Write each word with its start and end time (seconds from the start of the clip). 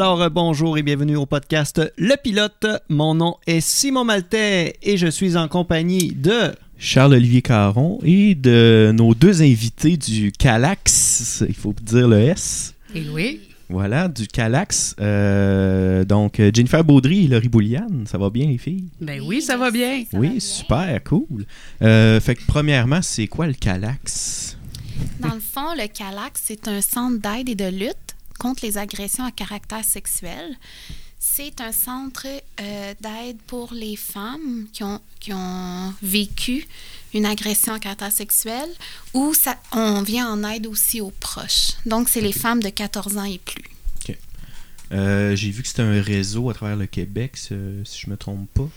Alors, 0.00 0.22
euh, 0.22 0.30
bonjour 0.30 0.78
et 0.78 0.82
bienvenue 0.82 1.16
au 1.16 1.26
podcast 1.26 1.78
Le 1.98 2.14
Pilote. 2.16 2.66
Mon 2.88 3.14
nom 3.14 3.36
est 3.46 3.60
Simon 3.60 4.02
Maltais 4.02 4.78
et 4.82 4.96
je 4.96 5.06
suis 5.08 5.36
en 5.36 5.46
compagnie 5.46 6.12
de... 6.12 6.54
Charles-Olivier 6.78 7.42
Caron 7.42 7.98
et 8.02 8.34
de 8.34 8.92
nos 8.94 9.14
deux 9.14 9.42
invités 9.42 9.98
du 9.98 10.32
Calax, 10.32 11.44
il 11.46 11.54
faut 11.54 11.74
dire 11.82 12.08
le 12.08 12.18
S. 12.18 12.72
Et 12.94 13.10
oui. 13.12 13.42
Voilà, 13.68 14.08
du 14.08 14.26
Calax. 14.26 14.96
Euh, 15.02 16.06
donc, 16.06 16.40
Jennifer 16.54 16.82
Baudry 16.82 17.26
et 17.26 17.28
Laurie 17.28 17.50
Bouliane, 17.50 18.04
ça 18.06 18.16
va 18.16 18.30
bien 18.30 18.46
les 18.46 18.56
filles? 18.56 18.86
Ben 19.02 19.20
oui, 19.20 19.42
ça 19.42 19.58
va 19.58 19.70
bien. 19.70 20.02
oui, 20.14 20.28
va 20.28 20.30
bien. 20.30 20.40
super, 20.40 21.04
cool. 21.04 21.44
Euh, 21.82 22.18
fait 22.20 22.36
que 22.36 22.46
premièrement, 22.46 23.02
c'est 23.02 23.26
quoi 23.26 23.46
le 23.46 23.52
Calax? 23.52 24.56
Dans 25.20 25.34
le 25.34 25.40
fond, 25.40 25.74
le 25.76 25.86
CALAX, 25.88 26.40
c'est 26.42 26.68
un 26.68 26.80
centre 26.80 27.20
d'aide 27.20 27.50
et 27.50 27.54
de 27.54 27.68
lutte 27.68 28.16
contre 28.40 28.64
les 28.64 28.78
agressions 28.78 29.24
à 29.24 29.30
caractère 29.30 29.84
sexuel. 29.84 30.56
C'est 31.18 31.60
un 31.60 31.72
centre 31.72 32.26
euh, 32.26 32.94
d'aide 32.98 33.36
pour 33.46 33.74
les 33.74 33.94
femmes 33.94 34.66
qui 34.72 34.82
ont, 34.82 35.00
qui 35.20 35.34
ont 35.34 35.92
vécu 36.02 36.66
une 37.12 37.26
agression 37.26 37.74
à 37.74 37.78
caractère 37.78 38.10
sexuel 38.10 38.68
ou 39.12 39.34
ça, 39.34 39.56
on 39.72 40.00
vient 40.00 40.32
en 40.32 40.42
aide 40.50 40.66
aussi 40.66 41.02
aux 41.02 41.12
proches. 41.20 41.72
Donc, 41.84 42.08
c'est 42.08 42.22
les 42.22 42.32
femmes 42.32 42.62
de 42.62 42.70
14 42.70 43.18
ans 43.18 43.24
et 43.24 43.38
plus. 43.38 43.64
Euh, 44.92 45.36
J'ai 45.36 45.50
vu 45.50 45.62
que 45.62 45.68
c'était 45.68 45.82
un 45.82 46.02
réseau 46.02 46.50
à 46.50 46.54
travers 46.54 46.76
le 46.76 46.86
Québec, 46.86 47.36
si 47.36 47.54
si 47.84 48.00
je 48.00 48.10
me 48.10 48.16
trompe 48.16 48.48
pas. 48.54 48.68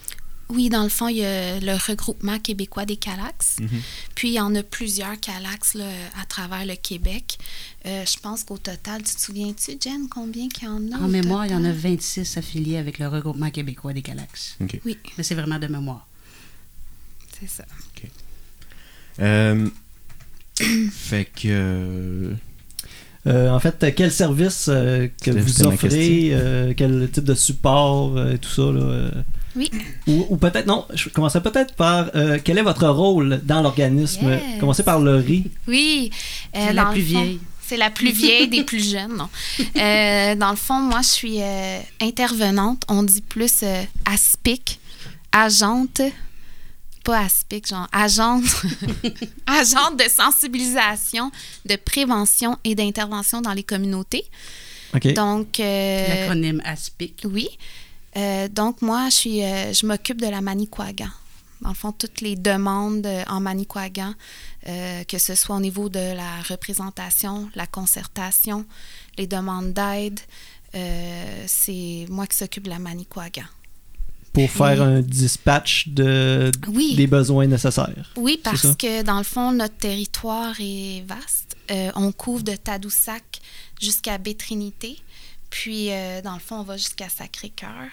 Oui, 0.50 0.70
dans 0.70 0.84
le 0.84 0.90
fond, 0.90 1.08
il 1.08 1.18
y 1.18 1.26
a 1.26 1.60
le 1.60 1.74
regroupement 1.74 2.38
québécois 2.40 2.86
des 2.86 2.98
CALAX. 2.98 3.58
Mhm. 3.60 3.70
Puis, 4.16 4.30
il 4.30 4.34
y 4.34 4.40
en 4.40 4.54
a 4.56 4.64
plusieurs 4.64 5.20
CALAX 5.20 5.74
là, 5.74 5.86
à 6.22 6.26
travers 6.26 6.66
le 6.66 6.76
Québec. 6.76 7.38
Euh, 7.86 8.06
je 8.06 8.20
pense 8.20 8.44
qu'au 8.44 8.58
total, 8.58 9.02
tu 9.04 9.16
te 9.16 9.22
souviens-tu, 9.22 9.78
Jen, 9.82 10.08
combien 10.10 10.48
qu'il 10.50 10.68
y 10.68 10.72
en 10.72 10.92
a? 10.92 10.98
En 10.98 11.08
mémoire, 11.08 11.46
il 11.46 11.52
y 11.52 11.56
en 11.56 11.64
a 11.64 11.74
total? 11.74 11.92
26 11.92 12.38
affiliés 12.38 12.78
avec 12.78 13.00
le 13.00 13.08
regroupement 13.08 13.50
québécois 13.50 13.94
des 13.94 14.02
Calax. 14.02 14.58
Oui, 14.86 14.98
Mais 15.18 15.24
c'est 15.24 15.36
vraiment 15.36 15.60
de 15.60 15.68
mémoire. 15.68 16.08
c'est 17.40 17.50
ça. 17.50 17.66
Euh, 19.20 19.70
fait 20.92 21.26
que... 21.26 22.34
euh, 23.28 23.50
en 23.50 23.60
fait, 23.60 23.94
quel 23.96 24.12
service 24.12 24.68
euh, 24.70 25.08
que 25.22 25.32
vous 25.32 25.64
offrez, 25.64 26.30
euh, 26.34 26.74
quel 26.76 27.10
type 27.12 27.24
de 27.24 27.36
support 27.36 28.18
euh, 28.18 28.34
et 28.34 28.38
tout 28.38 28.50
ça. 28.50 28.64
Là, 28.64 28.82
euh? 28.82 29.12
Oui. 29.56 29.70
Ou, 30.08 30.26
ou 30.30 30.38
peut-être, 30.38 30.66
non, 30.66 30.86
je 30.94 31.10
commencerai 31.10 31.42
peut-être 31.44 31.76
par 31.76 32.10
euh, 32.16 32.40
quel 32.44 32.58
est 32.58 32.64
votre 32.64 32.88
rôle 32.88 33.40
dans 33.44 33.62
l'organisme? 33.62 34.30
Yes. 34.32 34.60
Commencez 34.60 34.84
par 34.84 35.00
Laurie. 35.00 35.52
Oui. 35.68 36.10
euh, 36.56 36.66
C'est 36.68 36.74
la 36.74 36.84
dans 36.86 36.92
plus 36.92 37.02
le 37.02 37.08
fond, 37.14 37.22
vieille. 37.22 37.40
C'est 37.66 37.78
la 37.78 37.90
plus 37.90 38.12
vieille 38.12 38.48
des 38.50 38.64
plus 38.64 38.92
jeunes, 38.92 39.16
non? 39.16 39.30
Euh, 39.78 40.36
dans 40.36 40.50
le 40.52 40.56
fond, 40.58 40.80
moi, 40.80 41.02
je 41.02 41.08
suis 41.08 41.42
euh, 41.42 41.80
intervenante. 42.02 42.84
On 42.90 43.04
dit 43.04 43.22
plus 43.22 43.62
euh, 43.64 43.82
aspic, 44.06 44.80
agente, 45.32 46.02
pas 47.04 47.20
aspic, 47.22 47.68
genre 47.68 47.88
agente, 47.92 48.44
agente 49.48 49.98
de 49.98 50.10
sensibilisation, 50.10 51.32
de 51.66 51.76
prévention 51.76 52.58
et 52.64 52.76
d'intervention 52.76 53.42
dans 53.42 53.54
les 53.54 53.64
communautés. 53.64 54.26
OK. 54.96 55.14
Donc, 55.14 55.60
euh, 55.60 56.08
L'acronyme 56.08 56.62
ASPIC. 56.66 57.24
oui. 57.26 57.48
Euh, 58.16 58.48
donc, 58.48 58.82
moi, 58.82 59.10
je, 59.10 59.16
suis, 59.16 59.44
euh, 59.44 59.74
je 59.74 59.86
m'occupe 59.86 60.22
de 60.22 60.28
la 60.28 60.42
Manicouagan. 60.42 61.10
Dans 61.62 61.70
le 61.70 61.76
fond, 61.76 61.92
toutes 61.92 62.22
les 62.22 62.36
demandes 62.36 63.06
euh, 63.06 63.24
en 63.28 63.40
Manicouagan, 63.40 64.14
euh, 64.68 65.04
que 65.06 65.18
ce 65.18 65.34
soit 65.36 65.56
au 65.56 65.60
niveau 65.60 65.90
de 65.90 66.14
la 66.16 66.42
représentation, 66.50 67.50
la 67.56 67.68
concertation, 67.68 68.66
les 69.18 69.28
demandes 69.28 69.74
d'aide, 69.74 70.20
c'est 71.46 72.08
moi 72.10 72.26
qui 72.26 72.36
s'occupe 72.36 72.64
de 72.64 72.70
la 72.72 72.80
Manicouagan. 72.80 73.46
Pour 74.34 74.50
faire 74.50 74.82
un 74.82 75.02
dispatch 75.02 75.90
de, 75.90 76.52
Oui. 76.68 76.96
des 76.96 77.06
besoins 77.06 77.46
nécessaires. 77.46 78.12
Oui, 78.16 78.40
parce 78.44 78.76
que 78.76 79.04
dans 79.04 79.20
le 79.20 79.24
fond, 79.24 79.52
notre 79.52 79.78
territoire 79.78 80.56
est 80.60 81.04
vaste. 81.08 81.56
Euh, 81.70 81.92
on 81.96 82.12
couvre 82.12 82.44
de 82.44 82.56
Tadoussac 82.56 83.42
jusqu'à 83.80 84.18
Bétrinité. 84.18 84.98
Puis, 85.54 85.92
euh, 85.92 86.22
dans 86.24 86.34
le 86.34 86.40
fond, 86.40 86.56
on 86.62 86.64
va 86.64 86.78
jusqu'à 86.78 87.10
Sacré-Cœur. 87.10 87.90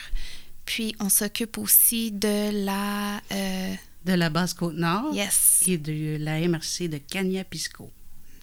Puis, 0.65 0.95
on 0.99 1.11
s'occupe 1.11 1.59
aussi 1.59 2.11
de 2.11 2.65
la... 2.65 3.21
euh, 3.33 3.75
De 4.07 4.15
la 4.15 4.31
base 4.31 4.55
Côte-Nord 4.55 5.13
yes. 5.15 5.63
et 5.67 5.77
de 5.77 6.17
la 6.19 6.41
MRC 6.49 6.89
de 6.89 6.97
Cagna-Pisco. 6.97 7.91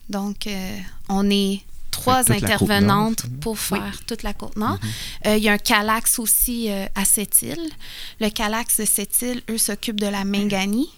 Donc, 0.07 0.45
euh, 0.45 0.77
on 1.09 1.27
est 1.31 1.61
trois 1.89 2.31
intervenantes 2.31 3.23
pour 3.41 3.53
Oui. 3.71 3.79
faire 3.79 4.01
toute 4.05 4.21
la 4.21 4.33
Côte-Nord. 4.33 4.77
Euh, 5.25 5.35
Il 5.37 5.43
y 5.43 5.49
a 5.49 5.53
un 5.53 5.57
Calax 5.57 6.19
aussi 6.19 6.69
euh, 6.69 6.85
à 6.93 7.03
Sept-Îles. 7.03 7.71
Le 8.19 8.29
Calax 8.29 8.79
de 8.81 8.85
Sept-Îles, 8.85 9.41
eux, 9.49 9.57
s'occupent 9.57 9.99
de 9.99 10.05
la 10.07 10.25
Mingani. 10.25 10.89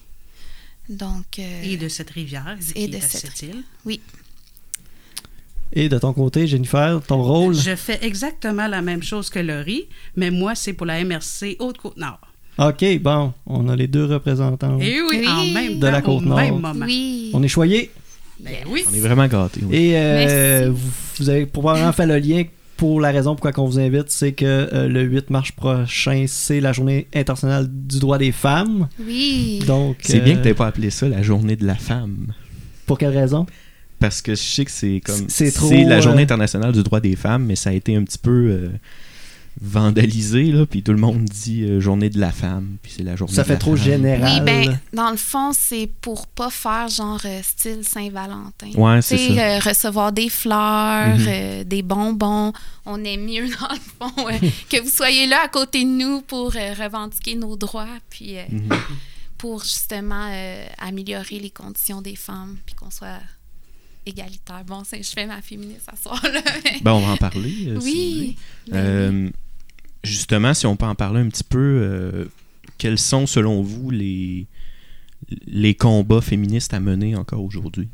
Donc, 0.90 1.40
euh, 1.40 1.64
Et 1.64 1.78
de 1.78 1.88
cette 1.88 2.10
rivière, 2.10 2.58
et 2.76 2.88
de 2.90 2.96
est 2.98 3.04
à 3.04 3.08
cette 3.08 3.22
cette 3.38 3.42
île. 3.44 3.64
oui. 3.86 4.02
Et 5.74 5.88
de 5.90 5.98
ton 6.00 6.14
côté, 6.14 6.48
Jennifer, 6.48 7.00
ton 7.08 7.22
rôle? 7.22 7.54
Je 7.54 7.76
fais 7.76 8.00
exactement 8.02 8.68
la 8.68 8.82
même 8.82 9.04
chose 9.04 9.30
que 9.30 9.40
Laurie, 9.40 9.86
mais 10.16 10.32
moi, 10.32 10.56
c'est 10.56 10.74
pour 10.74 10.86
la 10.88 11.04
MRC 11.04 11.58
Haute-Côte-Nord. 11.60 12.20
OK, 12.58 12.84
bon, 13.02 13.34
on 13.46 13.70
a 13.70 13.76
les 13.76 13.88
deux 13.88 14.06
représentants. 14.06 14.80
Et 14.80 15.00
oui, 15.02 15.20
Oui. 15.22 15.28
en 15.28 15.46
même 15.54 15.80
De 15.80 15.88
la 15.88 16.00
au 16.00 16.02
Côte-Nord. 16.02 16.38
même 16.38 16.60
moment. 16.60 16.86
Oui. 16.86 17.32
On 17.34 17.42
est 17.44 17.48
choyés? 17.48 17.92
Ben 18.40 18.54
oui. 18.70 18.84
on 18.90 18.94
est 18.94 19.00
vraiment 19.00 19.28
gâtés. 19.28 19.62
oui. 19.64 19.76
Et 19.76 19.98
euh, 19.98 20.72
vous, 20.74 20.90
vous 21.20 21.30
avez 21.30 21.46
probablement 21.46 21.92
fait 21.92 22.06
le 22.08 22.18
lien 22.18 22.44
pour 22.78 23.02
la 23.02 23.12
raison 23.12 23.36
pourquoi 23.36 23.52
on 23.64 23.68
vous 23.68 23.80
invite, 23.80 24.06
c'est 24.10 24.32
que 24.32 24.46
euh, 24.46 24.88
le 24.88 25.02
8 25.04 25.30
mars 25.30 25.52
prochain, 25.52 26.24
c'est 26.28 26.62
la 26.62 26.72
journée 26.72 27.08
internationale 27.14 27.68
du 27.70 28.00
droit 28.00 28.18
des 28.18 28.32
femmes. 28.32 28.88
Oui. 29.06 29.60
Donc, 29.68 29.98
C'est 30.02 30.22
bien 30.22 30.38
euh, 30.38 30.42
que 30.42 30.48
tu 30.48 30.56
pas 30.56 30.68
appelé 30.68 30.90
ça 30.90 31.08
la 31.10 31.22
journée 31.22 31.58
de 31.58 31.66
la 31.66 31.76
femme. 31.76 32.34
Pour 32.86 32.98
quelle 32.98 33.16
raison? 33.18 33.46
Parce 34.00 34.22
que 34.22 34.34
je 34.36 34.42
sais 34.42 34.66
que 34.66 34.72
c'est 34.72 35.02
comme. 35.06 35.28
C'est 35.30 35.52
trop, 35.52 35.70
la 35.72 36.00
journée 36.02 36.22
euh, 36.22 36.24
internationale 36.24 36.72
du 36.72 36.84
droit 36.84 37.00
des 37.02 37.16
femmes, 37.16 37.46
mais 37.46 37.56
ça 37.56 37.70
a 37.72 37.74
été 37.74 37.96
un 37.96 38.04
petit 38.04 38.18
peu 38.18 38.32
euh, 38.50 38.70
vandalisé, 39.62 40.46
là. 40.52 40.66
Puis 40.66 40.84
tout 40.84 40.92
le 40.94 40.98
monde 41.00 41.26
dit 41.26 41.64
euh, 41.64 41.80
journée 41.82 42.10
de 42.10 42.20
la 42.20 42.32
femme. 42.32 42.78
Puis 42.82 42.94
c'est 42.98 43.04
la 43.04 43.16
journée 43.16 43.34
Ça 43.34 43.42
de 43.44 43.48
fait 43.48 43.54
la 43.54 43.60
trop 43.60 43.76
femme. 43.76 43.86
général. 43.86 44.32
Oui, 44.32 44.46
ben, 44.68 44.80
dans 44.94 45.12
le 45.12 45.18
fond, 45.18 45.52
c'est 45.54 45.90
pour 46.02 46.28
pas 46.28 46.50
faire 46.50 46.88
genre 46.88 47.20
euh, 47.26 47.40
style 47.44 47.84
Saint-Valentin. 47.84 48.72
Ouais, 48.76 49.02
Tu 49.02 49.08
c'est 49.18 49.36
ça. 49.36 49.42
euh, 49.42 49.60
recevoir 49.60 50.12
des 50.12 50.30
fleurs, 50.30 51.18
Mhm. 51.18 51.26
euh, 51.28 51.64
des 51.64 51.82
bonbons. 51.82 52.54
On 52.86 53.04
est 53.04 53.18
mieux, 53.18 53.48
dans 53.60 53.74
le 53.74 53.80
fond, 54.00 54.28
euh, 54.30 54.50
que 54.70 54.82
vous 54.82 54.90
soyez 54.90 55.28
là 55.28 55.40
à 55.44 55.48
côté 55.50 55.84
de 55.84 55.90
nous 55.90 56.22
pour 56.22 56.54
euh, 56.56 56.74
revendiquer 56.82 57.36
nos 57.36 57.56
droits, 57.58 57.88
puis 58.10 58.38
euh, 58.38 58.44
Mhm. 58.50 58.70
pour 59.38 59.64
justement 59.64 60.30
euh, 60.32 60.66
améliorer 60.78 61.40
les 61.40 61.50
conditions 61.50 62.02
des 62.02 62.16
femmes, 62.16 62.56
puis 62.66 62.76
qu'on 62.76 62.92
soit 62.92 63.20
égalitaire. 64.10 64.64
Bon, 64.66 64.84
c'est- 64.84 65.02
je 65.04 65.10
fais 65.12 65.26
ma 65.26 65.42
féministe 65.42 65.88
à 65.92 65.96
soir, 65.96 66.22
là. 66.24 66.42
mais- 66.66 66.80
Ben, 66.82 66.92
on 66.92 67.00
va 67.00 67.14
en 67.14 67.18
parler. 67.18 67.50
euh, 67.50 67.54
si 67.54 67.72
vous 67.74 67.82
voulez. 67.82 67.92
oui. 67.94 68.36
ben. 68.72 68.78
Euh, 68.78 69.30
justement, 70.04 70.54
si 70.54 70.66
on 70.66 70.76
peut 70.76 70.86
en 70.86 70.96
parler 70.96 71.22
un 71.22 71.30
petit 71.30 71.44
peu, 71.44 71.58
euh, 71.60 72.26
quels 72.78 73.00
sont 73.00 73.26
selon 73.28 73.62
vous 73.62 73.90
les, 73.92 74.46
les 75.48 75.76
combats 75.76 76.22
féministes 76.22 76.74
à 76.74 76.80
mener 76.80 77.16
encore 77.16 77.44
aujourd'hui? 77.44 77.88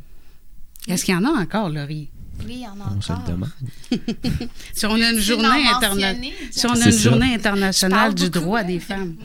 Est-ce 0.87 1.03
qu'il 1.05 1.13
y 1.13 1.17
en 1.17 1.25
a 1.25 1.29
encore, 1.41 1.69
Laurie? 1.69 2.09
Oui, 2.45 2.55
il 2.57 2.59
y 2.59 2.67
en 2.67 2.71
a 2.81 2.93
On 2.95 3.01
se 3.01 3.11
le 3.13 3.17
encore. 3.17 3.29
demande. 3.29 3.49
Si 4.73 4.85
on 4.85 4.93
a 4.93 5.09
une 5.11 5.19
journée 5.19 5.47
Si 6.51 6.65
on 6.67 6.69
a 6.73 6.85
une 6.85 6.91
journée 6.91 7.33
internationale 7.33 8.13
du 8.13 8.25
beaucoup. 8.25 8.39
droit 8.39 8.63
des 8.63 8.79
femmes. 8.81 9.15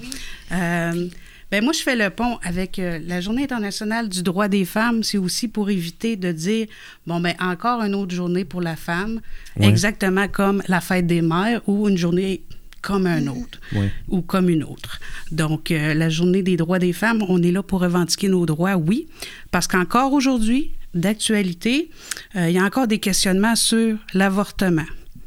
Euh, 0.53 1.09
ben 1.51 1.65
moi, 1.65 1.73
je 1.73 1.83
fais 1.83 1.97
le 1.97 2.11
pont 2.11 2.39
avec 2.43 2.79
euh, 2.79 2.99
la 3.07 3.21
journée 3.21 3.45
internationale 3.45 4.09
du 4.09 4.23
droit 4.23 4.49
des 4.49 4.65
femmes. 4.65 5.03
C'est 5.03 5.19
aussi 5.19 5.49
pour 5.49 5.71
éviter 5.71 6.17
de 6.17 6.31
dire, 6.33 6.67
bon, 7.07 7.21
ben 7.21 7.35
encore 7.41 7.83
une 7.83 7.95
autre 7.95 8.15
journée 8.15 8.45
pour 8.45 8.61
la 8.61 8.77
femme, 8.77 9.21
exactement 9.61 10.29
comme 10.29 10.63
la 10.69 10.81
fête 10.81 11.07
des 11.07 11.23
mères 11.23 11.61
ou 11.67 11.89
une 11.89 11.97
journée 11.97 12.43
comme 12.83 13.07
un 13.07 13.27
autre 13.27 13.61
ou 14.09 14.23
comme 14.23 14.49
une 14.49 14.65
autre. 14.65 15.01
Donc, 15.33 15.71
euh, 15.71 15.93
la 15.95 16.09
journée 16.09 16.43
des 16.43 16.57
droits 16.57 16.79
des 16.79 16.93
femmes, 16.93 17.23
on 17.29 17.43
est 17.43 17.53
là 17.53 17.63
pour 17.63 17.81
revendiquer 17.81 18.29
nos 18.29 18.47
droits, 18.47 18.77
oui, 18.77 19.07
parce 19.51 19.67
qu'encore 19.67 20.13
aujourd'hui, 20.13 20.71
d'actualité, 20.95 21.91
euh, 22.37 22.49
il 22.49 22.55
y 22.55 22.59
a 22.59 22.65
encore 22.65 22.87
des 22.87 22.99
questionnements 22.99 23.57
sur 23.57 23.97
l'avortement. 24.15 24.87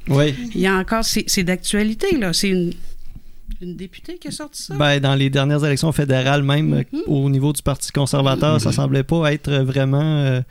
Oui. 0.10 0.36
Il 0.54 0.60
y 0.60 0.68
a 0.68 0.76
encore, 0.76 1.06
c'est 1.06 1.24
c'est 1.28 1.44
d'actualité, 1.44 2.18
là. 2.18 2.34
C'est 2.34 2.50
une, 2.50 2.74
une 3.64 3.76
députée 3.76 4.18
qui 4.18 4.28
a 4.28 4.32
sorti 4.32 4.62
ça? 4.64 4.76
Ben, 4.76 5.00
dans 5.00 5.16
les 5.16 5.30
dernières 5.30 5.64
élections 5.66 5.92
fédérales, 5.92 6.44
même 6.44 6.74
euh, 6.74 6.84
au 7.08 7.30
niveau 7.30 7.52
du 7.54 7.62
Parti 7.62 7.92
conservateur, 7.92 8.60
ça 8.62 8.72
semblait 8.72 9.04
pas 9.04 9.34
être 9.34 9.52
vraiment 9.64 10.02
euh, 10.24 10.42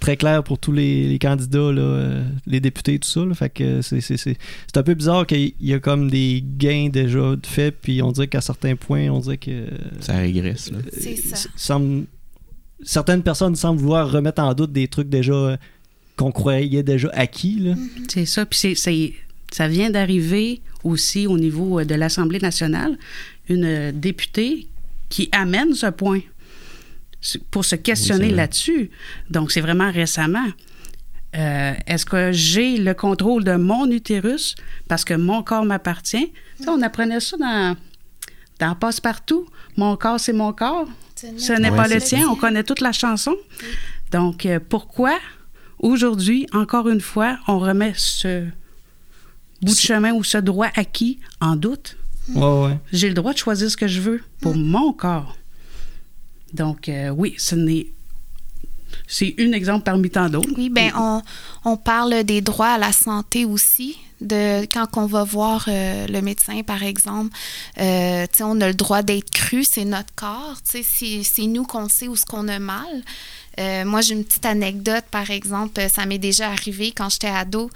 très 0.00 0.16
clair 0.16 0.42
pour 0.42 0.58
tous 0.58 0.72
les, 0.72 1.06
les 1.08 1.18
candidats, 1.18 1.70
là, 1.72 1.80
euh, 1.82 2.24
les 2.46 2.60
députés, 2.60 2.98
tout 2.98 3.08
ça. 3.08 3.24
là. 3.24 3.34
Fait 3.34 3.50
que 3.50 3.82
c'est- 3.82 4.00
c'est 4.00 4.16
c'est- 4.16 4.36
c'est 4.66 4.76
un 4.76 4.82
peu 4.82 4.94
bizarre 4.94 5.26
qu'il 5.26 5.52
y 5.60 5.72
a 5.74 5.78
comme 5.78 6.10
des 6.10 6.42
gains 6.58 6.88
déjà 6.92 7.36
de 7.36 7.46
fait, 7.46 7.70
puis 7.70 8.02
on 8.02 8.10
dirait 8.12 8.26
qu'à 8.28 8.40
certains 8.40 8.74
points, 8.76 9.08
on 9.10 9.20
dirait 9.20 9.36
que. 9.38 9.66
Ça 10.00 10.14
régresse, 10.18 10.72
là. 10.72 10.78
C'est 10.92 11.16
ça. 11.16 11.36
s- 11.36 11.48
semble- 11.56 12.04
certaines 12.82 13.22
personnes 13.22 13.54
semblent 13.56 13.80
vouloir 13.80 14.10
remettre 14.10 14.42
en 14.42 14.54
doute 14.54 14.72
des 14.72 14.88
trucs 14.88 15.08
déjà 15.08 15.32
euh, 15.32 15.56
qu'on 16.16 16.32
croyait 16.32 16.82
déjà 16.82 17.08
acquis. 17.14 17.58
Là. 17.60 17.74
C'est 18.08 18.26
ça. 18.26 18.44
Puis 18.44 18.58
c'est- 18.58 18.74
c'est 18.74 19.12
Ça 19.52 19.68
vient 19.68 19.90
d'arriver 19.90 20.62
aussi 20.82 21.26
au 21.28 21.38
niveau 21.38 21.78
euh, 21.78 21.84
de 21.84 21.94
l'Assemblée 21.94 22.40
nationale, 22.40 22.98
une 23.48 23.64
euh, 23.64 23.92
députée 23.92 24.66
qui 25.08 25.28
amène 25.30 25.74
ce 25.74 25.86
point 25.86 26.20
pour 27.52 27.64
se 27.64 27.76
questionner 27.76 28.30
là-dessus. 28.30 28.90
Donc, 29.30 29.52
c'est 29.52 29.60
vraiment 29.60 29.92
récemment. 29.92 30.48
Euh, 31.36 31.74
Est-ce 31.86 32.04
que 32.04 32.32
j'ai 32.32 32.78
le 32.78 32.94
contrôle 32.94 33.44
de 33.44 33.54
mon 33.54 33.88
utérus? 33.90 34.56
Parce 34.88 35.04
que 35.04 35.14
mon 35.14 35.42
corps 35.42 35.64
m'appartient? 35.64 36.32
On 36.66 36.82
apprenait 36.82 37.20
ça 37.20 37.36
dans, 37.36 37.76
dans 38.58 38.74
Passe-Partout. 38.74 39.46
Mon 39.76 39.96
corps, 39.96 40.18
c'est 40.18 40.32
mon 40.32 40.52
corps. 40.52 40.88
Ce 41.14 41.52
n'est 41.52 41.70
pas 41.70 41.88
le 41.88 42.00
tien. 42.00 42.26
On 42.28 42.34
connaît 42.36 42.64
toute 42.64 42.80
la 42.80 42.92
chanson. 42.92 43.36
Donc, 44.10 44.46
euh, 44.46 44.58
pourquoi 44.66 45.18
aujourd'hui, 45.78 46.46
encore 46.52 46.88
une 46.88 47.00
fois, 47.00 47.38
on 47.46 47.58
remet 47.58 47.92
ce 47.96 48.46
bout 49.62 49.74
de 49.74 49.78
chemin 49.80 50.12
ou 50.12 50.24
ce 50.24 50.38
droit 50.38 50.68
acquis 50.74 51.18
en 51.40 51.56
doute? 51.56 51.96
Ouais, 52.34 52.42
ouais. 52.66 52.78
J'ai 52.92 53.08
le 53.08 53.14
droit 53.14 53.32
de 53.32 53.38
choisir 53.38 53.70
ce 53.70 53.76
que 53.76 53.88
je 53.88 54.00
veux 54.00 54.22
pour 54.40 54.54
mon 54.56 54.92
corps. 54.92 55.36
Donc, 56.52 56.88
euh, 56.88 57.08
oui, 57.10 57.34
ce 57.38 57.54
n'est. 57.54 57.86
C'est 59.06 59.34
un 59.38 59.52
exemple 59.52 59.84
parmi 59.84 60.10
tant 60.10 60.28
d'autres. 60.28 60.50
Oui, 60.56 60.68
ben 60.68 60.92
on, 60.96 61.22
on 61.64 61.76
parle 61.76 62.24
des 62.24 62.40
droits 62.40 62.72
à 62.74 62.78
la 62.78 62.92
santé 62.92 63.44
aussi. 63.44 63.96
De, 64.20 64.66
quand 64.66 64.86
on 64.98 65.06
va 65.06 65.24
voir 65.24 65.64
euh, 65.66 66.06
le 66.06 66.20
médecin, 66.20 66.62
par 66.62 66.84
exemple, 66.84 67.34
euh, 67.80 68.24
tu 68.30 68.38
sais, 68.38 68.44
on 68.44 68.60
a 68.60 68.68
le 68.68 68.74
droit 68.74 69.02
d'être 69.02 69.30
cru, 69.30 69.64
c'est 69.64 69.84
notre 69.84 70.14
corps. 70.14 70.58
tu 70.62 70.84
sais, 70.84 71.22
C'est 71.24 71.46
nous 71.46 71.64
qu'on 71.64 71.88
sait 71.88 72.06
où 72.06 72.14
ce 72.14 72.24
qu'on 72.24 72.46
a 72.46 72.60
mal. 72.60 72.86
Euh, 73.58 73.84
moi, 73.84 74.00
j'ai 74.00 74.14
une 74.14 74.24
petite 74.24 74.46
anecdote, 74.46 75.04
par 75.10 75.30
exemple, 75.30 75.80
ça 75.90 76.06
m'est 76.06 76.18
déjà 76.18 76.50
arrivé 76.50 76.92
quand 76.92 77.08
j'étais 77.10 77.26
ado 77.26 77.68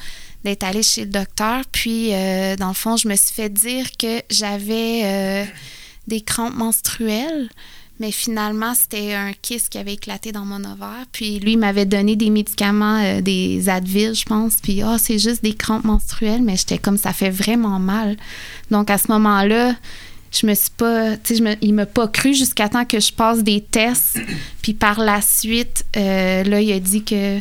d'être 0.46 0.62
allée 0.62 0.84
chez 0.84 1.02
le 1.02 1.10
docteur. 1.10 1.62
Puis, 1.72 2.10
euh, 2.12 2.54
dans 2.54 2.68
le 2.68 2.74
fond, 2.74 2.96
je 2.96 3.08
me 3.08 3.16
suis 3.16 3.34
fait 3.34 3.48
dire 3.48 3.86
que 3.98 4.22
j'avais 4.30 5.02
euh, 5.04 5.44
des 6.06 6.20
crampes 6.20 6.54
menstruelles. 6.54 7.48
Mais 7.98 8.12
finalement, 8.12 8.74
c'était 8.74 9.14
un 9.14 9.32
kyste 9.32 9.70
qui 9.70 9.78
avait 9.78 9.94
éclaté 9.94 10.30
dans 10.30 10.44
mon 10.44 10.62
ovaire. 10.64 11.06
Puis 11.12 11.40
lui, 11.40 11.52
il 11.52 11.58
m'avait 11.58 11.86
donné 11.86 12.14
des 12.14 12.30
médicaments, 12.30 13.00
euh, 13.02 13.20
des 13.22 13.68
Advil, 13.68 14.14
je 14.14 14.24
pense. 14.24 14.56
Puis, 14.62 14.82
ah, 14.82 14.98
c'est 14.98 15.18
juste 15.18 15.42
des 15.42 15.54
crampes 15.54 15.84
menstruelles. 15.84 16.42
Mais 16.42 16.56
j'étais 16.56 16.78
comme, 16.78 16.98
ça 16.98 17.12
fait 17.12 17.30
vraiment 17.30 17.80
mal. 17.80 18.16
Donc, 18.70 18.88
à 18.88 18.98
ce 18.98 19.10
moment-là, 19.10 19.74
je 20.30 20.46
me 20.46 20.54
suis 20.54 20.70
pas, 20.76 21.16
tu 21.16 21.36
sais, 21.36 21.58
il 21.60 21.74
m'a 21.74 21.86
pas 21.86 22.06
cru 22.06 22.34
jusqu'à 22.34 22.68
temps 22.68 22.84
que 22.84 23.00
je 23.00 23.12
passe 23.12 23.42
des 23.42 23.62
tests. 23.62 24.20
Puis 24.62 24.74
par 24.74 25.00
la 25.00 25.22
suite, 25.22 25.86
là, 25.94 26.60
il 26.60 26.72
a 26.72 26.78
dit 26.78 27.02
que, 27.02 27.40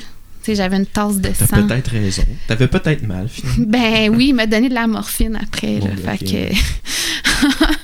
j'avais 0.54 0.78
une 0.78 0.86
tasse 0.86 1.18
de 1.18 1.30
T'as 1.30 1.48
sang. 1.48 1.66
peut-être 1.66 1.90
raison. 1.92 2.24
T'avais 2.48 2.68
peut-être 2.68 3.02
mal, 3.08 3.28
finalement. 3.30 3.66
Ben 3.68 4.10
oui, 4.16 4.28
il 4.30 4.34
m'a 4.36 4.46
donné 4.46 4.70
de 4.70 4.74
la 4.76 4.86
morphine 4.86 5.40
après. 5.42 5.80
Bon, 5.80 5.88
là. 5.88 6.16
Fait 6.18 6.24
ok. 6.26 6.32
que- 6.32 6.56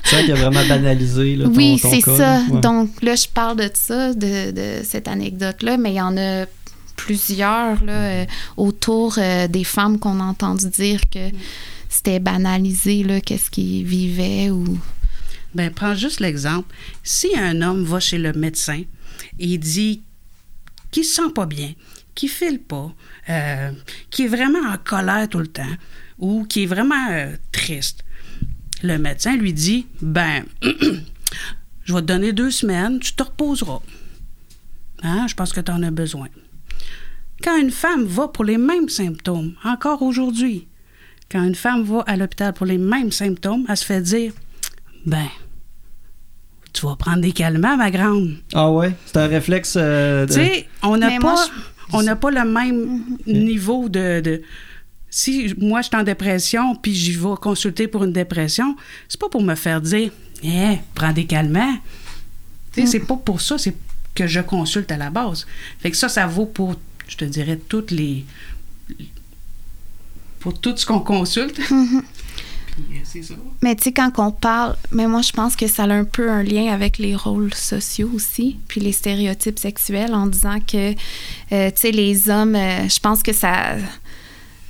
C'est 0.04 0.16
vrai 0.16 0.24
qu'il 0.24 0.32
a 0.32 0.36
vraiment 0.36 0.64
banalisé 0.68 1.36
là, 1.36 1.44
ton, 1.46 1.54
oui, 1.54 1.78
ton 1.80 1.90
c'est 1.90 2.02
cas, 2.02 2.16
ça. 2.16 2.38
là. 2.38 2.44
Ouais. 2.50 2.60
Donc 2.60 2.90
là, 3.02 3.16
je 3.16 3.26
parle 3.28 3.56
de 3.58 3.70
ça, 3.74 4.14
de, 4.14 4.50
de 4.50 4.84
cette 4.84 5.08
anecdote-là, 5.08 5.76
mais 5.78 5.92
il 5.92 5.96
y 5.96 6.00
en 6.00 6.16
a 6.16 6.44
plusieurs 6.96 7.82
là, 7.84 7.92
euh, 7.92 8.24
autour 8.56 9.16
euh, 9.18 9.48
des 9.48 9.64
femmes 9.64 9.98
qu'on 9.98 10.20
a 10.20 10.24
entendu 10.24 10.68
dire 10.68 11.00
que 11.10 11.30
c'était 11.88 12.20
banalisé, 12.20 13.02
là, 13.02 13.20
qu'est-ce 13.20 13.50
qu'ils 13.50 13.84
vivaient 13.84 14.50
ou... 14.50 14.78
Ben, 15.54 15.70
prends 15.70 15.94
juste 15.94 16.20
l'exemple. 16.20 16.74
Si 17.02 17.28
un 17.36 17.60
homme 17.60 17.84
va 17.84 18.00
chez 18.00 18.16
le 18.18 18.32
médecin 18.32 18.82
et 19.38 19.46
il 19.46 19.58
dit 19.58 20.00
qu'il 20.90 21.04
se 21.04 21.14
sent 21.16 21.30
pas 21.34 21.44
bien, 21.46 21.72
qu'il 22.14 22.28
file 22.28 22.60
pas, 22.60 22.92
euh, 23.28 23.70
qu'il 24.10 24.26
est 24.26 24.28
vraiment 24.28 24.68
en 24.68 24.76
colère 24.82 25.28
tout 25.28 25.38
le 25.38 25.46
temps 25.46 25.62
ou 26.18 26.44
qu'il 26.44 26.62
est 26.62 26.66
vraiment 26.66 27.08
euh, 27.10 27.34
triste, 27.52 28.04
le 28.82 28.98
médecin 28.98 29.36
lui 29.36 29.52
dit 29.52 29.86
Ben, 30.00 30.44
je 30.62 31.94
vais 31.94 32.00
te 32.00 32.06
donner 32.06 32.32
deux 32.32 32.50
semaines, 32.50 32.98
tu 33.00 33.12
te 33.14 33.22
reposeras. 33.22 33.80
Hein, 35.02 35.26
je 35.28 35.34
pense 35.34 35.52
que 35.52 35.60
tu 35.60 35.70
en 35.72 35.82
as 35.82 35.90
besoin. 35.90 36.28
Quand 37.42 37.56
une 37.58 37.70
femme 37.72 38.04
va 38.04 38.28
pour 38.28 38.44
les 38.44 38.58
mêmes 38.58 38.88
symptômes, 38.88 39.54
encore 39.64 40.02
aujourd'hui, 40.02 40.68
quand 41.30 41.42
une 41.42 41.54
femme 41.56 41.82
va 41.82 42.00
à 42.06 42.16
l'hôpital 42.16 42.52
pour 42.52 42.66
les 42.66 42.78
mêmes 42.78 43.10
symptômes, 43.10 43.64
elle 43.68 43.76
se 43.76 43.84
fait 43.84 44.00
dire 44.00 44.32
Ben, 45.06 45.28
tu 46.72 46.86
vas 46.86 46.94
prendre 46.96 47.20
des 47.20 47.32
calmants, 47.32 47.76
ma 47.76 47.90
grande. 47.90 48.36
Ah 48.54 48.70
ouais, 48.70 48.94
c'est 49.06 49.16
un 49.18 49.26
réflexe 49.26 49.74
euh, 49.76 50.24
de... 50.26 50.32
Tu 50.32 50.38
sais, 50.38 50.68
on 50.82 50.96
n'a 50.96 51.18
moi, 51.18 51.34
pas, 51.34 51.46
je- 51.46 51.50
on 51.92 52.02
n'a 52.02 52.16
pas 52.16 52.30
le 52.30 52.44
même 52.44 53.02
niveau 53.26 53.88
de, 53.88 54.20
de- 54.20 54.42
Si 55.10 55.54
moi, 55.58 55.82
je 55.82 55.88
suis 55.88 55.96
en 55.96 56.02
dépression, 56.02 56.74
puis 56.76 56.94
j'y 56.94 57.12
vais 57.12 57.34
consulter 57.40 57.86
pour 57.88 58.04
une 58.04 58.12
dépression, 58.12 58.76
c'est 59.08 59.20
pas 59.20 59.28
pour 59.28 59.42
me 59.42 59.54
faire 59.54 59.80
dire 59.80 60.10
Eh, 60.42 60.78
prends 60.94 61.12
des 61.12 61.26
calmants. 61.26 61.76
C'est 62.86 63.00
pas 63.00 63.16
pour 63.16 63.40
ça, 63.42 63.58
c'est 63.58 63.74
que 64.14 64.26
je 64.26 64.40
consulte 64.40 64.90
à 64.90 64.96
la 64.96 65.10
base. 65.10 65.46
Fait 65.80 65.90
que 65.90 65.96
ça, 65.96 66.08
ça 66.08 66.26
vaut 66.26 66.46
pour, 66.46 66.74
je 67.08 67.16
te 67.16 67.24
dirais, 67.26 67.58
toutes 67.68 67.90
les. 67.90 68.24
pour 70.40 70.58
tout 70.58 70.76
ce 70.76 70.84
qu'on 70.86 71.00
consulte. 71.00 71.58
Euh, 71.70 72.00
ça. 73.22 73.34
Mais 73.62 73.74
tu 73.76 73.84
sais, 73.84 73.92
quand 73.92 74.10
on 74.18 74.30
parle, 74.30 74.76
mais 74.90 75.06
moi, 75.06 75.22
je 75.22 75.32
pense 75.32 75.56
que 75.56 75.66
ça 75.66 75.84
a 75.84 75.92
un 75.92 76.04
peu 76.04 76.30
un 76.30 76.42
lien 76.42 76.72
avec 76.72 76.98
les 76.98 77.14
rôles 77.14 77.52
sociaux 77.54 78.10
aussi, 78.14 78.58
puis 78.68 78.80
les 78.80 78.92
stéréotypes 78.92 79.58
sexuels, 79.58 80.14
en 80.14 80.26
disant 80.26 80.58
que, 80.60 80.92
euh, 81.52 81.70
tu 81.70 81.76
sais, 81.76 81.90
les 81.90 82.28
hommes, 82.30 82.54
euh, 82.54 82.88
je 82.88 82.98
pense 83.00 83.22
que 83.22 83.32
ça, 83.32 83.76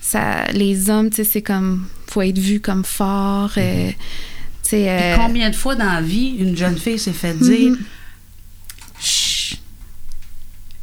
ça, 0.01 0.47
les 0.53 0.91
hommes, 0.91 1.11
tu 1.11 1.17
sais, 1.17 1.25
c'est 1.25 1.43
comme, 1.43 1.87
faut 2.09 2.23
être 2.23 2.39
vu 2.39 2.61
comme 2.61 2.85
fort, 2.85 3.53
euh, 3.57 3.91
tu 3.91 4.71
sais. 4.71 4.89
Euh, 4.89 5.17
combien 5.17 5.51
de 5.51 5.57
fois 5.57 5.75
dans 5.75 5.93
la 5.93 6.01
vie, 6.03 6.37
une 6.39 6.57
jeune 6.57 6.77
fille 6.77 6.99
s'est 6.99 7.13
fait 7.13 7.35
dire 7.39 7.71
Mhm. 7.71 7.79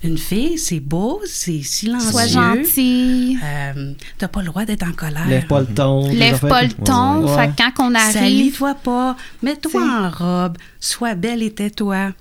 Une 0.02 0.18
fille, 0.18 0.58
c'est 0.58 0.80
beau, 0.80 1.22
c'est 1.26 1.62
silencieux. 1.62 2.12
sois 2.12 2.28
gentil, 2.28 3.38
Euh, 3.44 3.94
T'as 4.18 4.30
pas 4.30 4.40
le 4.40 4.46
droit 4.48 4.64
d'être 4.64 4.88
en 4.88 4.94
colère. 4.94 5.28
Lève 5.28 5.46
pas 5.48 5.60
le 5.60 5.66
ton. 5.68 6.08
des 6.10 6.16
lève 6.16 6.40
pas 6.40 6.64
le 6.64 6.70
ton. 6.72 7.26
Ouais. 7.28 7.36
Fait 7.36 7.48
que 7.52 7.58
quand 7.58 7.84
on 7.90 7.94
arrive, 7.96 8.14
Salis-toi 8.14 8.76
pas, 8.76 9.18
mets-toi 9.44 9.82
en 9.84 10.10
robe, 10.10 10.58
sois 10.80 11.16
belle 11.16 11.44
et 11.44 11.52
tais-toi. 11.52 12.14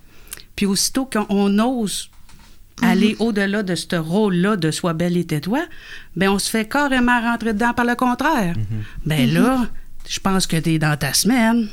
Puis 0.57 0.67
aussitôt 0.67 1.05
qu'on 1.11 1.57
ose 1.61 2.11
Mhm. 2.83 2.89
aller 2.89 3.17
au-delà 3.21 3.63
de 3.63 3.75
ce 3.77 3.95
rôle-là 3.97 4.57
de 4.57 4.71
sois 4.73 4.93
belle 4.93 5.17
et 5.17 5.25
tais-toi, 5.25 5.61
ben 6.17 6.31
on 6.31 6.39
se 6.41 6.51
fait 6.51 6.69
carrément 6.69 7.21
rentrer 7.21 7.53
dedans 7.53 7.75
par 7.75 7.85
le 7.85 7.95
contraire. 7.95 8.55
Mhm. 8.57 8.83
Ben 9.07 9.33
là, 9.33 9.67
je 10.09 10.19
pense 10.19 10.49
que 10.49 10.57
t'es 10.57 10.79
dans 10.81 10.97
ta 10.97 11.13
semaine. 11.15 11.69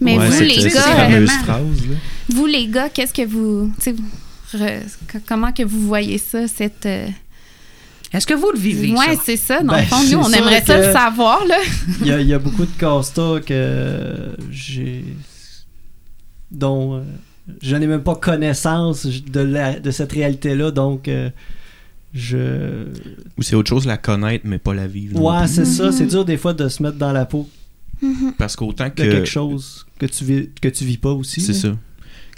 mais 0.00 0.16
Ouais, 0.18 0.26
vous, 0.26 0.32
c'est- 0.32 0.44
les 0.44 0.70
gars, 0.70 0.80
euh, 0.80 0.96
fameuses 0.96 1.28
vraiment. 1.30 1.42
phrases, 1.44 1.88
là. 1.88 1.96
vous, 2.28 2.46
les 2.46 2.66
gars, 2.68 2.88
qu'est-ce 2.88 3.12
que 3.14 3.24
vous, 3.26 3.72
comment 5.26 5.52
que 5.52 5.62
vous 5.62 5.80
voyez 5.86 6.18
ça, 6.18 6.46
cette... 6.48 6.86
euh, 6.86 7.08
Est-ce 8.12 8.26
que 8.26 8.34
vous 8.34 8.50
le 8.52 8.58
vivez, 8.58 8.92
Ouais, 8.92 9.14
ça? 9.16 9.22
c'est 9.24 9.36
ça. 9.36 9.62
Dans 9.62 9.72
Ben, 9.74 9.80
le 9.80 9.86
fond, 9.86 10.02
nous, 10.10 10.18
on 10.18 10.30
aimerait 10.32 10.62
ça 10.64 10.78
le 10.78 10.92
savoir. 10.92 11.42
Il 12.00 12.06
y, 12.06 12.12
a, 12.12 12.20
il 12.20 12.26
y 12.28 12.34
a 12.34 12.38
beaucoup 12.46 12.64
de 12.64 12.78
constats 12.80 13.40
que 13.44 14.36
j'ai. 14.50 15.04
dont 16.50 16.96
euh, 16.96 17.02
je 17.62 17.76
n'ai 17.76 17.86
même 17.86 18.02
pas 18.02 18.14
connaissance 18.16 19.06
de, 19.06 19.40
la, 19.40 19.78
de 19.78 19.90
cette 19.90 20.12
réalité-là, 20.12 20.70
donc 20.70 21.08
euh, 21.08 21.28
je. 22.14 22.86
Ou 23.36 23.42
c'est 23.42 23.54
autre 23.56 23.68
chose 23.68 23.86
la 23.86 23.98
connaître, 23.98 24.44
mais 24.46 24.58
pas 24.58 24.72
la 24.74 24.86
vivre. 24.86 25.18
non 25.18 25.30
Ouais, 25.40 25.46
c'est 25.46 25.64
ça. 25.66 25.90
C'est 25.92 26.06
dur 26.06 26.24
des 26.24 26.36
fois 26.36 26.54
de 26.54 26.68
se 26.68 26.82
mettre 26.82 26.96
dans 26.96 27.12
la 27.12 27.24
peau 27.26 27.48
Parce 28.38 28.56
qu'autant 28.56 28.84
de 28.84 28.90
que. 28.90 29.02
quelque 29.02 29.24
chose 29.28 29.84
que 29.98 30.06
tu 30.06 30.24
vis, 30.24 30.48
que 30.60 30.68
tu 30.68 30.84
vis 30.84 30.96
pas 30.98 31.10
aussi. 31.12 31.40
C'est 31.40 31.52
ça. 31.54 31.76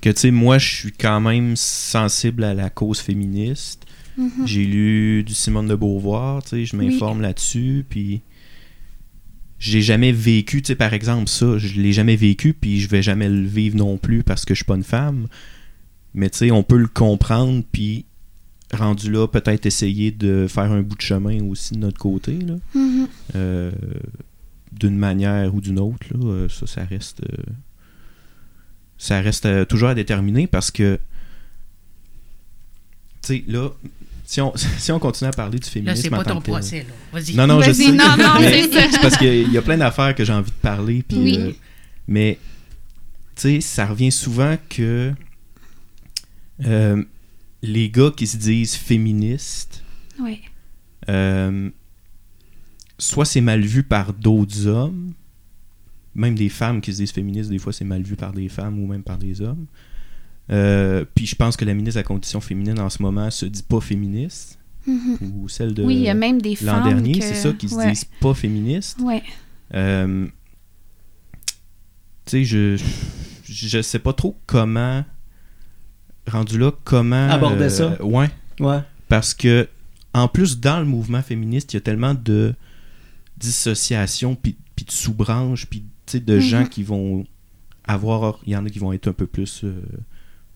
Que 0.07 0.13
tu 0.13 0.21
sais, 0.21 0.31
moi, 0.31 0.59
je 0.59 0.69
suis 0.77 0.93
quand 0.93 1.21
même 1.21 1.57
sensible 1.57 2.45
à 2.45 2.55
la 2.55 2.71
cause 2.71 3.01
féministe. 3.01 3.85
Mhm. 4.17 4.47
J'ai 4.47 4.65
lu 4.65 5.25
du 5.25 5.35
Simone 5.35 5.67
de 5.67 5.75
Beauvoir, 5.75 6.45
tu 6.45 6.51
sais, 6.51 6.65
je 6.65 6.77
Oui. 6.77 6.87
m'informe 6.91 7.21
là-dessus, 7.23 7.85
puis 7.89 8.23
j'ai 9.59 9.83
jamais 9.83 10.13
vécu, 10.13 10.63
tu 10.63 10.69
sais, 10.69 10.75
par 10.77 10.95
exemple, 10.95 11.29
ça, 11.29 11.59
je 11.59 11.81
l'ai 11.81 11.93
jamais 11.93 12.15
vécu, 12.15 12.53
puis 12.55 12.79
je 12.79 12.89
vais 12.89 13.03
jamais 13.03 13.29
le 13.29 13.45
vivre 13.45 13.77
non 13.77 13.97
plus 13.99 14.23
parce 14.23 14.45
que 14.45 14.55
je 14.55 14.59
suis 14.59 14.65
pas 14.65 14.77
une 14.77 14.85
femme. 14.85 15.27
Mais 16.15 16.31
tu 16.31 16.39
sais, 16.39 16.51
on 16.53 16.63
peut 16.63 16.79
le 16.79 16.87
comprendre, 16.87 17.65
puis 17.73 18.05
rendu 18.73 19.11
là, 19.11 19.27
peut-être 19.27 19.67
essayer 19.67 20.13
de 20.13 20.47
faire 20.49 20.71
un 20.71 20.83
bout 20.83 20.95
de 20.95 21.03
chemin 21.03 21.43
aussi 21.49 21.75
de 21.75 21.79
notre 21.81 21.99
côté, 21.99 22.39
là. 22.39 22.55
Mhm. 22.77 23.09
Euh, 23.35 23.73
d'une 24.73 24.97
manière 24.99 25.53
ou 25.53 25.61
d'une 25.61 25.81
autre, 25.81 26.07
là, 26.15 26.25
euh, 26.29 26.49
ça, 26.49 26.69
ça 26.69 26.85
reste. 26.85 27.23
euh, 27.29 27.43
ça 28.99 29.21
reste 29.21 29.47
euh, 29.47 29.65
toujours 29.65 29.89
à 29.91 29.95
déterminer 29.95 30.47
parce 30.47 30.71
que. 30.71 30.99
Tu 33.23 33.39
sais, 33.39 33.45
là, 33.49 33.71
si 34.25 34.41
on, 34.41 34.53
si 34.79 34.93
on 34.93 34.99
continue 34.99 35.29
à 35.29 35.33
parler 35.33 35.59
du 35.59 35.65
Là, 35.67 35.71
féminisme. 35.71 36.03
c'est 36.03 36.11
pas 36.11 36.25
ton 36.25 36.41
procès, 36.41 36.81
là. 36.89 36.95
Vas-y. 37.13 37.35
Non, 37.35 37.47
non, 37.47 37.61
je 37.63 37.73
sais. 37.73 37.93
non, 37.93 38.17
non, 38.17 38.35
c'est 38.41 38.73
ça. 38.73 38.89
c'est 38.91 39.01
parce 39.01 39.17
qu'il 39.17 39.53
y 39.53 39.59
a 39.59 39.63
plein 39.63 39.77
d'affaires 39.79 40.15
que 40.15 40.25
j'ai 40.25 40.33
envie 40.33 40.51
de 40.51 40.57
parler. 40.57 41.03
Puis, 41.07 41.19
Oui. 41.19 41.37
euh, 41.39 41.53
mais, 42.09 42.39
tu 43.35 43.43
sais, 43.43 43.61
ça 43.61 43.87
revient 43.87 44.13
souvent 44.13 44.57
que 44.69 45.13
euh, 46.65 47.03
les 47.63 47.91
gars 47.91 48.11
qui 48.17 48.27
se 48.27 48.37
disent 48.37 48.75
féministes, 48.77 49.83
Oui. 50.21 50.41
euh, 51.09 51.69
soit 52.99 53.25
c'est 53.27 53.41
mal 53.41 53.61
vu 53.61 53.83
par 53.83 54.13
d'autres 54.13 54.67
hommes, 54.67 55.13
même 56.17 56.35
des 56.35 56.49
femmes 56.49 56.81
qui 56.81 56.93
se 56.93 56.99
disent 56.99 57.13
féministes, 57.13 57.51
des 57.51 57.59
fois 57.59 57.73
c'est 57.73 57.85
mal 57.85 58.03
vu 58.03 58.17
par 58.17 58.33
des 58.33 58.49
femmes 58.49 58.79
ou 58.81 58.87
même 58.87 59.03
par 59.03 59.19
des 59.19 59.41
hommes. 59.43 59.67
Euh, 60.51 61.05
puis 61.15 61.27
je 61.27 61.35
pense 61.35 61.57
que 61.57 61.65
la 61.65 61.75
ministre 61.75 61.97
de 61.97 62.01
la 62.01 62.05
Condition 62.05 62.41
féminine 62.41 62.79
en 62.81 62.89
ce 62.91 63.03
moment 63.03 63.31
se 63.31 63.47
dit 63.47 63.63
pas 63.63 63.81
féministe, 63.81 64.59
Mhm. 64.87 65.19
ou 65.35 65.49
celle 65.49 65.75
de 65.75 65.83
oui, 65.85 66.13
même 66.15 66.41
des 66.41 66.57
l'an 66.63 66.85
dernier, 66.85 67.19
que- 67.19 67.25
c'est 67.25 67.35
ça, 67.35 67.53
qui 67.53 67.69
se 67.69 67.75
ouais. 67.75 67.91
disent 67.91 68.07
pas 68.21 68.35
féministes. 68.35 68.99
Ouais. 69.01 69.23
Euh, 69.75 70.27
tu 72.25 72.31
sais, 72.31 72.45
je, 72.45 72.81
je 73.45 73.83
sais 73.83 73.99
pas 73.99 74.13
trop 74.13 74.37
comment, 74.47 75.05
rendu 76.29 76.59
là, 76.59 76.73
comment... 76.85 77.29
Aborder 77.29 77.65
euh, 77.65 77.69
ça? 77.69 78.05
Ouais, 78.05 78.31
Ouais. 78.61 78.79
parce 79.09 79.35
que, 79.35 79.69
en 80.15 80.29
plus, 80.29 80.61
dans 80.61 80.79
le 80.79 80.87
mouvement 80.87 81.23
féministe, 81.23 81.73
il 81.73 81.77
y 81.77 81.79
a 81.79 81.81
tellement 81.83 82.15
de 82.15 82.55
dissociation, 83.39 84.35
puis 84.35 84.57
puis 84.77 84.85
de 84.85 84.91
sous-branches, 84.93 85.67
puis 85.67 85.85
de 86.15 86.35
Mhm. 86.35 86.41
gens 86.41 86.67
qui 86.67 86.83
vont 86.83 87.27
avoir... 87.85 88.41
Il 88.47 88.53
y 88.53 88.57
en 88.57 88.65
a 88.67 88.71
qui 88.71 88.79
vont 88.79 88.93
être 88.93 89.09
un 89.09 89.13
peu 89.13 89.27
plus... 89.27 89.63
euh, 89.65 89.81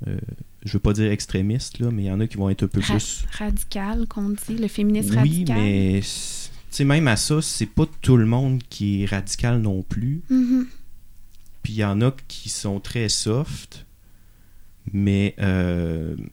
euh, 0.09 0.17
je 0.65 0.73
veux 0.73 0.79
pas 0.79 0.93
dire 0.93 1.11
extrémistes, 1.11 1.79
là, 1.79 1.91
mais 1.91 2.03
il 2.05 2.07
y 2.07 2.11
en 2.11 2.21
a 2.21 2.27
qui 2.27 2.37
vont 2.37 2.49
être 2.51 2.63
un 2.65 2.69
peu 2.69 2.81
Ra- 2.81 2.95
plus... 2.95 3.25
Radical, 3.39 4.07
qu'on 4.09 4.31
dit, 4.31 4.57
le 4.59 4.69
féminisme 4.69 5.11
Oui, 5.13 5.17
radical. 5.19 5.57
mais... 5.59 6.01
c'est- 6.03 6.51
Tu 6.71 6.77
sais, 6.77 6.85
même 6.85 7.09
à 7.09 7.17
ça, 7.17 7.43
c'est 7.43 7.67
pas 7.67 7.87
tout 8.01 8.17
le 8.17 8.27
monde 8.27 8.63
qui 8.69 9.03
est 9.03 9.07
radical 9.07 9.61
non 9.61 9.83
plus. 9.83 10.23
Mhm. 10.31 10.67
Puis 11.63 11.73
il 11.75 11.77
y 11.79 11.85
en 11.85 12.01
a 12.01 12.13
qui 12.29 12.49
sont 12.49 12.79
très 12.81 13.09
soft, 13.09 13.85
mais 14.93 15.35
euh, 15.41 16.15
tu 16.17 16.25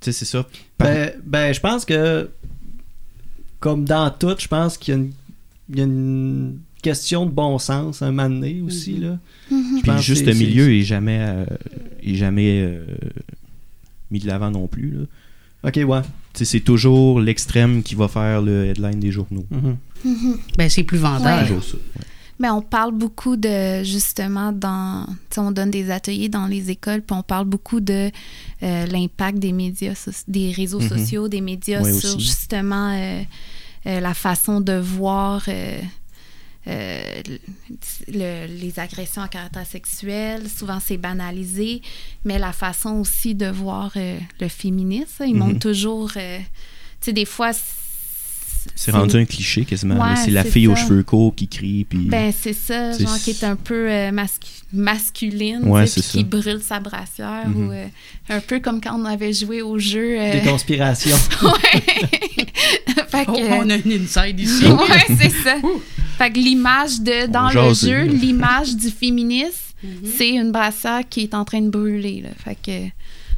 sais, 0.00 0.12
c'est 0.12 0.24
ça. 0.24 0.46
Par- 0.78 0.88
Ben, 0.88 1.12
ben, 1.24 1.52
je 1.52 1.60
pense 1.60 1.84
que, 1.84 2.30
comme 3.60 3.84
dans 3.84 4.10
tout, 4.10 4.34
je 4.38 4.48
pense 4.48 4.76
qu'il 4.78 4.94
y 4.94 4.96
a 4.96 5.00
une, 5.00 5.12
il 5.70 5.78
y 5.78 5.80
a 5.80 5.84
une 5.84 6.58
question 6.90 7.26
de 7.26 7.30
bon 7.30 7.58
sens 7.58 8.02
un 8.02 8.12
moment 8.12 8.28
donné 8.28 8.60
aussi. 8.60 8.94
Mhm. 8.94 9.02
Là. 9.02 9.18
Mhm. 9.50 9.62
Je 9.76 9.82
puis 9.82 9.90
pense 9.90 9.96
le 9.96 10.02
juste 10.02 10.24
c'est- 10.24 10.34
milieu 10.34 10.72
est 10.72 10.82
jamais, 10.82 11.18
euh, 11.20 11.44
est 12.02 12.14
jamais 12.14 12.60
euh, 12.62 12.84
mis 14.10 14.18
de 14.20 14.26
l'avant 14.26 14.50
non 14.50 14.66
plus. 14.66 14.90
là. 14.92 15.04
Ok, 15.68 15.80
ouais. 15.88 16.00
C'est 16.34 16.60
toujours 16.60 17.18
l'extrême 17.20 17.82
qui 17.82 17.94
va 17.94 18.08
faire 18.08 18.42
le 18.42 18.66
headline 18.66 19.00
des 19.00 19.10
journaux. 19.10 19.46
Mhm. 19.50 19.76
Mhm. 20.04 20.38
Ben, 20.58 20.68
c'est 20.68 20.84
plus 20.84 20.98
vendeur. 20.98 21.50
Ouais. 21.50 21.58
Mais 22.38 22.50
on 22.50 22.60
parle 22.60 22.92
beaucoup 22.92 23.36
de, 23.36 23.82
justement, 23.82 24.52
dans. 24.52 25.06
On 25.38 25.50
donne 25.50 25.70
des 25.70 25.90
ateliers 25.90 26.28
dans 26.28 26.46
les 26.46 26.68
écoles, 26.70 27.00
puis 27.00 27.16
on 27.16 27.22
parle 27.22 27.46
beaucoup 27.46 27.80
de 27.80 28.10
euh, 28.62 28.86
l'impact 28.86 29.38
des 29.38 29.52
médias, 29.52 29.94
so- 29.94 30.10
des 30.28 30.50
réseaux 30.52 30.80
sociaux, 30.82 31.28
des 31.28 31.40
médias 31.40 31.80
Ouais, 31.82 31.92
sur, 31.98 32.10
aussi. 32.16 32.20
justement, 32.26 32.90
euh, 32.92 33.22
euh, 33.86 34.00
la 34.00 34.12
façon 34.14 34.60
de 34.60 34.74
voir. 34.74 35.42
euh, 35.48 35.80
euh, 36.68 37.22
le- 38.08 38.46
les 38.46 38.78
agressions 38.78 39.22
à 39.22 39.28
caractère 39.28 39.66
sexuel, 39.66 40.48
souvent 40.48 40.80
c'est 40.80 40.96
banalisé, 40.96 41.82
mais 42.24 42.38
la 42.38 42.52
façon 42.52 42.94
aussi 43.00 43.34
de 43.34 43.46
voir 43.46 43.92
euh, 43.96 44.18
le 44.40 44.48
féminisme, 44.48 45.24
ils 45.26 45.34
montrent 45.34 45.60
toujours, 45.60 46.10
euh, 46.16 46.38
tu 46.38 46.44
sais, 47.06 47.12
des 47.12 47.24
fois, 47.24 47.52
C'est 48.74 48.90
rendu 48.90 49.16
un 49.16 49.24
cliché 49.24 49.64
quasiment. 49.64 49.96
Ouais, 50.02 50.16
c'est 50.16 50.30
la 50.30 50.44
fille 50.44 50.66
aux 50.68 50.76
cheveux 50.76 51.02
courts 51.02 51.34
qui 51.34 51.48
crie. 51.48 51.84
Puis... 51.88 51.98
Ben, 52.00 52.32
c'est 52.38 52.52
ça, 52.52 52.92
genre 52.98 53.18
qui 53.18 53.30
est 53.30 53.44
un 53.44 53.56
peu 53.56 53.90
euh, 53.90 54.10
mascu- 54.10 54.62
masculine, 54.72 55.62
Ouais, 55.64 55.84
puis 55.84 56.02
qui 56.02 56.24
brûle 56.24 56.60
sa 56.62 56.80
brassière, 56.80 57.48
Mhm. 57.48 57.68
ou 57.68 57.72
euh, 57.72 57.86
un 58.28 58.40
peu 58.40 58.60
comme 58.60 58.80
quand 58.80 58.98
on 59.00 59.04
avait 59.04 59.32
joué 59.32 59.62
au 59.62 59.78
jeu. 59.78 60.16
euh, 60.18 60.32
Des 60.32 60.48
conspirations. 60.48 61.16
ouais. 61.42 61.82
fait 63.08 63.24
que, 63.26 63.30
Oh, 63.30 63.38
on 63.62 63.70
a 63.70 63.76
une 63.76 63.92
inside 63.92 64.38
ici. 64.40 64.64
ouais, 64.66 65.16
c'est 65.18 65.30
ça. 65.30 65.56
Fait 66.18 66.30
que 66.30 66.38
l'image 66.38 67.00
de, 67.00 67.26
dans 67.26 67.48
le 67.50 67.74
jeu, 67.74 68.02
l'image 68.04 68.74
du 68.76 68.90
féminisme, 68.90 69.52
Mhm. 69.82 69.90
c'est 70.16 70.30
une 70.30 70.52
brassière 70.52 71.02
qui 71.08 71.20
est 71.20 71.34
en 71.34 71.44
train 71.44 71.60
de 71.60 71.68
brûler, 71.68 72.22
là. 72.22 72.30
Fait 72.42 72.54
que, 72.56 72.88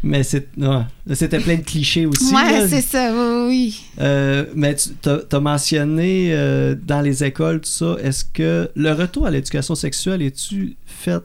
Mais. 0.02 0.22
C'était 0.22 1.40
plein 1.40 1.56
de 1.56 1.62
clichés 1.62 2.06
aussi. 2.06 2.34
ouais, 2.34 2.68
c'est 2.68 2.80
ça, 2.82 3.10
oui, 3.12 3.46
oui. 3.48 3.82
Euh, 4.00 4.46
mais 4.54 4.76
tu 4.76 5.08
as, 5.08 5.40
mentionné 5.40 6.28
euh, 6.32 6.74
dans 6.86 7.00
les 7.00 7.24
écoles, 7.24 7.60
tout 7.60 7.68
ça. 7.70 7.96
Est-ce 8.02 8.24
que 8.24 8.70
le 8.76 8.92
retour 8.92 9.26
à 9.26 9.30
l'éducation 9.30 9.74
sexuelle 9.74 10.22
est-tu 10.22 10.76
fait 10.86 11.22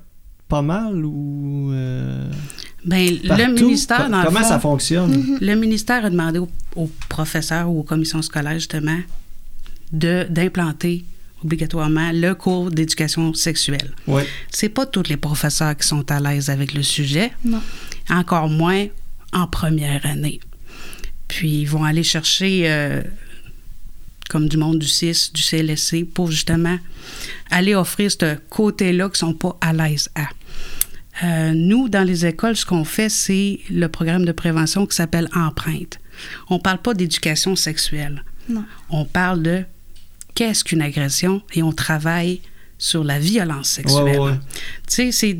pas 0.48 0.62
mal 0.62 1.06
ou. 1.06 1.70
euh, 1.72 2.30
Ben, 2.86 3.18
partout? 3.27 3.44
le 3.44 3.53
ministère, 3.53 4.10
le 4.10 4.25
Comment 4.25 4.39
fond, 4.39 4.48
ça 4.48 4.60
fonctionne? 4.60 5.38
Le 5.42 5.56
ministère 5.56 6.06
a 6.06 6.10
demandé 6.10 6.39
aux, 6.39 6.50
aux 6.75 6.89
professeurs 7.10 7.70
ou 7.70 7.80
aux 7.80 7.84
commissions 7.84 8.22
scolaires, 8.22 8.53
justement, 8.56 9.00
de, 9.92 10.25
d'implanter 10.30 11.06
obligatoirement 11.44 12.12
le 12.13 12.34
cours 12.36 12.72
d'éducation 12.72 13.34
sexuelle. 13.34 13.92
Ouais. 14.08 14.25
C'est 14.50 14.70
pas 14.70 14.86
tous 14.86 15.10
les 15.10 15.18
professeurs 15.18 15.75
qui 15.75 15.86
sont 15.86 16.10
à 16.10 16.20
l'aise 16.22 16.50
avec 16.50 16.74
le 16.74 16.84
sujet, 16.84 17.32
Non. 17.44 17.60
Encore 18.10 18.50
moins 18.50 18.88
en 19.32 19.48
première 19.48 20.06
année. 20.06 20.40
Puis 21.28 21.62
ils 21.62 21.66
vont 21.66 21.84
aller 21.84 22.04
chercher, 22.04 22.64
euh, 22.72 23.02
comme 24.30 24.48
du 24.48 24.58
monde 24.58 24.80
du 24.80 24.88
CIS, 24.88 25.32
du 25.34 25.42
CLSC, 25.42 26.06
pour 26.06 26.30
justement 26.30 26.78
aller 27.50 27.76
offrir 27.76 28.12
ce 28.12 28.36
côté-là 28.50 29.10
qui 29.10 29.20
sont 29.20 29.34
pas 29.34 29.58
à 29.62 29.74
l'aise 29.74 30.10
à. 30.16 30.28
Euh, 31.24 31.54
nous, 31.54 31.90
dans 31.90 32.04
les 32.04 32.26
écoles, 32.26 32.56
ce 32.56 32.66
qu'on 32.66 32.86
fait, 32.86 33.10
c'est 33.10 33.60
le 33.70 33.88
programme 33.88 34.26
de 34.26 34.32
prévention 34.32 34.86
qui 34.86 34.96
s'appelle 34.96 35.30
Empreinte. 35.36 36.00
On 36.50 36.60
parle 36.60 36.80
pas 36.80 36.94
d'éducation 36.94 37.56
sexuelle. 37.56 38.24
Non. 38.50 38.66
On 38.90 39.06
parle 39.06 39.42
de 39.44 39.64
qu'est-ce 40.36 40.64
qu'une 40.64 40.82
agression 40.82 41.42
et 41.54 41.62
on 41.64 41.72
travaille 41.72 42.42
sur 42.78 43.04
la 43.04 43.20
violence 43.20 43.70
sexuelle. 43.70 44.20
Ouais, 44.20 44.32
ouais. 44.32 44.40
Tu 44.88 44.96
sais, 44.96 45.12
c'est 45.12 45.38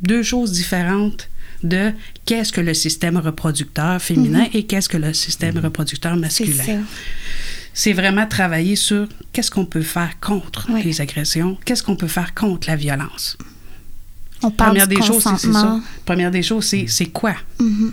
deux 0.00 0.22
choses 0.22 0.52
différentes 0.52 1.28
de 1.62 1.92
qu'est-ce 2.24 2.52
que 2.52 2.60
le 2.60 2.74
système 2.74 3.16
reproducteur 3.16 4.00
féminin 4.00 4.46
et 4.52 4.64
qu'est-ce 4.64 4.88
que 4.88 4.96
le 4.96 5.12
système 5.14 5.58
reproducteur 5.58 6.16
Mhm. 6.16 6.26
C'est 6.30 6.44
masculin. 6.46 6.82
C'est 7.74 7.92
vraiment 7.92 8.26
travailler 8.26 8.74
sur 8.76 9.06
qu'est-ce 9.32 9.50
qu'on 9.50 9.66
peut 9.66 9.82
faire 9.82 10.18
contre 10.20 10.66
Oui. 10.70 10.82
les 10.82 11.00
agressions, 11.00 11.58
qu'est-ce 11.64 11.82
qu'on 11.82 11.96
peut 11.96 12.06
faire 12.08 12.34
contre 12.34 12.68
la 12.68 12.76
violence. 12.76 13.36
On 14.42 14.50
parle 14.50 14.70
Première 14.70 14.88
du 14.88 14.94
des 14.96 15.02
choses, 15.02 15.24
c'est- 15.38 15.52
ça. 15.52 15.80
Première 16.04 16.30
des 16.30 16.42
choses, 16.42 16.64
c'est 16.64 16.86
c'est 16.88 17.06
quoi? 17.06 17.34
Mhm. 17.60 17.92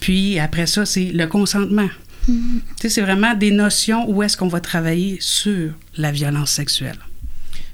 Puis 0.00 0.38
après 0.38 0.66
ça, 0.66 0.84
c'est 0.84 1.10
le 1.12 1.26
consentement. 1.26 1.88
Mhm. 2.28 2.60
Tu 2.76 2.82
sais, 2.82 2.88
c'est 2.88 3.00
vraiment 3.02 3.34
des 3.34 3.50
notions 3.50 4.08
où 4.10 4.22
est-ce 4.22 4.36
qu'on 4.36 4.48
va 4.48 4.60
travailler 4.60 5.18
sur 5.20 5.72
la 5.96 6.10
violence 6.12 6.50
sexuelle. 6.50 6.98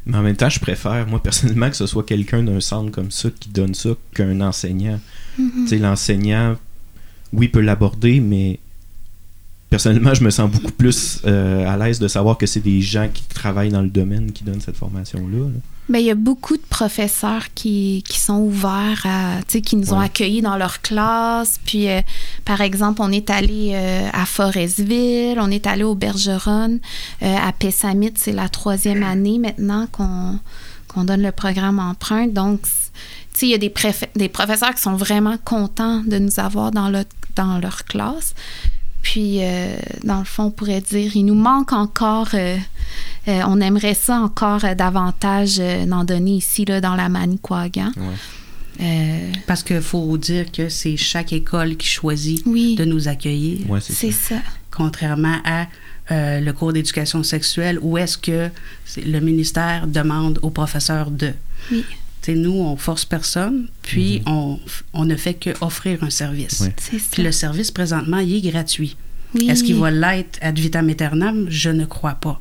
Mais 0.09 0.17
en 0.17 0.23
même 0.23 0.37
temps, 0.37 0.49
je 0.49 0.59
préfère, 0.59 1.07
moi, 1.07 1.23
personnellement, 1.23 1.71
que 1.71 1.77
ce 1.77 1.87
soit 1.87 2.03
quelqu'un 2.03 2.43
d'un 2.43 2.61
centre 2.61 2.91
comme 2.91 3.11
ça 3.11 3.29
qui 3.39 3.51
donne 3.51 3.75
ça 3.75 3.91
qu'un 4.15 4.41
enseignant. 4.41 4.99
Tu 5.37 5.69
sais, 5.69 5.79
l'enseignant, 5.79 6.57
oui, 7.33 7.49
peut 7.49 7.61
l'aborder, 7.61 8.19
mais 8.21 8.59
personnellement, 9.71 10.15
je 10.15 10.25
me 10.25 10.31
sens 10.31 10.51
beaucoup 10.51 10.73
plus 10.73 11.21
euh, 11.27 11.69
à 11.69 11.77
l'aise 11.77 11.99
de 11.99 12.09
savoir 12.09 12.39
que 12.39 12.47
c'est 12.47 12.61
des 12.61 12.81
gens 12.81 13.09
qui 13.13 13.23
travaillent 13.25 13.71
dans 13.71 13.83
le 13.83 13.91
domaine 13.91 14.33
qui 14.33 14.45
donnent 14.45 14.63
cette 14.63 14.77
formation-là. 14.77 15.39
là. 15.39 15.61
Ben, 15.89 16.01
il 16.01 16.05
y 16.05 16.11
a 16.11 16.15
beaucoup 16.15 16.57
de 16.59 16.63
professeurs 16.69 17.47
qui, 17.55 18.05
qui 18.07 18.19
sont 18.19 18.37
ouverts 18.41 19.07
à, 19.07 19.41
qui 19.47 19.75
nous 19.77 19.95
ont 19.95 20.01
accueillis 20.01 20.43
dans 20.43 20.57
leur 20.59 20.83
classe. 20.83 21.59
Puis, 21.65 21.89
euh, 21.89 22.03
par 22.45 22.61
exemple, 22.61 23.01
on 23.03 23.11
est 23.11 23.31
allé 23.31 23.73
euh, 23.75 24.09
à 24.13 24.27
Forestville, 24.27 25.39
on 25.41 25.51
est 25.51 25.67
allé 25.67 25.85
au 25.85 25.95
Bergeron, 25.95 26.79
euh, 27.23 27.37
à 27.37 27.53
Pessamit, 27.53 28.13
c'est 28.17 28.33
la 28.33 28.51
troisième 28.51 29.03
année 29.03 29.39
maintenant 29.39 29.87
qu'on 29.91 30.39
qu'on 30.89 31.05
donne 31.05 31.21
le 31.23 31.33
programme 31.33 31.79
empreinte. 31.79 32.33
Donc, 32.33 32.67
c- 32.67 32.73
tu 33.35 33.41
sais, 33.41 33.47
il 33.47 33.51
y 33.51 33.55
a 33.55 33.59
des, 33.59 33.73
des 34.17 34.29
professeurs 34.31 34.75
qui 34.75 34.81
sont 34.81 34.97
vraiment 34.97 35.37
contents 35.45 36.01
de 36.07 36.19
nous 36.19 36.41
avoir 36.41 36.71
dans, 36.71 36.89
le- 36.89 37.05
dans 37.37 37.59
leur 37.59 37.85
classe. 37.85 38.35
Puis, 39.11 39.39
euh, 39.43 39.75
dans 40.05 40.19
le 40.19 40.27
fond, 40.27 40.45
on 40.45 40.51
pourrait 40.51 40.83
dire, 40.83 41.17
il 41.17 41.25
nous 41.25 41.35
manque 41.35 41.73
encore, 41.73 42.29
euh, 42.35 42.59
euh, 43.27 43.41
on 43.47 43.59
aimerait 43.59 43.95
ça 43.95 44.21
encore 44.21 44.67
euh, 44.67 44.75
davantage 44.75 45.57
euh, 45.61 45.87
d'en 45.87 46.05
donner 46.05 46.33
ici, 46.33 46.67
là, 46.67 46.83
dans 46.83 46.95
la 46.95 47.09
Manicouagan. 47.09 47.91
Ouais. 47.97 48.83
Euh, 48.83 49.33
Parce 49.47 49.63
qu'il 49.63 49.81
faut 49.81 50.19
dire 50.19 50.53
que 50.53 50.69
c'est 50.69 50.99
chaque 50.99 51.33
école 51.33 51.79
qui 51.79 51.87
choisit 51.89 52.43
oui, 52.45 52.75
de 52.77 52.85
nous 52.85 53.09
accueillir. 53.09 53.69
Ouais, 53.71 53.81
c'est 53.81 54.11
ça. 54.13 54.35
ça. 54.35 54.43
contrairement 54.71 55.39
à 55.43 55.69
euh, 56.11 56.41
le 56.41 56.53
cours 56.53 56.75
d'éducation 56.75 57.23
sexuelle 57.23 57.79
où 57.81 57.97
est-ce 57.97 58.19
que 58.19 58.51
le 58.99 59.21
ministère 59.21 59.87
demande 59.87 60.39
aux 60.43 60.51
professeurs 60.51 61.11
de. 61.11 61.33
Oui. 61.73 61.83
Nous, 62.35 62.53
on 62.53 62.77
force 62.77 63.05
personne, 63.05 63.69
puis 63.83 64.23
on, 64.27 64.59
on 64.93 65.05
ne 65.05 65.17
fait 65.17 65.35
qu'offrir 65.35 66.03
un 66.03 66.11
service. 66.11 66.65
Puis 67.13 67.23
le 67.23 67.33
service, 67.33 67.71
présentement, 67.71 68.19
il 68.19 68.37
est 68.37 68.51
gratuit. 68.51 68.97
Oui. 69.35 69.51
Est-ce 69.51 69.63
qu'il 69.63 69.77
va 69.77 69.91
l'être 69.91 70.39
ad 70.41 70.59
vitam 70.59 70.89
aeternam? 70.89 71.47
Je 71.51 71.69
ne 71.69 71.85
crois 71.85 72.15
pas. 72.15 72.41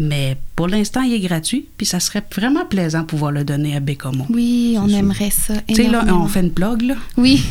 Mais 0.00 0.36
pour 0.56 0.68
l'instant, 0.68 1.02
il 1.02 1.12
est 1.14 1.20
gratuit, 1.20 1.68
puis 1.76 1.86
ça 1.86 2.00
serait 2.00 2.22
vraiment 2.34 2.64
plaisant 2.64 3.00
de 3.00 3.06
pouvoir 3.06 3.30
le 3.32 3.44
donner 3.44 3.76
à 3.76 3.80
Bécomo. 3.80 4.26
Oui, 4.30 4.76
on 4.78 4.88
sûr. 4.88 4.98
aimerait 4.98 5.30
ça. 5.30 5.54
Tu 5.68 5.74
sais, 5.74 5.88
là, 5.88 6.04
on 6.08 6.26
fait 6.26 6.40
une 6.40 6.52
plug, 6.52 6.82
là. 6.82 6.94
Oui, 7.16 7.42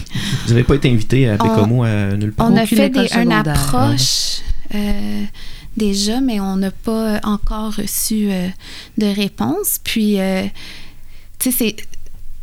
Vous 0.45 0.50
n'avez 0.53 0.63
pas 0.63 0.75
été 0.75 0.89
invité 0.89 1.27
à 1.29 1.38
Bécomo 1.38 1.83
à 1.83 2.15
nulle 2.15 2.31
part? 2.33 2.51
on 2.51 2.55
a 2.57 2.63
Aucune 2.63 2.77
fait 2.77 2.89
des, 2.89 3.07
une 3.21 3.31
approche 3.31 4.39
euh, 4.75 5.24
déjà, 5.75 6.19
mais 6.21 6.39
on 6.39 6.55
n'a 6.57 6.71
pas 6.71 7.19
encore 7.24 7.75
reçu 7.75 8.27
euh, 8.31 8.47
de 8.97 9.05
réponse. 9.07 9.79
Puis, 9.83 10.19
euh, 10.19 10.43
tu 11.39 11.51
sais, 11.51 11.58
c'est 11.58 11.75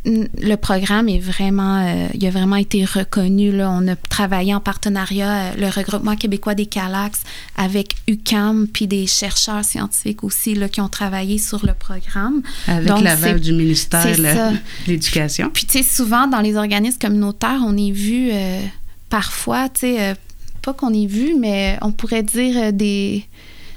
le 0.05 0.55
programme 0.55 1.09
est 1.09 1.19
vraiment, 1.19 1.83
euh, 1.83 2.07
il 2.13 2.25
a 2.27 2.29
vraiment 2.29 2.57
été 2.57 2.85
reconnu. 2.85 3.51
Là. 3.51 3.71
On 3.71 3.87
a 3.87 3.95
travaillé 3.95 4.53
en 4.53 4.59
partenariat, 4.59 5.31
euh, 5.31 5.51
le 5.57 5.67
regroupement 5.67 6.15
québécois 6.15 6.53
des 6.53 6.67
Calax, 6.67 7.21
avec 7.57 7.95
UCAM, 8.07 8.67
puis 8.67 8.87
des 8.87 9.07
chercheurs 9.07 9.65
scientifiques 9.65 10.23
aussi 10.23 10.53
là, 10.53 10.69
qui 10.69 10.79
ont 10.81 10.89
travaillé 10.89 11.37
sur 11.37 11.65
le 11.65 11.73
programme. 11.73 12.43
Avec 12.67 13.01
l'aval 13.01 13.39
du 13.39 13.53
ministère 13.53 14.05
de 14.15 14.57
l'Éducation. 14.87 15.49
Puis, 15.51 15.65
tu 15.65 15.79
sais, 15.79 15.83
souvent, 15.83 16.27
dans 16.27 16.41
les 16.41 16.55
organismes 16.55 16.99
communautaires, 16.99 17.61
on 17.65 17.75
est 17.75 17.91
vu 17.91 18.29
euh, 18.31 18.61
parfois, 19.09 19.69
tu 19.69 19.81
sais, 19.81 20.01
euh, 20.01 20.13
pas 20.61 20.73
qu'on 20.73 20.93
est 20.93 21.07
vu, 21.07 21.35
mais 21.39 21.77
on 21.81 21.91
pourrait 21.91 22.23
dire 22.23 22.73
des, 22.73 23.25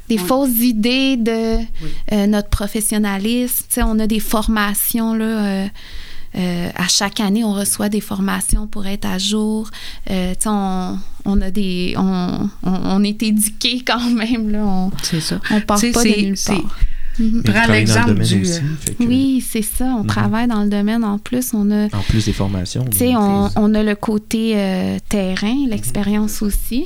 des 0.08 0.16
Oui. 0.18 0.24
fausses 0.26 0.58
idées 0.60 1.16
de 1.16 1.56
Oui. 1.56 1.90
euh, 2.12 2.26
notre 2.26 2.48
professionnalisme. 2.48 3.64
Tu 3.68 3.74
sais, 3.74 3.82
on 3.82 3.98
a 3.98 4.06
des 4.06 4.20
formations, 4.20 5.14
là. 5.14 5.24
euh, 5.24 5.66
euh, 6.36 6.68
à 6.76 6.88
chaque 6.88 7.20
année, 7.20 7.42
on 7.42 7.54
reçoit 7.54 7.88
des 7.88 8.02
formations 8.02 8.66
pour 8.66 8.86
être 8.86 9.06
à 9.06 9.16
jour. 9.18 9.70
Euh, 10.10 10.32
tu 10.34 10.42
sais, 10.42 10.48
on, 10.50 10.98
on 11.24 11.40
a 11.40 11.50
des, 11.50 11.94
on, 11.96 12.50
on, 12.62 12.70
on 12.84 13.02
est 13.02 13.22
éduqués 13.22 13.82
quand 13.86 14.10
même 14.10 14.50
là. 14.50 14.58
On, 14.64 14.90
ça. 15.20 15.40
on 15.50 15.60
part 15.62 15.80
pas 15.80 16.04
de 16.04 16.08
c'est- 16.08 16.22
nulle 16.22 16.36
part. 16.46 16.76
Mhm. 17.18 17.42
Prends 17.42 17.52
je 17.52 17.58
travaille 17.58 17.66
dans 17.66 17.72
le 17.72 17.78
l'exemple 17.78 18.08
domaine 18.08 18.26
du, 18.28 18.42
aussi, 18.42 18.60
que, 18.98 19.04
Oui, 19.04 19.44
c'est 19.50 19.62
ça. 19.62 19.86
On 19.86 20.00
Mhm. 20.02 20.06
travaille 20.06 20.46
dans 20.46 20.62
le 20.62 20.68
domaine 20.68 21.02
en 21.02 21.18
plus. 21.18 21.52
On 21.54 21.68
a, 21.72 21.86
En 21.86 22.02
plus 22.08 22.26
des 22.26 22.32
formations. 22.32 22.84
tu 22.90 22.98
sais, 22.98 23.16
on, 23.16 23.48
on 23.56 23.74
a 23.74 23.82
le 23.82 23.94
côté 23.96 24.52
euh, 24.54 24.98
terrain, 25.08 25.56
l'expérience 25.66 26.42
aussi. 26.42 26.84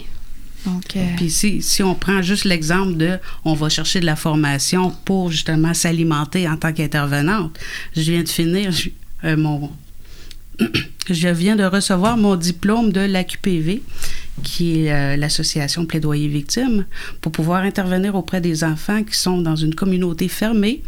Puis 1.16 1.31
si, 1.31 1.62
si 1.62 1.83
on 1.83 1.95
prend 1.95 2.23
juste 2.23 2.45
l'exemple 2.45 2.97
de 2.97 3.19
on 3.45 3.54
va 3.54 3.69
chercher 3.69 4.00
de 4.00 4.07
la 4.07 4.16
formation 4.16 4.92
pour 5.04 5.31
justement 5.31 5.75
s'alimenter 5.75 6.49
en 6.49 6.57
tant 6.57 6.73
qu'intervenante, 6.73 7.59
je 7.97 8.12
viens 8.12 8.23
de 8.23 8.28
finir 8.28 8.71
je, 8.71 8.90
euh, 9.25 9.37
mon 9.37 9.71
je 11.11 11.28
viens 11.28 11.57
de 11.57 11.64
recevoir 11.64 12.16
mon 12.16 12.37
diplôme 12.37 12.92
de 12.92 13.00
l'AQPV 13.00 13.83
qui 14.42 14.87
est 14.87 14.92
euh, 14.92 15.16
l'association 15.16 15.85
plaidoyer 15.87 16.28
victime 16.28 16.85
pour 17.21 17.33
pouvoir 17.33 17.62
intervenir 17.62 18.14
auprès 18.14 18.40
des 18.40 18.64
enfants 18.64 19.02
qui 19.02 19.16
sont 19.16 19.38
dans 19.38 19.57
une 19.57 19.75
communauté 19.75 20.28
fermée 20.28 20.83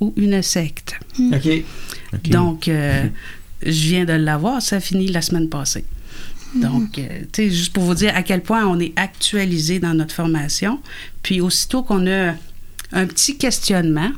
ou 0.00 0.12
une 0.16 0.42
secte. 0.42 0.94
OK. 1.18 1.48
ok. 2.12 2.28
Donc 2.30 2.68
euh, 2.68 3.06
je 3.62 3.88
viens 3.88 4.04
de 4.04 4.12
l'avoir, 4.12 4.60
ça 4.62 4.76
a 4.76 4.80
fini 4.80 5.08
la 5.08 5.22
semaine 5.22 5.48
passée. 5.48 5.84
Donc, 6.54 6.98
euh, 6.98 7.20
tu 7.32 7.44
sais, 7.44 7.50
juste 7.50 7.72
pour 7.72 7.84
vous 7.84 7.94
dire 7.94 8.14
à 8.14 8.22
quel 8.22 8.42
point 8.42 8.66
on 8.66 8.78
est 8.80 8.92
actualisé 8.96 9.78
dans 9.78 9.94
notre 9.94 10.14
formation. 10.14 10.80
Puis, 11.22 11.40
aussitôt 11.40 11.82
qu'on 11.82 12.06
a 12.06 12.34
un 12.92 13.06
petit 13.06 13.36
questionnement, 13.36 14.10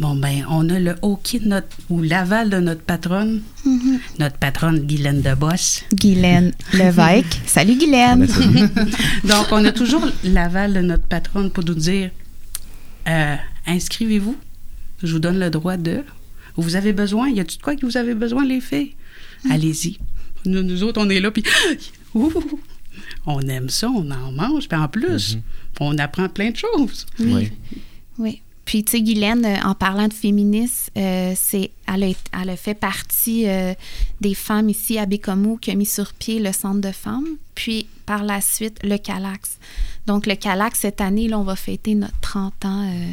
bon, 0.00 0.14
ben, 0.14 0.44
on 0.48 0.68
a 0.68 0.78
le 0.78 0.96
OK 1.02 1.40
de 1.40 1.48
notre, 1.48 1.68
ou 1.88 2.02
l'aval 2.02 2.50
de 2.50 2.58
notre 2.58 2.82
patronne, 2.82 3.42
mhm. 3.64 3.98
notre 4.18 4.36
patronne 4.36 4.80
Guylaine 4.80 5.22
Debosse. 5.22 5.84
Guylaine 5.94 6.52
Levesque. 6.74 7.40
Salut 7.46 7.76
Guylaine. 7.76 8.26
Donc, 9.24 9.46
on 9.50 9.64
a 9.64 9.72
toujours 9.72 10.06
l'aval 10.24 10.74
de 10.74 10.80
notre 10.80 11.04
patronne 11.04 11.50
pour 11.50 11.64
nous 11.64 11.74
dire 11.74 12.10
euh, 13.08 13.36
inscrivez-vous, 13.66 14.36
je 15.02 15.12
vous 15.12 15.18
donne 15.18 15.38
le 15.38 15.50
droit 15.50 15.76
de. 15.76 16.02
Vous 16.56 16.76
avez 16.76 16.92
besoin, 16.92 17.30
y 17.30 17.40
a-tu 17.40 17.56
de 17.56 17.62
quoi 17.62 17.76
que 17.76 17.86
vous 17.86 17.96
avez 17.96 18.14
besoin, 18.14 18.44
les 18.44 18.60
filles? 18.60 18.94
Allez-y. 19.48 19.98
Nous, 20.44 20.62
nous 20.62 20.82
autres, 20.82 21.00
on 21.00 21.08
est 21.10 21.20
là, 21.20 21.30
puis 21.30 21.42
on 23.26 23.40
aime 23.42 23.68
ça, 23.68 23.88
on 23.90 24.10
en 24.10 24.32
mange, 24.32 24.68
puis 24.68 24.78
en 24.78 24.88
plus, 24.88 25.34
Mhm. 25.36 25.42
on 25.80 25.98
apprend 25.98 26.28
plein 26.28 26.50
de 26.50 26.56
choses. 26.56 27.06
Oui. 28.18 28.40
Puis, 28.64 28.84
tu 28.84 28.90
sais, 28.92 29.00
Guylaine, 29.00 29.46
euh, 29.46 29.56
en 29.64 29.74
parlant 29.74 30.08
de 30.08 30.12
féminisme, 30.12 30.90
euh, 30.98 31.32
c'est, 31.34 31.70
elle, 31.86 32.02
a, 32.02 32.06
été- 32.08 32.20
elle 32.38 32.50
a 32.50 32.56
fait 32.56 32.74
partie 32.74 33.48
euh, 33.48 33.72
des 34.20 34.34
femmes 34.34 34.68
ici 34.68 34.98
à 34.98 35.06
Bécomo 35.06 35.56
qui 35.56 35.70
a 35.70 35.74
mis 35.74 35.86
sur 35.86 36.12
pied 36.12 36.38
le 36.38 36.52
centre 36.52 36.82
de 36.82 36.92
femmes, 36.92 37.24
puis 37.54 37.86
par 38.04 38.24
la 38.24 38.42
suite, 38.42 38.78
le 38.84 38.98
Calax. 38.98 39.56
Donc, 40.06 40.26
le 40.26 40.34
Calax, 40.34 40.80
cette 40.80 41.00
année, 41.00 41.28
là, 41.28 41.38
on 41.38 41.44
va 41.44 41.56
fêter 41.56 41.94
notre 41.94 42.20
30 42.20 42.64
ans 42.66 42.90
euh, 42.92 43.10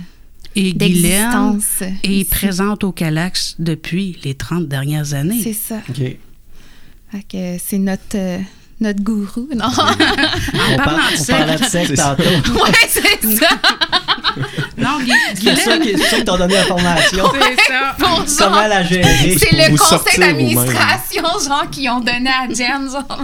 Et 0.57 0.73
Guylaine 0.73 0.77
d'existence. 0.77 1.81
est 2.03 2.11
ici. 2.11 2.25
présente 2.25 2.83
au 2.83 2.91
Calax 2.91 3.55
depuis 3.57 4.17
les 4.25 4.35
30 4.35 4.67
dernières 4.67 5.13
années. 5.13 5.41
C'est 5.41 5.53
ça. 5.53 5.81
OK. 5.89 6.17
Fait 7.15 7.23
que 7.31 7.63
c'est 7.65 7.77
notre, 7.77 8.15
euh, 8.15 8.39
notre 8.81 9.01
gourou. 9.01 9.47
Non? 9.55 9.67
On, 9.67 9.71
parle, 9.71 9.95
de 9.95 11.21
on 11.21 11.25
parlait 11.25 11.57
de 11.57 11.95
ça. 11.95 12.15
tantôt. 12.15 12.23
ouais, 12.63 12.71
c'est 12.89 13.21
ça. 13.39 13.47
non, 14.77 14.97
C'est 15.33 15.55
ça 15.55 15.77
Guylaine, 15.77 15.81
qui 15.81 15.97
c'est 15.97 16.09
ça 16.09 16.17
qui 16.17 16.25
t'ont 16.25 16.37
donné 16.37 16.55
la 16.55 16.63
formation. 16.63 17.23
c'est 17.31 17.71
ça. 17.73 17.95
Comment 18.37 18.67
la 18.67 18.83
gérer. 18.83 19.37
c'est 19.39 19.51
le 19.55 19.71
vous 19.71 19.77
conseil 19.77 20.19
d'administration, 20.19 21.23
genre, 21.47 21.69
qui 21.71 21.87
ont 21.87 22.01
donné 22.01 22.29
à 22.29 22.47
Jen, 22.53 22.89
genre. 22.91 23.23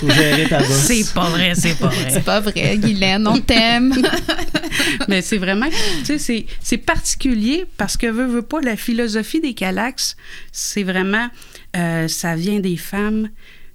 Faut 0.00 0.10
gérer 0.10 0.48
ta 0.48 0.58
bosse. 0.58 0.68
C'est 0.86 1.14
pas 1.14 1.28
vrai, 1.28 1.52
c'est 1.54 1.78
pas 1.78 1.86
vrai. 1.88 2.10
C'est 2.10 2.24
pas 2.24 2.40
vrai, 2.40 2.76
Guylaine, 2.78 3.26
on 3.28 3.38
t'aime. 3.38 3.94
Mais 5.08 5.22
c'est 5.22 5.38
vraiment, 5.38 5.66
tu 6.00 6.04
sais, 6.06 6.18
c'est- 6.18 6.46
c'est 6.60 6.78
particulier 6.78 7.66
parce 7.76 7.96
que 7.96 8.06
veut, 8.08 8.26
veut 8.26 8.42
pas, 8.42 8.60
la 8.60 8.76
philosophie 8.76 9.40
des 9.40 9.54
Calax, 9.54 10.16
c'est 10.50 10.82
vraiment, 10.82 11.28
euh, 11.76 12.08
ça 12.08 12.36
vient 12.36 12.60
des 12.60 12.76
femmes 12.76 13.28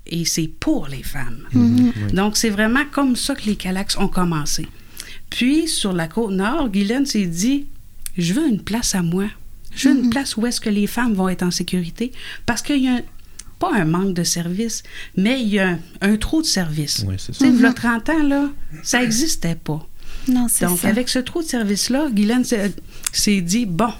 et 0.05 0.23
c'est 0.25 0.47
pour 0.47 0.87
les 0.87 1.03
femmes. 1.03 1.43
Oui. 1.53 1.91
Donc, 2.13 2.37
c'est 2.37 2.49
vraiment 2.49 2.85
comme 2.91 3.15
ça 3.15 3.35
que 3.35 3.45
les 3.45 3.55
Calax 3.55 3.97
ont 3.97 4.07
commencé. 4.07 4.67
Puis, 5.29 5.67
sur 5.67 5.91
la 5.93 6.07
côte 6.07 6.31
nord, 6.31 6.69
Guylaine 6.69 7.05
s'est 7.05 7.25
dit, 7.25 7.65
je 8.17 8.33
veux 8.33 8.47
une 8.47 8.61
place 8.61 8.95
à 8.95 9.01
moi. 9.01 9.25
Je 9.75 9.89
veux 9.89 9.95
une 10.03 10.09
place 10.09 10.37
où 10.37 10.45
est-ce 10.47 10.61
que 10.61 10.69
les 10.69 10.87
femmes 10.87 11.13
vont 11.13 11.29
être 11.29 11.43
en 11.43 11.51
sécurité 11.51 12.11
parce 12.45 12.61
qu'il 12.61 12.81
y 12.83 12.87
a 12.87 12.93
un- 12.95 13.01
pas 13.59 13.71
un 13.75 13.85
manque 13.85 14.13
de 14.13 14.23
services, 14.23 14.83
mais 15.15 15.41
il 15.41 15.49
y 15.49 15.59
a 15.59 15.69
un, 15.69 15.79
un 16.01 16.15
trop 16.17 16.41
de 16.41 16.47
services. 16.47 17.03
Ouais, 17.07 17.15
c'est 17.17 17.33
ça. 17.33 17.39
sais, 17.39 17.51
v'là 17.51 17.73
30 17.73 18.09
ans, 18.09 18.23
là, 18.23 18.49
ça 18.83 19.01
n'existait 19.01 19.55
pas. 19.55 19.85
Non, 20.27 20.47
c'est 20.49 20.65
Donc, 20.65 20.79
ça. 20.79 20.87
avec 20.87 21.09
ce 21.09 21.19
trou 21.19 21.41
de 21.41 21.47
service-là, 21.47 22.09
Guylaine 22.11 22.43
s'est 22.43 22.71
s'est 23.11 23.41
dit, 23.41 23.65
bon, 23.65 23.91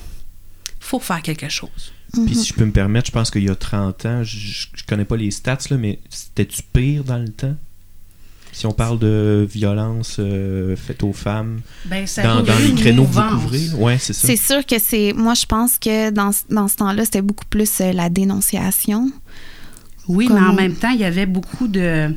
faut 0.80 1.00
faire 1.00 1.22
quelque 1.22 1.50
chose. 1.50 1.92
Puis 2.26 2.36
si 2.36 2.48
je 2.48 2.54
peux 2.54 2.66
me 2.66 2.72
permettre, 2.72 3.08
je 3.08 3.12
pense 3.12 3.30
qu'il 3.32 3.44
y 3.44 3.50
a 3.50 3.56
30 3.56 4.06
ans, 4.06 4.24
je, 4.24 4.38
je- 4.38 4.84
connais 4.88 5.06
pas 5.06 5.18
les 5.18 5.30
stats, 5.32 5.58
là, 5.70 5.78
mais 5.78 6.00
c'était-tu 6.10 6.62
pire 6.74 7.04
dans 7.04 7.18
le 7.18 7.28
temps? 7.30 7.56
Si 8.54 8.66
on 8.66 8.72
parle 8.72 8.98
de 8.98 9.46
violence 9.50 10.16
euh, 10.20 10.76
faite 10.76 11.04
aux 11.04 11.14
femmes, 11.14 11.60
Ben, 11.86 12.08
ça 12.08 12.24
dans, 12.24 12.40
a 12.40 12.42
dans 12.42 12.58
les 12.58 12.70
une 12.70 12.76
créneaux 12.76 13.04
que 13.06 13.12
vous 13.12 13.22
couvrez, 13.22 13.70
ouais, 13.76 13.98
c'est 14.00 14.14
ça. 14.14 14.26
C'est 14.28 14.38
sûr 14.38 14.66
que 14.66 14.80
c'est. 14.80 15.14
Moi, 15.14 15.34
je 15.36 15.46
pense 15.46 15.78
que 15.78 16.10
dans, 16.10 16.32
ce- 16.32 16.44
dans 16.50 16.68
ce 16.68 16.78
temps-là, 16.78 17.06
c'était 17.06 17.22
beaucoup 17.22 17.46
plus 17.50 17.70
euh, 17.82 17.92
la 17.92 18.10
dénonciation. 18.10 19.12
Oui, 20.08 20.28
Comme 20.28 20.38
mais 20.40 20.48
en 20.48 20.54
même 20.54 20.76
temps, 20.76 20.90
il 20.92 21.02
y 21.02 21.06
avait 21.06 21.26
beaucoup 21.26 21.68
de 21.68 22.16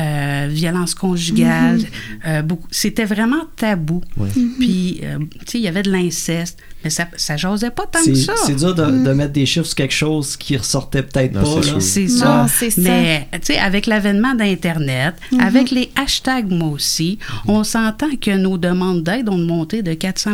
euh, 0.00 0.48
violence 0.50 0.94
conjugale. 0.94 1.78
Mhm. 1.78 1.84
euh, 2.26 2.42
beaucoup- 2.42 2.68
C'était 2.70 3.04
vraiment 3.04 3.44
tabou. 3.56 4.02
Ouais. 4.16 4.28
Puis, 4.58 5.00
euh, 5.02 5.18
tu 5.18 5.52
sais, 5.52 5.58
il 5.58 5.64
y 5.64 5.68
avait 5.68 5.82
de 5.82 5.90
l'inceste, 5.90 6.58
mais 6.82 6.90
ça, 6.90 7.06
ça 7.16 7.36
jasait 7.36 7.70
pas 7.70 7.84
tant 7.86 8.04
que 8.04 8.14
ça. 8.14 8.34
c'est 8.46 8.56
dur 8.56 8.74
de, 8.74 8.84
de 9.04 9.12
mettre 9.12 9.32
des 9.32 9.46
chiffres 9.46 9.66
sur 9.66 9.74
quelque 9.76 9.94
chose 9.94 10.36
qui 10.36 10.56
ressortait 10.56 11.02
peut-être 11.02 11.32
Non, 11.34 11.42
pas. 11.60 11.80
c'est 11.80 12.08
ça. 12.08 12.46
c'est 12.48 12.70
ça. 12.70 12.80
Mais, 12.80 13.28
tu 13.32 13.38
sais, 13.42 13.58
avec 13.58 13.86
l'avènement 13.86 14.34
d'Internet, 14.34 15.14
avec 15.40 15.70
les 15.70 15.90
hashtags, 15.96 16.50
moi 16.50 16.68
aussi, 16.70 17.18
on 17.46 17.62
s'entend 17.64 18.14
que 18.20 18.30
nos 18.36 18.58
demandes 18.58 19.02
d'aide 19.02 19.28
ont 19.28 19.38
monté 19.38 19.82
de 19.82 19.94
400 19.94 20.32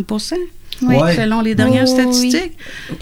Oui. 0.83 0.97
Ouais. 0.97 1.15
selon 1.17 1.41
les 1.43 1.55
dernières 1.55 1.85
Oh, 1.89 1.93
oui. 1.97 2.03
statistiques. 2.31 2.57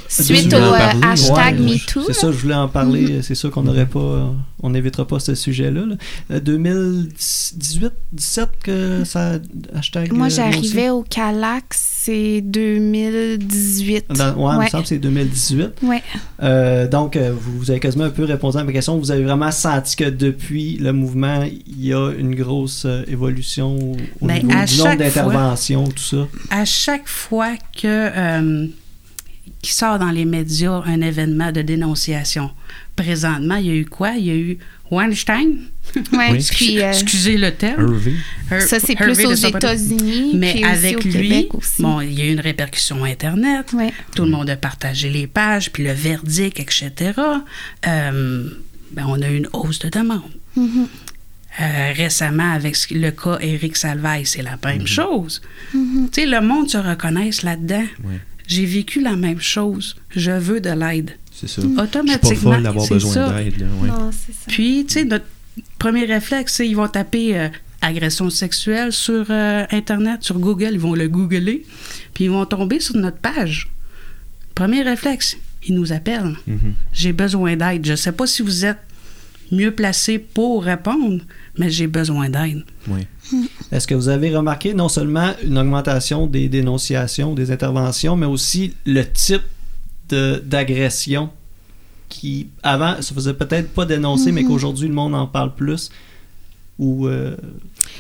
Suite 0.09 0.53
au 0.53 0.57
euh, 0.57 0.71
parler, 0.79 1.01
hashtag 1.03 1.61
Ouais, 1.61 1.67
MeToo. 1.75 2.03
C'est 2.07 2.13
ça, 2.13 2.33
je 2.33 2.37
voulais 2.37 2.55
en 2.55 2.69
parler. 2.69 3.23
C'est 3.23 3.35
sûr 3.35 3.51
qu'on 3.51 3.63
n'aurait 3.63 3.87
pas, 3.87 3.99
euh, 4.01 4.27
on 4.63 4.71
n'évitera 4.71 5.07
pas 5.07 5.19
ce 5.21 5.35
sujet-là. 5.35 5.87
là. 5.87 5.95
Euh, 6.33 6.41
2018, 6.41 7.93
17 8.13 8.49
que 8.63 9.05
ça 9.05 9.33
hashtag. 9.75 10.13
Moi, 10.13 10.27
euh, 10.27 10.31
j'arrivais 10.31 10.91
au 10.91 11.03
Calax, 11.03 11.79
c'est 12.03 12.41
2018. 12.41 14.05
aussi. 14.11 14.19
Dans- 14.19 14.35
ouais, 14.35 14.55
il 14.57 14.65
me 14.65 14.69
semble 14.69 14.83
que 14.85 14.89
c'est 14.89 14.99
2018. 14.99 15.71
Ouais. 15.83 16.03
Euh, 16.43 16.89
donc, 16.89 17.17
euh, 17.17 17.33
vous, 17.39 17.59
vous 17.59 17.71
avez 17.71 17.81
quasiment 17.81 18.05
un 18.05 18.11
peu 18.11 18.25
répondu 18.25 18.57
à 18.59 18.65
ma 18.65 18.73
question. 18.73 18.99
Vous 18.99 19.11
avez 19.11 19.23
vraiment 19.25 19.51
senti 19.53 19.97
que 19.97 20.05
depuis 20.09 20.77
le 20.79 20.93
mouvement, 20.93 21.43
il 21.45 21.85
y 21.85 21.93
a 21.93 22.11
une 22.13 22.35
grosse 22.35 22.85
euh, 22.87 23.03
évolution 23.09 23.77
au, 23.77 23.97
au 24.21 24.27
Ben, 24.27 24.43
niveau 24.45 24.65
du 24.67 24.79
nombre 24.79 24.97
d'interventions, 24.97 25.85
tout 25.89 26.03
ça? 26.03 26.27
À 26.51 26.65
chaque 26.65 27.09
fois 27.09 27.51
que 27.77 27.87
euh, 27.87 28.67
qui 29.63 29.73
sort 29.73 29.99
dans 29.99 30.11
les 30.11 30.25
médias 30.25 30.83
un 30.87 31.01
événement 31.01 31.51
de 31.53 31.63
dénonciation, 31.63 32.51
présentement, 32.97 33.57
il 33.57 33.67
y 33.67 33.71
a 33.71 33.75
eu 33.75 33.85
quoi? 33.87 34.13
Il 34.17 34.25
y 34.27 34.31
a 34.31 34.35
eu 34.35 34.59
Weinstein? 34.91 35.59
Ouais. 36.13 36.33
Oui. 36.33 36.47
Puis, 36.51 36.81
euh, 36.83 36.91
Excusez 36.91 37.37
le 37.39 37.51
terme. 37.53 37.99
Her- 38.51 38.61
ça, 38.61 38.79
c'est 38.79 38.95
plus 38.95 39.25
aux 39.25 39.33
États-Unis, 39.35 40.33
Mais 40.35 40.53
puis 40.53 40.65
aussi 40.65 40.73
avec 40.75 40.99
au 40.99 41.03
lui, 41.03 41.13
Québec 41.13 41.55
aussi. 41.55 41.83
bon, 41.83 42.01
il 42.03 42.13
y 42.13 42.23
a 42.23 42.27
eu 42.27 42.33
une 42.33 42.41
répercussion 42.41 43.05
Internet. 43.05 43.73
Ouais. 43.73 43.93
Tout 44.15 44.25
le 44.25 44.31
monde 44.31 44.51
a 44.51 44.57
partagé 44.57 45.09
les 45.11 45.27
pages, 45.27 45.71
puis 45.73 45.85
le 45.85 45.93
verdict, 45.93 46.61
etc. 46.61 46.93
Euh, 47.87 48.51
ben, 48.93 49.05
on 49.09 49.21
a 49.23 49.29
eu 49.31 49.37
une 49.37 49.49
hausse 49.53 49.79
de 49.79 49.89
demande. 49.89 50.23
Mhm. 50.57 50.89
Euh, 51.61 51.93
récemment, 51.97 52.53
avec 52.53 52.77
le 52.91 53.11
cas 53.11 53.39
Éric 53.41 53.77
Salvaille, 53.77 54.25
c'est 54.27 54.43
la 54.43 54.57
même 54.65 54.83
Mhm. 54.83 54.87
chose. 54.87 55.43
Tu 55.73 55.79
sais, 56.13 56.27
le 56.27 56.41
monde 56.41 56.71
se 56.71 56.79
reconnaisse 56.79 57.43
là-dedans. 57.43 57.85
Ouais. 58.05 58.21
J'ai 58.47 58.65
vécu 58.65 59.01
la 59.01 59.17
même 59.17 59.41
chose. 59.41 59.97
Je 60.11 60.31
veux 60.31 60.61
de 60.61 60.71
l'aide. 60.71 61.11
C'est 61.33 61.49
ça. 61.49 61.61
Je 61.63 61.67
suis 61.67 61.77
pas 61.77 61.83
Automatiquement, 61.85 62.53
folle 62.53 62.63
d'avoir 62.63 62.89
besoin 62.89 63.29
d'aide. 63.43 63.63
ouais. 63.83 63.89
Non, 63.89 64.11
c'est 64.13 64.33
ça. 64.33 64.45
Puis, 64.49 64.85
tu 64.87 64.95
sais, 64.95 65.05
notre 65.05 65.27
premier 65.79 66.05
réflexe, 66.05 66.55
c'est 66.55 66.69
ils 66.69 66.75
vont 66.77 66.87
taper 66.89 67.37
euh, 67.39 67.49
agression 67.81 68.31
sexuelle 68.31 68.93
sur 68.93 69.27
euh, 69.31 69.65
Internet, 69.71 70.23
sur 70.23 70.39
Google, 70.39 70.71
ils 70.73 70.81
vont 70.81 70.95
le 70.95 71.09
googler, 71.09 71.65
puis 72.15 72.25
ils 72.25 72.31
vont 72.31 72.45
tomber 72.47 72.79
sur 72.81 72.97
notre 72.97 73.19
page. 73.19 73.69
Premier 74.55 74.83
réflexe, 74.83 75.37
ils 75.67 75.75
nous 75.75 75.93
appellent. 75.93 76.35
Mhm. 76.47 76.75
J'ai 76.93 77.13
besoin 77.13 77.57
d'aide. 77.57 77.85
Je 77.85 77.93
ne 77.93 77.97
sais 77.97 78.13
pas 78.13 78.27
si 78.27 78.43
vous 78.43 78.65
êtes 78.65 78.79
mieux 79.53 79.71
placé 79.73 80.19
pour 80.19 80.63
répondre, 80.65 81.23
mais 81.59 81.71
j'ai 81.71 81.87
besoin 81.87 82.29
d'aide. 82.29 82.65
Ouais. 82.89 83.07
Est-ce 83.73 83.87
que 83.87 83.95
vous 83.95 84.09
avez 84.09 84.35
remarqué 84.35 84.75
non 84.75 84.89
seulement 84.89 85.33
une 85.45 85.59
augmentation 85.59 86.27
des 86.27 86.49
dénonciations, 86.49 87.35
des 87.35 87.51
interventions, 87.51 88.17
mais 88.17 88.27
aussi 88.27 88.75
le 88.87 89.05
type 89.11 89.43
de- 90.09 90.43
d'agression 90.45 91.31
qui, 92.09 92.49
avant, 92.63 93.01
se 93.03 93.13
faisait 93.13 93.35
peut-être 93.35 93.69
pas 93.71 93.85
dénoncer, 93.85 94.33
mais 94.33 94.43
Mhm. 94.43 94.49
qu'aujourd'hui, 94.49 94.89
le 94.89 94.95
monde 94.95 95.15
en 95.15 95.27
parle 95.27 95.55
plus? 95.55 95.91
Ou, 96.79 97.07
euh, 97.09 97.37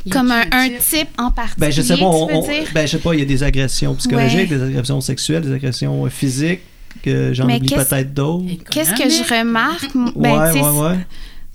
Comme 0.08 0.30
un, 0.30 0.44
un 0.52 0.68
type? 0.78 1.08
en 1.18 1.30
particulier, 1.32 1.66
ben, 1.66 1.72
je 1.72 1.82
sais 1.82 1.96
pas, 1.96 2.04
on- 2.04 2.28
on- 2.42 2.46
ben, 2.72 2.86
je 2.86 2.92
sais 2.92 2.98
pas, 2.98 3.12
il 3.12 3.18
y 3.18 3.22
a 3.22 3.26
des 3.26 3.42
agressions 3.42 3.94
psychologiques, 3.96 4.50
Ouais. 4.50 4.56
des 4.56 4.62
agressions 4.62 5.00
sexuelles, 5.00 5.42
des 5.42 5.52
agressions 5.52 6.06
euh, 6.06 6.08
physiques, 6.08 6.60
que 7.02 7.32
j'en 7.34 7.46
Mais 7.46 7.56
oublie 7.56 7.68
qu'est-ce- 7.68 7.88
peut-être 7.90 8.14
d'autres. 8.14 8.44
Qu'est-ce 8.70 8.92
que 8.92 9.08
je 9.10 9.38
remarque? 9.40 9.90
ben, 9.94 10.12
ouais, 10.14 10.52
ouais, 10.62 10.80
ouais. 10.88 10.98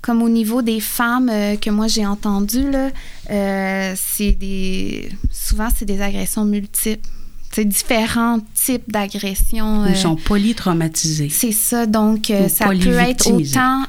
Comme 0.03 0.21
au 0.21 0.27
niveau 0.27 0.61
des 0.61 0.81
femmes 0.81 1.29
euh, 1.29 1.55
que 1.55 1.69
moi 1.69 1.87
j'ai 1.87 2.05
entendues, 2.05 2.69
là, 2.69 2.89
euh, 3.31 3.93
c'est 3.95 4.33
des. 4.33 5.09
Souvent, 5.31 5.69
c'est 5.73 5.85
des 5.85 6.01
agressions 6.01 6.43
multiples. 6.43 7.07
C'est 7.51 7.63
différents 7.63 8.41
types 8.53 8.91
d'agressions. 8.91 9.83
Ou 9.83 9.85
euh, 9.85 9.95
sont 9.95 10.17
polytraumatisés. 10.17 11.29
C'est 11.29 11.53
ça, 11.53 11.85
donc 11.85 12.33
ça 12.49 12.67
peut 12.67 12.97
être 12.97 13.31
autant. 13.31 13.85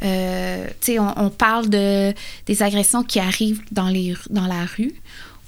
on, 0.00 1.24
on 1.24 1.30
parle 1.30 1.68
de 1.68 2.14
des 2.46 2.62
agressions 2.62 3.02
qui 3.02 3.18
arrivent 3.18 3.62
dans 3.72 3.88
les 3.88 4.14
dans 4.30 4.46
la 4.46 4.64
rue, 4.64 4.94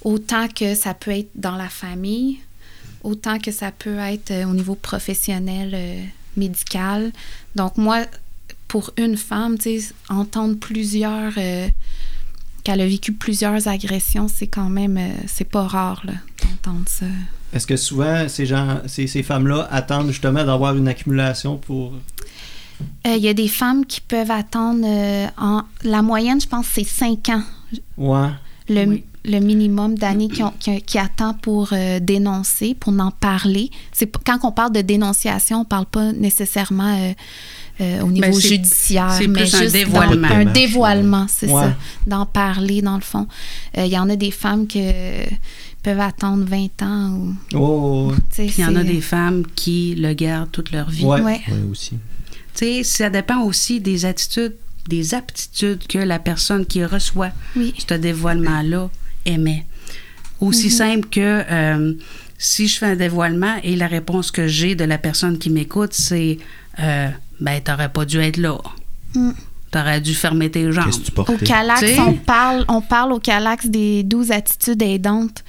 autant 0.03 0.49
que 0.49 0.75
ça 0.75 0.93
peut 0.93 1.11
être 1.11 1.31
dans 1.35 1.55
la 1.55 1.69
famille, 1.69 2.39
autant 3.01 3.39
que 3.39 3.53
ça 3.53 3.71
peut 3.71 3.99
être 3.99 4.33
au 4.45 4.53
niveau 4.53 4.75
professionnel, 4.75 5.77
médical. 6.35 7.13
Donc 7.55 7.77
moi, 7.77 8.03
pour 8.71 8.91
une 8.97 9.17
femme, 9.17 9.57
tu 9.57 9.81
sais, 9.81 9.93
entendre 10.07 10.55
plusieurs 10.55 11.33
euh, 11.37 11.67
qu'elle 12.63 12.79
a 12.79 12.85
vécu 12.87 13.11
plusieurs 13.11 13.67
agressions, 13.67 14.27
c'est 14.29 14.47
quand 14.47 14.69
même 14.69 14.97
euh, 14.97 15.09
c'est 15.27 15.49
pas 15.49 15.67
rare 15.67 16.01
là, 16.05 16.13
d'entendre 16.43 16.85
ça. 16.87 17.05
Est-ce 17.51 17.67
que 17.67 17.75
souvent, 17.75 18.29
ces, 18.29 18.45
gens, 18.45 18.79
ces, 18.87 19.07
ces 19.07 19.23
femmes-là 19.23 19.67
attendent 19.71 20.07
justement 20.07 20.45
d'avoir 20.45 20.77
une 20.77 20.87
accumulation 20.87 21.57
pour... 21.57 21.91
Euh, 23.05 23.15
Il 23.17 23.21
y 23.21 23.27
a 23.27 23.33
des 23.33 23.49
femmes 23.49 23.85
qui 23.85 23.99
peuvent 23.99 24.31
attendre 24.31 24.85
euh, 24.85 25.27
en 25.37 25.63
la 25.83 26.01
moyenne, 26.01 26.39
je 26.39 26.47
pense, 26.47 26.65
c'est 26.71 26.85
5 26.85 27.27
ans 27.29 27.43
Ouais. 27.97 28.29
le, 28.69 28.85
Oui. 28.85 29.03
le 29.25 29.39
minimum 29.39 29.95
d'années 29.95 30.29
qui, 30.29 30.43
ont- 30.43 30.53
qui, 30.59 30.81
qui 30.81 30.97
attend 30.97 31.33
pour 31.33 31.69
euh, 31.73 31.99
dénoncer, 31.99 32.73
pour 32.73 32.93
en 32.97 33.11
parler. 33.11 33.69
C'est 33.91 34.09
quand 34.25 34.39
on 34.43 34.51
parle 34.53 34.71
de 34.71 34.81
dénonciation, 34.81 35.61
on 35.61 35.65
parle 35.65 35.87
pas 35.87 36.13
nécessairement 36.13 36.95
euh, 37.79 37.99
euh, 37.99 38.01
au 38.03 38.07
niveau 38.11 38.27
Ben, 38.27 38.33
c'est- 38.33 38.47
judiciaire, 38.49 39.11
c'est 39.17 39.27
mais 39.27 39.41
plus 39.43 39.55
un 39.55 39.59
juste 39.61 39.73
dans- 39.73 39.79
dévoilement. 39.79 40.27
un 40.27 40.45
dévoilement, 40.45 41.25
c'est 41.29 41.49
Ouais. 41.51 41.61
ça, 41.63 41.75
d'en 42.07 42.25
parler 42.25 42.81
dans 42.81 42.95
le 42.95 43.01
fond. 43.01 43.27
Euh, 43.77 43.85
Il 43.85 43.91
y 43.91 43.97
en 43.97 44.09
a 44.09 44.15
des 44.15 44.31
femmes 44.31 44.67
qui 44.67 44.85
peuvent 45.83 45.99
attendre 45.99 46.45
20 46.45 46.81
ans 46.83 47.09
ou 47.11 47.35
Oh, 47.55 48.13
il 48.37 48.59
y 48.59 48.65
en 48.65 48.75
a 48.75 48.83
des 48.83 49.01
femmes 49.01 49.43
qui 49.55 49.95
le 49.95 50.13
gardent 50.13 50.51
toute 50.51 50.71
leur 50.71 50.89
vie. 50.89 51.05
Ouais. 51.05 51.21
ouais. 51.21 51.41
Ouais, 51.47 51.57
aussi. 51.71 51.91
Tu 52.53 52.65
sais, 52.65 52.83
ça 52.83 53.09
dépend 53.09 53.41
aussi 53.43 53.79
des 53.79 54.05
attitudes, 54.05 54.55
des 54.87 55.13
aptitudes 55.13 55.87
que 55.87 55.97
la 55.99 56.19
personne 56.19 56.65
qui 56.65 56.83
reçoit 56.85 57.31
Oui. 57.55 57.73
ce 57.87 57.93
dévoilement-là 57.95 58.89
aimait. 59.25 59.65
Aussi 60.39 60.65
Mhm. 60.67 60.71
simple 60.71 61.07
que 61.09 61.43
euh, 61.49 61.93
si 62.37 62.67
je 62.67 62.77
fais 62.79 62.87
un 62.87 62.95
dévoilement 62.95 63.55
et 63.63 63.75
la 63.75 63.87
réponse 63.87 64.31
que 64.31 64.47
j'ai 64.47 64.75
de 64.75 64.83
la 64.83 64.97
personne 64.97 65.37
qui 65.37 65.49
m'écoute, 65.49 65.93
c'est 65.93 66.39
euh, 66.79 67.09
Ben, 67.41 67.59
t'aurais 67.61 67.89
pas 67.89 68.05
dû 68.05 68.19
être 68.19 68.37
là. 68.37 68.57
Mm. 69.15 69.31
T'aurais 69.71 70.01
dû 70.01 70.13
fermer 70.13 70.51
tes 70.51 70.69
jambes. 70.71 70.85
Qu'est-ce 70.85 70.99
que 70.99 71.05
tu 71.05 71.31
Au? 71.33 71.37
Calax, 71.45 71.83
on 71.99 72.13
parle, 72.13 72.65
on 72.67 72.81
parle 72.81 73.13
au 73.13 73.19
Calax 73.19 73.67
des 73.67 74.03
12 74.03 74.31
attitudes 74.31 74.81
aidantes. 74.81 75.43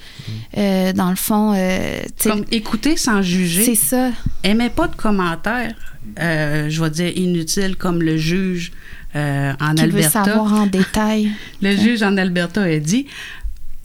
Euh, 0.57 0.93
dans 0.93 1.09
le 1.09 1.15
fond, 1.17 1.53
euh, 1.53 1.99
tu 2.17 2.23
sais, 2.23 2.29
Comme 2.29 2.45
écouter 2.51 2.95
sans 2.97 3.17
c'est 3.17 3.23
juger. 3.23 3.75
ça. 3.75 4.11
Aimez 4.43 4.69
pas 4.69 4.87
de 4.87 4.95
commentaires, 4.95 5.75
euh, 6.19 6.69
je 6.69 6.81
vais 6.83 6.89
dire 6.89 7.17
inutiles, 7.17 7.75
comme 7.75 8.01
le 8.01 8.15
juge 8.17 8.71
euh, 9.15 9.51
en 9.59 9.75
Qui 9.75 9.81
veut 9.87 9.97
Alberta. 9.97 10.23
savoir 10.23 10.53
en 10.53 10.65
détail. 10.67 11.29
Le 11.61 11.75
juge 11.75 12.01
en 12.01 12.15
Alberta 12.17 12.63
a 12.63 12.79
dit 12.79 13.05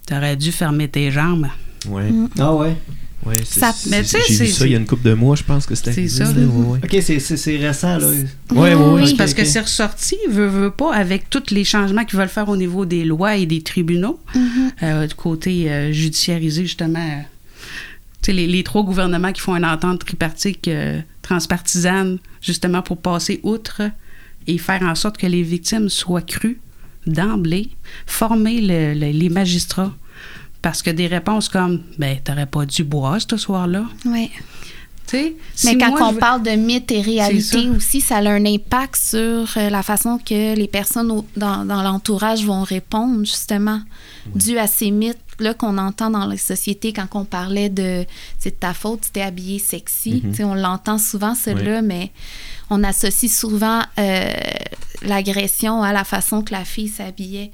T'aurais 0.07 0.35
dû 0.37 0.51
fermer 0.53 0.87
tes 0.87 1.11
jambes. 1.11 1.47
Ouais. 1.87 2.09
Mm. 2.09 2.29
Ah 2.39 2.55
ouais? 2.55 2.75
Ouais, 3.25 3.41
Ça- 3.43 3.75
Mais 3.89 4.01
tu 4.01 4.09
sais, 4.09 4.19
J'ai 4.29 4.45
vu 4.45 4.47
ça 4.47 4.65
il 4.65 4.71
y 4.71 4.75
a 4.75 4.77
une 4.77 4.85
couple 4.87 5.03
de 5.09 5.13
mois, 5.13 5.35
je 5.35 5.43
pense 5.43 5.65
que 5.65 5.75
c'était 5.75 5.91
C'est 5.91 6.07
ça. 6.07 6.23
là, 6.23 6.31
ouais, 6.31 6.45
ouais. 6.45 6.79
Ok, 6.83 6.97
c'est- 7.03 7.57
récent, 7.57 7.97
là. 7.97 8.07
Ouais. 8.07 8.73
Oui. 8.75 9.11
Ok, 9.11 9.17
Parce 9.17 9.33
que 9.33 9.43
c'est 9.43 9.59
ressorti, 9.59 10.15
veut, 10.29 10.47
veut 10.47 10.71
pas, 10.71 10.93
avec 10.95 11.29
tous 11.29 11.51
les 11.51 11.65
changements 11.65 12.05
qu'ils 12.05 12.17
veulent 12.17 12.29
faire 12.29 12.47
au 12.47 12.55
niveau 12.55 12.85
des 12.85 13.03
lois 13.03 13.35
et 13.35 13.45
des 13.45 13.61
tribunaux, 13.61 14.19
Mhm. 14.33 14.71
euh, 14.83 15.07
du 15.07 15.15
côté 15.15 15.69
euh, 15.69 15.91
judiciarisé, 15.91 16.61
justement. 16.63 16.99
euh, 16.99 17.21
tu 18.21 18.27
sais, 18.27 18.33
les, 18.33 18.47
les 18.47 18.63
trois 18.63 18.83
gouvernements 18.83 19.31
qui 19.33 19.41
font 19.41 19.55
une 19.55 19.65
entente 19.65 19.99
tripartite 20.05 20.67
euh, 20.69 21.01
transpartisane, 21.21 22.19
justement 22.41 22.81
pour 22.81 22.97
passer 22.97 23.39
outre 23.43 23.81
et 24.47 24.57
faire 24.57 24.81
en 24.83 24.95
sorte 24.95 25.17
que 25.17 25.27
les 25.27 25.43
victimes 25.43 25.89
soient 25.89 26.21
crues 26.21 26.59
d'emblée, 27.05 27.69
former 28.05 28.61
le- 28.61 28.93
le- 28.93 29.11
les 29.11 29.29
magistrats. 29.29 29.93
Parce 30.61 30.81
que 30.81 30.89
des 30.89 31.07
réponses 31.07 31.47
comme 31.49 31.81
ben 31.97 32.17
t'aurais 32.23 32.45
pas 32.45 32.65
dû 32.65 32.83
boire 32.83 33.17
ce 33.21 33.37
soir-là. 33.37 33.85
Ouais. 34.05 34.29
Tu 35.07 35.17
sais, 35.17 35.33
Mais 35.63 35.71
si 35.71 35.77
quand 35.79 35.89
moi, 35.89 36.07
on 36.09 36.11
veux- 36.11 36.19
parle 36.19 36.43
de 36.43 36.51
mythes 36.51 36.91
et 36.91 37.01
réalités 37.01 37.41
ça. 37.41 37.69
aussi, 37.75 37.99
ça 37.99 38.17
a 38.17 38.29
un 38.29 38.45
impact 38.45 38.95
sur 38.95 39.47
euh, 39.57 39.69
la 39.71 39.81
façon 39.81 40.19
que 40.23 40.55
les 40.55 40.67
personnes 40.67 41.09
au- 41.11 41.25
dans, 41.35 41.65
dans 41.65 41.81
l'entourage 41.81 42.45
vont 42.45 42.61
répondre, 42.61 43.19
justement, 43.25 43.81
dû 44.35 44.59
à 44.59 44.67
ces 44.67 44.91
mythes-là 44.91 45.55
qu'on 45.55 45.79
entend 45.79 46.11
dans 46.11 46.27
les 46.27 46.37
sociétés 46.37 46.93
quand 46.93 47.07
on 47.15 47.25
parlait 47.25 47.69
de 47.69 48.05
c'est 48.37 48.51
de 48.51 48.55
ta 48.59 48.75
faute, 48.75 49.01
tu 49.05 49.09
t'es 49.13 49.21
habillé 49.23 49.57
sexy. 49.57 50.21
Tu 50.29 50.35
sais, 50.35 50.43
On 50.43 50.53
l'entend 50.53 50.99
souvent, 50.99 51.33
celui-là, 51.33 51.81
mais 51.81 52.11
on 52.69 52.83
associe 52.83 53.31
souvent 53.35 53.81
euh, 53.97 54.31
l'agression 55.01 55.81
à 55.81 55.91
la 55.93 56.03
façon 56.03 56.43
que 56.43 56.51
la 56.53 56.65
fille 56.65 56.87
s'habillait. 56.89 57.51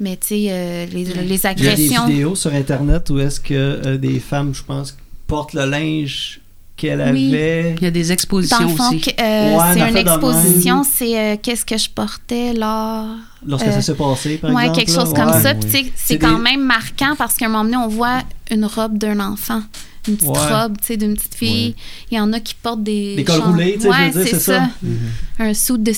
Mais 0.00 0.16
tu 0.16 0.28
sais, 0.28 0.46
euh, 0.48 0.86
les, 0.86 1.04
les 1.04 1.10
Il 1.10 1.16
y 1.16 1.18
a 1.18 1.22
des 1.24 1.46
agressions. 1.46 2.06
vidéos 2.06 2.34
sur 2.34 2.52
Internet 2.54 3.10
où 3.10 3.18
est-ce 3.18 3.38
que 3.38 3.52
euh, 3.54 3.98
des 3.98 4.18
femmes, 4.18 4.54
je 4.54 4.62
pense, 4.62 4.96
portent 5.26 5.52
le 5.52 5.66
linge 5.66 6.40
qu'elles 6.76 7.06
Oui. 7.12 7.28
avaient. 7.28 7.74
Il 7.78 7.84
y 7.84 7.86
a 7.86 7.90
des 7.90 8.04
Dans 8.04 8.10
expositions 8.10 8.68
le 8.70 8.76
fond, 8.76 8.88
aussi. 8.96 9.10
euh, 9.20 9.56
Ouais, 9.56 9.64
c'est 9.74 9.90
une 9.90 9.96
exposition, 9.98 10.82
c'est 10.84 11.18
euh, 11.18 11.36
qu'est-ce 11.42 11.66
que 11.66 11.76
je 11.76 11.90
portais 11.90 12.54
lors. 12.54 13.08
Lorsque 13.46 13.66
Euh, 13.66 13.72
ça 13.72 13.82
s'est 13.82 13.94
passé, 13.94 14.38
par 14.38 14.50
ouais, 14.54 14.62
exemple. 14.62 14.78
quelque 14.78 14.90
là. 14.96 15.04
chose 15.04 15.12
comme 15.14 15.26
Ouais. 15.30 15.42
ça. 15.42 15.50
ouais. 15.50 15.54
Puis, 15.60 15.70
tu 15.70 15.76
sais, 15.76 15.84
C'est 15.94 16.14
c'est 16.14 16.18
quand 16.18 16.36
des- 16.38 16.42
même 16.42 16.62
marquant 16.64 17.14
parce 17.18 17.34
qu'à 17.36 17.44
un 17.46 17.48
moment 17.50 17.64
donné, 17.64 17.76
on 17.76 17.88
voit 17.88 18.20
une 18.50 18.64
robe 18.64 18.96
d'un 18.96 19.20
enfant, 19.20 19.60
une 20.08 20.16
petite 20.16 20.28
Ouais. 20.28 20.38
robe, 20.62 20.76
tu 20.80 20.86
sais, 20.86 20.96
d'une 20.96 21.14
petite 21.14 21.34
fille. 21.34 21.74
Il 22.10 22.16
y 22.16 22.20
en 22.20 22.32
a 22.32 22.40
qui 22.40 22.54
portent 22.54 22.82
des. 22.82 23.16
Des 23.16 23.24
cols 23.24 23.40
roulés, 23.40 23.74
tu 23.74 23.80
sais, 23.82 23.86
je 23.86 23.88
Ouais, 23.90 24.10
veux 24.10 24.24
dire, 24.24 24.32
c'est 24.34 24.40
ça. 24.40 24.70
Mhm. 24.82 24.98
Un 25.40 25.54
sou 25.54 25.76
de 25.78 25.92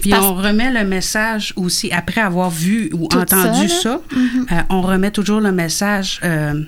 Puis 0.00 0.10
parce- 0.10 0.24
on 0.24 0.34
remet 0.34 0.70
le 0.72 0.84
message 0.84 1.52
aussi, 1.56 1.90
après 1.92 2.20
avoir 2.20 2.50
vu 2.50 2.90
ou 2.92 3.08
Tout 3.08 3.18
entendu 3.18 3.68
ça. 3.68 4.00
Mhm. 4.14 4.46
euh, 4.52 4.62
on 4.70 4.82
remet 4.82 5.10
toujours 5.10 5.40
le 5.40 5.52
message 5.52 6.20
euh, 6.24 6.62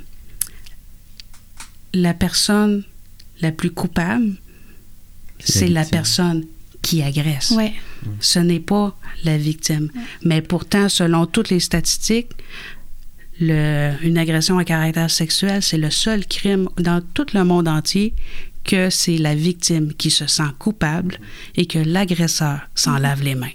la 1.93 2.15
personne 2.15 2.85
la 3.41 3.53
plus 3.53 3.71
coupable, 3.71 4.35
C'est 5.43 5.69
la 5.69 5.85
personne 5.85 6.45
qui 6.83 7.03
agresse. 7.03 7.51
Ouais. 7.53 7.73
Ce 8.21 8.39
n'est 8.39 8.61
pas 8.61 8.97
la 9.25 9.39
victime. 9.39 9.89
Mais 10.23 10.43
pourtant, 10.43 10.89
selon 10.91 11.25
toutes 11.27 11.49
les 11.51 11.61
statistiques, 11.61 12.29
le- 13.41 13.95
une 14.03 14.19
agression 14.19 14.59
à 14.59 14.65
caractère 14.65 15.11
sexuel, 15.11 15.63
c'est 15.63 15.79
le 15.79 15.91
seul 15.91 16.27
crime 16.27 16.69
dans 16.77 17.01
tout 17.15 17.27
le 17.35 17.43
monde 17.45 17.69
entier 17.69 18.15
que 18.65 18.91
c'est 18.91 19.17
la 19.17 19.35
victime 19.35 19.95
qui 19.95 20.11
se 20.11 20.27
sent 20.27 20.51
coupable 20.59 21.19
et 21.57 21.67
que 21.67 21.79
l'agresseur 21.79 22.61
s'en 22.75 22.99
lave 22.99 23.23
les 23.23 23.35
mains. 23.35 23.51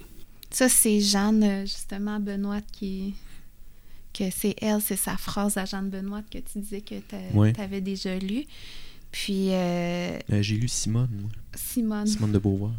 Ça, 0.50 0.68
c'est 0.70 1.00
Jeanne, 1.02 1.44
euh, 1.44 1.62
justement, 1.62 2.20
Benoît, 2.20 2.62
qui. 2.72 3.14
que 4.18 4.24
c'est 4.36 4.56
elle, 4.62 4.80
c'est 4.82 4.96
sa 4.96 5.18
phrase 5.18 5.58
à 5.58 5.66
Jeanne 5.66 5.90
Benoît 5.90 6.22
que 6.32 6.38
tu 6.38 6.60
disais 6.60 6.80
que 6.80 6.96
tu 6.96 7.16
Ouais. 7.38 7.54
avais 7.60 7.82
déjà 7.82 8.18
lu. 8.18 8.46
Puis 9.12 9.50
euh, 9.52 10.18
Euh, 10.32 10.42
J'ai 10.42 10.56
lu 10.56 10.70
Simone, 10.70 11.10
moi. 11.22 11.30
Simone, 11.54 12.08
Simone 12.08 12.32
de 12.32 12.40
Beauvoir. 12.40 12.72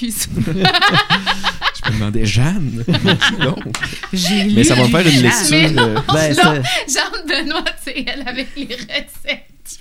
Je 0.00 1.90
me 1.90 1.94
demandais, 1.94 2.24
Jeanne? 2.26 2.84
non. 3.38 3.56
J'ai 4.12 4.44
Mais 4.46 4.64
ça 4.64 4.74
va 4.74 4.84
faire 4.88 5.00
une 5.06 5.10
Jeanne. 5.10 5.22
lecture. 5.22 5.82
Euh, 5.82 6.00
Ben, 6.12 6.34
Non. 6.36 6.62
c'est- 6.86 6.92
Jeanne 6.94 7.26
Benoît, 7.44 7.64
tu 7.84 7.92
sais, 7.92 8.04
elle 8.06 8.26
avec 8.26 8.48
les 8.56 8.64
recettes. 8.74 9.80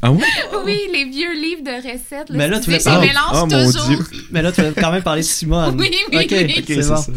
Ah 0.00 0.12
ouais? 0.12 0.22
Oui, 0.64 0.78
les 0.92 1.04
vieux 1.06 1.34
livres 1.34 1.62
de 1.64 1.70
recettes. 1.76 2.30
Mais 2.30 2.46
là, 2.48 2.58
tu 2.60 2.66
voulais 2.66 2.78
je 2.78 2.84
parler- 2.84 3.12
Oh, 3.32 3.46
toujours. 3.50 3.86
Dieu. 3.88 3.98
Mais 4.30 4.42
là, 4.42 4.52
tu 4.52 4.62
vas 4.62 4.70
quand 4.72 4.92
même 4.92 5.02
parler 5.02 5.22
de 5.22 5.26
Simone. 5.26 5.76
Oui, 5.78 5.90
oui, 6.12 6.18
Ok, 6.24 6.26
oui. 6.30 6.54
Ok, 6.58 6.64
c'est 6.68 6.82
c'est 6.82 6.88
bon. 6.88 6.96
ça. 6.96 7.12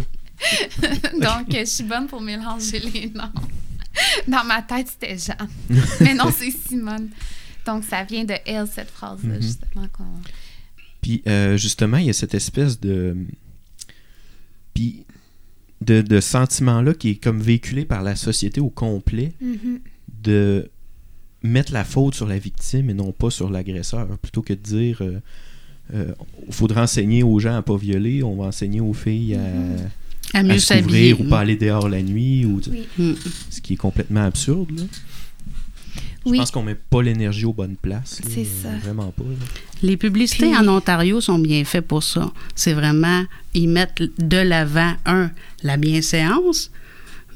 Donc, 1.19 1.47
je 1.51 1.65
suis 1.65 1.83
bonne 1.83 2.07
pour 2.07 2.21
mélanger 2.21 2.79
les 2.79 3.11
noms. 3.13 3.31
Dans 4.27 4.43
ma 4.45 4.61
tête, 4.63 4.87
c'était 4.87 5.15
Jeanne. 5.17 5.47
Mais 5.99 6.13
non, 6.15 6.33
c'est 6.35 6.49
Simone. 6.69 7.09
Donc, 7.67 7.83
ça 7.87 8.03
vient 8.03 8.23
de 8.23 8.33
elle, 8.47 8.65
cette 8.73 8.89
phrase-là, 8.89 9.35
Mhm. 9.35 9.41
justement. 9.41 9.87
qu'on- 9.95 10.21
Puis 11.01 11.21
euh, 11.27 11.57
justement, 11.57 11.97
il 11.97 12.05
y 12.05 12.09
a 12.09 12.13
cette 12.13 12.33
espèce 12.35 12.79
de. 12.79 13.15
Puis 14.73 15.03
de, 15.81 16.01
de 16.01 16.19
sentiment-là 16.19 16.93
qui 16.93 17.09
est 17.09 17.15
comme 17.15 17.41
véhiculé 17.41 17.85
par 17.85 18.03
la 18.03 18.15
société 18.15 18.61
au 18.61 18.69
complet 18.69 19.33
de 20.23 20.69
mettre 21.43 21.73
la 21.73 21.83
faute 21.83 22.13
sur 22.13 22.27
la 22.27 22.37
victime 22.37 22.89
et 22.91 22.93
non 22.93 23.11
pas 23.11 23.31
sur 23.31 23.49
l'agresseur. 23.49 24.07
Plutôt 24.19 24.43
que 24.43 24.53
de 24.53 24.59
dire 24.59 24.99
euh, 25.01 25.19
euh, 25.95 26.13
faudra 26.51 26.83
enseigner 26.83 27.23
aux 27.23 27.39
gens 27.39 27.55
à 27.55 27.63
pas 27.63 27.77
violer, 27.77 28.21
on 28.21 28.35
va 28.35 28.45
enseigner 28.45 28.79
aux 28.79 28.93
filles 28.93 29.35
à, 29.35 30.37
À 30.37 30.39
à 30.41 30.43
mieux 30.43 30.59
se 30.59 30.71
couvrir 30.81 30.85
s'habiller. 30.85 31.13
ou 31.15 31.29
pas 31.29 31.39
aller 31.39 31.55
dehors 31.55 31.89
la 31.89 32.03
nuit, 32.03 32.45
ou, 32.45 32.61
Oui. 32.69 32.87
Mm. 32.99 33.13
ce 33.49 33.59
qui 33.61 33.73
est 33.73 33.77
complètement 33.77 34.23
absurde. 34.25 34.69
Là. 34.77 34.83
Je 36.25 36.29
Oui. 36.31 36.37
pense 36.37 36.51
qu'on 36.51 36.61
met 36.63 36.75
pas 36.75 37.01
l'énergie 37.01 37.45
aux 37.45 37.53
bonnes 37.53 37.75
places. 37.75 38.21
C'est 38.29 38.45
ça. 38.45 38.69
Vraiment 38.83 39.11
pas. 39.11 39.23
là. 39.23 39.29
Les 39.81 39.97
publicités 39.97 40.51
Puis- 40.51 40.55
en 40.57 40.67
Ontario 40.67 41.19
sont 41.19 41.39
bien 41.39 41.63
faites 41.65 41.87
pour 41.87 42.03
ça. 42.03 42.31
C'est 42.55 42.73
vraiment, 42.73 43.23
ils 43.55 43.67
mettent 43.67 44.03
de 44.19 44.37
l'avant, 44.37 44.93
un, 45.05 45.31
la 45.63 45.77
bienséance, 45.77 46.69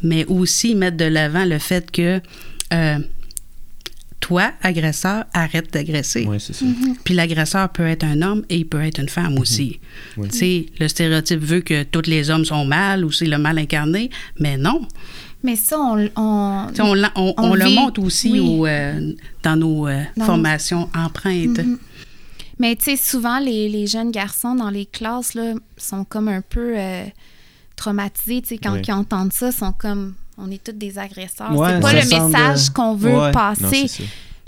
mais 0.03 0.25
aussi 0.25 0.71
ils 0.71 0.77
mettent 0.77 0.97
de 0.97 1.05
l'avant 1.05 1.45
le 1.45 1.57
fait 1.57 1.89
que 1.89 2.21
euh, 2.73 2.99
toi, 4.19 4.51
agresseur, 4.63 5.25
arrête 5.33 5.71
d'agresser. 5.71 6.25
Ouais, 6.25 6.39
c'est 6.39 6.53
ça. 6.53 6.65
Puis 7.03 7.13
l'agresseur 7.13 7.69
peut 7.69 7.85
être 7.87 8.03
un 8.03 8.21
homme 8.23 8.43
et 8.49 8.57
il 8.57 8.65
peut 8.67 8.81
être 8.81 8.99
une 8.99 9.09
femme 9.09 9.37
aussi. 9.37 9.79
Ouais. 10.17 10.27
Tu 10.29 10.37
sais, 10.37 10.65
le 10.79 10.87
stéréotype 10.87 11.39
veut 11.39 11.61
que 11.61 11.83
tous 11.83 12.07
les 12.09 12.29
hommes 12.31 12.45
sont 12.45 12.65
mal 12.65 13.05
ou 13.05 13.11
c'est 13.11 13.27
le 13.27 13.37
mal 13.37 13.57
incarné, 13.59 14.09
mais 14.39 14.57
non. 14.57 14.87
Mais 15.45 15.55
ça, 15.55 15.79
on. 15.79 16.09
on- 16.15 16.67
Tu 16.69 16.75
sais, 16.75 16.81
on, 16.81 16.93
l'a- 16.95 17.11
on- 17.15 17.33
On 17.37 17.51
on 17.51 17.53
le 17.53 17.69
montre 17.69 18.01
aussi 18.01 18.31
oui. 18.31 18.39
au, 18.39 18.65
euh, 18.65 19.13
dans 19.43 19.55
nos 19.55 19.87
euh, 19.87 20.01
Dans- 20.17 20.25
formations 20.25 20.89
empreintes. 20.95 21.59
Mhm. 21.59 21.77
Mais 22.57 22.75
tu 22.75 22.85
sais, 22.85 22.95
souvent, 22.97 23.37
les, 23.39 23.69
les 23.69 23.85
jeunes 23.85 24.11
garçons 24.11 24.55
dans 24.55 24.69
les 24.69 24.85
classes 24.85 25.33
là, 25.35 25.53
sont 25.77 26.03
comme 26.05 26.27
un 26.29 26.41
peu 26.41 26.73
euh, 26.77 27.03
traumatisés. 27.75 28.41
Tu 28.41 28.47
sais, 28.49 28.57
quand 28.57 28.75
ils 28.75 28.91
entendent 28.91 29.33
ça, 29.33 29.51
sont 29.51 29.71
comme. 29.73 30.15
On 30.37 30.51
est 30.51 30.61
tous 30.63 30.73
des 30.73 30.97
agresseurs. 30.99 31.55
Ouais, 31.55 31.69
c'est 31.75 31.79
pas 31.79 31.93
le 31.93 31.99
message 32.09 32.69
qu'on 32.71 32.95
veut 32.95 33.15
Ouais. 33.17 33.31
Passer. 33.31 33.85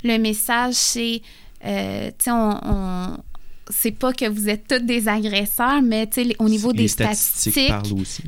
le 0.04 0.18
message, 0.18 0.74
c'est, 0.74 1.22
euh, 1.64 2.08
tu 2.08 2.24
sais, 2.24 2.30
on, 2.30 2.60
on- 2.62 3.16
c'est 3.70 3.92
pas 3.92 4.12
que 4.12 4.28
vous 4.28 4.48
êtes 4.48 4.66
tous 4.68 4.78
des 4.78 5.08
agresseurs, 5.08 5.82
mais 5.82 6.08
au 6.38 6.48
niveau 6.48 6.72
des 6.72 6.88
statistiques, 6.88 7.72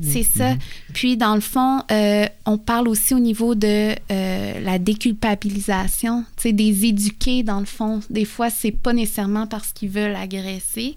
c'est 0.01 0.23
ça. 0.23 0.53
Mhm. 0.53 0.59
Puis, 0.93 1.17
dans 1.17 1.35
le 1.35 1.41
fond, 1.41 1.81
euh, 1.91 2.25
on 2.45 2.57
parle 2.57 2.87
aussi 2.87 3.13
au 3.13 3.19
niveau 3.19 3.55
de 3.55 3.95
euh, 4.11 4.59
la 4.59 4.79
déculpabilisation, 4.79 6.25
des 6.43 6.85
éduqués, 6.85 7.43
dans 7.43 7.59
le 7.59 7.65
fond. 7.65 8.01
Des 8.09 8.25
fois, 8.25 8.49
c'est 8.49 8.71
pas 8.71 8.93
nécessairement 8.93 9.47
parce 9.47 9.71
qu'ils 9.71 9.89
veulent 9.89 10.15
agresser, 10.15 10.95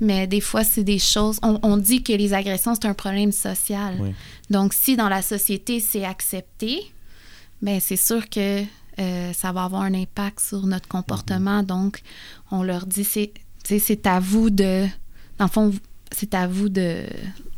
mais 0.00 0.26
des 0.26 0.40
fois, 0.40 0.64
c'est 0.64 0.84
des 0.84 0.98
choses... 0.98 1.38
On, 1.42 1.58
on 1.62 1.76
dit 1.76 2.02
que 2.02 2.12
les 2.12 2.32
agressions, 2.34 2.74
c'est 2.74 2.86
un 2.86 2.94
problème 2.94 3.32
social. 3.32 3.96
Donc, 4.50 4.72
si 4.72 4.96
dans 4.96 5.08
la 5.08 5.22
société, 5.22 5.80
c'est 5.80 6.04
accepté, 6.04 6.80
ben 7.60 7.80
c'est 7.80 7.96
sûr 7.96 8.28
que 8.28 8.62
euh, 9.00 9.32
ça 9.32 9.52
va 9.52 9.64
avoir 9.64 9.82
un 9.82 9.94
impact 9.94 10.40
sur 10.40 10.66
notre 10.66 10.88
comportement. 10.88 11.62
Donc, 11.62 12.00
on 12.50 12.62
leur 12.62 12.86
dit, 12.86 13.04
c'est 13.04 13.32
c'est 13.78 14.06
à 14.06 14.20
vous 14.20 14.50
de... 14.50 14.84
Dans 15.38 15.44
le 15.44 15.50
fond, 15.50 15.72
c'est 16.10 16.34
à 16.34 16.46
vous 16.46 16.68
de... 16.68 17.02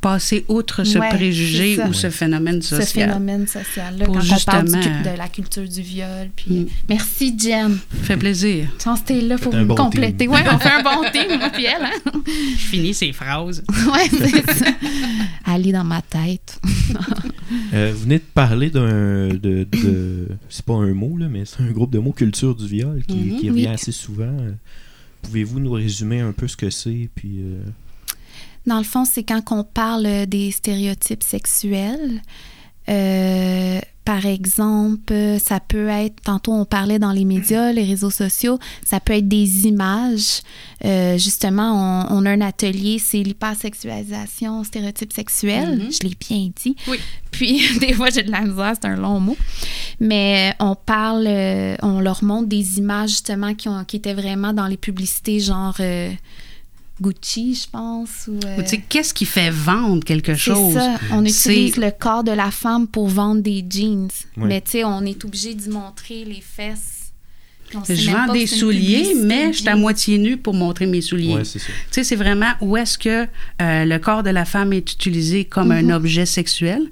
Passer 0.01 0.47
outre 0.49 0.83
ce 0.85 0.99
Ouais, 0.99 1.11
préjugé 1.11 1.79
ou 1.85 1.93
ce 1.93 2.09
phénomène 2.09 2.63
ce 2.63 2.77
social. 2.77 3.11
phénomène 3.11 3.47
social-là, 3.47 4.07
Pour 4.07 4.15
quand 4.15 4.23
on 4.25 4.45
parle 4.47 4.65
du- 4.65 4.73
justement- 4.75 5.03
de 5.13 5.19
la 5.19 5.29
culture 5.29 5.69
du 5.69 5.83
viol. 5.83 6.31
Puis, 6.35 6.51
Mm. 6.61 6.67
Merci, 6.89 7.37
Jen. 7.39 7.77
fait 8.03 8.17
plaisir. 8.17 8.67
Je 8.79 8.85
pense 8.85 9.01
que 9.03 9.09
t'es 9.09 9.21
là 9.21 9.37
pour 9.37 9.55
bon 9.55 9.75
compléter. 9.75 10.27
on 10.27 10.35
fait 10.59 10.71
un 10.71 10.83
bon 10.83 11.03
team, 11.13 11.39
moi 11.39 11.51
puis 11.51 11.67
elle. 11.67 11.85
Hein? 11.85 12.13
Je 12.25 12.57
finis 12.65 12.95
ces 12.95 13.13
phrases. 13.13 13.63
Ouais, 13.93 14.09
c'est 14.11 14.51
ça. 14.55 14.71
Ali 15.45 15.71
dans 15.71 15.85
ma 15.85 16.01
tête. 16.01 16.59
Euh, 17.75 17.91
vous 17.93 18.03
venez 18.05 18.19
de 18.19 18.25
parler 18.33 18.71
d'un. 18.71 19.29
De, 19.29 19.67
de- 19.71 20.29
c'est 20.49 20.65
pas 20.65 20.75
un 20.75 20.95
mot, 20.95 21.17
là, 21.19 21.27
mais 21.29 21.45
c'est 21.45 21.61
un 21.61 21.71
groupe 21.73 21.91
de 21.91 21.99
mots 21.99 22.13
culture 22.13 22.55
du 22.55 22.65
viol 22.67 23.03
qui, 23.07 23.17
Mhm. 23.17 23.39
qui 23.41 23.51
revient 23.51 23.67
Oui. 23.67 23.73
assez 23.75 23.91
souvent. 23.93 24.37
Pouvez-vous 25.23 25.61
nous 25.61 25.73
résumer 25.73 26.21
un 26.21 26.33
peu 26.33 26.49
ce 26.49 26.57
que 26.57 26.71
c'est? 26.71 27.09
Puis, 27.15 27.41
euh, 27.41 27.63
Dans 28.67 28.79
le 28.79 28.85
fond, 28.85 29.05
c'est 29.05 29.23
quand 29.23 29.43
on 29.53 29.65
parle 29.65 30.27
des 30.27 30.51
stéréotypes 30.51 31.23
sexuels. 31.23 32.23
Euh, 32.89 33.81
par 34.05 34.27
exemple, 34.27 35.15
ça 35.39 35.61
peut 35.61 35.87
être, 35.89 36.21
tantôt 36.23 36.53
on 36.53 36.65
parlait 36.65 36.99
dans 36.99 37.13
les 37.13 37.25
médias, 37.25 37.71
les 37.71 37.85
réseaux 37.85 38.11
sociaux, 38.11 38.59
ça 38.85 38.99
peut 38.99 39.13
être 39.13 39.29
des 39.29 39.69
images. 39.69 40.41
Euh, 40.85 41.17
justement, 41.17 42.09
on, 42.11 42.17
on 42.17 42.27
a 42.27 42.31
un 42.31 42.41
atelier, 42.41 42.99
c'est 42.99 43.23
l'hypersexualisation, 43.23 44.65
stéréotypes 44.65 45.13
sexuels. 45.13 45.79
Mhm. 45.79 45.93
Je 45.93 46.09
l'ai 46.09 46.17
bien 46.19 46.51
dit. 46.61 46.75
Oui. 46.89 46.99
Puis, 47.31 47.63
des 47.81 47.93
fois, 47.93 48.11
j'ai 48.11 48.25
de 48.25 48.33
la 48.33 48.41
misère, 48.41 48.73
c'est 48.75 48.89
un 48.89 48.97
long 48.97 49.21
mot. 49.21 49.37
Mais 50.01 50.55
on 50.59 50.75
parle, 50.75 51.27
euh, 51.29 51.77
on 51.83 52.01
leur 52.01 52.25
montre 52.25 52.49
des 52.49 52.79
images 52.79 53.11
justement 53.11 53.55
qui, 53.55 53.69
ont, 53.69 53.85
qui 53.85 53.97
étaient 53.97 54.15
vraiment 54.15 54.53
dans 54.53 54.67
les 54.67 54.79
publicités, 54.79 55.39
genre 55.39 55.77
euh, 55.79 56.11
Gucci, 57.01 57.55
je 57.55 57.69
pense. 57.71 58.29
Ou, 58.29 58.39
euh, 58.45 58.59
Ou 58.59 58.63
tu 58.63 58.69
sais, 58.69 58.85
qu'est-ce 58.89 59.15
qui 59.15 59.25
fait 59.25 59.51
vendre 59.51 60.05
quelque 60.05 60.35
c'est 60.35 60.53
chose? 60.53 60.75
ça. 60.75 60.99
On 61.13 61.25
C'est- 61.27 61.51
utilise 61.51 61.77
le 61.77 61.91
corps 61.91 62.25
de 62.25 62.33
la 62.33 62.51
femme 62.51 62.87
pour 62.87 63.09
vendre 63.09 63.41
des 63.43 63.65
jeans. 63.69 64.09
Mais 64.37 64.61
tu 64.61 64.73
sais, 64.73 64.85
on 64.85 65.01
est 65.05 65.25
obligé 65.25 65.55
d'y 65.55 65.69
montrer 65.71 66.25
les 66.25 66.41
fesses. 66.43 67.00
Je 67.89 68.11
vends 68.11 68.33
des 68.33 68.47
souliers, 68.47 68.99
publicité 68.99 69.25
mais 69.27 69.53
je 69.53 69.59
suis 69.59 69.69
à 69.69 69.77
moitié 69.77 70.19
nue 70.19 70.37
pour 70.37 70.55
montrer 70.55 70.87
mes 70.87 71.01
souliers. 71.01 71.35
ouais, 71.35 71.45
c'est 71.45 71.59
ça. 71.59 71.67
Tu 71.67 71.73
sais, 71.93 72.05
c'est 72.05 72.17
vraiment 72.17 72.51
où 72.61 72.77
est-ce 72.77 72.99
que 72.99 73.27
euh, 73.63 73.85
le 73.85 73.99
corps 73.99 74.23
de 74.23 74.31
la 74.31 74.45
femme 74.45 74.73
est 74.73 74.93
utilisé 74.93 75.45
comme 75.45 75.69
Mhm. 75.69 75.91
un 75.91 75.95
objet 75.97 76.27
sexuel. 76.27 76.83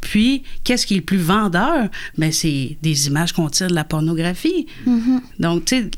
Puis, 0.00 0.42
qu'est-ce 0.64 0.84
qui 0.86 0.94
est 0.94 0.98
le 0.98 1.02
plus 1.04 1.18
vendeur? 1.18 1.88
Ben, 2.18 2.32
c'est 2.32 2.76
des 2.82 3.06
images 3.06 3.32
qu'on 3.32 3.48
tire 3.48 3.68
de 3.68 3.74
la 3.74 3.84
pornographie. 3.84 4.66
Mhm. 4.86 5.20
Donc, 5.38 5.66
tu 5.66 5.76
sais, 5.76 5.90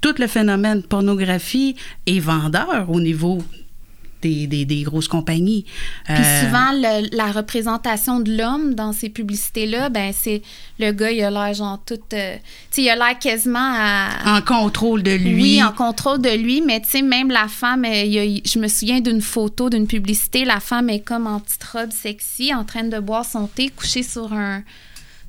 tout 0.00 0.14
le 0.18 0.26
phénomène 0.28 0.82
pornographie 0.82 1.74
est 2.06 2.20
vendeur 2.20 2.86
au 2.88 3.00
niveau 3.00 3.38
des, 4.22 4.46
des, 4.46 4.64
des 4.64 4.82
grosses 4.82 5.08
compagnies. 5.08 5.64
Puis 6.04 6.14
Euh, 6.14 6.40
souvent, 6.44 6.72
le- 6.72 7.16
la 7.16 7.30
représentation 7.32 8.20
de 8.20 8.36
l'homme 8.36 8.74
dans 8.74 8.92
ces 8.92 9.08
publicités-là, 9.08 9.88
ben 9.90 10.12
c'est 10.16 10.42
le 10.78 10.92
gars, 10.92 11.10
il 11.10 11.22
a 11.22 11.30
l'air 11.30 11.54
genre 11.54 11.78
tout... 11.86 11.98
euh, 12.12 12.36
tu 12.36 12.42
sais, 12.70 12.82
il 12.82 12.88
a 12.90 12.96
l'air 12.96 13.18
quasiment 13.18 13.58
à... 13.74 14.36
en 14.38 14.42
contrôle 14.42 15.02
de 15.02 15.12
lui. 15.12 15.42
Oui, 15.42 15.62
en 15.62 15.72
contrôle 15.72 16.20
de 16.20 16.30
lui, 16.30 16.60
mais 16.60 16.80
tu 16.80 16.88
sais, 16.90 17.02
même 17.02 17.30
la 17.30 17.48
femme, 17.48 17.84
euh, 17.84 18.02
il 18.04 18.12
y 18.12 18.18
a- 18.18 18.40
je 18.44 18.58
me 18.58 18.68
souviens 18.68 19.00
d'une 19.00 19.20
photo, 19.20 19.70
d'une 19.70 19.86
publicité, 19.86 20.44
la 20.44 20.60
femme 20.60 20.88
est 20.90 21.00
comme 21.00 21.26
en 21.26 21.40
petite 21.40 21.64
robe 21.64 21.92
sexy, 21.92 22.54
en 22.54 22.64
train 22.64 22.84
de 22.84 22.98
boire 22.98 23.24
son 23.24 23.46
thé, 23.46 23.68
couchée 23.70 24.02
sur 24.02 24.32
un 24.32 24.62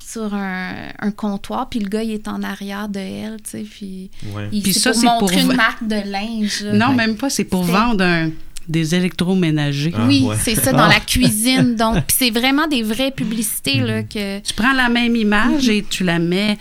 sur 0.02 0.34
un, 0.34 0.73
un 0.97 1.12
comptoir, 1.12 1.69
puis 1.69 1.80
le 1.80 1.88
gars, 1.88 2.02
il 2.02 2.10
est 2.13 2.28
en 2.28 2.41
arrière 2.41 2.89
de 2.89 2.97
elle, 2.99 3.38
tu 3.43 3.49
sais, 3.52 3.60
puis 3.69 4.10
Ouais. 4.34 4.49
il 4.52 4.63
Puis 4.63 4.73
ça, 4.73 4.89
pour 4.91 4.99
c'est 4.99 5.06
pour 5.06 5.21
montrer 5.21 5.41
une 5.41 5.54
marque 5.54 5.88
de 5.88 6.02
linge. 6.12 6.62
là. 6.63 6.73
Non, 6.73 6.88
Ouais. 6.89 6.95
même 6.95 7.15
pas, 7.15 7.30
c'est 7.30 7.43
pour 7.43 7.62
vendre 7.62 8.04
un- 8.04 8.32
des 8.67 8.93
électroménagers. 8.95 9.93
Ah, 9.95 10.05
oui, 10.07 10.23
ouais. 10.23 10.35
c'est 10.39 10.55
ça, 10.55 10.71
dans 10.71 10.87
la 10.87 10.99
cuisine. 10.99 11.75
Donc, 11.79 11.95
puis 12.05 12.15
c'est 12.17 12.29
vraiment 12.31 12.67
des 12.67 12.83
vraies 12.83 13.11
publicités, 13.11 13.81
là, 13.81 14.03
que... 14.03 14.39
Tu 14.39 14.53
prends 14.53 14.73
la 14.73 14.89
même 14.89 15.15
image 15.15 15.69
et 15.69 15.83
tu 15.89 16.03
la 16.03 16.19
mets 16.19 16.57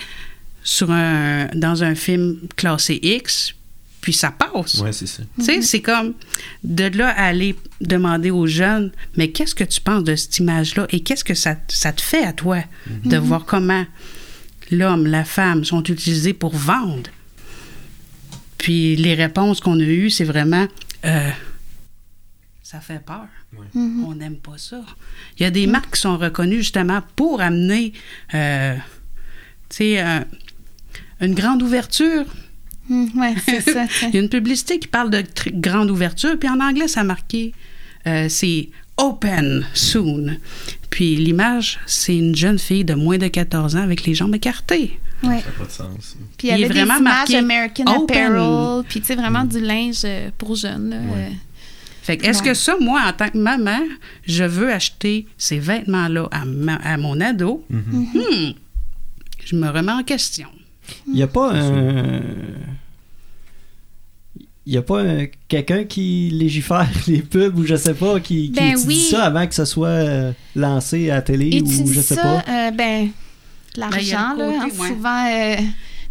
sur 0.63 0.91
un, 0.91 1.47
dans 1.55 1.83
un 1.83 1.95
film 1.95 2.39
classé 2.57 2.99
X, 3.03 3.55
puis 4.01 4.13
ça 4.13 4.31
passe. 4.31 4.75
Ouais, 4.75 4.93
c'est 4.93 5.07
ça. 5.07 5.23
Tu 5.39 5.45
sais, 5.45 5.63
c'est 5.63 5.81
comme 5.81 6.15
de 6.63 6.85
là 6.97 7.09
à 7.09 7.27
aller 7.27 7.57
demander 7.81 8.31
aux 8.31 8.47
jeunes, 8.47 8.91
mais 9.17 9.31
qu'est-ce 9.31 9.55
que 9.55 9.65
tu 9.65 9.81
penses 9.81 10.05
de 10.05 10.15
cette 10.15 10.39
image-là 10.39 10.87
et 10.91 11.01
qu'est-ce 11.01 11.25
que 11.25 11.35
ça, 11.35 11.57
ça 11.69 11.93
te 11.93 12.01
fait 12.01 12.23
à 12.23 12.33
toi 12.33 12.59
de 13.05 13.17
voir 13.17 13.45
comment 13.45 13.85
l'homme, 14.71 15.07
la 15.07 15.25
femme 15.25 15.65
sont 15.65 15.83
utilisés 15.83 16.35
pour 16.35 16.55
vendre? 16.55 17.11
Puis 18.59 18.97
les 18.97 19.15
réponses 19.15 19.61
qu'on 19.61 19.79
a 19.79 19.85
eues, 19.85 20.11
c'est 20.11 20.25
vraiment 20.25 20.67
euh, 21.05 21.31
ça 22.71 22.81
fait 22.81 23.03
peur. 23.03 23.27
Mhm. 23.75 24.05
On 24.07 24.15
n'aime 24.15 24.37
pas 24.37 24.59
ça. 24.59 24.83
Il 25.39 25.43
y 25.43 25.47
a 25.47 25.51
des 25.51 25.67
marques 25.67 25.95
qui 25.95 26.01
sont 26.03 26.19
reconnues 26.19 26.59
justement 26.59 27.01
pour 27.17 27.41
amener, 27.41 27.95
euh, 28.35 28.75
tu 29.71 29.77
sais, 29.77 30.01
un- 30.01 30.27
une 31.23 31.35
grande 31.35 31.63
ouverture 31.63 32.25
ouais, 32.91 33.35
c'est 33.45 33.61
ça. 33.73 33.87
Il 34.03 34.15
y 34.15 34.19
a 34.19 34.21
une 34.21 34.29
publicité 34.29 34.79
qui 34.79 34.87
parle 34.89 35.09
de 35.11 35.19
tr- 35.19 35.59
grande 35.59 35.91
ouverture, 35.91 36.39
puis 36.39 36.49
en 36.49 36.61
anglais, 36.61 36.89
ça 36.89 37.01
a 37.01 37.05
marqué, 37.05 37.55
euh, 38.07 38.29
c'est 38.29 38.69
Open 38.99 39.65
Soon. 39.75 40.37
Puis 40.91 41.17
l'image, 41.17 41.81
c'est 41.87 42.17
une 42.19 42.35
jeune 42.35 42.59
fille 42.59 42.85
de 42.85 42.95
moins 42.95 43.17
de 43.19 43.29
14 43.29 43.77
ans 43.77 43.83
avec 43.83 44.05
les 44.05 44.15
jambes 44.15 44.35
écartées. 44.35 44.99
Ouais. 45.23 45.41
Ça 45.41 45.47
n'a 45.47 45.53
pas 45.59 45.65
de 45.65 45.71
sens. 45.71 46.17
Puis 46.37 46.49
il 46.49 46.55
y 46.55 46.59
Il 46.59 46.63
est 46.63 46.65
avait 46.67 46.75
des 46.75 46.85
vraiment 46.85 46.99
images 47.01 47.35
American 47.35 47.85
open. 47.97 48.17
Apparel, 48.27 48.85
puis 48.89 49.01
tu 49.01 49.07
sais, 49.07 49.15
vraiment 49.17 49.45
du 49.45 49.61
linge 49.61 50.03
euh, 50.05 50.31
pour 50.37 50.55
jeunes. 50.55 50.91
là, 50.91 50.97
Ouais. 51.15 51.33
Fait 52.09 52.17
que 52.17 52.25
est-ce 52.27 52.43
que 52.43 52.55
ça, 52.55 52.75
moi, 52.81 53.03
en 53.07 53.13
tant 53.13 53.29
que 53.29 53.37
maman, 53.37 53.81
je 54.27 54.43
veux 54.45 54.73
acheter 54.73 55.27
ces 55.37 55.59
vêtements-là 55.59 56.27
à, 56.31 56.47
ma- 56.47 56.77
à 56.77 56.97
mon 56.97 57.21
ado? 57.21 57.63
Mhm. 57.69 58.07
Hmm. 58.15 58.53
Je 59.45 59.55
me 59.57 59.69
remets 59.69 59.93
en 59.93 60.03
question. 60.03 60.49
Il 61.07 61.13
n'y 61.13 61.23
a 61.23 61.27
pas 61.27 61.53
un. 61.53 62.23
Il 64.67 64.73
n'y 64.73 64.77
a 64.79 64.83
pas 64.83 65.01
un- 65.03 65.27
quelqu'un 65.49 65.85
qui 65.85 66.31
légifère 66.33 66.89
les 67.07 67.21
pubs 67.21 67.59
ou 67.59 67.65
je 67.67 67.75
sais 67.77 67.93
pas, 67.95 68.21
qui, 68.21 68.51
qui 68.53 68.61
Ben 68.61 68.69
étudie 68.71 68.87
oui. 68.87 69.09
ça 69.11 69.25
avant 69.25 69.47
que 69.47 69.55
ça 69.55 69.67
soit 69.67 69.89
euh, 69.89 70.33
lancé 70.57 71.11
à 71.11 71.17
la 71.17 71.23
télé 71.23 71.49
Et 71.57 71.63
ou 71.63 71.87
je 71.93 72.01
sais 72.01 72.15
ça, 72.15 72.23
pas? 72.23 72.39
euh, 72.49 72.71
ben, 72.71 73.07
Ben, 73.07 73.11
l'argent, 73.77 74.35
là, 74.35 74.45
côté, 74.47 74.57
hein, 74.57 74.69
ouais. 74.79 74.89
souvent, 74.89 75.27
euh, 75.31 75.57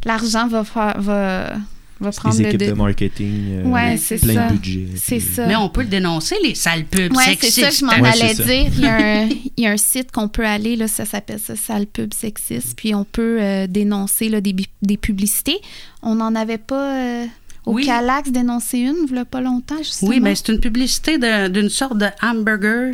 l'argent 0.05 0.47
va, 0.47 0.63
faire- 0.63 1.01
va, 1.01 1.53
va 1.99 2.11
prendre 2.11 2.35
Les 2.37 2.43
le 2.43 2.49
équipes 2.49 2.61
de 2.61 2.65
de- 2.67 2.73
marketing, 2.73 3.43
euh, 3.51 3.63
Ouais, 3.65 3.97
c'est 3.97 4.17
plein 4.21 4.33
ça. 4.35 4.47
de 4.49 4.53
budget. 4.53 4.87
C'est 4.95 5.17
puis- 5.17 5.25
ça. 5.35 5.47
Mais 5.47 5.55
on 5.55 5.69
peut 5.69 5.81
le 5.81 5.87
dénoncer, 5.87 6.35
les 6.43 6.53
sales 6.55 6.85
pubs 6.85 7.11
Ouais, 7.15 7.23
c'est 7.25 7.29
sexistes. 7.31 7.59
ça 7.61 7.69
que 7.69 7.75
je 7.75 7.85
m'en 7.85 7.91
Ouais, 8.03 8.09
allais 8.09 8.33
c'est 8.33 8.35
ça. 8.35 8.43
dire. 8.43 8.71
Il 8.75 8.79
y, 8.81 8.85
a 8.85 8.95
un, 8.95 9.29
il 9.57 9.63
y 9.63 9.67
a 9.67 9.71
un 9.71 9.77
site 9.77 10.11
qu'on 10.11 10.27
peut 10.27 10.45
aller, 10.45 10.75
là, 10.75 10.87
ça 10.87 11.05
s'appelle 11.05 11.39
ça, 11.39 11.55
Sale 11.55 11.87
Pub 11.87 12.13
Sexiste, 12.13 12.73
puis 12.77 12.93
on 12.93 13.03
peut 13.03 13.37
euh, 13.41 13.67
dénoncer 13.67 14.29
là, 14.29 14.41
des, 14.41 14.97
publicités. 14.97 15.57
On 16.03 16.15
n'en 16.15 16.35
avait 16.35 16.57
pas 16.59 16.97
euh, 17.23 17.25
au 17.65 17.73
Oui. 17.73 17.85
Calax 17.85 18.31
dénoncé 18.31 18.77
une, 18.79 18.95
il 19.09 19.15
y 19.15 19.19
a 19.19 19.25
pas 19.25 19.41
longtemps, 19.41 19.77
justement. 19.79 20.11
Oui, 20.11 20.19
mais 20.19 20.35
c'est 20.35 20.49
une 20.49 20.59
publicité 20.59 21.17
d'une 21.49 21.69
sorte 21.69 21.97
de 21.97 22.07
hamburger. 22.21 22.93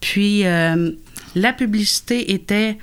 Puis 0.00 0.44
euh, 0.46 0.90
la 1.34 1.52
publicité 1.52 2.32
était 2.32 2.78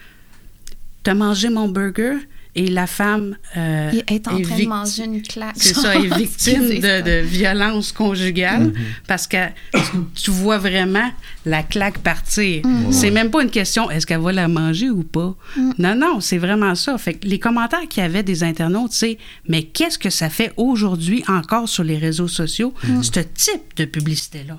T'as 1.04 1.16
mangé 1.16 1.50
mon 1.50 1.68
burger 1.68 2.18
et 2.54 2.68
la 2.68 2.86
femme 2.88 3.38
euh, 3.56 3.92
est 4.08 4.28
en 4.28 4.38
est 4.38 4.42
train 4.42 4.58
de 4.60 4.66
manger 4.68 5.06
une 5.06 5.22
claque. 5.22 5.56
C'est 5.56 5.74
ça, 5.74 5.96
est 5.96 6.14
victime 6.18 6.68
de, 6.68 7.02
de 7.02 7.22
violence 7.26 7.92
conjugale 7.92 8.64
Mhm. 8.68 8.74
parce 9.08 9.26
que 9.28 9.38
tu 10.16 10.32
vois 10.32 10.58
vraiment 10.58 11.10
la 11.46 11.64
claque 11.64 12.00
partir. 12.00 12.66
Mhm. 12.66 12.92
C'est 12.92 13.12
même 13.12 13.32
pas 13.32 13.42
une 13.44 13.50
question 13.50 13.90
est-ce 13.90 14.06
qu'elle 14.06 14.20
va 14.20 14.32
la 14.34 14.48
manger 14.48 14.90
ou 14.90 15.04
pas? 15.04 15.36
Mhm. 15.58 15.74
Non, 15.80 15.96
non, 15.96 16.20
c'est 16.20 16.38
vraiment 16.38 16.76
ça. 16.76 16.98
Fait 16.98 17.14
que 17.14 17.28
les 17.28 17.40
commentaires 17.40 17.88
qu'il 17.90 18.04
y 18.04 18.06
avait 18.06 18.24
des 18.24 18.44
internautes, 18.44 18.92
c'est 18.92 19.18
mais 19.48 19.64
qu'est-ce 19.64 19.98
que 19.98 20.10
ça 20.10 20.30
fait 20.30 20.52
aujourd'hui 20.58 21.24
encore 21.28 21.70
sur 21.70 21.84
les 21.84 21.98
réseaux 21.98 22.28
sociaux, 22.28 22.74
Mhm. 22.84 23.04
ce 23.04 23.20
type 23.22 23.76
de 23.78 23.86
publicité-là? 23.86 24.58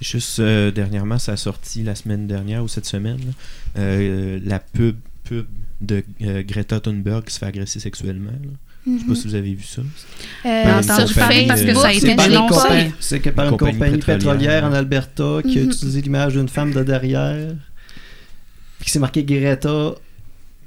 Juste 0.00 0.38
euh, 0.40 0.70
dernièrement, 0.70 1.18
ça 1.18 1.32
a 1.32 1.36
sorti 1.36 1.82
la 1.82 1.94
semaine 1.94 2.26
dernière 2.26 2.62
ou 2.62 2.68
cette 2.68 2.84
semaine, 2.86 3.18
là, 3.18 3.32
euh, 3.78 4.38
la 4.44 4.58
pub, 4.58 4.96
pub 5.24 5.46
de 5.80 6.02
euh, 6.22 6.42
Greta 6.42 6.80
Thunberg 6.80 7.24
qui 7.24 7.34
se 7.34 7.38
fait 7.38 7.46
agresser 7.46 7.80
sexuellement. 7.80 8.30
là. 8.30 8.50
Je 8.86 8.98
sais 9.00 9.06
pas 9.06 9.14
si 9.14 9.28
vous 9.28 9.34
avez 9.34 9.54
vu 9.54 9.62
ça. 9.64 9.80
Euh, 10.44 10.82
parler 11.16 11.46
parce 11.46 11.62
que 11.62 11.66
Facebook, 11.72 11.82
ça 11.82 11.88
a 11.88 11.92
été 11.94 12.14
dénoncé. 12.14 12.92
C'est 13.00 13.20
que 13.20 13.30
par 13.30 13.46
une 13.46 13.50
Compagnie 13.52 13.72
compagnie, 13.78 13.96
pétrolière. 13.96 14.18
pétrolière 14.18 14.64
en 14.64 14.72
Alberta 14.74 15.38
qui 15.42 15.58
a 15.58 15.62
Mhm. 15.62 15.70
utilisé 15.70 16.02
l'image 16.02 16.34
d'une 16.34 16.48
femme 16.50 16.72
de 16.72 16.82
derrière. 16.82 17.54
Puis 18.78 18.84
qui 18.86 18.90
s'est 18.90 18.98
marqué 18.98 19.24
Greta. 19.24 19.94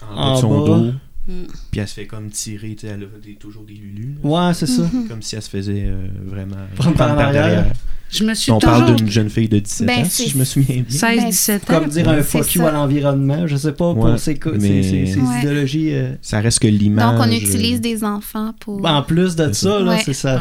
En, 0.01 0.15
En 0.15 0.29
bas 0.31 0.35
de 0.35 0.41
son 0.41 0.59
bas. 0.61 0.65
dos. 0.67 0.91
Mm. 1.27 1.43
Puis 1.71 1.79
elle 1.81 1.87
se 1.87 1.93
fait 1.93 2.07
comme 2.07 2.29
tirer, 2.29 2.73
tu 2.75 2.87
sais, 2.87 2.93
elle 2.93 3.03
a 3.03 3.19
des- 3.23 3.35
toujours 3.35 3.63
des 3.65 3.73
lulus. 3.73 4.15
là. 4.23 4.29
Ouais, 4.47 4.53
c'est 4.53 4.65
ça. 4.67 4.81
Mhm. 4.83 5.07
Comme 5.09 5.21
si 5.21 5.35
elle 5.35 5.41
se 5.41 5.49
faisait 5.49 5.85
euh, 5.87 6.07
vraiment 6.25 6.55
Prendre 6.75 6.95
par 6.95 7.19
arrière. 7.19 7.65
Je 8.09 8.23
me 8.23 8.33
suis 8.33 8.51
On 8.51 8.59
toujours... 8.59 8.79
parle 8.79 8.95
d'une 8.95 9.09
jeune 9.09 9.29
fille 9.29 9.49
de 9.49 9.59
17 9.59 9.85
Ben, 9.87 9.99
ans, 9.99 10.05
si 10.09 10.29
je 10.29 10.37
me 10.37 10.45
souviens 10.45 10.81
bien. 10.87 11.29
16-17 11.29 11.55
ans. 11.55 11.59
Comme 11.67 11.89
dire 11.89 12.07
un 12.07 12.23
fuck 12.23 12.55
you 12.55 12.65
à 12.65 12.71
l'environnement. 12.71 13.45
Je 13.47 13.57
sais 13.57 13.73
pas 13.73 13.93
pour 13.93 13.97
Ouais, 14.05 14.17
ces, 14.17 14.39
mais- 14.53 14.81
ces- 14.81 14.83
ces- 14.83 15.13
ces 15.13 15.19
Ouais. 15.19 15.39
idéologies. 15.39 15.93
euh, 15.93 16.11
Ça 16.21 16.39
reste 16.39 16.59
que 16.59 16.67
l'image. 16.67 17.17
Donc, 17.17 17.25
on 17.27 17.29
euh, 17.29 17.35
utilise 17.35 17.81
des 17.81 18.03
enfants 18.05 18.53
pour. 18.61 18.85
En 18.85 19.01
plus 19.03 19.35
de 19.35 19.51
ça, 19.51 19.79
là, 19.79 19.91
Ouais. 19.91 20.01
c'est 20.03 20.13
ça. 20.13 20.39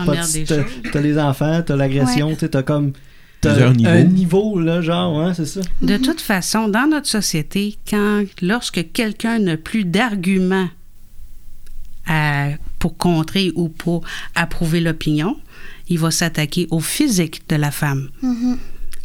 T'as 0.92 1.00
les 1.00 1.18
enfants, 1.18 1.60
t'as 1.66 1.76
l'agression, 1.76 2.34
tu 2.36 2.48
t'as 2.48 2.62
comme. 2.62 2.92
Plusieurs 3.42 3.74
niveaux. 3.74 3.90
un 3.90 4.02
niveau, 4.04 4.58
là, 4.60 4.80
genre, 4.80 5.14
ouais, 5.24 5.34
c'est 5.34 5.44
ça. 5.46 5.60
De 5.82 5.96
toute 5.98 6.20
façon, 6.20 6.68
dans 6.68 6.88
notre 6.88 7.06
société, 7.06 7.76
quand 7.88 8.24
lorsque 8.42 8.92
quelqu'un 8.92 9.38
n'a 9.38 9.56
plus 9.56 9.84
d'arguments 9.84 10.68
pour 12.78 12.96
contrer 12.96 13.52
ou 13.56 13.68
pour 13.68 14.02
approuver 14.34 14.80
l'opinion, 14.80 15.36
il 15.88 15.98
va 15.98 16.10
s'attaquer 16.10 16.66
au 16.70 16.80
physique 16.80 17.42
de 17.48 17.56
la 17.56 17.70
femme. 17.70 18.08
Mhm. 18.22 18.58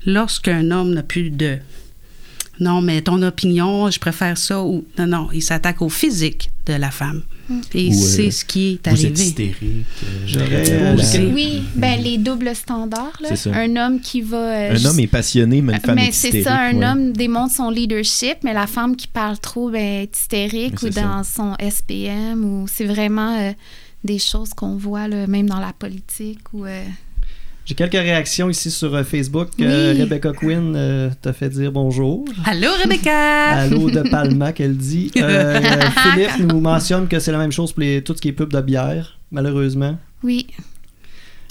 Lorsqu'un 0.05 0.71
homme 0.71 0.93
n'a 0.93 1.03
plus 1.03 1.29
de 1.29 1.57
non, 2.59 2.81
mais 2.81 3.01
ton 3.01 3.21
opinion, 3.23 3.89
je 3.89 3.99
préfère 3.99 4.37
ça 4.37 4.61
ou 4.63 4.85
non, 4.99 5.07
non, 5.07 5.29
il 5.33 5.41
s'attaque 5.41 5.81
au 5.81 5.89
physique 5.89 6.51
de 6.67 6.73
la 6.73 6.91
femme. 6.91 7.23
Et 7.73 7.87
Ou, 7.89 7.91
euh, 7.91 7.93
c'est 7.95 8.31
ce 8.31 8.45
qui 8.45 8.73
est 8.85 8.89
Vous 8.89 9.05
êtes 9.05 9.11
arrivé. 9.11 9.23
hystérique. 9.23 9.85
euh, 10.37 10.95
la- 10.95 11.33
Oui, 11.33 11.63
ben 11.75 11.99
les 12.01 12.17
doubles 12.17 12.55
standards. 12.55 13.17
Là. 13.19 13.29
C'est 13.29 13.35
ça. 13.35 13.51
Un 13.55 13.75
homme 13.75 13.99
qui 13.99 14.21
va. 14.21 14.37
euh, 14.37 14.75
Un 14.77 14.85
homme 14.85 14.99
est 14.99 15.07
passionné, 15.07 15.61
mais 15.61 15.73
une 15.73 15.79
femme 15.79 15.95
mais 15.95 16.07
est 16.09 16.11
c'est 16.11 16.43
ça, 16.43 16.55
un 16.59 16.75
ouais. 16.77 16.85
homme 16.85 17.11
démontre 17.13 17.53
son 17.55 17.69
leadership, 17.71 18.37
mais 18.43 18.53
la 18.53 18.67
femme 18.67 18.95
qui 18.95 19.07
parle 19.07 19.37
trop 19.39 19.69
ben, 19.69 20.03
est 20.03 20.15
hystérique 20.15 20.81
Mais 20.83 20.89
ou 20.89 20.91
c'est 20.93 21.01
dans 21.01 21.23
son 21.23 21.55
SPM 21.59 22.45
ou 22.45 22.67
c'est 22.71 22.85
vraiment 22.85 23.35
euh, 23.39 23.51
des 24.03 24.19
choses 24.19 24.53
qu'on 24.53 24.75
voit 24.75 25.07
là, 25.07 25.27
même 25.27 25.47
dans 25.47 25.59
la 25.59 25.73
politique 25.73 26.53
ou 26.53 26.65
euh, 26.65 26.83
J'ai 27.65 27.75
quelques 27.75 27.93
réactions 27.93 28.49
ici 28.49 28.71
sur 28.71 28.93
euh, 28.95 29.03
Facebook. 29.03 29.49
Euh. 29.59 29.93
Rebecca 29.97 30.31
Quinn 30.31 30.73
euh, 30.75 31.09
t'a 31.21 31.33
fait 31.33 31.49
dire 31.49 31.71
bonjour. 31.71 32.25
Allô, 32.45 32.69
Rebecca! 32.81 33.49
Allô 33.49 33.89
de 33.89 34.01
Palma 34.09 34.53
qu'elle 34.53 34.77
dit. 34.77 35.11
Philippe 35.13 36.39
nous 36.39 36.59
mentionne 36.59 37.07
que 37.07 37.19
c'est 37.19 37.31
la 37.31 37.37
même 37.37 37.51
chose 37.51 37.73
pour 37.73 37.81
les, 37.81 38.03
tout 38.03 38.15
ce 38.15 38.21
qui 38.21 38.29
est 38.29 38.33
pub 38.33 38.51
de 38.51 38.61
bière, 38.61 39.19
malheureusement. 39.31 39.97
oui, 40.23 40.47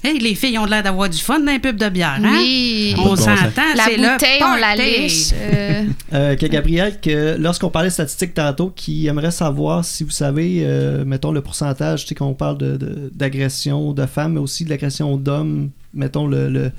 Hey, 0.02 0.18
les 0.18 0.34
filles 0.34 0.58
ont 0.58 0.64
l'air 0.64 0.82
d'avoir 0.82 1.10
du 1.10 1.18
fun 1.18 1.40
dans 1.40 1.52
les 1.52 1.58
pubs 1.58 1.76
de 1.76 1.88
bière, 1.90 2.18
hein? 2.22 2.32
oui. 2.38 2.94
On 2.98 3.14
s'entend, 3.16 3.62
La 3.76 3.84
c'est 3.84 3.96
bouteille, 3.98 4.40
on 4.42 4.56
la 4.56 4.74
lèche. 4.74 5.30
euh, 5.34 5.84
Euh, 6.14 6.36
que 6.36 6.46
Gabriel, 6.46 6.98
que 7.00 7.36
lorsqu'on 7.38 7.68
parlait 7.70 7.90
statistiques 7.90 8.34
tantôt, 8.34 8.70
qui 8.74 9.06
aimerait 9.06 9.30
savoir 9.30 9.84
si 9.84 10.02
vous 10.04 10.10
savez, 10.10 10.62
euh, 10.64 11.04
mettons 11.04 11.32
le 11.32 11.40
pourcentage, 11.42 12.02
tu 12.02 12.08
sais, 12.08 12.14
qu'on 12.14 12.34
parle 12.34 12.58
de- 12.58 12.76
de- 12.76 13.10
d'agression 13.14 13.92
de, 13.92 14.06
femmes, 14.06 14.32
mais 14.34 14.40
aussi 14.40 14.64
de 14.64 14.70
l'agression 14.70 15.16
d'hommes, 15.16 15.70
mettons 15.94 16.26
le. 16.26 16.48
le, 16.48 16.72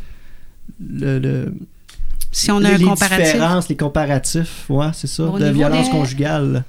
le, 0.83 1.19
le- 1.19 1.53
Si 2.31 2.49
on 2.51 2.57
a 2.57 2.69
les, 2.69 2.73
un 2.75 2.77
les 2.79 2.85
comparatif. 2.85 3.25
différences, 3.33 3.69
les 3.69 3.77
comparatifs, 3.77 4.65
ouais, 4.69 4.87
c'est 4.93 5.07
ça, 5.07 5.23
Au 5.23 5.37
de 5.39 5.45
violence 5.49 5.85
des- 5.85 5.91
conjugale. 5.91 6.63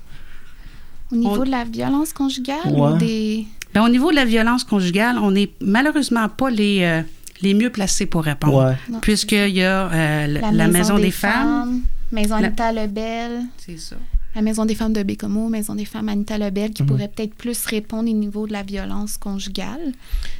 au 1.10 1.16
niveau 1.16 1.40
On- 1.40 1.44
de 1.44 1.50
la 1.50 1.64
violence 1.64 2.12
conjugale 2.12 2.56
Ouais. 2.66 2.90
ou 2.92 2.96
des. 2.98 3.46
Ben, 3.74 3.82
au 3.84 3.88
niveau 3.88 4.10
de 4.10 4.16
la 4.16 4.24
violence 4.24 4.64
conjugale, 4.64 5.16
on 5.18 5.30
n'est 5.30 5.50
malheureusement 5.60 6.28
pas 6.28 6.50
les, 6.50 6.80
euh, 6.82 7.02
les 7.40 7.54
mieux 7.54 7.70
placés 7.70 8.06
pour 8.06 8.24
répondre. 8.24 8.68
Ouais. 8.90 8.98
Puisqu'il 9.00 9.48
y 9.56 9.62
a 9.62 9.90
euh, 9.90 10.26
la, 10.26 10.50
la 10.52 10.68
maison, 10.68 10.98
des, 10.98 11.10
femmes. 11.10 11.80
Maison 12.10 12.36
La- 12.38 12.48
Anita 12.48 12.72
Lebel. 12.72 13.40
C'est 13.56 13.78
ça. 13.78 13.96
La 14.34 14.40
Maison 14.40 14.64
des 14.64 14.74
femmes 14.74 14.94
de 14.94 15.02
Bécomo, 15.02 15.50
Maison 15.50 15.74
des 15.74 15.84
femmes 15.84 16.08
Anita 16.08 16.38
Lebel, 16.38 16.70
qui 16.70 16.82
Mhm. 16.82 16.88
pourrait 16.88 17.10
peut-être 17.14 17.34
plus 17.34 17.66
répondre 17.66 18.08
au 18.10 18.14
niveau 18.14 18.46
de 18.46 18.52
la 18.52 18.62
violence 18.62 19.18
conjugale. 19.18 19.92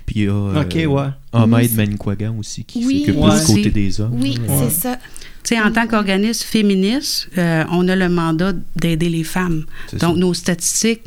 Puis 0.07 0.17
il 0.21 0.23
y 0.25 0.29
a 0.29 0.33
euh, 0.33 0.63
Ok, 0.63 0.75
ouais. 0.75 1.09
Ahmed 1.33 1.69
Oui. 1.71 1.77
Manikwagan 1.77 2.35
aussi 2.39 2.65
qui 2.65 2.85
Oui. 2.87 3.01
s'occupe 3.01 3.17
Ouais. 3.23 3.39
du 3.41 3.47
côté 3.47 3.71
des 3.71 4.01
hommes. 4.01 4.19
Oui, 4.19 4.39
Ouais. 4.49 4.57
c'est 4.65 4.71
ça. 4.71 4.97
Tu 5.45 5.57
sais, 5.57 5.61
en 5.61 5.71
tant 5.73 5.87
qu'organisme 5.87 6.45
féministe, 6.47 7.29
euh, 7.37 7.65
on 7.71 7.87
a 7.89 7.97
le 7.97 8.09
mandat 8.09 8.53
d'aider 8.77 9.11
les 9.11 9.25
femmes. 9.25 9.65
C'est 9.89 10.01
Donc, 10.01 10.15
ça. 10.15 10.21
nos 10.21 10.33
statistiques 10.35 11.03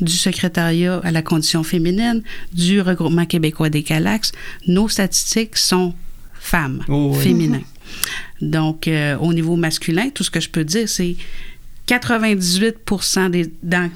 du 0.00 0.12
secrétariat 0.12 1.00
à 1.04 1.10
la 1.10 1.22
condition 1.22 1.62
féminine, 1.62 2.22
du 2.52 2.80
regroupement 2.80 3.26
québécois 3.26 3.68
des 3.70 3.82
Calax, 3.82 4.32
nos 4.66 4.88
statistiques 4.88 5.56
sont 5.58 5.94
femmes, 6.34 6.82
Oh, 6.88 7.12
oui. 7.14 7.22
féminins. 7.22 7.62
Donc, 8.40 8.88
euh, 8.88 9.16
au 9.18 9.32
niveau 9.34 9.56
masculin, 9.56 10.08
tout 10.10 10.24
ce 10.24 10.30
que 10.30 10.40
je 10.40 10.48
peux 10.48 10.64
dire, 10.64 10.88
c'est 10.88 11.16
98% 11.86 13.30
des, 13.30 13.52
dans, 13.62 13.90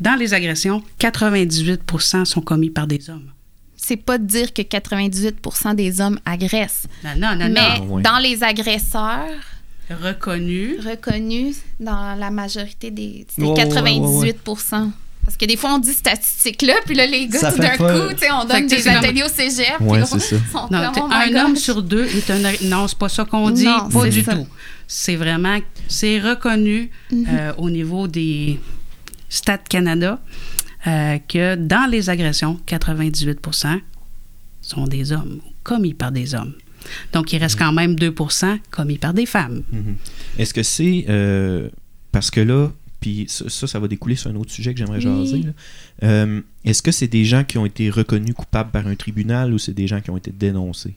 dans 0.00 0.14
les 0.14 0.34
agressions, 0.34 0.82
98 0.98 1.80
sont 2.24 2.40
commis 2.40 2.70
par 2.70 2.86
des 2.86 3.08
hommes. 3.10 3.30
C'est 3.76 3.96
pas 3.96 4.18
de 4.18 4.26
dire 4.26 4.52
que 4.52 4.62
98% 4.62 5.74
des 5.74 6.00
hommes 6.00 6.18
agressent, 6.24 6.86
Non, 7.04 7.10
non, 7.16 7.36
non, 7.36 7.48
mais 7.52 7.78
non, 7.78 7.86
ouais. 7.94 8.02
dans 8.02 8.18
les 8.18 8.42
agresseurs 8.42 9.26
non. 9.90 9.96
Reconnu. 10.02 10.76
reconnus, 10.84 11.56
dans 11.80 12.14
la 12.18 12.30
majorité 12.30 12.90
des. 12.90 13.26
Ouais, 13.38 13.46
ouais, 13.46 13.54
98 13.56 14.36
Parce 15.28 15.36
que 15.36 15.44
des 15.44 15.58
fois, 15.58 15.74
on 15.74 15.78
dit 15.78 15.92
statistiques 15.92 16.62
là, 16.62 16.72
puis 16.86 16.94
là, 16.94 17.04
les 17.04 17.28
gars, 17.28 17.38
Ça 17.38 17.52
tout 17.52 17.58
d'un 17.58 17.76
pas- 17.76 17.92
coup, 18.00 18.14
tu 18.14 18.20
sais, 18.20 18.30
on 18.32 18.46
donne 18.46 18.66
des 18.66 18.88
ateliers 18.88 19.22
au 19.24 19.28
cégep. 19.28 19.78
Ouais, 19.80 19.90
puis 19.90 20.00
là, 20.00 20.06
c'est 20.06 20.18
ça. 20.20 20.36
ils 20.36 20.50
sont 20.50 20.68
Non, 20.70 20.90
comme, 20.94 21.10
oh 21.10 21.12
un 21.12 21.34
homme 21.44 21.54
sur 21.56 21.82
deux 21.82 22.06
est 22.06 22.30
un. 22.30 22.38
Non, 22.62 22.88
c'est 22.88 22.96
pas 22.96 23.10
ça 23.10 23.26
qu'on 23.26 23.50
dit. 23.50 23.64
Non, 23.66 23.90
pas 23.90 24.08
du 24.08 24.22
ça. 24.22 24.34
tout. 24.34 24.46
C'est 24.86 25.16
vraiment. 25.16 25.58
C'est 25.86 26.18
reconnu 26.18 26.90
Mhm. 27.12 27.26
euh, 27.28 27.52
au 27.58 27.68
niveau 27.68 28.08
des 28.08 28.58
Stats 29.28 29.58
Canada. 29.58 30.18
euh, 30.86 31.18
que 31.28 31.56
dans 31.56 31.90
les 31.90 32.08
agressions, 32.08 32.58
98% 32.64 33.80
sont 34.62 34.84
des 34.86 35.12
hommes, 35.12 35.40
commis 35.62 35.92
par 35.92 36.10
des 36.12 36.34
hommes. 36.34 36.54
Donc, 37.12 37.32
il 37.34 37.38
reste 37.38 37.58
quand 37.58 37.72
même 37.72 37.96
2% 37.96 38.58
commis 38.70 38.96
par 38.96 39.12
des 39.12 39.26
femmes. 39.26 39.62
Mhm. 39.72 39.96
Est-ce 40.38 40.54
que 40.54 40.62
c'est 40.62 41.04
euh, 41.08 41.68
parce 42.12 42.30
que 42.30 42.40
là, 42.40 42.70
puis 43.00 43.26
ça, 43.28 43.48
ça, 43.48 43.66
ça 43.66 43.78
va 43.78 43.86
découler 43.88 44.16
sur 44.16 44.30
un 44.30 44.34
autre 44.36 44.50
sujet 44.50 44.72
que 44.72 44.78
j'aimerais 44.78 44.98
Oui. 44.98 45.26
jaser. 45.26 45.44
Euh, 46.02 46.40
Est-ce 46.64 46.82
que 46.82 46.90
c'est 46.90 47.06
des 47.08 47.24
gens 47.24 47.44
qui 47.44 47.58
ont 47.58 47.66
été 47.66 47.90
reconnus 47.90 48.34
coupables 48.34 48.70
par 48.70 48.86
un 48.86 48.94
tribunal 48.96 49.52
ou 49.52 49.58
c'est 49.58 49.74
des 49.74 49.86
gens 49.86 50.00
qui 50.00 50.10
ont 50.10 50.16
été 50.16 50.30
dénoncés? 50.32 50.94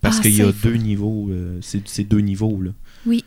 Parce 0.00 0.18
Ah, 0.18 0.22
qu'il 0.22 0.36
y 0.36 0.42
a 0.42 0.52
deux 0.52 0.76
niveaux, 0.76 1.28
euh, 1.30 1.58
c'est 1.62 2.04
deux 2.04 2.20
niveaux. 2.20 2.60
Là. 2.62 2.70
Oui. 3.06 3.22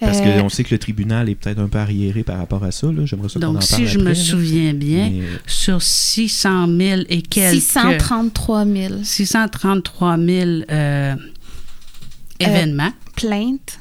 Parce 0.00 0.18
Euh, 0.20 0.40
qu'on 0.40 0.48
sait 0.48 0.62
que 0.62 0.72
le 0.72 0.78
tribunal 0.78 1.28
est 1.28 1.34
peut-être 1.34 1.58
un 1.58 1.66
peu 1.66 1.78
arriéré 1.78 2.22
par 2.22 2.38
rapport 2.38 2.62
à 2.62 2.70
ça. 2.70 2.86
là. 2.92 3.04
J'aimerais 3.04 3.28
ça 3.28 3.40
qu'on 3.40 3.46
en 3.46 3.52
Donc, 3.54 3.66
parle 3.68 3.80
si 3.80 3.86
je 3.88 3.98
me 3.98 4.04
là. 4.04 4.14
souviens 4.14 4.72
bien, 4.72 5.10
Mais, 5.10 5.22
sur 5.46 5.82
600 5.82 6.68
000 6.76 7.00
et 7.08 7.20
quelques... 7.22 7.60
633 7.62 8.64
000 8.64 8.94
633 9.02 10.16
000 10.18 10.50
euh, 10.70 11.16
événements. 12.38 12.92
plaintes 13.16 13.80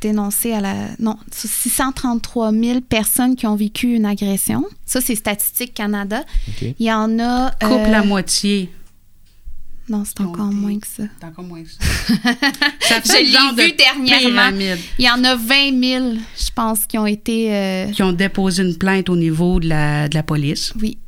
dénoncées 0.00 0.52
à 0.52 0.60
la... 0.60 0.74
Non, 0.98 1.16
sur 1.32 1.48
633 1.48 2.52
000 2.52 2.80
personnes 2.82 3.36
qui 3.36 3.46
ont 3.46 3.56
vécu 3.56 3.94
une 3.94 4.06
agression. 4.06 4.64
Ça, 4.86 5.00
c'est 5.00 5.14
Statistique 5.14 5.74
Canada. 5.74 6.24
ok. 6.48 6.74
Il 6.78 6.86
y 6.86 6.92
en 6.92 7.18
a... 7.18 7.48
euh, 7.48 7.68
Coupe 7.68 7.90
la 7.90 8.02
moitié. 8.02 8.70
Non, 9.90 10.04
c'est 10.04 10.20
encore 10.20 10.52
moins 10.52 10.78
que 10.78 10.86
ça. 10.86 11.04
C'est 11.18 11.26
encore 11.26 11.44
moins 11.44 11.62
que 11.62 11.70
ça. 11.70 11.78
ça 12.80 13.00
Je 13.04 13.10
fait 13.10 13.20
le 13.22 13.26
l'ai 13.26 13.32
genre 13.32 13.54
vu 13.54 13.72
de 13.72 13.76
dernièrement. 13.76 14.50
pyramide. 14.58 14.78
Il 14.98 15.04
y 15.06 15.10
en 15.10 15.24
a 15.24 15.34
20 15.34 15.82
000, 15.82 16.04
je 16.38 16.50
pense, 16.54 16.84
qui 16.86 16.98
ont 16.98 17.06
été... 17.06 17.54
euh, 17.54 17.90
Qui 17.92 18.02
ont 18.02 18.12
déposé 18.12 18.62
une 18.64 18.76
plainte 18.76 19.08
au 19.08 19.16
niveau 19.16 19.58
de 19.60 19.68
la, 19.68 20.08
de 20.08 20.14
la 20.14 20.22
police. 20.22 20.74
Oui, 20.80 20.98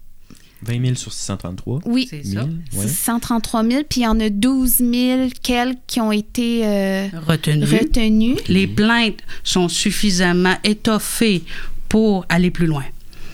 20 0.62 0.82
000 0.84 0.94
sur 0.96 1.12
633 1.12 1.80
oui. 1.86 2.06
C'est 2.10 2.22
000, 2.24 2.44
ça. 2.44 2.78
ouais. 2.78 2.86
633 2.88 3.64
000, 3.64 3.82
puis 3.88 4.00
il 4.00 4.04
y 4.04 4.06
en 4.06 4.20
a 4.20 4.28
12 4.28 4.76
000 4.78 5.28
quelques 5.42 5.78
qui 5.86 6.00
ont 6.00 6.12
été 6.12 6.62
euh, 6.66 7.06
Retenu. 7.26 7.64
retenus. 7.64 8.36
Les 8.48 8.66
plaintes 8.66 9.20
sont 9.44 9.68
suffisamment 9.68 10.56
étoffées 10.64 11.42
pour 11.88 12.24
aller 12.28 12.50
plus 12.50 12.66
loin. 12.66 12.84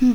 Hmm. 0.01 0.12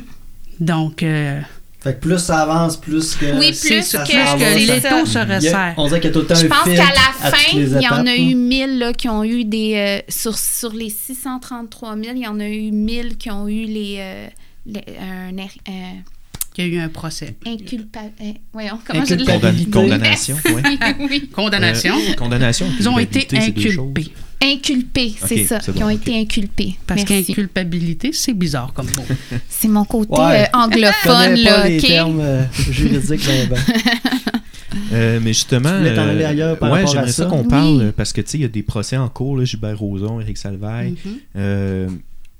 Donc, 0.60 1.02
euh, 1.02 1.40
Fait 1.80 1.94
que 1.94 2.00
plus 2.00 2.18
ça 2.18 2.42
avance, 2.42 2.76
plus 2.76 3.14
que. 3.16 3.38
Oui, 3.38 3.52
c'est 3.52 3.68
plus 3.78 3.82
ça, 3.82 4.04
que- 4.04 4.10
plus 4.12 4.44
que 4.44 4.72
l'étau 4.72 5.06
ça. 5.06 5.06
se 5.06 5.10
Il 5.10 5.14
y 5.14 5.18
a- 5.18 5.34
resserre. 5.36 5.74
on 5.76 5.86
dirait 5.88 6.00
qu'il 6.00 6.08
y 6.08 6.12
a 6.12 6.14
tout 6.14 6.20
le 6.20 6.26
temps 6.26 6.34
Je 6.36 6.46
un 6.46 6.48
pense 6.48 6.64
qu'à 6.64 6.92
la 6.94 7.30
fin, 7.30 7.56
les 7.58 7.72
il 7.72 7.82
y 7.82 7.88
en 7.88 8.06
a 8.06 8.16
eu 8.16 8.34
1000 8.34 8.78
là, 8.78 8.92
qui 8.92 9.08
ont 9.08 9.24
eu 9.24 9.44
des... 9.44 9.74
euh, 9.74 10.00
sur, 10.08 10.38
sur 10.38 10.72
les 10.72 10.90
633 10.90 11.96
000, 11.96 12.12
il 12.16 12.22
y 12.22 12.26
en 12.28 12.38
a 12.40 12.48
eu 12.48 12.70
1000 12.70 13.16
qui 13.16 13.30
ont 13.30 13.48
eu 13.48 13.64
les... 13.64 13.96
euh, 13.98 14.26
les- 14.66 14.84
un, 15.00 15.32
er- 16.58 16.62
un 16.62 16.66
Il 16.66 16.72
y 16.74 16.76
a 16.76 16.80
eu 16.80 16.84
un 16.84 16.88
procès. 16.88 17.34
inculpa... 17.46 18.00
euh, 18.20 18.24
voyons, 18.52 18.78
comment 18.86 19.04
je 19.04 19.14
le 19.14 19.24
Condam- 19.24 19.32
Culpabilité. 19.32 19.70
condamnation. 19.70 20.36
ouais. 20.46 20.62
oui. 21.10 21.28
Condamnation. 21.32 21.94
Euh, 21.96 22.14
condamnation. 22.14 22.66
Ils 22.78 22.88
ont 22.88 22.98
été 22.98 23.26
inculpés. 23.36 24.12
Inculpés, 24.44 25.14
c'est 25.24 25.42
Ok, 25.42 25.46
ça, 25.46 25.72
bon, 25.72 25.82
ont 25.84 25.86
ok. 25.86 25.92
été 25.94 26.18
inculpés. 26.20 26.74
Parce 26.86 27.04
qu'inculpabilité, 27.04 28.10
c'est 28.12 28.32
bizarre 28.34 28.72
comme 28.72 28.88
mot. 28.96 29.04
C'est 29.48 29.68
mon 29.68 29.84
côté 29.84 30.12
Ouais. 30.20 30.42
euh, 30.42 30.44
Je 30.52 30.58
anglophone, 30.58 31.28
connais 31.30 31.44
pas 31.44 31.58
là, 31.58 31.68
les 31.68 31.76
termes 31.80 32.20
euh, 32.20 32.42
juridiques, 32.70 33.24
ben, 33.24 33.48
ben. 33.50 33.58
Euh, 34.92 35.20
mais 35.22 35.32
justement, 35.34 35.68
Tu 35.82 35.86
aller 35.88 36.24
ailleurs 36.24 36.58
par 36.58 36.70
ouais, 36.72 36.78
rapport 36.78 36.90
à 36.90 36.94
j'aimerais 36.94 37.12
ça 37.12 37.24
ça? 37.24 37.28
qu'on 37.28 37.42
Oui. 37.42 37.48
parle 37.48 37.80
euh, 37.82 37.92
parce 37.94 38.12
que 38.12 38.20
tu 38.22 38.30
sais, 38.30 38.38
il 38.38 38.40
y 38.40 38.44
a 38.44 38.48
des 38.48 38.62
procès 38.62 38.96
en 38.96 39.08
cours, 39.08 39.36
là, 39.36 39.44
Gilbert 39.44 39.78
Rozon, 39.78 40.20
Éric 40.20 40.38
Salvaille. 40.38 40.94
Mhm. 41.04 41.12
Euh, 41.36 41.88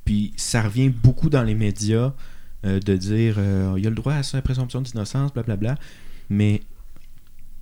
puis 0.04 0.32
ça 0.36 0.62
revient 0.62 0.88
beaucoup 0.88 1.28
dans 1.28 1.42
les 1.42 1.54
médias 1.54 2.12
euh, 2.64 2.80
de 2.80 2.96
dire 2.96 3.34
euh, 3.38 3.74
il 3.76 3.84
y 3.84 3.86
a 3.86 3.90
le 3.90 3.96
droit 3.96 4.14
à 4.14 4.22
sa 4.22 4.40
présomption 4.42 4.80
d'innocence, 4.80 5.32
blablabla. 5.32 5.76
Mais 6.30 6.60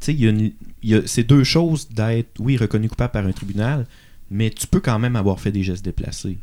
tu 0.00 0.06
sais, 0.06 0.14
il 0.14 0.20
y 0.20 0.26
a, 0.26 0.30
une- 0.30 0.52
il 0.82 0.90
y 0.90 0.94
a 0.94 1.06
ces 1.06 1.24
deux 1.24 1.44
choses 1.44 1.88
d'être, 1.88 2.28
oui, 2.38 2.56
reconnu 2.56 2.88
coupable 2.88 3.12
par 3.12 3.26
un 3.26 3.32
tribunal, 3.32 3.86
mais 4.30 4.50
tu 4.50 4.66
peux 4.66 4.80
quand 4.80 4.98
même 4.98 5.16
avoir 5.16 5.40
fait 5.40 5.52
des 5.52 5.62
gestes 5.62 5.84
déplacés. 5.84 6.38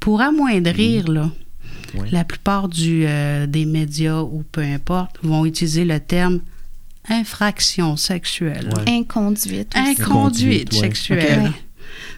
Pour 0.00 0.20
amoindrir, 0.20 1.08
là, 1.08 1.30
Ouais. 1.94 2.08
la 2.10 2.24
plupart 2.24 2.68
du, 2.68 3.04
euh, 3.06 3.46
des 3.46 3.66
médias 3.66 4.20
ou 4.22 4.44
peu 4.50 4.62
importe 4.62 5.18
vont 5.22 5.44
utiliser 5.44 5.84
le 5.84 6.00
terme 6.00 6.40
infraction 7.08 7.96
sexuelle. 7.96 8.70
Ouais. 8.76 8.92
Inconduite. 8.98 9.74
aussi. 9.76 9.90
Inconduite 10.00 10.00
Inconduite, 10.00 10.72
ouais. 10.72 10.78
sexuelle. 10.78 11.52
Tu 11.54 11.58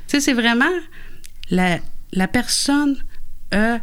sais, 0.07 0.21
c'est 0.21 0.33
vraiment 0.33 0.71
la, 1.51 1.79
la 2.13 2.29
personne 2.29 2.97
a 3.51 3.81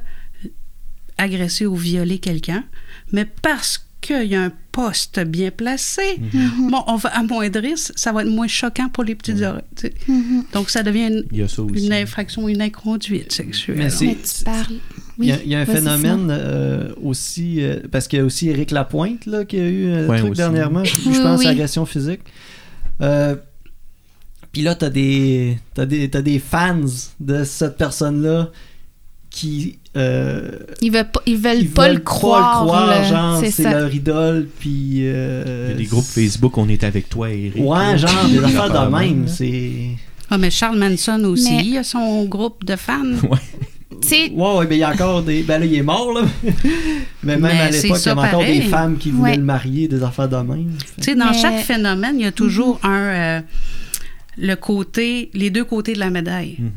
agressé 1.21 1.65
ou 1.65 1.75
violé 1.75 2.19
quelqu'un, 2.19 2.63
mais 3.11 3.25
parce 3.41 3.85
qu'il 4.01 4.23
y 4.23 4.35
a 4.35 4.41
un 4.41 4.51
poste 4.71 5.19
bien 5.19 5.51
placé, 5.51 6.01
Mhm. 6.33 6.71
bon, 6.71 6.83
on 6.87 6.95
va 6.95 7.09
amoindrir, 7.09 7.77
ça 7.77 8.11
va 8.11 8.23
être 8.23 8.29
moins 8.29 8.47
choquant 8.47 8.89
pour 8.89 9.03
les 9.03 9.13
petites 9.13 9.41
oreilles. 9.43 9.61
Mhm. 10.07 10.45
Donc, 10.53 10.69
ça 10.71 10.81
devient 10.81 11.07
une, 11.07 11.23
Il 11.31 11.37
y 11.37 11.41
a 11.43 11.47
ça 11.47 11.61
aussi. 11.61 11.85
une 11.85 11.93
infraction, 11.93 12.47
une 12.47 12.61
inconduite 12.63 13.31
sexuelle. 13.31 13.77
Mais 13.77 13.89
c'est- 13.91 14.05
Mais 14.05 14.15
tu 14.15 14.43
parles. 14.43 14.65
Il 15.19 15.25
y 15.25 15.31
a, 15.31 15.35
Oui, 15.35 15.41
il 15.45 15.51
y 15.51 15.55
a 15.55 15.59
un 15.59 15.63
vas-y, 15.65 15.75
phénomène 15.75 16.27
euh, 16.31 16.93
aussi, 17.03 17.61
euh, 17.63 17.79
parce 17.91 18.07
qu'il 18.07 18.17
y 18.17 18.21
a 18.23 18.25
aussi 18.25 18.49
Éric 18.49 18.71
Lapointe 18.71 19.27
là, 19.27 19.45
qui 19.45 19.57
a 19.59 19.67
eu 19.67 19.91
un 19.91 20.07
Ouais, 20.07 20.17
truc 20.17 20.31
aussi. 20.31 20.37
dernièrement, 20.37 20.83
je, 20.83 21.21
pense, 21.21 21.39
oui. 21.41 21.47
agression 21.47 21.85
physique. 21.85 22.21
Euh, 23.01 23.35
Puis 24.51 24.63
là, 24.63 24.73
t'as 24.75 24.89
des, 24.89 25.57
t'as 25.75 25.85
des, 25.85 26.09
t'as 26.09 26.21
des 26.21 26.37
fans 26.39 26.81
de 27.21 27.43
cette 27.45 27.77
personne-là 27.77 28.49
qui. 29.29 29.79
Euh, 29.97 30.51
Ils 30.81 30.91
veulent 30.91 31.09
pas, 31.11 31.21
ils 31.25 31.37
veulent 31.37 31.57
ils 31.59 31.69
pas 31.69 31.87
veulent 31.87 31.95
le 31.95 32.01
croire. 32.01 32.65
là. 32.65 33.03
genre, 33.03 33.41
c'est 33.45 33.63
leur 33.69 33.93
idole, 33.93 34.47
puis. 34.59 34.99
euh, 35.01 35.65
Il 35.67 35.71
y 35.71 35.73
a 35.75 35.77
des 35.77 35.85
groupes 35.85 36.05
Facebook, 36.05 36.57
on 36.57 36.69
est 36.69 36.83
avec 36.83 37.09
toi, 37.09 37.29
Eric. 37.29 37.55
Ouais, 37.57 37.97
genre, 37.97 38.25
des 38.29 38.39
affaires 38.43 38.87
de 38.87 38.89
même. 38.91 39.27
C'est. 39.27 39.71
Ah, 40.29 40.37
mais 40.37 40.49
Charles 40.49 40.77
Manson 40.79 41.21
aussi, 41.25 41.51
Mais- 41.53 41.65
il 41.65 41.77
a 41.77 41.83
son 41.83 42.23
groupe 42.25 42.63
de 42.63 42.75
fans. 42.75 43.03
Ouais. 43.29 43.37
Tu 44.01 44.07
sais, 44.07 44.31
Ouais, 44.33 44.55
ouais, 44.57 44.65
ben 44.65 44.75
il 44.75 44.79
y 44.79 44.83
a 44.83 44.89
encore 44.91 45.21
des. 45.21 45.43
Ben 45.43 45.59
là, 45.59 45.65
il 45.65 45.75
est 45.75 45.83
mort, 45.83 46.11
là. 46.13 46.21
Mais 47.23 47.33
même 47.37 47.41
Mais 47.41 47.49
à 47.59 47.69
l'époque, 47.69 47.99
il 48.03 48.07
y 48.07 48.09
avait 48.09 48.21
encore 48.21 48.43
des 48.45 48.61
femmes 48.61 48.97
qui 48.97 49.11
voulaient 49.11 49.31
Ouais. 49.31 49.37
le 49.37 49.43
marier, 49.43 49.87
des 49.87 50.01
affaires 50.01 50.29
de 50.29 50.37
même. 50.37 50.71
Tu 50.97 51.03
sais, 51.03 51.15
dans 51.15 51.25
Mais- 51.31 51.37
chaque 51.37 51.59
phénomène, 51.59 52.15
il 52.17 52.23
y 52.23 52.25
a 52.27 52.31
toujours 52.31 52.79
un. 52.83 52.99
euh, 52.99 53.41
le 54.37 54.55
côté, 54.55 55.29
les 55.33 55.49
deux 55.51 55.65
côtés 55.65 55.93
de 55.93 55.99
la 55.99 56.09
médaille. 56.09 56.55
Mhm. 56.59 56.71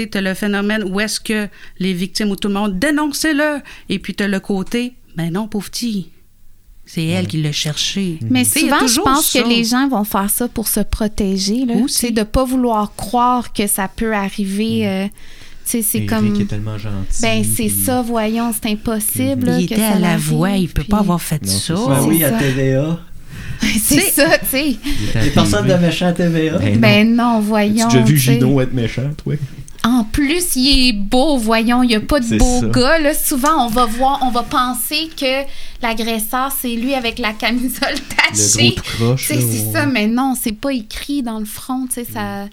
Tu 0.00 0.18
as 0.18 0.20
le 0.20 0.34
phénomène 0.34 0.84
où 0.84 1.00
est-ce 1.00 1.20
que 1.20 1.48
les 1.78 1.92
victimes 1.92 2.30
ou 2.30 2.36
tout 2.36 2.48
le 2.48 2.54
monde 2.54 2.78
dénoncez-le. 2.78 3.60
Et 3.88 3.98
puis 3.98 4.14
tu 4.14 4.22
as 4.24 4.28
le 4.28 4.40
côté, 4.40 4.94
ben 5.16 5.30
non, 5.32 5.48
pauvre 5.48 5.68
petit. 5.70 6.08
C'est 6.84 7.04
elle 7.06 7.26
qui 7.28 7.40
l'a 7.40 7.52
cherché. 7.52 8.18
mais 8.28 8.44
Tu 8.44 8.58
a 8.58 8.60
souvent, 8.60 8.86
je 8.86 9.00
pense 9.00 9.26
ça. 9.30 9.42
que 9.42 9.48
les 9.48 9.64
gens 9.64 9.88
vont 9.88 10.04
faire 10.04 10.28
ça 10.28 10.48
pour 10.48 10.66
se 10.68 10.80
protéger. 10.80 11.64
C'est 11.88 12.10
de 12.10 12.22
pas 12.24 12.44
vouloir 12.44 12.94
croire 12.96 13.52
que 13.52 13.66
ça 13.66 13.88
peut 13.88 14.12
arriver. 14.14 14.86
euh, 14.88 15.06
tu 15.64 15.70
sais, 15.70 15.82
c'est 15.82 15.98
Eric 15.98 16.10
comme. 16.10 16.40
est 16.40 16.44
tellement 16.46 16.76
gentil. 16.78 17.22
Ben, 17.22 17.44
c'est 17.44 17.66
puis- 17.66 17.70
ça, 17.70 18.02
voyons, 18.02 18.52
c'est 18.52 18.68
impossible. 18.70 19.46
là, 19.46 19.60
Il 19.60 19.68
que 19.68 19.74
était 19.74 19.82
ça 19.82 19.92
à 19.92 19.98
la 20.00 20.16
voix, 20.16 20.50
il 20.50 20.68
peut 20.68 20.82
puis- 20.82 20.90
pas 20.90 20.98
avoir 20.98 21.22
fait 21.22 21.40
Non, 21.46 21.52
ça. 21.52 21.58
c'est 21.76 21.82
ça. 21.82 21.88
Ben 21.88 22.02
oui, 22.08 22.24
à. 22.24 22.30
TVA. 22.32 23.00
c'est 23.80 24.00
ça, 24.00 24.38
tu 24.38 24.46
sais. 24.46 24.68
Il 24.70 25.08
est 25.08 25.16
à 25.16 25.22
Les 25.22 25.30
personnes 25.30 25.66
de 25.66 25.72
TV. 25.72 25.86
méchants 25.86 26.06
à 26.08 26.12
TVA. 26.12 26.58
Ben, 26.58 26.74
non. 26.74 26.80
Ben 26.80 27.14
non, 27.16 27.40
voyons. 27.40 27.86
As-tu 27.86 27.96
déjà 27.98 28.04
vu 28.04 28.14
tu. 28.14 28.20
Gino 28.20 28.60
être 28.60 28.72
méchant, 28.74 29.08
toi? 29.22 29.34
En 29.84 30.04
plus, 30.04 30.54
il 30.56 30.88
est 30.88 30.92
beau, 30.92 31.36
voyons, 31.38 31.82
il 31.82 31.88
n'y 31.88 31.96
a 31.96 32.00
pas 32.00 32.20
de 32.20 32.38
beau 32.38 32.60
ça. 32.60 32.66
gars. 32.68 32.98
Là. 33.00 33.14
Souvent, 33.14 33.66
on 33.66 33.68
va 33.68 33.86
voir, 33.86 34.20
on 34.22 34.30
va 34.30 34.42
penser 34.44 35.10
que 35.16 35.42
l'agresseur, 35.82 36.52
c'est 36.56 36.74
lui 36.76 36.94
avec 36.94 37.18
la 37.18 37.32
camisole 37.32 37.94
Le 37.94 38.16
tachée. 38.32 38.76
c'est 39.16 39.72
ça, 39.72 39.86
mais 39.86 40.06
non, 40.06 40.34
c'est 40.40 40.52
pas 40.52 40.72
écrit 40.72 41.22
dans 41.22 41.38
le 41.40 41.44
front. 41.44 41.86
tu 41.88 41.94
sais, 41.94 42.04
Ça, 42.04 42.46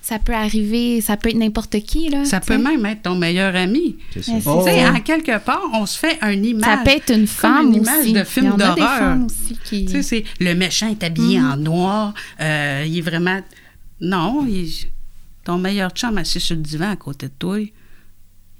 ça 0.00 0.18
peut 0.18 0.32
arriver, 0.32 1.02
ça 1.02 1.18
peut 1.18 1.28
être 1.28 1.36
n'importe 1.36 1.78
qui. 1.80 2.08
Là, 2.08 2.24
Ça 2.24 2.40
peut 2.40 2.56
même 2.56 2.86
être 2.86 3.02
ton 3.02 3.14
meilleur 3.14 3.54
ami. 3.54 3.96
Oh, 3.98 4.12
Tu 4.14 4.22
sais, 4.22 4.88
en 4.88 5.00
quelque 5.00 5.38
part, 5.38 5.60
on 5.74 5.84
se 5.84 5.98
fait 5.98 6.18
une 6.22 6.44
image. 6.46 6.64
Ça 6.64 6.78
peut 6.82 6.90
être 6.96 7.12
une 7.14 7.26
femme 7.26 7.66
une 7.66 7.74
image 7.82 8.00
aussi. 8.04 8.12
de 8.14 8.24
film 8.24 8.46
Il 8.46 8.48
y 8.48 8.64
en 8.64 8.70
a 8.70 8.74
des 8.74 8.80
d'horreur. 8.80 8.98
femmes 8.98 9.26
aussi 9.26 9.58
qui... 9.64 9.84
Tu 9.84 9.92
sais, 9.92 10.02
c'est 10.02 10.24
le 10.40 10.54
méchant 10.54 10.88
est 10.88 11.04
habillé 11.04 11.38
Mhm. 11.40 11.50
en 11.52 11.56
noir. 11.58 12.14
euh, 12.40 12.84
il 12.86 12.96
est 12.96 13.02
vraiment. 13.02 13.40
Non, 14.00 14.46
il- 14.48 14.72
ton 15.50 15.58
meilleur 15.58 15.90
chum 15.90 16.16
assis 16.16 16.38
sur 16.38 16.54
le 16.54 16.62
divan 16.62 16.90
à 16.92 16.96
côté 16.96 17.26
de 17.26 17.32
toi, 17.36 17.58
il 17.58 17.72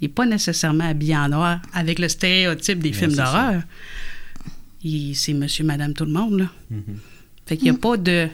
n'est 0.02 0.08
pas 0.08 0.26
nécessairement 0.26 0.88
habillé 0.88 1.16
en 1.16 1.28
noir 1.28 1.60
avec 1.72 2.00
le 2.00 2.08
stéréotype 2.08 2.80
des 2.80 2.92
films 2.92 3.12
d'horreur. 3.14 3.62
Il- 4.82 5.14
C'est 5.14 5.34
monsieur, 5.34 5.62
madame, 5.64 5.94
tout 5.94 6.04
le 6.04 6.10
monde, 6.12 6.38
là. 6.40 6.46
Mhm. 6.70 6.98
Fait 7.46 7.56
qu'il 7.56 7.64
n'y 7.66 7.70
a 7.70 7.74
Mm. 7.74 7.78
pas 7.78 7.96
de 7.96 8.28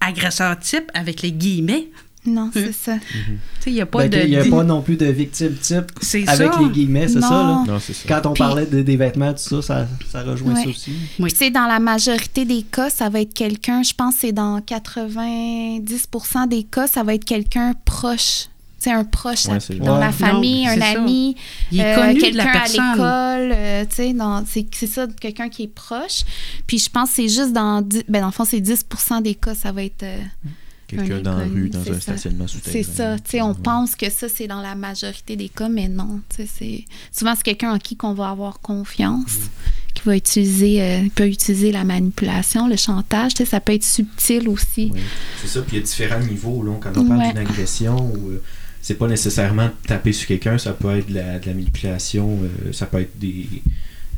agresseur 0.00 0.58
type 0.58 0.90
avec 0.94 1.22
les 1.22 1.30
guillemets. 1.32 1.88
Non, 2.28 2.50
c'est 2.52 2.72
ça. 2.72 2.94
Tu 2.98 3.08
sais, 3.60 3.70
il 3.70 3.74
n'y 3.74 3.80
a 3.80 3.86
pas 3.86 4.06
Ben, 4.06 4.10
de. 4.10 4.24
il 4.26 4.30
n'y 4.30 4.36
a 4.36 4.44
pas 4.44 4.64
non 4.64 4.82
plus 4.82 4.96
de 4.96 5.06
victime 5.06 5.54
type 5.60 5.90
avec 6.26 6.52
ça. 6.52 6.60
les 6.60 6.68
guillemets, 6.70 7.08
c'est 7.08 7.20
ça. 7.20 7.30
Non. 7.30 7.64
Là. 7.64 7.72
Non, 7.72 7.78
c'est 7.80 7.92
ça. 7.94 8.04
Quand 8.08 8.26
on 8.28 8.32
Puis- 8.34 8.42
parlait 8.42 8.66
de- 8.66 8.82
des 8.82 8.96
vêtements, 8.96 9.32
tout 9.32 9.60
ça, 9.60 9.62
ça, 9.62 9.88
ça 10.10 10.22
rejoint 10.22 10.54
Ouais. 10.54 10.62
ça 10.64 10.68
aussi. 10.68 10.92
Oui. 11.18 11.30
Tu 11.30 11.36
sais, 11.36 11.50
dans 11.50 11.66
la 11.66 11.78
majorité 11.80 12.44
des 12.44 12.62
cas, 12.62 12.90
ça 12.90 13.08
va 13.08 13.20
être 13.20 13.34
quelqu'un, 13.34 13.82
je 13.82 13.92
pense 13.94 14.14
que 14.14 14.20
c'est 14.20 14.32
dans 14.32 14.60
90% 14.60 16.46
des 16.46 16.62
cas, 16.64 16.86
ça 16.86 17.02
va 17.02 17.14
être 17.14 17.24
quelqu'un 17.24 17.74
proche 17.84 18.46
c'est 18.80 18.92
un 18.92 19.02
proche 19.02 19.46
Ouais, 19.46 19.58
c'est- 19.58 19.74
dans 19.74 19.94
Ouais. 19.94 20.00
la 20.04 20.12
famille, 20.12 20.64
Non, 20.64 20.70
un 20.70 20.80
ami, 20.82 21.34
euh, 21.72 22.14
quelqu'un 22.14 22.46
à 22.46 22.68
l'école, 22.68 23.52
euh, 23.52 23.84
tu 23.90 23.96
sais, 23.96 24.12
dans- 24.12 24.44
c'est 24.46 24.68
c'est 24.72 24.86
ça, 24.86 25.08
quelqu'un 25.20 25.48
qui 25.48 25.64
est 25.64 25.74
proche. 25.74 26.22
Puis 26.68 26.78
je 26.78 26.88
pense 26.88 27.08
que 27.08 27.16
c'est 27.16 27.28
juste 27.28 27.52
dans, 27.52 27.82
ben 28.08 28.20
dans 28.20 28.26
le 28.26 28.32
fond, 28.32 28.44
c'est 28.44 28.60
10% 28.60 29.20
des 29.20 29.34
cas, 29.34 29.56
ça 29.56 29.72
va 29.72 29.82
être 29.82 30.04
euh, 30.04 30.20
Quelqu'un 30.88 31.16
un 31.18 31.20
dans 31.20 31.36
la 31.38 31.44
rue, 31.44 31.68
dans 31.68 31.80
un 31.80 31.84
ça. 31.94 32.00
stationnement 32.00 32.46
souterrain. 32.46 32.72
C'est 32.72 32.82
ça, 32.82 33.16
tu 33.18 33.30
sais, 33.30 33.42
on 33.42 33.50
Ouais. 33.50 33.56
pense 33.62 33.94
que 33.94 34.08
ça, 34.10 34.28
c'est 34.28 34.46
dans 34.46 34.60
la 34.62 34.74
majorité 34.74 35.36
des 35.36 35.48
cas, 35.48 35.68
mais 35.68 35.88
non, 35.88 36.20
tu 36.28 36.36
sais, 36.42 36.48
c'est... 36.58 36.84
Souvent, 37.12 37.34
c'est 37.36 37.42
quelqu'un 37.44 37.72
en 37.74 37.78
qui 37.78 37.96
qu'on 37.96 38.14
va 38.14 38.30
avoir 38.30 38.60
confiance, 38.60 39.36
Mm. 39.36 39.92
qui 39.94 40.02
va 40.06 40.16
utiliser, 40.16 40.82
euh, 40.82 41.02
peut 41.14 41.26
utiliser 41.28 41.72
la 41.72 41.84
manipulation, 41.84 42.66
le 42.68 42.76
chantage, 42.76 43.34
tu 43.34 43.44
sais, 43.44 43.50
ça 43.50 43.60
peut 43.60 43.74
être 43.74 43.84
subtil 43.84 44.48
aussi. 44.48 44.90
Oui, 44.94 45.00
c'est 45.42 45.48
ça. 45.48 45.60
Puis 45.62 45.76
il 45.76 45.80
y 45.80 45.82
a 45.82 45.84
différents 45.84 46.20
niveaux. 46.20 46.62
Là, 46.62 46.72
quand 46.80 46.96
on 46.96 47.04
parle 47.06 47.20
Ouais. 47.20 47.28
d'une 47.28 47.38
agression, 47.38 47.96
ou, 48.14 48.30
euh, 48.30 48.42
c'est 48.80 48.94
pas 48.94 49.08
nécessairement 49.08 49.66
de 49.66 49.72
taper 49.86 50.12
sur 50.14 50.26
quelqu'un, 50.28 50.56
ça 50.56 50.72
peut 50.72 50.96
être 50.96 51.08
de 51.10 51.14
la, 51.16 51.38
de 51.38 51.46
la 51.46 51.52
manipulation, 51.54 52.38
euh, 52.42 52.72
ça 52.72 52.86
peut 52.86 53.00
être 53.00 53.18
des, 53.18 53.46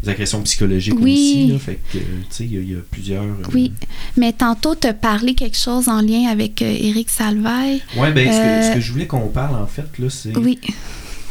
des 0.02 0.08
agressions 0.10 0.42
psychologiques 0.42 0.94
Oui. 0.98 1.12
aussi. 1.12 1.52
Là, 1.52 1.58
fait 1.58 1.78
que, 1.92 1.98
tu 1.98 2.04
sais, 2.30 2.44
il 2.44 2.52
y, 2.54 2.56
a- 2.58 2.60
il 2.60 2.70
y 2.72 2.74
a 2.74 2.80
plusieurs. 2.90 3.22
euh, 3.22 3.34
Oui, 3.52 3.72
mais 4.16 4.32
tantôt, 4.32 4.74
tu 4.74 4.86
as 4.86 4.94
parlé 4.94 5.34
quelque 5.34 5.56
chose 5.58 5.88
en 5.88 6.00
lien 6.00 6.28
avec 6.30 6.62
euh, 6.62 6.66
Éric 6.70 7.10
Salvaille. 7.10 7.82
Ouais, 7.96 8.12
ben, 8.12 8.26
ce, 8.26 8.36
que, 8.38 8.42
Euh, 8.42 8.70
ce 8.70 8.74
que 8.76 8.80
je 8.80 8.92
voulais 8.92 9.06
qu'on 9.06 9.28
parle, 9.28 9.56
en 9.56 9.66
fait, 9.66 9.86
là, 9.98 10.08
c'est. 10.08 10.36
Oui, 10.36 10.58
Tu 10.62 10.72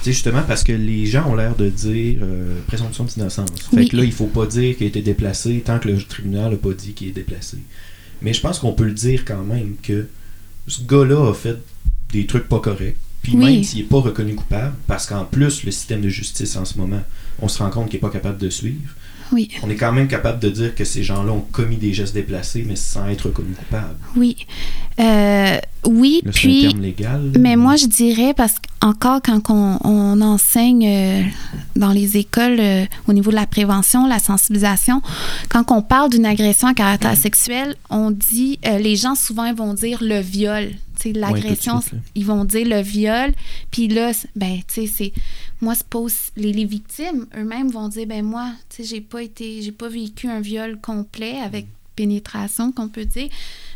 sais, 0.05 0.11
justement, 0.13 0.43
parce 0.47 0.63
que 0.63 0.71
les 0.71 1.05
gens 1.07 1.29
ont 1.29 1.35
l'air 1.35 1.55
de 1.57 1.69
dire 1.69 2.19
présomption 2.67 3.03
d'innocence. 3.05 3.49
Fait 3.71 3.75
Oui. 3.77 3.87
que 3.89 3.97
là, 3.97 4.03
il 4.05 4.13
faut 4.13 4.27
pas 4.27 4.45
dire 4.45 4.77
qu'il 4.77 4.85
a 4.85 4.87
été 4.87 5.01
déplacé 5.01 5.61
tant 5.65 5.77
que 5.77 5.89
le 5.89 6.01
tribunal 6.01 6.51
n'a 6.51 6.57
pas 6.57 6.71
dit 6.71 6.93
qu'il 6.93 7.09
est 7.09 7.11
déplacé. 7.11 7.57
Mais 8.21 8.33
je 8.33 8.39
pense 8.39 8.59
qu'on 8.59 8.71
peut 8.73 8.85
le 8.85 8.93
dire 8.93 9.25
quand 9.25 9.43
même 9.43 9.75
que 9.83 10.07
ce 10.67 10.81
gars-là 10.83 11.29
a 11.29 11.33
fait 11.33 11.57
des 12.13 12.25
trucs 12.25 12.47
pas 12.47 12.59
corrects. 12.59 12.95
Puis 13.23 13.33
Oui. 13.35 13.43
même 13.55 13.63
s'il 13.63 13.79
n'est 13.79 13.85
pas 13.87 13.99
reconnu 13.99 14.35
coupable, 14.35 14.73
parce 14.87 15.05
qu'en 15.05 15.25
plus, 15.25 15.63
le 15.65 15.71
système 15.71 15.99
de 15.99 16.07
justice 16.09 16.55
en 16.55 16.63
ce 16.63 16.77
moment, 16.77 17.01
on 17.41 17.47
se 17.47 17.61
rend 17.63 17.69
compte 17.69 17.89
qu'il 17.89 17.97
n'est 17.97 18.01
pas 18.07 18.09
capable 18.09 18.37
de 18.37 18.49
suivre, 18.49 18.93
oui, 19.31 19.47
on 19.61 19.69
est 19.69 19.75
quand 19.75 19.91
même 19.91 20.07
capable 20.07 20.39
de 20.39 20.49
dire 20.49 20.73
que 20.73 20.83
ces 20.83 21.03
gens-là 21.03 21.31
ont 21.31 21.41
commis 21.51 21.77
des 21.77 21.93
gestes 21.93 22.15
déplacés, 22.15 22.65
mais 22.67 22.75
sans 22.75 23.07
être 23.09 23.27
reconnus 23.27 23.55
coupables. 23.57 23.95
oui. 24.15 24.35
Euh, 24.99 25.57
oui, 25.85 26.21
Là, 26.25 26.31
c'est 26.33 26.39
un 26.39 26.41
puis... 26.41 26.61
terme 26.63 26.81
légal. 26.81 27.31
Mais 27.39 27.55
moi, 27.55 27.77
je 27.77 27.85
dirais, 27.85 28.33
parce 28.35 28.55
qu'encore 28.81 29.21
quand 29.23 29.49
on, 29.49 29.77
on 29.85 30.19
enseigne 30.19 30.85
euh, 30.85 31.21
dans 31.77 31.91
les 31.91 32.17
écoles 32.17 32.59
euh, 32.59 32.85
au 33.07 33.13
niveau 33.13 33.31
de 33.31 33.35
la 33.35 33.45
prévention, 33.45 34.05
la 34.07 34.19
sensibilisation, 34.19 35.01
quand 35.47 35.71
on 35.71 35.81
parle 35.81 36.09
d'une 36.09 36.25
agression 36.25 36.67
à 36.67 36.73
caractère 36.73 37.15
sexuel, 37.15 37.75
on 37.89 38.11
dit, 38.11 38.59
les 38.63 38.97
gens 38.97 39.15
souvent 39.15 39.53
vont 39.53 39.73
dire 39.73 39.99
le 40.01 40.19
viol. 40.19 40.71
L'agression, 41.13 41.79
ils 42.15 42.25
vont 42.25 42.45
dire 42.45 42.67
le 42.67 42.81
viol. 42.81 43.31
Puis 43.71 43.87
là, 43.87 44.11
ben, 44.35 44.57
tu 44.67 44.85
sais, 44.85 44.87
c'est. 44.87 45.13
Moi, 45.61 45.75
c'est 45.75 45.87
pas 45.87 45.99
aussi- 45.99 46.31
les, 46.35 46.53
les 46.53 46.65
victimes 46.65 47.25
eux-mêmes 47.35 47.69
vont 47.69 47.87
dire, 47.89 48.05
ben, 48.07 48.23
moi, 48.23 48.51
tu 48.69 48.77
sais, 48.77 48.89
j'ai 48.95 49.01
pas 49.01 49.21
été. 49.23 49.61
J'ai 49.61 49.71
pas 49.71 49.89
vécu 49.89 50.27
un 50.27 50.39
viol 50.41 50.79
complet 50.81 51.39
avec 51.39 51.67
pénétration, 51.95 52.71
qu'on 52.71 52.87
peut 52.89 53.05
dire. 53.05 53.29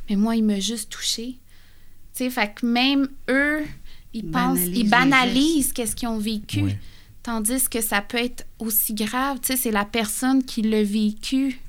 Mais 0.10 0.16
moi, 0.16 0.36
il 0.36 0.44
m'a 0.44 0.60
juste 0.60 0.90
touché. 0.90 1.36
Tu 2.16 2.26
sais, 2.26 2.30
fait 2.30 2.54
que 2.54 2.66
même 2.66 3.08
eux, 3.30 3.64
ils 4.14 4.24
pensent, 4.26 4.60
Banalisent 4.60 4.78
ils 4.80 4.90
banalisent 4.90 5.74
qu'est-ce 5.74 5.96
qu'ils 5.96 6.08
ont 6.08 6.20
vécu. 6.20 6.62
Ouais. 6.62 6.78
Tandis 7.24 7.68
que 7.70 7.82
ça 7.82 8.02
peut 8.02 8.18
être 8.18 8.46
aussi 8.60 8.94
grave. 8.94 9.40
Tu 9.42 9.48
sais, 9.48 9.58
c'est 9.58 9.72
la 9.72 9.86
personne 9.86 10.44
qui 10.44 10.62
l'a 10.62 10.84
vécu 10.84 11.60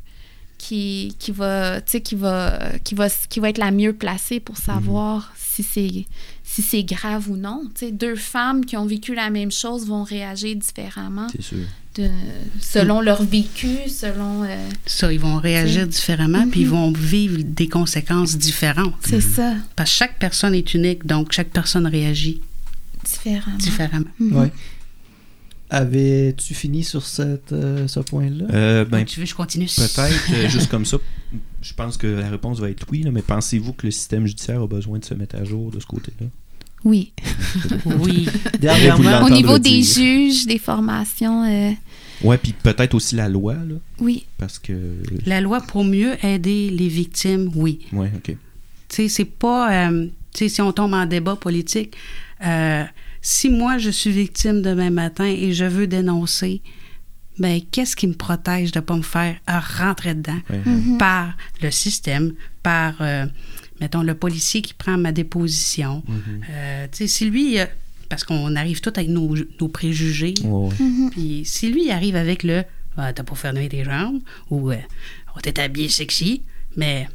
qui, 0.58 1.14
qui 1.18 1.30
va, 1.30 1.80
tu 1.80 1.92
sais, 1.92 2.00
qui 2.00 2.14
va, 2.14 2.58
qui 2.84 2.94
va, 2.94 3.08
qui 3.28 3.40
va 3.40 3.50
être 3.50 3.58
la 3.58 3.70
mieux 3.70 3.92
placée 3.92 4.40
pour 4.40 4.56
savoir 4.56 5.32
si 5.54 5.62
c'est 5.62 6.06
si 6.42 6.62
c'est 6.62 6.82
grave 6.84 7.30
ou 7.30 7.36
non. 7.36 7.62
Tu 7.74 7.86
sais, 7.86 7.92
deux 7.92 8.16
femmes 8.16 8.64
qui 8.64 8.76
ont 8.76 8.86
vécu 8.86 9.14
la 9.14 9.30
même 9.30 9.50
chose 9.52 9.86
vont 9.86 10.02
réagir 10.02 10.56
différemment 10.56 11.26
C'est 11.32 11.42
sûr. 11.42 11.58
de, 11.96 12.08
selon 12.60 13.00
leur 13.00 13.22
vécu, 13.22 13.88
selon. 13.88 14.42
euh, 14.44 14.68
Ça, 14.86 15.12
ils 15.12 15.20
vont 15.20 15.36
réagir 15.38 15.86
différemment, 15.86 16.48
puis 16.48 16.60
ils 16.62 16.68
vont 16.68 16.90
vivre 16.92 17.38
des 17.42 17.68
conséquences 17.68 18.36
différentes. 18.36 18.94
c'est 19.06 19.20
ça, 19.20 19.54
Parce 19.76 19.90
que 19.90 19.96
chaque 19.96 20.18
personne 20.18 20.54
est 20.54 20.74
unique, 20.74 21.06
donc 21.06 21.32
chaque 21.32 21.50
personne 21.50 21.86
réagit 21.86 22.40
différemment. 23.04 23.56
différemment. 23.58 24.06
Ouais. 24.20 24.52
Avais-tu 25.74 26.54
fini 26.54 26.84
sur 26.84 27.04
cette, 27.04 27.52
euh, 27.52 27.88
ce 27.88 28.00
point-là? 28.00 28.44
Euh, 28.52 28.84
ben, 28.84 29.04
tu 29.04 29.18
veux 29.20 29.24
que 29.24 29.30
je 29.30 29.34
continue? 29.34 29.66
Peut-être, 29.66 30.32
euh, 30.32 30.48
juste 30.48 30.70
comme 30.70 30.84
ça, 30.84 30.98
je 31.62 31.72
pense 31.74 31.96
que 31.96 32.06
la 32.06 32.30
réponse 32.30 32.60
va 32.60 32.70
être 32.70 32.86
oui, 32.90 33.02
là, 33.02 33.10
mais 33.10 33.22
pensez-vous 33.22 33.72
que 33.72 33.86
le 33.86 33.90
système 33.90 34.26
judiciaire 34.26 34.62
a 34.62 34.66
besoin 34.68 34.98
de 34.98 35.04
se 35.04 35.14
mettre 35.14 35.36
à 35.36 35.44
jour 35.44 35.70
de 35.70 35.80
ce 35.80 35.86
côté-là? 35.86 36.26
Oui. 36.84 37.12
Oui. 37.86 38.28
Dernièrement, 38.60 39.24
Au 39.24 39.30
niveau 39.30 39.58
des 39.58 39.80
dire? 39.80 39.94
juges, 39.94 40.46
des 40.46 40.58
formations, 40.58 41.44
euh, 41.44 41.70
Ouais, 42.22 42.38
puis 42.38 42.52
peut-être 42.52 42.94
aussi 42.94 43.16
la 43.16 43.28
loi, 43.28 43.54
là, 43.54 43.74
oui. 44.00 44.26
parce 44.38 44.58
que... 44.58 44.72
La 45.26 45.40
loi 45.40 45.60
pour 45.60 45.82
mieux 45.84 46.14
aider 46.24 46.70
les 46.70 46.88
victimes, 46.88 47.50
oui. 47.56 47.80
Ouais, 47.92 48.10
ok. 48.14 48.26
Tu 48.26 48.36
sais, 48.88 49.08
c'est 49.08 49.24
pas. 49.24 49.88
euh, 49.88 50.06
tu 50.32 50.38
sais, 50.44 50.48
si 50.48 50.60
on 50.62 50.72
tombe 50.72 50.94
en 50.94 51.06
débat 51.06 51.36
politique, 51.36 51.96
euh, 52.46 52.84
si 53.26 53.48
moi 53.48 53.78
je 53.78 53.88
suis 53.88 54.10
victime 54.10 54.60
demain 54.60 54.90
matin 54.90 55.24
et 55.24 55.52
je 55.54 55.64
veux 55.64 55.86
dénoncer, 55.86 56.60
ben 57.38 57.58
qu'est-ce 57.72 57.96
qui 57.96 58.06
me 58.06 58.12
protège 58.12 58.70
de 58.70 58.80
pas 58.80 58.96
me 58.96 59.02
faire 59.02 59.36
rentrer 59.78 60.14
dedans 60.14 60.38
Ouais, 60.50 60.60
Mhm. 60.66 60.98
par 60.98 61.34
le 61.62 61.70
système, 61.70 62.34
par, 62.62 62.94
euh, 63.00 63.24
mettons, 63.80 64.02
le 64.02 64.14
policier 64.14 64.60
qui 64.60 64.74
prend 64.74 64.98
ma 64.98 65.10
déposition? 65.10 66.02
Mhm. 66.06 66.40
Euh, 66.50 66.86
tu 66.92 66.98
sais, 66.98 67.06
si 67.08 67.24
lui, 67.30 67.58
euh, 67.58 67.64
parce 68.10 68.24
qu'on 68.24 68.54
arrive 68.56 68.80
tous 68.82 68.92
avec 68.96 69.08
nos, 69.08 69.34
nos 69.60 69.68
préjugés. 69.68 70.34
Mhm. 70.44 71.10
puis 71.10 71.42
si 71.46 71.70
lui 71.72 71.90
arrive 71.90 72.16
avec 72.16 72.42
le 72.42 72.64
ah, 72.96 73.12
t'as 73.12 73.24
pas 73.24 73.34
fermé 73.34 73.68
tes 73.68 73.82
jambes 73.84 74.20
ou 74.50 74.70
euh, 74.70 74.76
on 75.34 75.40
t'est 75.40 75.58
habillé 75.58 75.88
sexy, 75.88 76.42
mais 76.76 77.08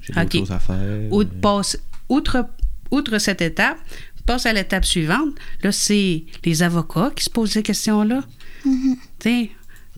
J'ai 0.00 0.12
d'autres 0.14 0.26
Ok. 0.26 0.38
choses 0.38 0.50
à 0.50 0.58
faire. 0.58 1.12
ou- 1.12 1.20
euh, 1.20 1.24
passe, 1.42 1.78
outre, 2.08 2.48
outre 2.90 3.18
cette 3.18 3.40
étape, 3.40 3.78
passe 4.26 4.46
à 4.46 4.52
l'étape 4.52 4.84
suivante. 4.84 5.30
Là, 5.62 5.72
c'est 5.72 6.24
les 6.44 6.62
avocats 6.62 7.10
qui 7.14 7.24
se 7.24 7.30
posent 7.30 7.52
ces 7.52 7.62
questions-là. 7.62 8.22
Mhm. 8.64 8.96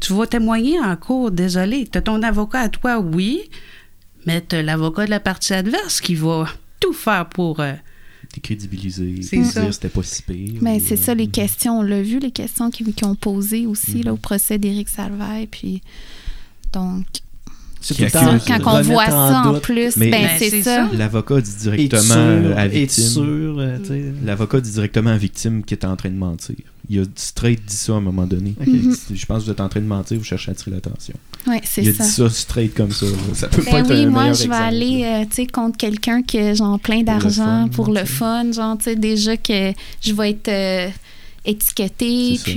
Tu 0.01 0.12
vas 0.12 0.26
témoigner 0.26 0.79
en 0.79 0.95
cours, 0.97 1.31
désolé. 1.33 1.89
Tu 1.91 1.99
as 1.99 2.03
ton 2.03 2.22
avocat 2.22 2.61
à 2.61 2.68
toi, 2.68 2.99
oui, 3.01 3.41
mais 4.26 4.45
tu 4.47 4.62
l'avocat 4.62 5.07
de 5.07 5.11
la 5.11 5.18
partie 5.20 5.55
adverse 5.55 6.01
qui 6.01 6.14
va 6.14 6.47
tout 6.79 6.93
faire 6.93 7.29
pour. 7.29 7.59
euh, 7.61 7.72
décrédibiliser, 8.35 9.22
C'est 9.22 9.37
puis 9.39 9.45
ça. 9.47 9.62
dire 9.62 9.74
c'était 9.74 9.89
pas 9.89 10.03
si 10.03 10.22
pire. 10.22 10.59
Mais 10.61 10.76
ou, 10.76 10.85
c'est 10.87 10.99
euh, 11.01 11.03
ça, 11.03 11.14
les 11.14 11.29
questions. 11.29 11.79
On 11.81 11.83
l'a 11.83 12.03
vu, 12.03 12.18
les 12.18 12.31
questions 12.31 12.70
qu'ils 12.70 12.93
qui 12.95 13.05
ont 13.05 13.14
posées 13.14 13.66
aussi 13.66 14.03
là, 14.03 14.12
au 14.12 14.16
procès 14.16 14.59
d'Éric 14.59 14.89
Salvaille. 14.89 15.47
Puis, 15.47 15.83
donc, 16.72 17.07
C'est 17.81 17.95
Qui 17.95 18.01
tout 18.01 18.05
le 18.07 18.11
temps 18.11 18.26
accuse, 18.33 18.49
quand 18.64 18.79
on 18.79 18.83
voit 18.83 19.07
ça 19.07 19.43
en 19.47 19.61
plus, 19.61 19.97
Mais- 19.97 20.11
ben, 20.11 20.22
Ben, 20.22 20.31
c'est 20.39 20.62
ça. 20.62 20.89
ça. 20.89 20.89
L'avocat 20.97 21.41
dit 21.41 21.55
directement 21.61 22.03
sûr, 22.03 22.16
euh, 22.16 22.55
à 22.57 22.66
es-tu 22.66 22.79
victime. 22.81 23.05
sûr, 23.05 23.22
euh, 23.59 23.79
tu 23.79 23.87
sais? 23.87 24.05
L'avocat 24.24 24.61
dit 24.61 24.70
directement 24.72 25.11
à 25.11 25.12
la 25.12 25.18
victime 25.18 25.62
qui 25.62 25.74
est 25.74 25.85
en 25.85 25.95
train 25.95 26.09
de 26.11 26.16
mentir. 26.16 26.57
Il 26.91 27.01
a 27.01 27.05
straight 27.14 27.61
dit 27.64 27.76
ça 27.76 27.93
à 27.93 27.97
un 27.97 28.01
moment 28.01 28.24
donné. 28.26 28.55
Dit, 28.66 28.91
Je 29.14 29.26
pense 29.26 29.41
que 29.41 29.45
vous 29.45 29.51
êtes 29.53 29.61
en 29.61 29.68
train 29.68 29.81
de 29.81 29.87
mentir, 29.87 30.18
vous 30.18 30.24
cherchez 30.24 30.51
à 30.51 30.53
attirer 30.53 30.72
l'attention. 30.72 31.14
Oui, 31.47 31.57
c'est 31.62 31.83
Il 31.83 31.91
a 31.91 31.93
ça. 31.93 32.05
dit 32.05 32.11
ça 32.11 32.31
straight 32.31 32.74
comme 32.74 32.91
ça. 32.91 33.07
là. 33.07 33.12
Ça 33.35 33.47
peut 33.49 33.62
pas 33.62 33.70
Ben 33.70 33.85
être 33.85 33.91
oui, 33.95 34.05
un 34.07 34.11
moi, 34.11 34.33
je 34.33 34.49
vais 34.49 34.55
aller, 34.55 35.05
euh, 35.05 35.24
tu 35.31 35.37
sais, 35.37 35.47
contre 35.47 35.76
quelqu'un 35.76 36.22
qui 36.22 36.39
a, 36.39 36.55
genre, 36.55 36.81
plein 36.81 37.05
Pour 37.05 37.14
le 37.14 37.20
d'argent 37.20 37.45
fun, 37.45 37.68
pour 37.68 37.91
le 37.93 38.05
fun. 38.05 38.53
Genre, 38.53 38.76
tu 38.79 38.85
sais, 38.85 38.97
déjà 38.97 39.37
que 39.37 39.72
je 40.01 40.12
vais 40.14 40.31
être 40.31 40.49
euh, 40.49 40.89
étiquetée, 41.45 42.39
C'est 42.45 42.51
ça. 42.53 42.57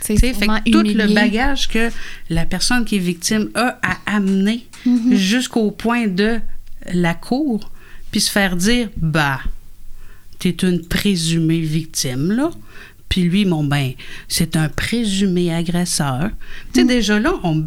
Sais, 0.00 0.16
fait 0.16 0.46
que 0.46 0.70
tout 0.70 0.82
le 0.82 1.12
bagage 1.14 1.68
que 1.68 1.90
la 2.30 2.44
personne 2.46 2.84
qui 2.84 2.96
est 2.96 3.00
victime 3.00 3.48
a 3.54 3.78
à 3.82 3.96
amener 4.16 4.66
Mhm. 4.84 5.14
jusqu'au 5.14 5.70
point 5.70 6.06
de 6.06 6.38
la 6.92 7.14
cour, 7.14 7.70
puis 8.10 8.20
se 8.20 8.30
faire 8.30 8.56
dire 8.56 8.88
bah, 8.96 9.40
t'es 10.38 10.50
une 10.62 10.84
présumée 10.86 11.60
victime, 11.60 12.30
là. 12.32 12.50
Puis 13.08 13.22
lui, 13.22 13.44
mon 13.44 13.64
ben, 13.64 13.92
c'est 14.28 14.56
un 14.56 14.68
présumé 14.68 15.52
agresseur. 15.54 16.30
Tu 16.72 16.80
sais, 16.80 16.84
Mm. 16.84 16.88
déjà 16.88 17.18
là, 17.20 17.34
on- 17.44 17.66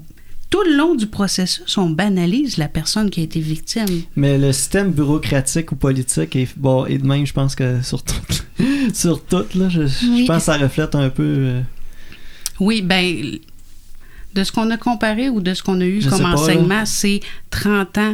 tout 0.49 0.63
le 0.63 0.75
long 0.75 0.95
du 0.95 1.05
processus, 1.07 1.77
on 1.77 1.89
banalise 1.91 2.57
la 2.57 2.67
personne 2.67 3.09
qui 3.09 3.19
a 3.21 3.23
été 3.23 3.39
victime. 3.39 3.85
Mais 4.15 4.37
le 4.37 4.51
système 4.51 4.91
bureaucratique 4.91 5.71
ou 5.71 5.75
politique 5.75 6.35
est 6.35 6.47
bon 6.57 6.85
et 6.87 6.97
de 6.97 7.05
même, 7.05 7.25
je 7.25 7.33
pense 7.33 7.53
que 7.55 7.81
sur 7.83 8.03
tout, 8.03 8.15
sur 8.93 9.23
tout 9.23 9.45
là, 9.55 9.69
je, 9.69 9.85
je 9.87 10.25
pense 10.25 10.37
que 10.39 10.43
ça 10.43 10.57
reflète 10.57 10.95
un 10.95 11.09
peu. 11.09 11.23
euh, 11.23 11.61
Oui, 12.59 12.81
ben, 12.81 13.37
de 14.35 14.43
ce 14.43 14.51
qu'on 14.51 14.69
a 14.71 14.77
comparé 14.77 15.29
ou 15.29 15.41
de 15.41 15.53
ce 15.53 15.63
qu'on 15.63 15.79
a 15.81 15.85
eu 15.85 16.01
Je 16.01 16.09
comme 16.09 16.25
enseignement, 16.25 16.85
c'est 16.85 17.19
30 17.51 17.97
ans. 17.97 18.13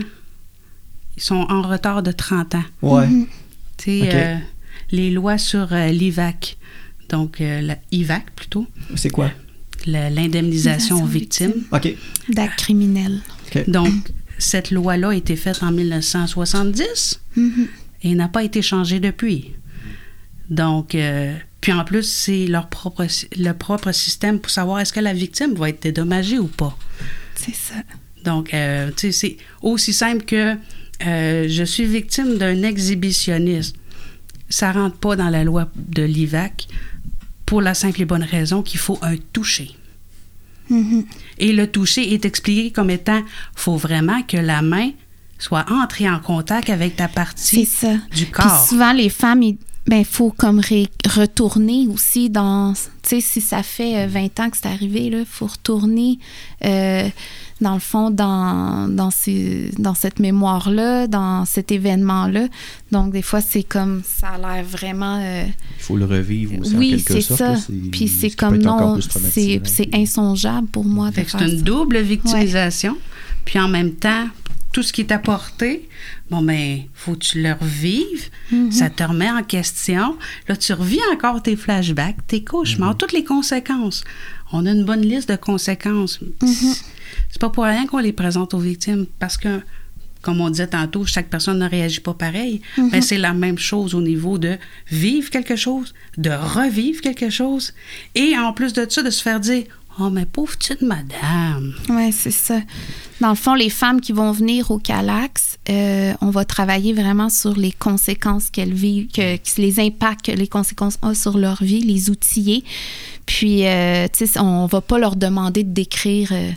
Ils 1.18 1.24
sont 1.24 1.46
en 1.50 1.62
retard 1.62 2.04
de 2.04 2.12
30 2.12 2.56
ans. 2.56 2.64
ouais. 2.82 3.08
Mhm. 3.08 3.28
Tu 3.78 3.84
sais, 4.00 4.10
euh, 4.14 4.38
les 4.92 5.12
lois 5.12 5.38
sur 5.38 5.74
euh, 5.74 5.88
l'IVAC, 5.90 6.58
donc 7.10 7.42
euh, 7.42 7.60
la 7.62 7.78
IVAC 7.92 8.32
plutôt, 8.36 8.66
C'est 8.96 9.10
quoi? 9.10 9.32
L'indemnisation 9.86 11.04
aux 11.04 11.06
victimes. 11.06 11.54
Ok. 11.72 11.94
D'actes 12.30 12.58
criminels. 12.58 13.20
Donc, 13.68 13.92
cette 14.38 14.72
loi-là 14.72 15.10
a 15.10 15.16
été 15.16 15.36
faite 15.36 15.62
en 15.62 15.72
1970 15.72 17.20
Mhm. 17.36 17.68
et 18.04 18.16
n'a 18.16 18.28
pas 18.30 18.44
été 18.44 18.62
changée 18.62 19.00
depuis. 19.00 19.52
Donc, 20.50 20.96
euh, 20.96 21.36
puis 21.62 21.74
en 21.74 21.84
plus, 21.84 22.04
c'est 22.04 22.46
leur 22.46 22.68
propre, 22.70 23.08
le 23.38 23.52
propre 23.54 23.92
système 23.92 24.40
pour 24.40 24.52
savoir 24.52 24.80
est-ce 24.80 24.94
que 24.94 25.00
la 25.00 25.14
victime 25.14 25.54
va 25.56 25.70
être 25.70 25.82
dédommagée 25.82 26.40
ou 26.40 26.48
pas. 26.48 26.78
C'est 27.36 27.56
ça. 27.56 27.76
Donc, 28.24 28.54
euh, 28.54 28.90
tu 28.96 29.12
sais, 29.12 29.12
c'est 29.12 29.38
aussi 29.62 29.94
simple 29.94 30.26
que 30.26 30.56
euh, 31.06 31.48
je 31.50 31.64
suis 31.64 31.86
victime 31.86 32.38
d'un 32.38 32.64
exhibitionnisme. 32.64 33.76
Ça 34.50 34.72
rentre 34.72 34.98
pas 34.98 35.16
dans 35.16 35.30
la 35.30 35.44
loi 35.44 35.70
de 35.76 36.04
l'IVAC 36.04 36.68
pour 37.46 37.62
la 37.62 37.74
simple 37.74 38.02
et 38.02 38.06
bonne 38.06 38.24
raison 38.24 38.62
qu'il 38.62 38.80
faut 38.80 39.00
un 39.02 39.16
toucher. 39.34 39.72
Mhm. 40.70 41.06
Et 41.38 41.54
le 41.54 41.68
toucher 41.68 42.14
est 42.14 42.26
expliqué 42.26 42.72
comme 42.72 42.90
étant 42.90 43.22
faut 43.56 43.78
vraiment 43.78 44.22
que 44.24 44.38
la 44.38 44.62
main 44.62 44.92
soit 45.38 45.66
entrée 45.72 46.10
en 46.10 46.20
contact 46.20 46.70
avec 46.70 46.96
ta 46.96 47.08
partie 47.08 47.66
ça. 47.66 47.94
du 48.16 48.26
Puis 48.26 48.32
corps. 48.32 48.66
souvent, 48.68 48.94
les 48.94 49.10
femmes, 49.10 49.44
ben, 49.88 50.04
faut 50.04 50.32
comme 50.32 50.60
ré- 50.60 50.90
retourner 51.08 51.88
aussi 51.88 52.30
dans. 52.30 52.74
Tu 53.04 53.10
sais, 53.10 53.22
si 53.22 53.42
ça 53.42 53.62
fait 53.64 54.06
euh, 54.06 54.08
20 54.08 54.40
ans 54.40 54.50
que 54.50 54.58
c'est 54.58 54.68
arrivé, 54.68 55.06
il 55.06 55.26
faut 55.30 55.46
retourner, 55.46 56.18
euh, 56.64 57.08
dans 57.62 57.76
le 57.76 57.80
fond, 57.80 58.10
dans, 58.10 58.88
dans, 58.90 59.12
ces, 59.12 59.70
dans 59.78 59.94
cette 59.94 60.20
mémoire-là, 60.20 61.06
dans 61.08 61.46
cet 61.46 61.72
événement-là. 61.72 62.48
Donc, 62.92 63.12
des 63.14 63.22
fois, 63.22 63.42
c'est 63.42 63.62
comme. 63.64 64.02
Ça 64.04 64.30
a 64.30 64.38
l'air 64.38 64.66
vraiment. 64.66 65.20
euh, 65.22 65.46
Il 65.78 65.84
faut 65.84 65.98
le 65.98 66.06
revivre 66.06 66.60
aussi 66.60 66.76
en 66.76 66.80
oui, 66.80 66.90
quelque 66.92 67.14
c'est 67.14 67.22
sorte. 67.22 67.40
ça. 67.40 67.52
là, 67.52 67.58
Puis 67.92 68.08
ce 68.08 68.22
c'est 68.22 68.32
comme 68.36 68.58
non, 68.58 69.00
c'est 69.02 69.62
c'est 69.66 69.94
insongeable 69.94 70.68
pour 70.68 70.84
moi 70.86 71.12
c'est 71.14 71.32
une 71.34 71.58
ça. 71.60 71.64
double 71.64 72.00
victimisation. 72.00 72.98
Puis 73.46 73.60
en 73.60 73.68
même 73.68 73.92
temps, 73.92 74.28
tout 74.74 74.82
ce 74.82 74.92
qui 74.92 75.02
est 75.02 75.12
apporté, 75.12 75.88
bon, 76.30 76.42
ben, 76.42 76.82
faut 76.94 77.14
que 77.14 77.20
tu 77.20 77.42
le 77.42 77.54
revives. 77.54 78.30
Mhm. 78.52 78.72
Ça 78.72 78.90
te 78.90 79.04
remet 79.04 79.30
en 79.30 79.44
question. 79.44 80.18
Là, 80.48 80.56
tu 80.56 80.74
revis 80.74 81.00
encore 81.14 81.42
tes 81.42 81.56
flashbacks, 81.56 82.26
tes 82.28 82.44
cauchemars, 82.44 82.92
Mhm. 82.92 82.98
toutes 82.98 83.14
les 83.14 83.24
conséquences. 83.24 84.04
On 84.52 84.66
a 84.66 84.72
une 84.72 84.86
bonne 84.86 85.02
liste 85.02 85.30
de 85.30 85.36
conséquences. 85.36 86.20
Mhm. 86.22 86.74
C'est 87.30 87.40
pas 87.42 87.50
pour 87.50 87.64
rien 87.66 87.86
qu'on 87.88 87.98
les 88.00 88.14
présente 88.14 88.54
aux 88.54 88.60
victimes 88.60 89.06
parce 89.20 89.38
que, 89.38 89.62
comme 90.22 90.42
on 90.42 90.50
disait 90.50 90.68
tantôt, 90.68 91.06
chaque 91.06 91.30
personne 91.30 91.60
ne 91.60 91.70
réagit 91.70 92.00
pas 92.00 92.14
pareil. 92.14 92.62
Ben, 92.78 93.02
c'est 93.02 93.18
la 93.18 93.34
même 93.34 93.58
chose 93.60 93.94
au 93.94 94.02
niveau 94.02 94.38
de 94.38 94.58
vivre 94.90 95.30
quelque 95.30 95.56
chose, 95.56 95.94
de 96.18 96.32
revivre 96.32 97.02
quelque 97.02 97.30
chose, 97.30 97.74
et 98.16 98.38
en 98.38 98.52
plus 98.54 98.74
de 98.74 98.86
ça, 98.90 99.04
de 99.04 99.10
se 99.12 99.22
faire 99.22 99.40
dire 99.40 99.64
Oh, 99.98 100.10
mais 100.10 100.26
pauvre 100.26 100.58
petite 100.58 100.82
madame. 100.82 101.74
Oui, 101.90 102.12
c'est 102.12 102.32
ça. 102.32 102.60
Dans 103.22 103.30
le 103.30 103.36
fond, 103.36 103.54
les 103.54 103.70
femmes 103.70 104.02
qui 104.02 104.12
vont 104.12 104.34
venir 104.34 104.70
au 104.72 104.78
Calax, 104.78 105.58
euh, 105.70 106.14
on 106.20 106.32
va 106.32 106.44
travailler 106.44 106.92
vraiment 106.94 107.30
sur 107.30 107.56
les 107.56 107.72
conséquences 107.72 108.50
qu'elles 108.50 108.74
vivent, 108.74 109.08
que, 109.08 109.38
que 109.38 109.62
les 109.62 109.80
impacts 109.80 110.26
que 110.26 110.32
les 110.34 110.48
conséquences 110.48 110.98
ont 111.02 111.14
sur 111.14 111.38
leur 111.38 111.64
vie, 111.64 111.80
les 111.82 112.10
outiller. 112.10 112.66
Puis, 113.26 113.66
euh, 113.66 114.08
tu 114.12 114.28
sais, 114.28 114.40
on 114.40 114.66
va 114.66 114.82
pas 114.82 115.00
leur 115.00 115.16
demander 115.16 115.64
de 115.64 115.72
décrire 115.74 116.30
euh, 116.34 116.52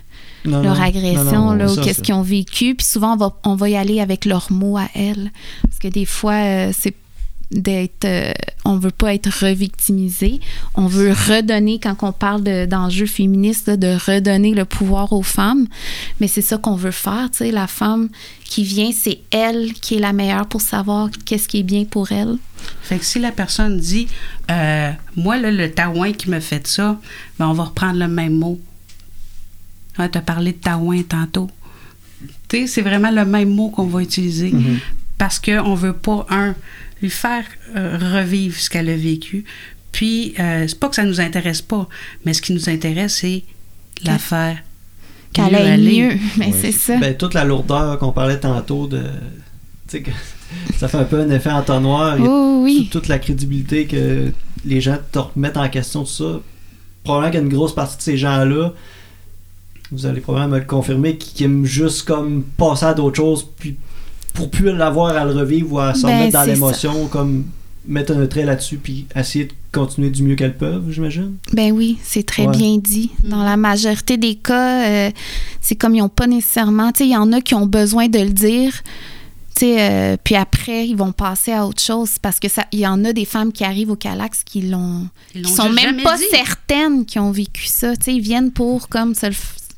Non, 0.44 0.60
leur 0.62 0.74
non. 0.76 0.82
agression 0.82 1.22
Non, 1.24 1.46
non, 1.46 1.52
là, 1.52 1.72
ou 1.72 1.76
qu'est-ce 1.76 2.02
qu'ils 2.02 2.14
ont 2.14 2.22
vécu. 2.22 2.74
Puis 2.74 2.86
souvent, 2.86 3.14
on 3.14 3.16
va, 3.16 3.36
on 3.44 3.54
va 3.54 3.68
y 3.70 3.76
aller 3.76 4.00
avec 4.00 4.24
leurs 4.24 4.50
mots 4.50 4.76
à 4.78 4.88
elles. 4.94 5.30
Parce 5.62 5.78
que 5.78 5.88
des 5.88 6.06
fois, 6.06 6.34
euh, 6.34 6.72
c'est 6.76 6.94
d'être... 7.50 8.04
euh, 8.04 8.32
on 8.64 8.76
veut 8.76 8.90
pas 8.90 9.14
être 9.14 9.30
revictimisé. 9.46 10.40
On 10.74 10.86
veut 10.86 11.10
redonner, 11.12 11.78
quand 11.78 11.96
on 12.02 12.12
parle 12.12 12.42
de- 12.42 12.66
d'enjeux 12.66 13.06
féministes, 13.06 13.68
là, 13.68 13.76
de 13.76 13.96
redonner 14.06 14.52
le 14.52 14.64
pouvoir 14.64 15.12
aux 15.12 15.22
femmes. 15.22 15.66
Mais 16.20 16.28
c'est 16.28 16.42
ça 16.42 16.58
qu'on 16.58 16.74
veut 16.76 16.90
faire, 16.90 17.30
tu 17.30 17.38
sais. 17.38 17.50
La 17.50 17.66
femme 17.66 18.08
qui 18.44 18.64
vient, 18.64 18.90
c'est 18.92 19.20
elle 19.30 19.72
qui 19.74 19.96
est 19.96 20.00
la 20.00 20.12
meilleure 20.12 20.46
pour 20.46 20.60
savoir 20.60 21.08
qu'est-ce 21.24 21.48
qui 21.48 21.60
est 21.60 21.62
bien 21.62 21.84
pour 21.84 22.12
elle. 22.12 22.36
Fait 22.82 22.98
que 22.98 23.04
si 23.04 23.18
la 23.18 23.32
personne 23.32 23.78
dit 23.78 24.08
euh, 24.50 24.90
Moi, 25.16 25.38
là, 25.38 25.50
le 25.50 25.70
taouin 25.70 26.12
qui 26.12 26.28
me 26.28 26.40
fait 26.40 26.66
ça, 26.66 26.98
ben, 27.38 27.46
on 27.48 27.52
va 27.54 27.64
reprendre 27.64 27.98
le 27.98 28.08
même 28.08 28.34
mot. 28.38 28.60
tu 29.96 30.02
as 30.02 30.08
parlé 30.20 30.52
de 30.52 30.58
taouin 30.58 31.02
tantôt. 31.02 31.48
Tu 32.48 32.60
sais, 32.60 32.66
c'est 32.66 32.82
vraiment 32.82 33.10
le 33.10 33.24
même 33.24 33.54
mot 33.54 33.70
qu'on 33.70 33.86
va 33.86 34.02
utiliser. 34.02 34.50
Mhm. 34.52 34.78
Parce 35.18 35.38
qu'on 35.40 35.74
veut 35.74 35.92
pas, 35.94 36.26
un, 36.30 36.54
lui 37.02 37.10
faire 37.10 37.44
euh, 37.76 37.98
revivre 38.18 38.56
ce 38.56 38.68
qu'elle 38.70 38.88
a 38.88 38.96
vécu. 38.96 39.44
Puis, 39.92 40.34
euh, 40.38 40.64
c'est 40.68 40.78
pas 40.78 40.88
que 40.88 40.94
ça 40.96 41.04
nous 41.04 41.20
intéresse 41.20 41.62
pas, 41.62 41.88
mais 42.24 42.32
ce 42.34 42.42
qui 42.42 42.52
nous 42.52 42.68
intéresse, 42.68 43.16
c'est 43.20 43.42
la 44.04 44.12
Qu'elle- 44.12 44.20
faire. 44.20 44.58
Qu'elle 45.32 45.46
mieux 45.52 45.56
aille 45.56 45.70
aller. 45.72 46.02
mieux. 46.02 46.18
Mais 46.38 46.46
Ouais. 46.52 46.52
c'est 46.60 46.72
ça. 46.72 46.96
Ben, 46.98 47.16
toute 47.16 47.34
la 47.34 47.44
lourdeur 47.44 47.98
qu'on 47.98 48.12
parlait 48.12 48.38
tantôt 48.40 48.86
de. 48.86 48.98
Tu 49.00 49.04
sais, 49.88 50.02
que 50.02 50.10
ça 50.78 50.88
fait 50.88 50.98
un 50.98 51.04
peu 51.04 51.20
un 51.20 51.30
effet 51.30 51.50
entonnoir. 51.50 52.16
Oh, 52.20 52.60
oui. 52.64 52.84
toute- 52.84 52.90
toute 53.02 53.08
la 53.08 53.18
crédibilité 53.18 53.86
que 53.86 54.32
les 54.64 54.80
gens 54.80 54.98
te 55.12 55.18
remettent 55.18 55.56
en 55.56 55.68
question, 55.68 56.04
tout 56.04 56.10
ça. 56.10 56.40
Probablement 57.04 57.30
qu'il 57.30 57.40
y 57.40 57.42
a 57.42 57.46
une 57.46 57.52
grosse 57.54 57.74
partie 57.74 57.96
de 57.96 58.02
ces 58.02 58.16
gens-là, 58.18 58.72
vous 59.90 60.04
allez 60.06 60.20
probablement 60.20 60.54
me 60.56 60.58
le 60.60 60.66
confirmer, 60.66 61.16
qui, 61.16 61.32
qui 61.32 61.44
aiment 61.44 61.64
juste 61.64 62.02
comme 62.02 62.42
passer 62.56 62.84
à 62.86 62.94
d'autres 62.94 63.16
choses, 63.16 63.46
puis 63.58 63.76
pour 64.34 64.50
plus 64.50 64.72
l'avoir 64.72 65.16
à 65.16 65.24
le 65.24 65.32
revivre 65.32 65.72
ou 65.72 65.78
à 65.80 65.94
se 65.94 66.02
Ben, 66.02 66.08
remettre 66.18 66.32
dans 66.32 66.44
l'émotion, 66.44 67.06
comme 67.08 67.44
mettre 67.86 68.14
un 68.16 68.26
trait 68.26 68.44
là-dessus, 68.44 68.76
puis 68.76 69.06
essayer 69.16 69.46
de 69.46 69.52
continuer 69.72 70.10
du 70.10 70.22
mieux 70.22 70.34
qu'elles 70.34 70.56
peuvent, 70.56 70.90
j'imagine? 70.90 71.36
Ben 71.52 71.72
oui, 71.72 71.98
c'est 72.02 72.24
très 72.26 72.46
Ouais. 72.46 72.56
bien 72.56 72.76
dit. 72.78 73.10
Dans 73.24 73.42
la 73.42 73.56
majorité 73.56 74.16
des 74.18 74.34
cas, 74.34 74.86
euh, 74.88 75.10
c'est 75.60 75.74
comme 75.74 75.94
ils 75.94 76.00
n'ont 76.00 76.08
pas 76.10 76.26
nécessairement. 76.26 76.92
Tu 76.92 76.98
sais, 76.98 77.06
il 77.06 77.12
y 77.12 77.16
en 77.16 77.32
a 77.32 77.40
qui 77.40 77.54
ont 77.54 77.66
besoin 77.66 78.08
de 78.08 78.18
le 78.18 78.30
dire. 78.30 78.72
Tu 79.56 79.64
sais, 79.64 79.76
euh, 79.90 80.16
puis 80.22 80.36
après, 80.36 80.86
ils 80.86 80.94
vont 80.96 81.10
passer 81.12 81.52
à 81.52 81.66
autre 81.66 81.82
chose 81.82 82.10
parce 82.20 82.38
que 82.38 82.48
ça, 82.48 82.64
il 82.72 82.78
y 82.80 82.86
en 82.86 83.04
a 83.04 83.12
des 83.12 83.24
femmes 83.24 83.50
qui 83.52 83.64
arrivent 83.64 83.90
au 83.90 83.96
Calax 83.96 84.44
qui 84.44 84.60
l'ont, 84.62 85.08
Ils 85.34 85.42
qui 85.42 85.52
sont 85.52 85.70
même 85.70 86.00
pas 86.02 86.16
dit. 86.16 86.22
certaines 86.30 87.04
qui 87.06 87.18
ont 87.18 87.32
vécu 87.32 87.66
ça. 87.66 87.96
Tu 87.96 88.04
sais, 88.04 88.14
ils 88.14 88.20
viennent 88.20 88.52
pour 88.52 88.88
comme 88.88 89.14
se 89.14 89.26
le 89.26 89.32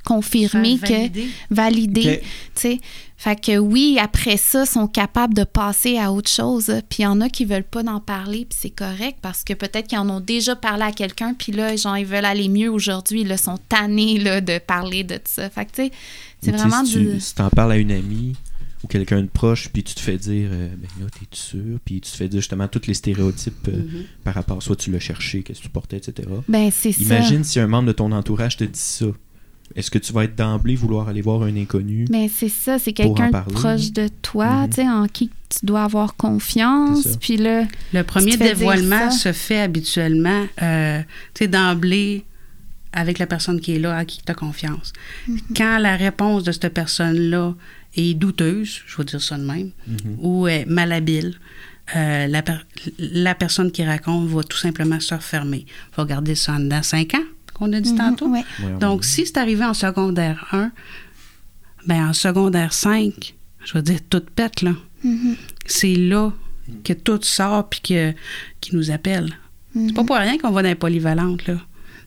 confirmer 0.04 0.76
Faire 0.78 0.88
que 0.88 0.94
valider. 0.94 1.26
valider. 1.50 2.12
Ok. 2.14 2.20
Tu 2.20 2.28
sais, 2.54 2.80
fait 3.16 3.38
que 3.38 3.58
oui, 3.58 3.98
après 4.00 4.36
ça, 4.38 4.64
sont 4.64 4.86
capables 4.86 5.34
de 5.34 5.44
passer 5.44 5.98
à 5.98 6.10
autre 6.12 6.30
chose. 6.30 6.66
Puis 6.88 7.00
il 7.00 7.02
y 7.02 7.06
en 7.06 7.20
a 7.20 7.28
qui 7.28 7.44
veulent 7.44 7.64
pas 7.64 7.82
en 7.86 8.00
parler, 8.00 8.46
puis 8.48 8.58
c'est 8.60 8.70
correct 8.70 9.18
parce 9.20 9.44
que 9.44 9.52
peut-être 9.52 9.88
qu'ils 9.88 9.98
en 9.98 10.08
ont 10.08 10.20
déjà 10.20 10.56
parlé 10.56 10.84
à 10.84 10.92
quelqu'un, 10.92 11.34
puis 11.34 11.52
là, 11.52 11.76
genre, 11.76 11.98
ils 11.98 12.06
veulent 12.06 12.24
aller 12.24 12.48
mieux 12.48 12.70
aujourd'hui. 12.70 13.20
Ils 13.22 13.38
sont 13.38 13.58
tannés 13.68 14.18
là, 14.18 14.40
de 14.40 14.58
parler 14.58 15.04
de 15.04 15.18
ça. 15.24 15.50
Fait 15.50 15.66
que 15.66 15.70
tu 15.72 15.82
sais, 15.84 15.92
c'est 16.42 16.50
vraiment 16.52 16.84
si 16.84 16.92
du. 16.98 17.10
tu 17.14 17.20
si 17.20 17.34
t'en 17.34 17.50
parles 17.50 17.72
à 17.72 17.76
une 17.76 17.92
amie 17.92 18.34
ou 18.82 18.86
quelqu'un 18.86 19.20
de 19.20 19.26
proche, 19.28 19.68
puis 19.68 19.82
tu 19.82 19.92
te 19.94 20.00
fais 20.00 20.16
dire, 20.16 20.48
euh, 20.50 20.68
ben 20.74 20.88
là, 21.04 21.10
t'es 21.12 21.26
sûr, 21.32 21.78
puis 21.84 22.00
tu 22.00 22.10
te 22.10 22.16
fais 22.16 22.28
dire 22.28 22.40
justement 22.40 22.66
tous 22.68 22.86
les 22.86 22.94
stéréotypes 22.94 23.68
euh, 23.68 23.72
Mhm. 23.76 24.04
par 24.24 24.32
rapport, 24.32 24.62
soit 24.62 24.76
tu 24.76 24.90
l'as 24.90 24.98
cherché, 25.00 25.42
qu'est-ce 25.42 25.58
que 25.58 25.64
tu 25.64 25.68
portais, 25.70 25.98
etc. 25.98 26.26
Ben, 26.48 26.70
c'est 26.72 26.92
ça. 26.92 27.02
Imagine 27.02 27.44
si 27.44 27.60
un 27.60 27.66
membre 27.66 27.88
de 27.88 27.92
ton 27.92 28.10
entourage 28.12 28.56
te 28.56 28.64
dit 28.64 28.70
ça. 28.80 29.04
Est-ce 29.76 29.90
que 29.90 29.98
tu 29.98 30.12
vas 30.12 30.24
être 30.24 30.34
d'emblée 30.36 30.74
vouloir 30.74 31.08
aller 31.08 31.20
voir 31.22 31.42
un 31.42 31.56
inconnu? 31.56 32.06
Mais 32.10 32.28
c'est 32.28 32.48
ça, 32.48 32.78
c'est 32.78 32.92
quelqu'un 32.92 33.30
proche 33.30 33.92
de 33.92 34.08
toi, 34.22 34.66
tu 34.68 34.76
sais, 34.76 34.88
en 34.88 35.06
qui 35.06 35.30
tu 35.48 35.64
dois 35.66 35.84
avoir 35.84 36.16
confiance. 36.16 37.06
Puis 37.20 37.36
là, 37.36 37.64
Le 37.92 38.02
premier 38.02 38.36
dévoilement 38.36 39.10
se 39.10 39.32
fait 39.32 39.60
habituellement, 39.60 40.46
euh, 40.62 41.00
tu 41.34 41.44
sais, 41.44 41.48
d'emblée 41.48 42.24
avec 42.92 43.18
la 43.20 43.26
personne 43.26 43.60
qui 43.60 43.74
est 43.76 43.78
là, 43.78 43.96
à 43.96 44.04
qui 44.04 44.20
tu 44.24 44.30
as 44.30 44.34
confiance. 44.34 44.92
Mhm. 45.28 45.38
Quand 45.56 45.78
la 45.78 45.96
réponse 45.96 46.42
de 46.42 46.50
cette 46.52 46.68
personne-là 46.74 47.54
est 47.96 48.14
douteuse, 48.14 48.80
je 48.86 48.96
vais 48.96 49.04
dire 49.04 49.22
ça 49.22 49.38
de 49.38 49.44
même, 49.44 49.70
Mhm. 49.86 50.16
ou 50.18 50.48
est 50.48 50.64
malhabile, 50.66 51.34
euh, 51.96 52.26
la, 52.28 52.42
per- 52.42 52.60
la 52.98 53.34
personne 53.34 53.70
qui 53.72 53.84
raconte 53.84 54.28
va 54.28 54.42
tout 54.42 54.56
simplement 54.58 54.98
se 55.00 55.14
refermer. 55.14 55.66
va 55.96 56.04
garder 56.04 56.34
ça 56.36 56.52
en 56.54 56.60
dedans 56.60 56.82
5 56.82 57.14
ans, 57.14 57.24
qu'on 57.60 57.72
a 57.72 57.80
dit 57.80 57.92
mhm, 57.92 57.98
tantôt. 57.98 58.28
ouais. 58.28 58.44
Donc, 58.80 59.04
si 59.04 59.24
c'est 59.26 59.36
arrivé 59.38 59.64
en 59.64 59.74
secondaire 59.74 60.46
1, 60.52 60.72
ben 61.86 62.08
en 62.08 62.12
secondaire 62.12 62.72
5, 62.72 63.34
je 63.64 63.72
vais 63.74 63.82
dire 63.82 64.00
toute 64.08 64.30
pète, 64.30 64.62
là. 64.62 64.72
Mhm, 65.04 65.36
C'est 65.66 65.94
là 65.94 66.32
que 66.84 66.92
tout 66.92 67.20
sort 67.22 67.68
puis 67.68 67.80
que, 67.80 68.12
qui 68.60 68.74
nous 68.74 68.90
appelle. 68.90 69.30
C'est 69.74 69.94
pas 69.94 70.00
mhm. 70.02 70.06
pour 70.06 70.16
rien 70.16 70.36
qu'on 70.38 70.50
va 70.50 70.62
dans 70.62 70.68
les 70.68 70.74
polyvalentes, 70.74 71.46
là. 71.46 71.56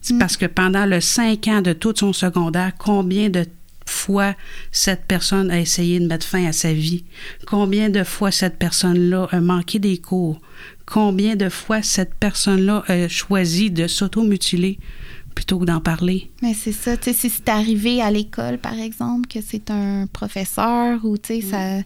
C'est 0.01 0.15
Mm. 0.15 0.19
parce 0.19 0.35
que 0.35 0.45
pendant 0.45 0.85
le 0.85 0.99
cinq 0.99 1.47
ans 1.47 1.61
de 1.61 1.71
tout 1.71 1.93
son 1.97 2.11
secondaire, 2.11 2.73
combien 2.77 3.29
de 3.29 3.45
fois 3.85 4.35
cette 4.71 5.05
personne 5.05 5.49
a 5.49 5.59
essayé 5.59 5.97
de 5.99 6.07
mettre 6.07 6.25
fin 6.25 6.45
à 6.45 6.51
sa 6.51 6.73
vie? 6.73 7.05
Combien 7.47 7.89
de 7.89 8.03
fois 8.03 8.29
cette 8.31 8.57
personne-là 8.59 9.27
a 9.31 9.39
manqué 9.39 9.79
des 9.79 9.97
cours? 9.97 10.41
Combien 10.85 11.37
de 11.37 11.47
fois 11.47 11.81
cette 11.81 12.13
personne-là 12.15 12.83
a 12.87 13.07
choisi 13.07 13.71
de 13.71 13.87
s'automutiler? 13.87 14.77
Plutôt 15.33 15.59
que 15.59 15.65
d'en 15.65 15.81
parler? 15.81 16.29
Mais 16.41 16.53
c'est 16.53 16.71
ça, 16.71 16.95
tu 16.97 17.05
sais, 17.05 17.13
si 17.13 17.29
c'est 17.29 17.49
arrivé 17.49 18.01
à 18.01 18.11
l'école, 18.11 18.57
par 18.57 18.79
exemple, 18.79 19.27
que 19.27 19.39
c'est 19.45 19.71
un 19.71 20.07
professeur 20.07 21.03
ou, 21.03 21.17
tu 21.17 21.41
sais, 21.41 21.41
ça... 21.41 21.79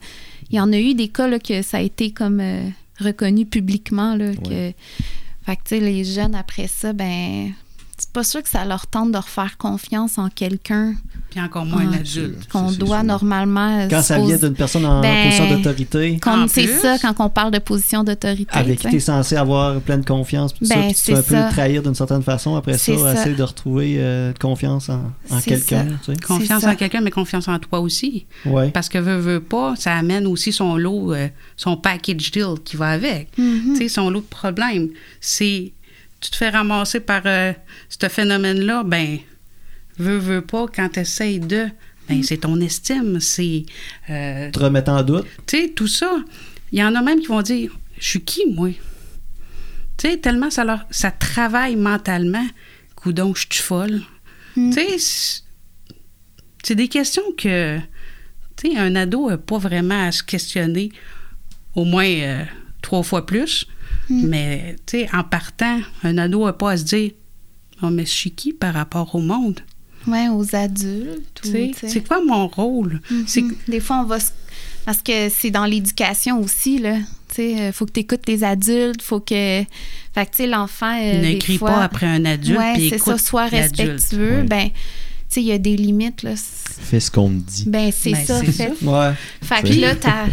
Il 0.49 0.55
y 0.55 0.59
en 0.61 0.71
a 0.71 0.77
eu 0.77 0.93
des 0.93 1.09
cas, 1.09 1.27
là, 1.27 1.39
que 1.39 1.61
ça 1.61 1.77
a 1.77 1.81
été 1.81 2.11
comme 2.11 2.39
euh, 2.39 2.69
reconnu 2.99 3.45
publiquement, 3.45 4.15
là, 4.15 4.33
que... 4.35 4.71
Fait 5.45 5.55
que, 5.55 5.63
tu 5.63 5.69
sais, 5.69 5.79
les 5.79 6.03
jeunes, 6.03 6.35
après 6.35 6.67
ça, 6.67 6.93
ben... 6.93 7.51
c'est 7.97 8.11
pas 8.11 8.23
sûr 8.23 8.43
que 8.43 8.49
ça 8.49 8.63
leur 8.65 8.85
tente 8.87 9.11
de 9.11 9.17
refaire 9.17 9.57
confiance 9.57 10.17
en 10.17 10.29
quelqu'un 10.29 10.93
Puis 11.31 11.41
encore 11.41 11.65
moins 11.65 11.85
Ah, 11.91 11.97
l'adulte. 11.97 12.47
qu'on 12.49 12.71
doit 12.71 12.97
sûr. 12.99 13.05
normalement. 13.05 13.87
Quand 13.89 14.01
ça 14.03 14.19
vient 14.19 14.37
d'une 14.37 14.53
personne 14.53 14.85
en 14.85 15.01
Ben, 15.01 15.25
position 15.25 15.49
d'autorité, 15.55 16.19
c'est 16.47 16.67
ça, 16.67 16.97
quand 16.99 17.13
on 17.19 17.29
parle 17.29 17.51
de 17.51 17.59
position 17.59 18.03
d'autorité. 18.03 18.51
avec 18.53 18.79
qui 18.79 18.89
tu 18.89 18.95
es 18.97 18.99
censé 18.99 19.35
avoir 19.35 19.79
pleine 19.81 20.05
confiance, 20.05 20.53
puis 20.53 20.65
ça, 20.67 20.75
Ben, 20.75 20.91
puis 20.91 20.95
tu 21.03 21.13
un 21.13 21.21
peu 21.21 21.35
le 21.35 21.49
trahir 21.49 21.81
d'une 21.83 21.95
certaine 21.95 22.21
façon. 22.23 22.55
Après 22.55 22.77
ça, 22.77 22.97
ça. 22.97 23.13
essayer 23.13 23.35
de 23.35 23.43
retrouver 23.43 23.95
euh, 23.97 24.31
confiance 24.39 24.89
en, 24.89 25.39
quelqu'un. 25.41 25.87
Confiance 26.25 26.63
en 26.65 26.75
quelqu'un, 26.75 27.01
mais 27.01 27.11
confiance 27.11 27.47
en 27.47 27.57
toi 27.59 27.79
aussi. 27.79 28.25
Ouais. 28.45 28.69
Parce 28.69 28.89
que 28.89 28.97
veut, 28.99 29.17
veut 29.17 29.39
pas, 29.41 29.75
ça 29.75 29.95
amène 29.95 30.27
aussi 30.27 30.51
son 30.53 30.77
lot, 30.77 31.13
euh, 31.13 31.27
son 31.55 31.77
package 31.77 32.31
deal 32.31 32.55
qui 32.63 32.77
va 32.77 32.89
avec. 32.89 33.31
Tu 33.35 33.75
sais, 33.75 33.89
son 33.89 34.09
lot 34.09 34.21
de 34.21 34.25
problèmes. 34.25 34.89
C'est, 35.19 35.73
tu 36.19 36.31
te 36.31 36.35
fais 36.35 36.49
ramasser 36.49 36.99
par 36.99 37.21
euh, 37.25 37.53
ce 37.89 38.07
phénomène-là, 38.09 38.83
ben, 38.83 39.17
veut, 39.97 40.17
veut 40.17 40.41
pas, 40.41 40.65
quand 40.73 40.89
tu 40.89 40.99
essayes 41.01 41.39
de, 41.39 41.67
ben, 42.09 42.23
c'est 42.23 42.37
ton 42.37 42.59
estime, 42.61 43.19
c'est, 43.19 43.65
euh, 44.09 44.49
Te 44.51 44.59
remettre 44.59 44.91
en 44.91 45.03
doute. 45.03 45.25
tu 45.45 45.57
sais, 45.57 45.69
tout 45.69 45.87
ça. 45.87 46.17
Il 46.71 46.79
y 46.79 46.83
en 46.83 46.95
a 46.95 47.01
même 47.01 47.19
qui 47.19 47.27
vont 47.27 47.41
dire, 47.41 47.71
je 47.99 48.05
suis 48.07 48.21
qui, 48.23 48.45
moi? 48.47 48.69
Tu 49.97 50.09
sais, 50.09 50.17
tellement 50.17 50.49
ça 50.49 50.63
leur, 50.63 50.85
ça 50.91 51.11
travaille 51.11 51.75
mentalement, 51.75 52.45
coudon, 52.95 53.33
je 53.35 53.45
suis 53.49 53.63
folle. 53.63 54.01
Mm. 54.55 54.71
Tu 54.71 54.79
sais, 54.81 54.97
c'est- 54.99 55.43
c'est 56.63 56.75
des 56.75 56.87
questions 56.87 57.23
que, 57.37 57.77
tu 58.57 58.71
sais, 58.71 58.77
un 58.77 58.95
ado 58.95 59.29
n'a 59.29 59.37
pas 59.37 59.57
vraiment 59.57 60.05
à 60.07 60.11
se 60.11 60.21
questionner 60.23 60.91
au 61.75 61.85
moins 61.85 62.05
euh, 62.07 62.43
trois 62.81 63.03
fois 63.03 63.25
plus. 63.25 63.67
Mm. 64.09 64.27
Mais, 64.27 64.75
tu 64.85 64.99
sais, 64.99 65.09
en 65.13 65.23
partant, 65.23 65.79
un 66.03 66.17
ado 66.17 66.45
n'a 66.45 66.53
pas 66.53 66.71
à 66.71 66.77
se 66.77 66.83
dire, 66.83 67.11
oh, 67.81 67.89
mais 67.89 68.05
je 68.05 68.11
suis 68.11 68.31
qui 68.31 68.53
par 68.53 68.73
rapport 68.73 69.13
au 69.15 69.19
monde? 69.19 69.59
Ouais, 70.07 70.29
aux 70.29 70.55
adultes. 70.55 71.41
C'est 71.43 72.07
quoi 72.07 72.23
mon 72.25 72.47
rôle? 72.47 73.01
Mhm. 73.11 73.55
Des 73.67 73.79
fois, 73.81 73.97
on 74.01 74.05
va 74.05 74.19
se- 74.19 74.31
Parce 74.85 75.01
que 75.01 75.27
c'est 75.27 75.51
dans 75.51 75.65
l'éducation 75.65 76.39
aussi, 76.41 76.79
là. 76.79 76.95
Tu 77.27 77.35
sais, 77.35 77.59
euh, 77.59 77.71
faut 77.73 77.85
que 77.85 77.91
tu 77.91 77.99
écoutes 77.99 78.25
les 78.27 78.45
adultes, 78.45 79.01
faut 79.01 79.19
que... 79.19 79.63
Fait 80.13 80.25
que, 80.25 80.31
tu 80.31 80.37
sais, 80.37 80.47
l'enfant, 80.47 80.97
euh, 80.97 81.21
N'écris 81.21 81.57
fois... 81.57 81.71
pas 81.71 81.83
après 81.83 82.05
un 82.07 82.23
adulte. 82.23 82.57
Puis 82.75 82.89
c'est 82.89 82.97
ça, 82.97 83.17
l'adulte. 83.51 83.81
respectueux. 83.81 84.43
Ben, 84.43 84.69
sais, 85.29 85.41
il 85.41 85.47
y 85.47 85.51
a 85.51 85.57
des 85.57 85.75
limites, 85.75 86.23
là. 86.23 86.31
Fais 86.35 86.99
ce 86.99 87.09
qu'on 87.11 87.29
te 87.29 87.33
dit. 87.49 87.63
Ben, 87.67 87.91
c'est 87.91 88.11
Ben, 88.11 88.25
ça, 88.25 88.39
c'est 88.39 88.51
fait. 88.51 88.73
Ouais. 88.83 89.13
Fait 89.41 89.61
que 89.67 89.73
là, 89.81 89.95
t'as... 89.95 90.25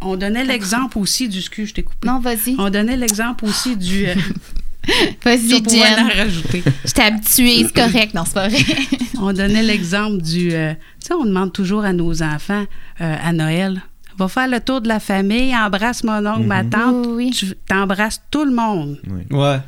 On 0.00 0.16
donnait 0.16 0.44
l'exemple 0.44 0.98
aussi 0.98 1.28
du... 1.28 1.38
Excuse, 1.38 1.68
je 1.70 1.74
t'ai 1.74 1.82
coupé. 1.82 2.06
Non, 2.06 2.18
vas-y. 2.20 2.54
On 2.58 2.68
donnait 2.70 2.96
l'exemple 2.96 3.44
aussi 3.46 3.76
du... 3.76 4.06
euh, 4.06 4.14
Vas-y, 5.24 5.48
Jen. 5.68 6.08
rajouter. 6.16 6.62
Je 6.84 6.92
t'ai 6.92 7.02
habituée, 7.02 7.64
c'est 7.66 7.74
correct. 7.74 8.14
Non, 8.14 8.24
c'est 8.24 8.34
pas 8.34 8.48
vrai. 8.48 8.58
On 9.18 9.32
donnait 9.32 9.62
l'exemple 9.62 10.20
du... 10.22 10.52
euh, 10.52 10.74
tu 11.00 11.06
sais, 11.08 11.14
on 11.14 11.24
demande 11.24 11.52
toujours 11.52 11.84
à 11.84 11.92
nos 11.92 12.22
enfants 12.22 12.64
euh, 13.00 13.16
à 13.22 13.32
Noël, 13.32 13.80
va 14.18 14.28
faire 14.28 14.46
le 14.48 14.60
tour 14.60 14.80
de 14.82 14.88
la 14.88 15.00
famille, 15.00 15.56
embrasse 15.56 16.04
mon 16.04 16.24
oncle, 16.26 16.44
ma 16.46 16.62
Mhm. 16.62 16.70
tante, 16.70 17.06
Oui, 17.08 17.14
oui. 17.16 17.30
tu 17.30 17.54
embrasses 17.74 18.20
tout 18.30 18.44
le 18.44 18.52
monde. 18.52 18.98
Oui. 19.08 19.22
Ouais. 19.30 19.58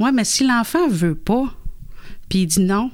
Ouais, 0.00 0.12
mais 0.12 0.24
si 0.24 0.44
l'enfant 0.46 0.88
veut 0.88 1.14
pas, 1.14 1.44
puis 2.28 2.40
il 2.40 2.46
dit 2.46 2.60
non, 2.60 2.90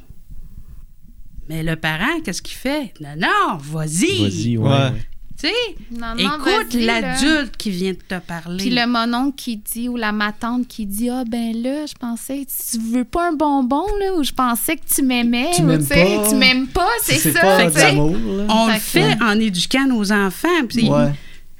mais 1.48 1.62
le 1.62 1.76
parent, 1.76 2.20
qu'est-ce 2.24 2.42
qu'il 2.42 2.56
fait? 2.56 2.92
Non, 3.00 3.10
non, 3.18 3.56
vas-y. 3.58 4.22
Vas-y, 4.22 4.56
ouais. 4.56 4.92
Tu 5.40 5.48
sais, 5.48 5.76
écoute 6.18 6.74
l'adulte 6.74 7.56
qui 7.56 7.70
vient 7.70 7.90
de 7.92 7.98
te 7.98 8.18
parler. 8.20 8.56
Puis 8.64 8.70
le 8.70 8.86
mononcle 8.86 9.34
qui 9.36 9.56
dit, 9.56 9.88
ou 9.88 9.96
la 9.96 10.12
matante 10.12 10.68
qui 10.68 10.86
dit, 10.86 11.10
ah 11.10 11.24
ben 11.28 11.52
là, 11.60 11.86
je 11.86 11.94
pensais, 11.94 12.46
tu 12.46 12.78
veux 12.78 13.04
pas 13.04 13.28
un 13.30 13.32
bonbon, 13.32 13.84
là, 14.00 14.14
ou 14.16 14.22
je 14.22 14.30
pensais 14.32 14.76
que 14.76 14.82
tu 14.88 15.02
m'aimais, 15.02 15.50
Tu 15.56 15.62
ou 15.62 15.66
m'aimes 15.66 15.84
pas. 15.86 16.28
tu 16.28 16.34
m'aimes 16.36 16.66
pas, 16.68 16.88
c'est 17.02 17.32
ça. 17.32 17.40
pas. 17.40 17.64
On 17.98 18.68
le 18.68 18.78
fait 18.78 19.20
en 19.22 19.38
éduquant 19.40 19.86
nos 19.88 20.12
enfants. 20.12 20.48
Puis 20.68 20.88
Ouais. 20.88 21.10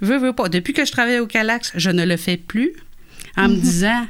veux, 0.01 0.19
veux 0.19 0.33
pas. 0.33 0.49
Depuis 0.49 0.73
que 0.73 0.85
je 0.85 0.93
travaille 0.93 1.19
au 1.19 1.27
Calax, 1.27 1.73
je 1.75 1.91
ne 1.91 2.05
le 2.07 2.17
fais 2.17 2.37
plus 2.37 2.73
en 3.37 3.49
me 3.49 3.57
disant, 3.57 4.07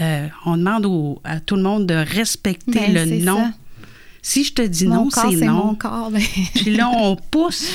euh, 0.00 0.26
on 0.46 0.56
demande 0.56 0.84
au- 0.86 1.20
à 1.22 1.38
tout 1.38 1.54
le 1.56 1.62
monde 1.62 1.86
de 1.86 1.94
respecter 1.94 2.72
Ben, 2.72 2.92
le 2.94 3.24
ça. 3.24 3.52
Si 4.22 4.44
je 4.44 4.52
te 4.52 4.62
dis 4.62 4.86
Mon 4.86 5.04
non, 5.04 5.10
c'est 5.10 5.46
non. 5.46 5.66
mon 5.66 5.74
corps. 5.74 6.10
ben. 6.10 6.20
Puis 6.54 6.74
là, 6.76 6.88
on 6.94 7.16
pousse 7.16 7.70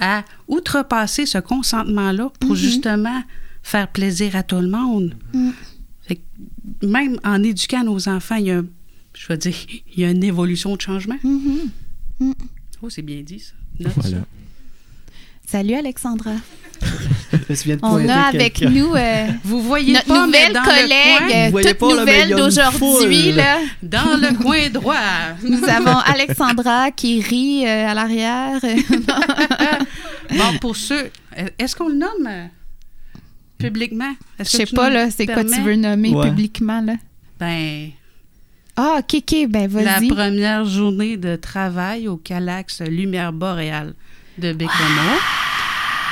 à 0.00 0.24
outrepasser 0.48 1.26
ce 1.26 1.38
consentement-là 1.38 2.30
pour 2.40 2.54
justement 2.56 3.22
faire 3.62 3.88
plaisir 3.88 4.34
à 4.36 4.42
tout 4.42 4.56
le 4.60 4.68
monde. 4.68 5.14
Mm. 5.32 5.50
Fait 6.02 6.16
que 6.16 6.86
même 6.86 7.18
en 7.24 7.42
éduquant 7.42 7.84
nos 7.84 8.08
enfants, 8.08 8.36
il 8.36 8.46
y 8.46 8.50
a, 8.50 8.58
un- 8.58 8.66
je 9.14 9.26
veux 9.28 9.36
dire, 9.36 9.54
il 9.96 10.00
y 10.00 10.04
a 10.04 10.10
une 10.10 10.24
évolution 10.24 10.74
de 10.76 10.80
changement. 10.80 11.18
Mhm. 11.22 11.70
Oh, 12.82 12.90
c'est 12.90 13.02
bien 13.02 13.20
dit, 13.22 13.38
ça. 13.40 13.52
Note 13.80 13.92
Voilà. 13.96 14.18
ça. 14.18 14.24
Salut 15.52 15.74
Alexandra. 15.74 16.30
Je 17.50 17.62
viens 17.64 17.76
de 17.76 17.80
On 17.82 18.08
a 18.08 18.22
avec 18.28 18.62
nous 18.62 18.94
euh, 18.94 19.26
Vous 19.44 19.60
voyez 19.60 19.92
notre 19.92 20.06
pas, 20.06 20.26
mais 20.26 20.48
nouvelle 20.48 20.52
dans 20.54 20.60
le 20.62 20.64
coin, 20.64 20.76
collègue, 20.80 21.66
toute 21.68 21.78
pas, 21.78 21.88
nouvelle 22.00 22.30
d'aujourd'hui. 22.30 23.34
dans 23.82 24.16
le 24.18 24.42
coin 24.42 24.70
droit. 24.70 24.96
Nous 25.42 25.62
avons 25.68 25.98
Alexandra 26.06 26.90
qui 26.90 27.20
rit 27.20 27.66
euh, 27.66 27.88
à 27.90 27.92
l'arrière. 27.92 28.58
Bon, 30.30 30.56
pour 30.58 30.74
ceux, 30.74 31.10
est-ce 31.58 31.76
qu'on 31.76 31.88
le 31.88 31.96
nomme 31.96 32.26
euh, 32.26 32.46
publiquement? 33.58 34.14
Je 34.38 34.44
sais 34.44 34.64
pas, 34.64 34.88
là, 34.88 35.10
c'est 35.10 35.26
quoi 35.26 35.44
tu 35.44 35.60
veux 35.60 35.76
nommer 35.76 36.14
Ouais. 36.14 36.28
publiquement, 36.30 36.80
là? 36.80 36.94
Ben, 37.38 37.90
Ah, 38.74 39.00
OK, 39.00 39.16
OK, 39.18 39.46
ben 39.50 39.70
la 39.70 39.98
vas-y. 39.98 40.08
première 40.08 40.64
journée 40.64 41.18
de 41.18 41.36
travail 41.36 42.08
au 42.08 42.16
Calax 42.16 42.80
Lumière 42.80 43.34
Boréale 43.34 43.92
de 44.38 44.54
Bécomo. 44.54 45.18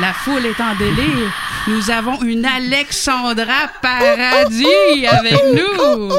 La 0.00 0.12
foule 0.14 0.46
est 0.46 0.60
en 0.60 0.74
délire. 0.76 1.32
Nous 1.68 1.90
avons 1.90 2.22
une 2.22 2.44
Alexandra 2.46 3.68
Paradis 3.82 5.06
avec 5.06 5.34
nous. 5.54 6.10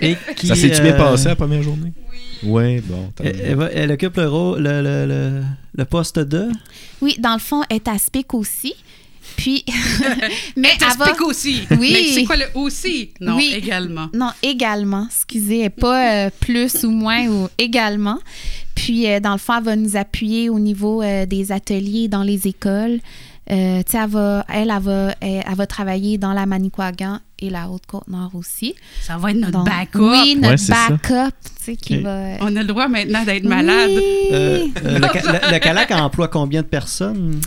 Et 0.00 0.16
qui, 0.36 0.46
Ça 0.46 0.54
s'est-tu 0.54 0.82
bien 0.82 0.94
euh, 0.94 0.98
passé 0.98 1.26
la 1.28 1.36
première 1.36 1.62
journée? 1.62 1.92
Oui. 2.44 2.80
Bon. 2.84 3.12
Elle, 3.24 3.40
elle 3.44 3.54
va- 3.56 3.70
elle 3.72 3.90
occupe 3.92 4.16
le, 4.16 4.28
rôle, 4.28 4.62
le, 4.62 4.80
le, 4.82 5.06
le, 5.06 5.42
le 5.76 5.84
poste 5.84 6.20
de? 6.20 6.48
Oui, 7.02 7.16
dans 7.18 7.32
le 7.34 7.40
fond, 7.40 7.62
elle 7.68 7.76
est 7.76 7.88
à 7.88 7.98
SPIC 7.98 8.32
aussi. 8.34 8.74
Puis, 9.38 9.64
mais 10.56 10.70
Ça 10.80 10.88
elle 10.92 10.98
va- 10.98 11.12
aussi. 11.24 11.60
Oui. 11.70 11.90
Mais 11.92 12.12
c'est 12.12 12.24
quoi 12.24 12.34
le 12.36 12.46
aussi? 12.56 13.10
Non, 13.20 13.36
Oui. 13.36 13.54
également. 13.56 14.08
Non, 14.12 14.30
également. 14.42 15.06
Excusez, 15.06 15.70
pas 15.70 16.26
euh, 16.26 16.30
plus 16.40 16.82
ou 16.82 16.90
moins 16.90 17.28
ou 17.28 17.48
également. 17.56 18.18
Puis, 18.74 19.08
euh, 19.08 19.20
dans 19.20 19.32
le 19.32 19.38
fond, 19.38 19.54
elle 19.58 19.64
va 19.64 19.76
nous 19.76 19.96
appuyer 19.96 20.50
au 20.50 20.58
niveau 20.58 21.02
euh, 21.02 21.24
des 21.24 21.52
ateliers 21.52 22.08
dans 22.08 22.24
les 22.24 22.48
écoles. 22.48 22.98
Euh, 23.50 23.80
elle 23.94 24.08
va, 24.10 24.44
elle, 24.52 24.70
elle 24.76 24.82
va, 24.82 25.14
elle, 25.20 25.42
elle 25.48 25.54
va 25.54 25.66
travailler 25.66 26.18
dans 26.18 26.32
la 26.32 26.44
Manicouagan 26.44 27.20
et 27.38 27.48
la 27.48 27.68
Haute-Côte-Nord 27.70 28.32
aussi. 28.34 28.74
Ça 29.02 29.16
va 29.18 29.30
être 29.30 29.36
notre 29.38 29.52
Donc, 29.52 29.66
backup. 29.66 29.98
Oui, 30.00 30.36
notre 30.36 30.62
Ouais, 30.68 30.88
backup, 30.90 31.34
tu 31.56 31.64
sais, 31.64 31.76
qui 31.76 31.98
va... 31.98 32.32
On 32.40 32.54
a 32.56 32.60
le 32.60 32.64
droit 32.66 32.88
maintenant 32.88 33.24
d'être 33.24 33.44
malade. 33.44 33.88
Oui. 33.90 34.02
Euh, 34.32 34.66
euh, 34.84 34.98
le, 34.98 35.06
ca- 35.12 35.32
le- 35.32 35.52
le 35.54 35.58
CALAC 35.60 35.92
emploie 35.92 36.28
combien 36.28 36.60
de 36.62 36.66
personnes? 36.66 37.40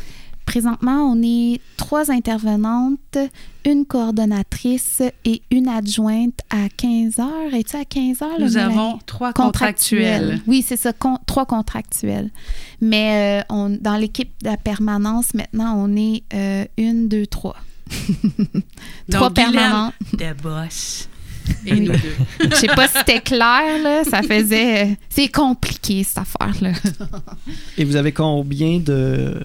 Présentement, 0.52 1.10
on 1.10 1.22
est 1.24 1.62
trois 1.78 2.12
intervenantes, 2.12 3.18
une 3.64 3.86
coordonnatrice 3.86 5.02
et 5.24 5.42
une 5.50 5.70
adjointe 5.70 6.38
à 6.50 6.68
15 6.76 7.20
heures. 7.20 7.54
Es-tu 7.54 7.78
à 7.78 7.86
15 7.86 8.22
heures? 8.22 8.38
là, 8.38 8.46
Nous 8.46 8.58
avons 8.58 9.00
trois 9.06 9.32
contractuels. 9.32 10.42
Oui, 10.48 10.62
c'est 10.68 10.76
ça, 10.76 10.92
con- 10.92 11.20
trois 11.26 11.46
contractuels. 11.46 12.32
Mais 12.82 13.40
euh, 13.40 13.46
on, 13.50 13.70
dans 13.70 13.96
l'équipe 13.96 14.32
de 14.44 14.50
la 14.50 14.58
permanence, 14.58 15.34
maintenant, 15.34 15.74
on 15.78 15.96
est 15.96 16.24
euh, 16.34 16.66
une, 16.78 17.08
deux, 17.08 17.28
trois. 17.28 17.56
trois 19.10 19.30
Donc, 19.30 19.34
permanents. 19.36 19.94
de 20.12 20.34
boss. 20.44 21.08
Et 21.66 21.80
nous 21.80 21.94
deux. 21.94 22.50
Je 22.52 22.56
sais 22.56 22.68
pas 22.68 22.90
si 22.90 22.98
c'était 22.98 23.22
clair, 23.22 23.82
là. 23.82 24.04
Ça 24.04 24.22
faisait. 24.22 24.86
euh, 24.86 24.94
c'est 25.10 25.30
compliqué, 25.30 26.04
cette 26.04 26.18
affaire-là. 26.18 26.74
Et 27.78 27.86
vous 27.86 27.96
avez 27.96 28.12
combien 28.12 28.80
de. 28.80 29.40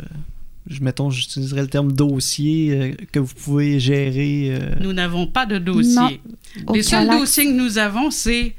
Je, 0.69 0.81
mettons, 0.83 1.11
j'utiliserais 1.11 1.63
le 1.63 1.69
terme 1.69 1.93
dossier 1.93 2.71
euh, 2.73 2.93
que 3.13 3.19
vous 3.21 3.35
pouvez 3.35 3.79
gérer. 3.79 4.49
euh, 4.51 4.75
Nous 4.81 4.93
n'avons 4.93 5.27
pas 5.27 5.47
de 5.47 5.59
dossier. 5.59 5.95
Non. 5.95 6.11
Au 6.69 6.75
Les 6.75 6.83
seuls 6.83 7.07
Calax. 7.07 7.21
dossiers 7.21 7.45
que 7.47 7.53
nous 7.53 7.79
avons, 7.79 8.11
c'est 8.11 8.55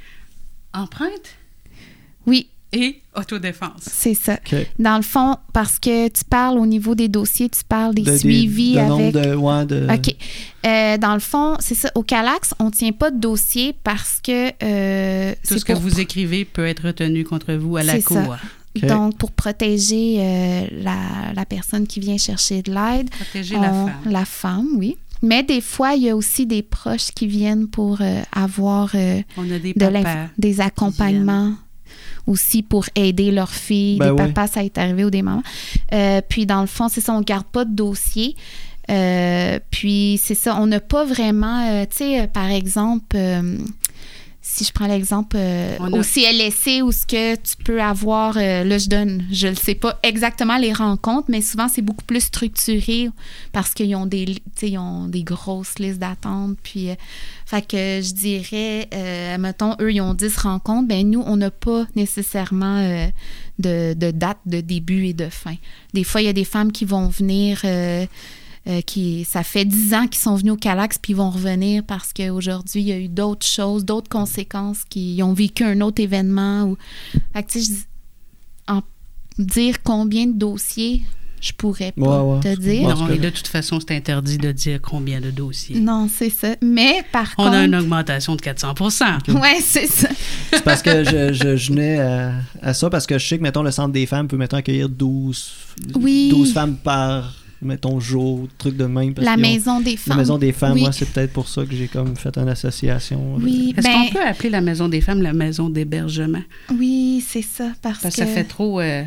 empreinte 0.73 1.35
Oui, 2.25 2.47
et 2.71 3.01
autodéfense. 3.15 3.81
c'est 3.81 4.13
ça. 4.13 4.39
Dans 4.79 4.97
le 4.97 5.01
fond, 5.03 5.37
parce 5.53 5.79
que 5.79 6.07
tu 6.09 6.23
parles 6.23 6.57
au 6.59 6.65
niveau 6.65 6.95
des 6.95 7.07
dossiers, 7.07 7.49
tu 7.49 7.63
parles 7.67 7.95
des 7.95 8.03
De- 8.03 8.11
des- 8.11 8.17
suivis 8.19 8.73
de 8.75 8.79
nombre 8.81 9.17
avec. 9.17 9.29
de- 9.31 9.35
ouais, 9.35 9.65
de- 9.65 9.87
OK. 9.93 10.15
Euh, 10.65 10.97
dans 10.97 11.13
le 11.13 11.19
fond, 11.19 11.55
c'est 11.59 11.75
ça. 11.75 11.89
Au 11.95 12.03
Calax, 12.03 12.53
on 12.59 12.65
ne 12.65 12.71
tient 12.71 12.91
pas 12.91 13.09
de 13.11 13.19
dossier 13.19 13.73
parce 13.83 14.19
que. 14.23 14.51
euh, 14.63 15.33
Tout 15.47 15.57
ce 15.59 15.65
que 15.65 15.73
vous 15.73 15.99
écrivez 15.99 16.45
peut 16.45 16.65
être 16.67 16.87
retenu 16.87 17.23
contre 17.23 17.53
vous 17.53 17.77
à 17.77 17.83
la 17.83 17.93
C'est 17.93 18.01
ça. 18.01 18.39
Donc, 18.86 19.17
pour 19.17 19.32
protéger 19.32 20.17
euh, 20.19 20.67
la, 20.82 21.34
la 21.36 21.45
personne 21.45 21.88
qui 21.88 21.99
vient 21.99 22.17
chercher 22.17 22.61
de 22.61 22.71
l'aide, 22.73 23.09
Protéger 23.09 23.55
la 23.55 23.69
femme. 23.71 23.91
la 24.05 24.25
femme, 24.25 24.67
oui. 24.75 24.97
Mais 25.23 25.41
des 25.43 25.61
fois, 25.61 25.95
il 25.95 26.03
y 26.03 26.09
a 26.09 26.15
aussi 26.15 26.45
des 26.45 26.61
proches 26.61 27.09
qui 27.15 27.25
viennent 27.25 27.67
pour 27.67 28.01
euh, 28.01 28.21
avoir 28.32 28.91
euh, 28.93 29.21
On 29.38 29.49
a 29.49 29.57
des 29.57 29.73
de 29.73 29.89
des 30.38 30.61
accompagnements 30.61 31.53
aussi 32.28 32.61
pour 32.61 32.86
aider 32.95 33.32
leur 33.32 33.49
fille. 33.49 33.97
Ben 33.97 34.11
des 34.15 34.15
papas, 34.15 34.47
ça 34.47 34.63
est 34.63 34.78
arrivé 34.78 35.05
ou 35.05 35.09
des 35.09 35.21
mamans. 35.21 35.43
Euh, 35.93 36.21
puis 36.28 36.45
dans 36.45 36.61
le 36.61 36.67
fond, 36.67 36.89
c'est 36.89 37.01
ça, 37.01 37.13
on 37.13 37.21
garde 37.21 37.45
pas 37.45 37.65
de 37.65 37.73
dossier. 37.73 38.36
Euh, 38.89 39.59
puis 39.71 40.19
c'est 40.23 40.36
ça, 40.36 40.55
on 40.61 40.67
n'a 40.67 40.80
pas 40.80 41.03
vraiment, 41.03 41.67
euh, 41.69 41.86
tu 41.89 41.97
sais, 41.97 42.21
euh, 42.21 42.28
par 42.28 42.49
exemple, 42.49 43.15
euh, 43.17 43.57
si 44.49 44.63
je 44.63 44.71
prends 44.71 44.87
l'exemple 44.87 45.35
euh, 45.37 45.77
au 45.91 46.01
CLSC 46.03 46.81
où 46.81 46.93
ce 46.93 47.05
que 47.05 47.35
tu 47.35 47.57
peux 47.65 47.81
avoir, 47.81 48.37
euh, 48.37 48.63
là 48.63 48.77
je 48.77 48.87
donne, 48.87 49.25
je 49.29 49.49
ne 49.49 49.55
sais 49.55 49.75
pas 49.75 49.99
exactement 50.03 50.57
les 50.57 50.71
rencontres, 50.71 51.25
mais 51.29 51.41
souvent 51.41 51.67
c'est 51.67 51.81
beaucoup 51.81 52.05
plus 52.05 52.21
structuré 52.21 53.09
parce 53.51 53.73
qu'ils 53.73 53.93
ont 53.97 54.05
des, 54.05 54.25
li- 54.25 54.35
tu 54.35 54.41
sais, 54.55 54.69
ils 54.69 54.77
ont 54.77 55.07
des 55.07 55.23
grosses 55.23 55.77
listes 55.79 55.99
d'attente. 55.99 56.57
Puis, 56.63 56.89
euh, 56.91 56.95
fait 57.45 57.61
que 57.67 57.77
je 58.01 58.13
dirais, 58.13 58.87
euh, 58.93 59.37
mettons, 59.37 59.75
eux 59.81 59.91
ils 59.91 59.99
ont 60.01 60.13
10 60.13 60.37
rencontres, 60.37 60.87
ben 60.87 61.09
nous 61.09 61.23
on 61.25 61.35
n'a 61.35 61.51
pas 61.51 61.85
nécessairement 61.97 62.81
de, 63.59 63.93
de 63.95 64.11
date 64.11 64.39
de 64.45 64.61
début 64.61 65.07
et 65.07 65.13
de 65.13 65.27
fin. 65.27 65.55
Des 65.93 66.05
fois 66.05 66.21
il 66.21 66.25
y 66.25 66.29
a 66.29 66.33
des 66.33 66.45
femmes 66.45 66.71
qui 66.71 66.85
vont 66.85 67.09
venir. 67.09 67.61
Euh, 68.68 68.78
euh, 68.78 68.82
qui, 68.82 69.24
ça 69.26 69.43
fait 69.43 69.65
10 69.65 69.93
ans 69.93 70.07
qu'ils 70.07 70.22
sont 70.22 70.36
venus 70.36 70.53
au 70.53 70.57
Calax 70.57 70.97
puis 70.97 71.13
ils 71.13 71.15
vont 71.15 71.30
revenir 71.30 71.84
parce 71.84 72.11
qu'aujourd'hui, 72.13 72.82
il 72.82 72.88
y 72.88 72.91
a 72.91 72.97
eu 72.99 73.07
d'autres 73.07 73.45
choses, 73.45 73.86
d'autres 73.86 74.09
conséquences, 74.09 74.80
qui 74.89 75.20
ont 75.24 75.34
vécu 75.34 75.63
un 75.63 75.80
autre 75.82 76.01
événement. 76.01 76.63
Ou... 76.63 76.78
Fait 77.34 77.43
que, 77.43 77.51
tu 77.51 77.59
sais, 77.59 77.65
je 77.65 77.72
dis- 77.78 77.86
en 78.68 78.82
dire 79.39 79.82
combien 79.84 80.28
de 80.28 80.34
dossiers, 80.34 81.01
je 81.39 81.51
pourrais 81.53 81.91
pas 81.93 82.01
Ouais, 82.24 82.34
ouais. 82.36 82.39
te 82.41 82.59
dire. 82.59 82.89
Non, 82.95 83.07
et 83.09 83.18
de 83.20 83.30
toute 83.30 83.47
façon, 83.47 83.80
c'est 83.80 83.95
interdit 83.95 84.38
de 84.38 84.51
dire 84.51 84.82
combien 84.82 85.22
de 85.22 85.30
dossiers. 85.32 85.80
Non, 85.80 86.09
c'est 86.11 86.30
ça. 86.32 86.55
Mais 86.61 87.03
par 87.11 87.28
On 87.38 87.43
contre... 87.43 87.55
a 87.55 87.63
une 87.63 87.76
augmentation 87.76 88.36
de 88.36 88.41
400% 88.41 89.32
Ouais, 89.39 89.59
c'est 89.61 89.88
ça. 89.88 90.09
C'est 90.51 90.63
parce 90.63 90.82
que 90.82 91.03
je, 91.03 91.32
je, 91.34 91.55
je 91.55 91.72
venais 91.72 91.99
à, 91.99 92.34
à 92.61 92.74
ça 92.74 92.89
parce 92.89 93.05
que 93.07 93.18
je 93.20 93.26
sais 93.28 93.38
que, 93.38 93.43
mettons, 93.43 93.63
le 93.63 93.72
centre 93.72 93.93
des 93.93 94.05
femmes 94.07 94.28
peut, 94.28 94.36
mettons, 94.38 94.57
accueillir 94.57 94.89
12, 94.89 95.51
Oui. 95.95 96.30
12 96.32 96.53
femmes 96.53 96.76
par, 96.76 97.34
mettons, 97.61 97.99
jour, 97.99 98.47
truc 98.57 98.77
de 98.77 98.85
même. 98.85 99.13
parce 99.13 99.25
La 99.25 99.33
ont- 99.33 99.37
maison 99.37 99.79
des 99.81 99.91
La 99.91 99.97
femmes. 99.97 100.17
maison 100.17 100.37
des 100.37 100.51
femmes, 100.51 100.73
Oui. 100.73 100.81
moi, 100.81 100.91
c'est 100.91 101.09
peut-être 101.09 101.33
pour 101.33 101.47
ça 101.49 101.65
que 101.65 101.75
j'ai 101.75 101.87
comme 101.87 102.15
fait 102.15 102.37
une 102.37 102.49
association. 102.49 103.35
Oui, 103.37 103.73
Est-ce 103.77 103.87
ben, 103.87 103.93
qu'on 103.93 104.13
peut 104.13 104.25
appeler 104.25 104.49
la 104.49 104.61
maison 104.61 104.87
des 104.87 105.01
femmes 105.01 105.21
la 105.21 105.33
maison 105.33 105.69
d'hébergement? 105.69 106.43
oui, 106.77 107.23
c'est 107.27 107.41
ça. 107.41 107.71
Parce, 107.81 107.99
Parce 107.99 108.15
que 108.15 108.21
ça 108.21 108.27
fait 108.27 108.43
trop... 108.43 108.79
euh, 108.79 109.03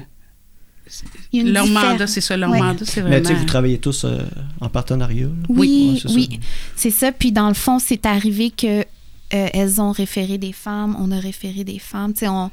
il 1.33 1.37
y 1.41 1.45
a 1.45 1.47
une 1.47 1.53
leur 1.53 1.67
mandat, 1.69 2.07
c'est 2.09 2.21
ça, 2.21 2.37
leur 2.37 2.51
Ouais. 2.51 2.59
mandat, 2.59 2.85
c'est 2.85 3.03
Mais 3.03 3.11
tu 3.21 3.29
sais, 3.29 3.33
vraiment... 3.35 3.39
vous 3.41 3.45
travaillez 3.47 3.79
tous 3.79 4.05
euh, 4.05 4.19
en 4.61 4.69
partenariat. 4.69 5.27
là? 5.27 5.33
Oui, 5.49 6.01
Ouais, 6.05 6.13
oui, 6.15 6.29
ça. 6.33 6.39
c'est 6.75 6.91
ça. 6.91 7.13
Puis 7.13 7.31
dans 7.31 7.47
le 7.49 7.55
fond, 7.55 7.79
c'est 7.79 8.07
arrivé 8.07 8.51
que 8.51 8.81
euh, 8.81 8.85
elles 9.33 9.81
ont 9.81 9.93
référé 9.93 10.39
des 10.39 10.53
femmes, 10.53 10.97
on 10.99 11.13
a 11.13 11.21
référé 11.21 11.63
des 11.63 11.79
femmes. 11.79 12.13
Tu 12.13 12.21
sais, 12.21 12.29
on, 12.29 12.51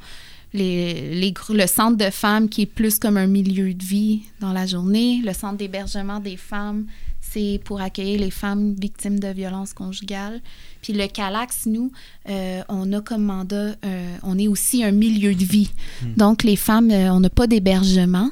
les, 0.53 1.13
les 1.15 1.33
le 1.49 1.67
centre 1.67 1.97
de 1.97 2.09
femmes 2.09 2.49
qui 2.49 2.63
est 2.63 2.67
plus 2.67 2.99
comme 2.99 3.17
un 3.17 3.27
milieu 3.27 3.73
de 3.73 3.83
vie 3.83 4.21
dans 4.39 4.53
la 4.53 4.65
journée, 4.65 5.21
le 5.23 5.33
centre 5.33 5.57
d'hébergement 5.57 6.19
des 6.19 6.37
femmes, 6.37 6.85
c'est 7.29 7.59
pour 7.65 7.81
accueillir 7.81 8.19
les 8.19 8.31
femmes 8.31 8.73
victimes 8.79 9.19
de 9.19 9.27
violences 9.27 9.73
conjugales. 9.73 10.41
Puis 10.81 10.93
le 10.93 11.07
Calax, 11.07 11.65
nous, 11.65 11.91
euh, 12.29 12.61
on 12.69 12.91
a 12.93 13.01
comme 13.01 13.23
mandat, 13.23 13.75
euh, 13.85 14.15
on 14.23 14.37
est 14.39 14.47
aussi 14.47 14.83
un 14.83 14.91
milieu 14.91 15.35
de 15.35 15.43
vie. 15.43 15.71
Donc 16.15 16.43
les 16.43 16.55
femmes, 16.55 16.91
euh, 16.91 17.11
on 17.11 17.19
n'a 17.19 17.29
pas 17.29 17.47
d'hébergement, 17.47 18.31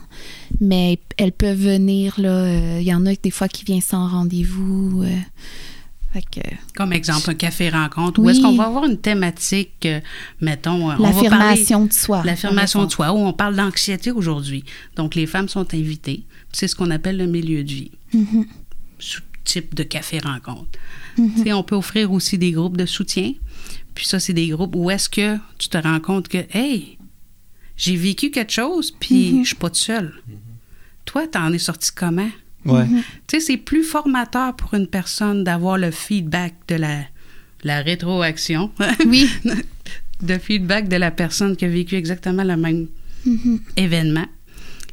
mais 0.61 0.99
elles 1.17 1.33
peuvent 1.33 1.57
venir 1.57 2.15
là. 2.17 2.79
Il 2.79 2.87
y 2.87 2.93
en 2.93 3.05
a 3.05 3.13
des 3.15 3.31
fois 3.31 3.47
qui 3.47 3.65
viennent 3.65 3.81
sans 3.81 4.07
rendez-vous. 4.07 5.03
Que, 6.21 6.41
Comme 6.75 6.93
exemple, 6.93 7.29
un 7.29 7.33
café 7.35 7.69
rencontre, 7.69 8.19
où 8.21 8.29
est-ce 8.29 8.41
qu'on 8.41 8.55
va 8.55 8.65
avoir 8.65 8.85
une 8.85 8.97
thématique, 8.99 9.85
euh, 9.85 9.99
mettons... 10.41 10.89
euh, 10.91 10.95
on 10.99 11.03
va 11.03 11.11
parler- 11.11 11.29
l'affirmation 11.29 11.85
de 11.85 11.93
soi. 11.93 12.21
L'affirmation 12.25 12.85
de 12.85 12.91
soi, 12.91 13.11
où 13.13 13.17
on 13.17 13.33
parle 13.33 13.55
d'anxiété 13.55 14.11
aujourd'hui. 14.11 14.63
Donc, 14.95 15.15
les 15.15 15.25
femmes 15.27 15.49
sont 15.49 15.73
invitées. 15.73 16.23
C'est 16.51 16.67
ce 16.67 16.75
qu'on 16.75 16.91
appelle 16.91 17.17
le 17.17 17.27
milieu 17.27 17.63
de 17.63 17.69
vie, 17.71 17.91
Mhm. 18.13 18.45
sous 18.99 19.21
type 19.43 19.75
de 19.75 19.83
café 19.83 20.19
rencontre. 20.19 20.79
Mhm. 21.17 21.31
Tu 21.35 21.43
sais, 21.43 21.53
On 21.53 21.63
peut 21.63 21.75
offrir 21.75 22.11
aussi 22.11 22.37
des 22.37 22.51
groupes 22.51 22.77
de 22.77 22.85
soutien. 22.85 23.33
Puis 23.93 24.05
ça, 24.05 24.19
c'est 24.19 24.33
des 24.33 24.47
groupes 24.49 24.75
où 24.75 24.89
est-ce 24.91 25.07
que 25.09 25.37
tu 25.57 25.69
te 25.69 25.77
rends 25.77 25.99
compte 25.99 26.27
que, 26.27 26.39
hey, 26.51 26.97
j'ai 27.77 27.95
vécu 27.95 28.31
quelque 28.31 28.51
chose, 28.53 28.91
puis 28.91 29.33
Mhm. 29.33 29.43
je 29.43 29.47
suis 29.47 29.55
pas 29.55 29.69
toute 29.69 29.77
seule. 29.77 30.13
Toi, 31.05 31.27
t'en 31.27 31.51
es 31.53 31.59
sorti 31.59 31.91
comment? 31.93 32.29
Ouais. 32.65 32.85
Mhm. 32.85 33.01
Tu 33.27 33.39
sais, 33.39 33.39
c'est 33.39 33.57
plus 33.57 33.83
formateur 33.83 34.55
pour 34.55 34.73
une 34.73 34.87
personne 34.87 35.43
d'avoir 35.43 35.77
le 35.77 35.91
feedback 35.91 36.53
de 36.67 36.75
la, 36.75 36.99
la 37.63 37.81
rétroaction, 37.81 38.71
Oui. 39.05 39.29
de 40.21 40.37
feedback 40.37 40.87
de 40.87 40.95
la 40.95 41.11
personne 41.11 41.55
qui 41.55 41.65
a 41.65 41.67
vécu 41.69 41.95
exactement 41.95 42.43
le 42.43 42.57
même 42.57 42.87
Mhm. 43.25 43.59
événement. 43.77 44.25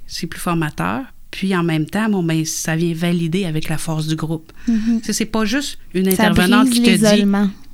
C'est 0.06 0.26
plus 0.26 0.40
formateur. 0.40 1.02
Puis 1.30 1.54
en 1.56 1.62
même 1.62 1.86
temps, 1.86 2.10
bon, 2.10 2.22
ben, 2.22 2.44
ça 2.44 2.76
vient 2.76 2.92
valider 2.94 3.46
avec 3.46 3.68
la 3.70 3.78
force 3.78 4.06
du 4.06 4.16
groupe. 4.16 4.52
Tu 4.66 4.72
sais, 5.02 5.12
C'est 5.14 5.24
pas 5.26 5.44
juste 5.46 5.78
une 5.94 6.04
Ça 6.10 6.24
intervenante 6.24 6.68
qui 6.70 6.82
te 6.82 6.90
dit 6.90 7.24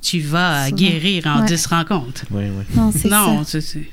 tu 0.01 0.19
vas 0.21 0.65
Souvent. 0.67 0.75
guérir 0.77 1.27
en 1.27 1.41
Ouais. 1.41 1.45
10 1.47 1.65
rencontres. 1.65 2.23
Oui, 2.31 2.43
oui. 2.45 2.63
Non, 2.73 2.91
c'est 2.93 3.09
Non, 3.09 3.43
ça. 3.43 3.59
c'est- 3.59 3.61
c'est- 3.61 3.89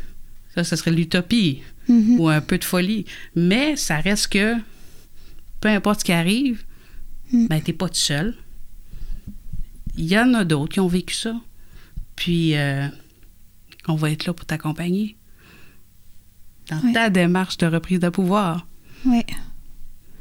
ça, 0.54 0.62
ça 0.62 0.76
serait 0.76 0.92
l'utopie 0.92 1.62
Mhm. 1.88 2.20
ou 2.20 2.28
un 2.28 2.40
peu 2.40 2.58
de 2.58 2.64
folie. 2.64 3.06
Mais 3.34 3.74
ça 3.74 3.96
reste 3.98 4.28
que 4.28 4.54
peu 5.60 5.68
importe 5.68 6.00
ce 6.00 6.04
qui 6.04 6.12
arrive, 6.12 6.64
Mm. 7.32 7.46
ben, 7.48 7.60
t'es 7.60 7.72
pas 7.72 7.88
tout 7.88 7.94
seul. 7.96 8.34
Il 9.96 10.04
y 10.06 10.18
en 10.18 10.32
a 10.34 10.44
d'autres 10.44 10.72
qui 10.74 10.80
ont 10.80 10.86
vécu 10.86 11.14
ça. 11.14 11.34
Puis, 12.14 12.54
euh, 12.56 12.86
on 13.88 13.94
va 13.96 14.10
être 14.10 14.26
là 14.26 14.32
pour 14.32 14.46
t'accompagner 14.46 15.16
dans 16.70 16.92
ta 16.92 17.10
démarche 17.10 17.56
de 17.58 17.66
reprise 17.66 18.00
de 18.00 18.08
pouvoir. 18.08 18.66
Ouais. 19.04 19.24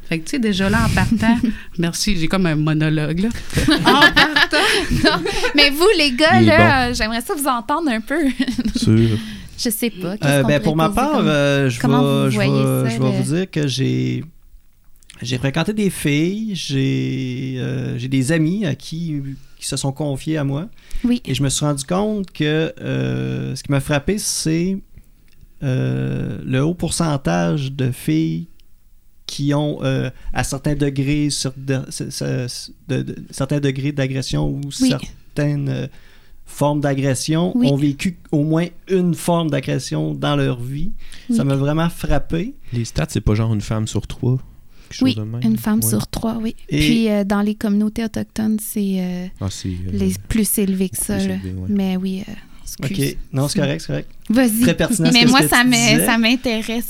Fait 0.10 0.20
que, 0.20 0.26
tu 0.26 0.32
sais, 0.32 0.40
déjà 0.40 0.70
là, 0.70 0.86
en 0.86 0.90
partant, 0.90 1.38
merci, 1.80 2.16
j'ai 2.18 2.28
comme 2.28 2.46
un 2.46 2.56
monologue, 2.56 3.20
là. 3.20 3.30
En 3.86 4.12
partant, 4.14 4.58
Non, 5.04 5.24
mais 5.56 5.70
vous, 5.72 5.88
les 5.98 6.12
gars, 6.14 6.42
là, 6.42 6.94
j'aimerais 6.94 7.22
ça 7.22 7.34
vous 7.36 7.48
entendre 7.48 7.90
un 7.90 8.02
peu. 8.02 8.30
Sûr. 8.76 9.18
Je 9.58 9.70
sais 9.70 9.90
pas. 9.90 10.16
Euh, 10.24 10.44
ben, 10.44 10.62
pour 10.62 10.76
ma 10.76 10.90
part, 10.90 11.14
comme- 11.14 11.28
euh, 11.28 11.70
je 11.70 11.80
comment 11.80 12.02
vous 12.02 12.24
vais, 12.26 12.30
je 12.32 12.36
voyez 12.36 12.52
vais, 12.52 12.90
ça, 12.90 12.96
je 12.96 13.02
vais 13.02 13.12
le- 13.12 13.18
vous 13.24 13.34
dire 13.36 13.50
que 13.52 13.68
j'ai 13.68 14.24
j'ai 15.22 15.38
fréquenté 15.38 15.74
des 15.74 15.90
filles, 15.90 16.56
j'ai 16.56 17.56
euh, 17.58 17.98
j'ai 17.98 18.08
des 18.08 18.32
amis 18.32 18.66
à 18.66 18.76
qui, 18.76 19.22
qui 19.58 19.66
se 19.68 19.78
sont 19.78 19.92
confiés 19.92 20.38
à 20.38 20.44
moi. 20.44 20.68
Oui. 21.04 21.22
Et 21.26 21.34
je 21.34 21.42
me 21.44 21.50
suis 21.50 21.66
rendu 21.66 21.84
compte 21.86 22.32
que 22.32 22.74
euh, 22.82 23.56
ce 23.56 23.64
qui 23.64 23.72
m'a 23.72 23.80
frappé, 23.80 24.18
c'est 24.18 24.78
euh, 25.64 26.40
le 26.46 26.64
haut 26.64 26.74
pourcentage 26.74 27.72
de 27.72 27.92
filles 27.92 28.48
qui 29.26 29.54
ont, 29.54 29.80
euh, 29.84 30.10
à 30.34 30.44
certains 30.44 30.76
degrés, 30.76 31.30
sur 31.32 31.52
de- 31.58 31.82
ce- 31.90 32.10
ce- 32.12 32.72
de- 32.88 33.02
de- 33.02 33.16
certains 33.32 33.60
degrés 33.60 33.92
d'agression 33.92 34.48
ou 34.50 34.62
Oui. 34.82 34.90
certaines 34.90 35.70
euh, 35.70 35.88
formes 36.46 36.80
d'agression, 36.82 37.52
Oui. 37.58 37.68
ont 37.72 37.76
vécu 37.76 38.20
au 38.32 38.44
moins 38.44 38.68
une 38.88 39.16
forme 39.16 39.50
d'agression 39.50 40.14
dans 40.14 40.36
leur 40.36 40.62
vie. 40.62 40.92
Oui. 41.30 41.36
Ça 41.38 41.44
m'a 41.44 41.56
vraiment 41.56 41.90
frappé. 41.90 42.54
Les 42.72 42.86
stats, 42.86 43.08
c'est 43.10 43.22
pas 43.22 43.34
genre 43.34 43.52
une 43.54 43.62
femme 43.62 43.88
sur 43.88 44.06
trois. 44.06 44.38
Quelque 44.98 45.06
Oui, 45.06 45.14
chose 45.16 45.26
de 45.26 45.30
même? 45.30 45.42
une 45.44 45.58
femme 45.58 45.80
Ouais. 45.84 45.90
sur 45.90 46.08
trois, 46.08 46.38
oui. 46.42 46.56
Et- 46.70 46.80
Puis 46.80 47.10
euh, 47.10 47.24
dans 47.24 47.42
les 47.42 47.56
communautés 47.56 48.04
autochtones, 48.04 48.58
c'est 48.62 48.96
euh, 49.00 49.28
Ah, 49.42 49.46
euh, 49.46 49.70
les 49.92 50.14
plus 50.28 50.58
élevé 50.58 50.90
que 50.90 50.98
ça. 50.98 51.18
élevé, 51.20 51.52
ouais. 51.54 51.68
Mais 51.70 51.98
oui, 51.98 52.24
euh. 52.28 52.32
OK. 52.84 53.18
Non, 53.32 53.48
c'est 53.48 53.60
correct, 53.60 53.82
c'est 53.82 53.88
correct. 53.88 54.10
Vas-y. 54.30 54.62
Très 54.62 54.74
pertinent 54.76 55.10
Mais 55.14 55.26
moi, 55.26 55.42
ça 55.48 55.64
m'intéresse. 56.18 56.86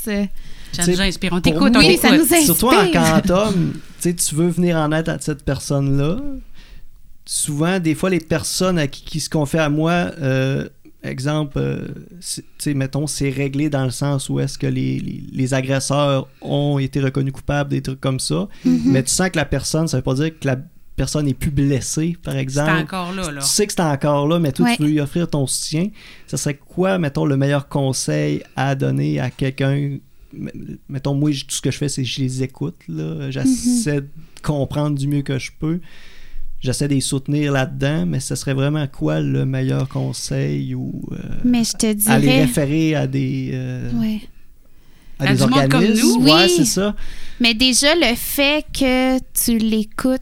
ça 0.72 0.82
Tu 0.84 0.90
nous 0.90 1.00
inspire. 1.00 1.32
On 1.32 1.40
t'écoute, 1.40 1.72
on 1.76 1.78
Oui, 1.78 1.96
ça 2.00 2.10
nous 2.16 2.22
inspire. 2.22 2.42
Surtout 2.42 2.68
en 2.68 2.90
quantum, 2.90 3.72
tu 3.74 3.80
sais, 4.00 4.14
tu 4.14 4.34
veux 4.34 4.48
venir 4.48 4.76
en 4.76 4.90
aide 4.92 5.08
à 5.08 5.18
cette 5.20 5.44
personne-là. 5.44 6.16
Souvent, 7.28 7.80
des 7.80 7.94
fois, 7.96 8.08
les 8.10 8.20
personnes 8.20 8.78
à 8.78 8.86
qui, 8.86 9.02
qui 9.02 9.20
se 9.20 9.28
confient 9.28 9.58
à 9.58 9.68
moi, 9.68 9.90
euh, 10.20 10.68
exemple, 11.06 11.58
euh, 11.58 11.88
c'est- 12.20 12.74
mettons, 12.74 13.06
c'est 13.06 13.30
réglé 13.30 13.68
dans 13.70 13.84
le 13.84 13.90
sens 13.90 14.28
où 14.28 14.40
est-ce 14.40 14.58
que 14.58 14.66
les, 14.66 14.98
les- 14.98 15.22
les 15.32 15.54
agresseurs 15.54 16.28
ont 16.40 16.78
été 16.78 17.00
reconnus 17.00 17.32
coupables, 17.32 17.70
des 17.70 17.82
trucs 17.82 18.00
comme 18.00 18.20
ça. 18.20 18.48
mhm. 18.64 18.80
Mais 18.86 19.02
tu 19.02 19.10
sens 19.10 19.30
que 19.30 19.36
la 19.36 19.44
personne, 19.44 19.88
ça 19.88 19.96
veut 19.98 20.02
pas 20.02 20.14
dire 20.14 20.30
que 20.38 20.46
la 20.46 20.56
personne 20.96 21.28
est 21.28 21.34
plus 21.34 21.50
blessée, 21.50 22.16
par 22.22 22.32
C'est 22.34 22.40
exemple. 22.40 22.70
encore 22.70 23.12
là, 23.12 23.30
là. 23.30 23.40
Tu 23.42 23.46
sais 23.48 23.66
que 23.66 23.72
c'est 23.74 23.80
encore 23.82 24.26
là, 24.28 24.38
mais 24.38 24.52
toi, 24.52 24.64
Ouais. 24.66 24.76
tu 24.76 24.82
veux 24.82 24.88
lui 24.88 25.00
offrir 25.00 25.28
ton 25.28 25.46
soutien. 25.46 25.88
Ça 26.26 26.36
serait 26.38 26.54
quoi, 26.56 26.98
mettons, 26.98 27.26
le 27.26 27.36
meilleur 27.36 27.68
conseil 27.68 28.42
à 28.56 28.74
donner 28.74 29.20
à 29.20 29.28
quelqu'un? 29.30 29.98
Mettons, 30.88 31.14
moi, 31.14 31.30
tout 31.30 31.54
ce 31.54 31.60
que 31.62 31.70
je 31.70 31.78
fais, 31.78 31.88
c'est 31.88 32.02
que 32.02 32.08
je 32.08 32.20
les 32.20 32.42
écoute. 32.42 32.76
là. 32.88 33.30
J'essaie 33.30 34.00
de 34.02 34.08
comprendre 34.42 34.96
du 34.98 35.06
mieux 35.08 35.22
que 35.22 35.38
je 35.38 35.50
peux. 35.58 35.80
J'essaie 36.60 36.88
de 36.88 36.94
les 36.94 37.00
soutenir 37.00 37.52
là-dedans, 37.52 38.06
mais 38.06 38.18
ce 38.20 38.34
serait 38.34 38.54
vraiment 38.54 38.86
quoi 38.86 39.20
le 39.20 39.44
meilleur 39.44 39.88
conseil 39.88 40.74
ou 40.74 40.92
euh, 41.12 41.16
Mais 41.44 41.62
je 41.64 41.72
te 41.72 42.08
à 42.10 42.18
les 42.18 42.40
référer 42.40 42.94
à 42.94 43.06
des, 43.06 43.50
euh, 43.52 43.90
Ouais. 43.92 44.20
à 45.18 45.24
À 45.24 45.26
des 45.28 45.34
du 45.34 45.40
monde 45.42 45.68
comme 45.68 45.74
organismes? 45.82 46.06
nous? 46.18 46.24
Ouais, 46.24 46.44
Oui. 46.44 46.54
c'est 46.56 46.64
ça. 46.64 46.94
Mais 47.40 47.54
déjà, 47.54 47.94
le 47.94 48.14
fait 48.16 48.64
que 48.72 49.18
tu 49.34 49.58
l'écoutes 49.58 50.20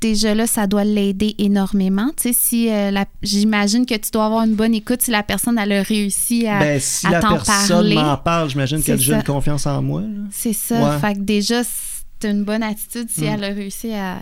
déjà 0.00 0.34
là, 0.34 0.46
ça 0.46 0.66
doit 0.66 0.82
l'aider 0.84 1.34
énormément. 1.38 2.10
Tu 2.16 2.28
sais, 2.28 2.32
si 2.32 2.68
euh, 2.70 2.90
la- 2.90 3.04
j'imagine 3.22 3.86
que 3.86 3.94
tu 3.94 4.10
dois 4.10 4.26
avoir 4.26 4.44
une 4.44 4.54
bonne 4.54 4.74
écoute 4.74 5.02
si 5.02 5.10
la 5.10 5.22
personne 5.22 5.56
elle 5.58 5.72
a 5.72 5.82
réussi 5.82 6.46
à, 6.46 6.58
Ben, 6.58 6.80
si 6.80 7.06
à 7.06 7.10
la 7.10 7.20
t'en 7.20 7.32
personne 7.34 7.68
parler. 7.68 7.94
m'en 7.94 8.16
parle, 8.16 8.50
j'imagine 8.50 8.82
qu'elle 8.82 8.94
a 8.94 8.98
déjà 8.98 9.16
une 9.16 9.22
confiance 9.22 9.66
en 9.66 9.80
moi. 9.82 10.00
là. 10.02 10.08
C'est 10.32 10.52
ça. 10.54 10.94
Ouais. 10.94 10.98
Fait 11.00 11.14
que 11.14 11.20
déjà, 11.20 11.62
c'est 11.64 12.28
une 12.30 12.44
bonne 12.44 12.62
attitude 12.62 13.08
si 13.08 13.20
Mm. 13.22 13.24
elle 13.34 13.44
a 13.44 13.48
réussi 13.48 13.92
à. 13.92 14.18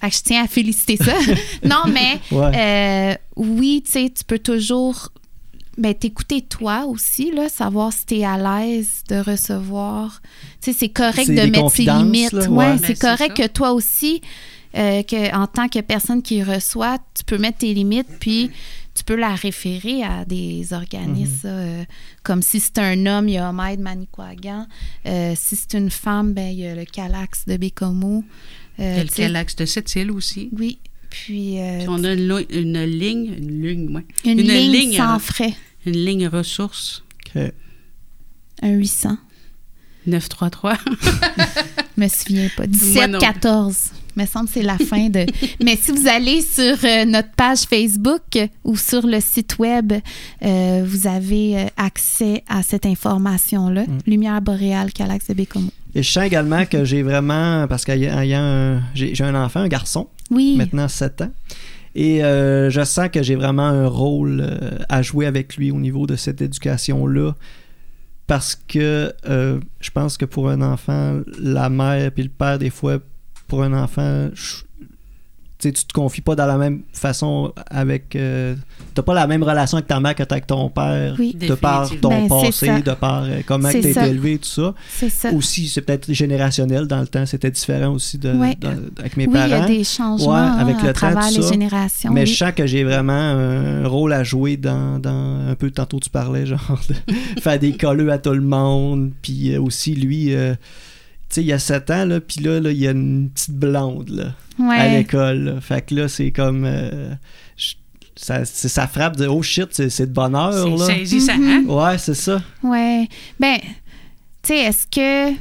Fait 0.00 0.10
que 0.10 0.16
je 0.16 0.22
tiens 0.22 0.44
à 0.44 0.46
féliciter 0.46 0.96
ça. 0.96 1.14
non, 1.64 1.82
mais 1.92 2.18
Ouais. 2.30 2.52
euh, 2.56 3.14
oui, 3.36 3.82
tu 3.84 3.92
sais, 3.92 4.10
tu 4.16 4.24
peux 4.24 4.38
toujours 4.38 5.10
ben, 5.78 5.94
t'écouter 5.94 6.42
toi 6.42 6.84
aussi, 6.86 7.30
là, 7.32 7.48
savoir 7.48 7.92
si 7.92 8.04
t'es 8.06 8.24
à 8.24 8.36
l'aise 8.36 9.02
de 9.08 9.16
recevoir. 9.16 10.20
Tu 10.60 10.72
sais, 10.72 10.78
c'est 10.78 10.88
correct 10.88 11.28
de 11.28 11.46
mettre 11.50 11.70
ses 11.70 11.84
limites. 11.84 12.32
là, 12.32 12.40
ouais, 12.42 12.48
ouais. 12.48 12.66
Ben, 12.72 12.78
c'est 12.78 12.86
c'est 12.94 13.00
correct 13.00 13.36
ça. 13.36 13.42
que 13.44 13.52
toi 13.52 13.72
aussi, 13.72 14.20
euh, 14.76 15.02
que, 15.02 15.34
en 15.34 15.46
tant 15.46 15.68
que 15.68 15.80
personne 15.80 16.22
qui 16.22 16.42
reçoit, 16.42 16.98
tu 17.14 17.24
peux 17.24 17.38
mettre 17.38 17.58
tes 17.58 17.72
limites, 17.72 18.08
puis 18.20 18.50
tu 18.94 19.04
peux 19.04 19.14
la 19.16 19.34
référer 19.34 20.02
à 20.02 20.24
des 20.26 20.72
organismes. 20.72 21.48
Mhm. 21.48 21.54
euh, 21.54 21.84
comme 22.24 22.42
si 22.42 22.60
c'est 22.60 22.78
un 22.78 23.06
homme, 23.06 23.28
il 23.28 23.34
y 23.34 23.38
a 23.38 23.48
Ahmed 23.48 23.80
Manicouagan. 23.80 24.66
Euh, 25.06 25.32
si 25.36 25.56
c'est 25.56 25.78
une 25.78 25.90
femme, 25.90 26.34
ben, 26.34 26.48
il 26.50 26.58
y 26.58 26.66
a 26.66 26.74
le 26.74 26.84
Calax 26.84 27.46
de 27.46 27.56
Bécomo. 27.56 28.22
Euh, 28.80 29.04
Il 29.16 29.22
y 29.22 29.24
a 29.24 29.28
le 29.28 29.56
de 29.56 29.64
cette 29.66 29.94
île 29.96 30.10
aussi. 30.10 30.50
Oui. 30.58 30.78
Puis, 31.10 31.58
euh, 31.60 31.78
Puis 31.78 31.88
on 31.88 32.04
a 32.04 32.12
une, 32.12 32.84
ligne, 32.84 33.34
une 33.36 33.62
ligne, 33.62 33.96
ouais. 33.96 34.04
une, 34.24 34.38
une 34.38 34.46
ligne, 34.46 34.72
ligne, 34.72 34.96
sans 34.96 35.18
frais, 35.18 35.54
une 35.84 36.04
ligne 36.04 36.28
ressources 36.28 37.02
Ok. 37.36 37.52
un 38.62 38.70
800. 38.70 39.16
933. 40.06 40.78
Je 41.96 42.02
me 42.02 42.08
souviens 42.08 42.48
pas. 42.56 42.66
Moi 42.66 42.66
17, 42.68 43.10
non. 43.10 43.18
14. 43.18 43.76
Me 44.16 44.26
semble 44.26 44.46
que 44.46 44.54
c'est 44.54 44.62
la 44.62 44.78
fin 44.78 45.08
de. 45.08 45.26
Mais 45.64 45.76
si 45.76 45.92
vous 45.92 46.08
allez 46.08 46.40
sur 46.42 46.76
euh, 46.84 47.04
notre 47.04 47.30
page 47.32 47.60
Facebook 47.60 48.22
euh, 48.36 48.48
ou 48.64 48.76
sur 48.76 49.06
le 49.06 49.20
site 49.20 49.58
web, 49.58 49.92
euh, 50.42 50.84
vous 50.86 51.06
avez 51.06 51.66
accès 51.76 52.42
à 52.48 52.62
cette 52.62 52.86
information-là. 52.86 53.82
Mm. 53.82 53.98
Lumière 54.06 54.40
boréale, 54.42 54.92
Calax 54.92 55.28
de 55.28 55.34
Bécomo. 55.34 55.70
Et 55.94 56.02
je 56.02 56.10
sens 56.10 56.24
également 56.24 56.64
que 56.66 56.84
j'ai 56.84 57.02
vraiment, 57.02 57.66
parce 57.68 57.84
j'ai 58.94 59.14
j'ai 59.14 59.24
un 59.24 59.34
enfant, 59.34 59.60
un 59.60 59.68
garçon, 59.68 60.08
Oui. 60.30 60.54
maintenant 60.56 60.86
7 60.88 61.22
ans, 61.22 61.32
et 61.94 62.22
euh, 62.24 62.70
je 62.70 62.84
sens 62.84 63.08
que 63.08 63.22
j'ai 63.22 63.34
vraiment 63.34 63.66
un 63.66 63.86
rôle 63.88 64.40
euh, 64.40 64.78
à 64.88 65.02
jouer 65.02 65.26
avec 65.26 65.56
lui 65.56 65.70
au 65.72 65.78
niveau 65.80 66.06
de 66.06 66.14
cette 66.16 66.40
éducation-là. 66.40 67.32
Parce 68.26 68.54
que 68.54 69.12
euh, 69.28 69.58
je 69.80 69.90
pense 69.90 70.16
que 70.16 70.24
pour 70.24 70.48
un 70.48 70.62
enfant, 70.62 71.20
la 71.40 71.68
mère 71.68 72.12
puis 72.12 72.22
le 72.22 72.28
père, 72.28 72.60
des 72.60 72.70
fois, 72.70 72.98
pour 73.48 73.64
un 73.64 73.72
enfant, 73.72 74.28
je- 74.34 74.62
tu 75.68 75.72
te 75.72 75.92
confies 75.92 76.20
pas 76.20 76.34
dans 76.34 76.46
la 76.46 76.56
même 76.58 76.80
façon 76.92 77.52
avec. 77.70 78.16
euh, 78.16 78.54
t'as 78.94 79.02
pas 79.02 79.14
la 79.14 79.26
même 79.26 79.42
relation 79.42 79.76
avec 79.78 79.86
ta 79.86 80.00
mère 80.00 80.14
que 80.14 80.22
t'as 80.22 80.34
avec 80.36 80.46
ton 80.46 80.68
père, 80.68 81.14
Oui. 81.18 81.34
de 81.38 81.54
par 81.54 81.88
ton 82.00 82.08
Ben, 82.08 82.28
passé, 82.28 82.82
de 82.82 82.92
par 82.92 83.24
euh, 83.24 83.40
comment 83.46 83.68
C'est 83.70 83.80
tu 83.80 83.86
as 83.86 83.90
été 83.90 84.00
élevé, 84.10 84.38
tout 84.38 84.48
ça. 84.48 84.74
C'est 84.88 85.10
ça. 85.10 85.30
Aussi, 85.32 85.68
c'est 85.68 85.82
peut-être 85.82 86.12
générationnel. 86.12 86.86
Dans 86.86 87.00
le 87.00 87.06
temps, 87.06 87.24
c'était 87.26 87.50
différent 87.50 87.92
aussi 87.92 88.18
de, 88.18 88.32
Ouais. 88.32 88.56
de- 88.60 88.68
avec 88.98 89.16
mes 89.16 89.26
oui, 89.26 89.34
il 89.34 89.46
y 89.46 89.50
parents. 89.50 89.62
a 89.64 89.66
des 89.68 89.84
changements 89.84 90.32
Ouais, 90.32 90.38
hein, 90.38 90.56
avec 90.58 90.82
le 90.82 90.88
à 90.88 90.92
temps, 90.92 90.98
travers 91.12 91.30
les 91.30 91.42
ça. 91.42 91.52
générations. 91.52 92.12
Mais 92.12 92.22
oui. 92.22 92.26
je 92.26 92.36
sens 92.36 92.52
que 92.56 92.66
j'ai 92.66 92.84
vraiment 92.84 93.12
un 93.12 93.86
rôle 93.86 94.12
à 94.12 94.24
jouer 94.24 94.56
dans, 94.56 94.98
dans 94.98 95.48
un 95.48 95.54
peu 95.54 95.70
tantôt 95.70 96.00
tu 96.00 96.10
parlais 96.10 96.46
genre 96.46 96.80
de 96.88 97.40
faire 97.40 97.58
des 97.58 97.76
colleux 97.76 98.10
à 98.10 98.18
tout 98.18 98.30
le 98.32 98.40
monde 98.40 99.10
puis 99.22 99.54
euh, 99.54 99.60
aussi 99.60 99.94
lui 99.94 100.34
euh, 100.34 100.54
sais 101.34 101.40
il 101.42 101.46
y 101.46 101.52
a 101.52 101.58
7 101.58 101.90
ans 101.90 102.04
là 102.04 102.20
puis 102.20 102.40
là, 102.42 102.60
là, 102.60 102.70
il 102.70 102.78
y 102.78 102.86
a 102.86 102.90
une 102.92 103.30
petite 103.30 103.54
blonde 103.54 104.08
là 104.10 104.34
à 104.70 104.88
l'école 104.88 105.58
fait 105.60 105.82
que 105.86 105.94
là 105.94 106.08
c'est 106.08 106.30
comme 106.32 106.64
euh, 106.66 107.14
je- 107.56 107.74
ça, 108.16 108.44
c'est- 108.44 108.68
ça 108.68 108.86
frappe 108.86 109.16
de 109.16 109.26
oh 109.26 109.42
shit 109.42 109.68
c'est, 109.70 109.88
c'est 109.90 110.06
de 110.06 110.12
bonheur 110.12 110.52
C'est 110.52 110.70
là 110.76 110.86
saisissant, 110.98 111.38
Mhm. 111.38 111.48
hein? 111.48 111.64
ouais 111.92 111.98
c'est 111.98 112.14
ça 112.14 112.42
Ouais. 112.62 113.08
Ben, 113.38 113.58
tu 114.42 114.48
sais, 114.54 114.56
est-ce 114.58 114.86
que. 114.86 115.34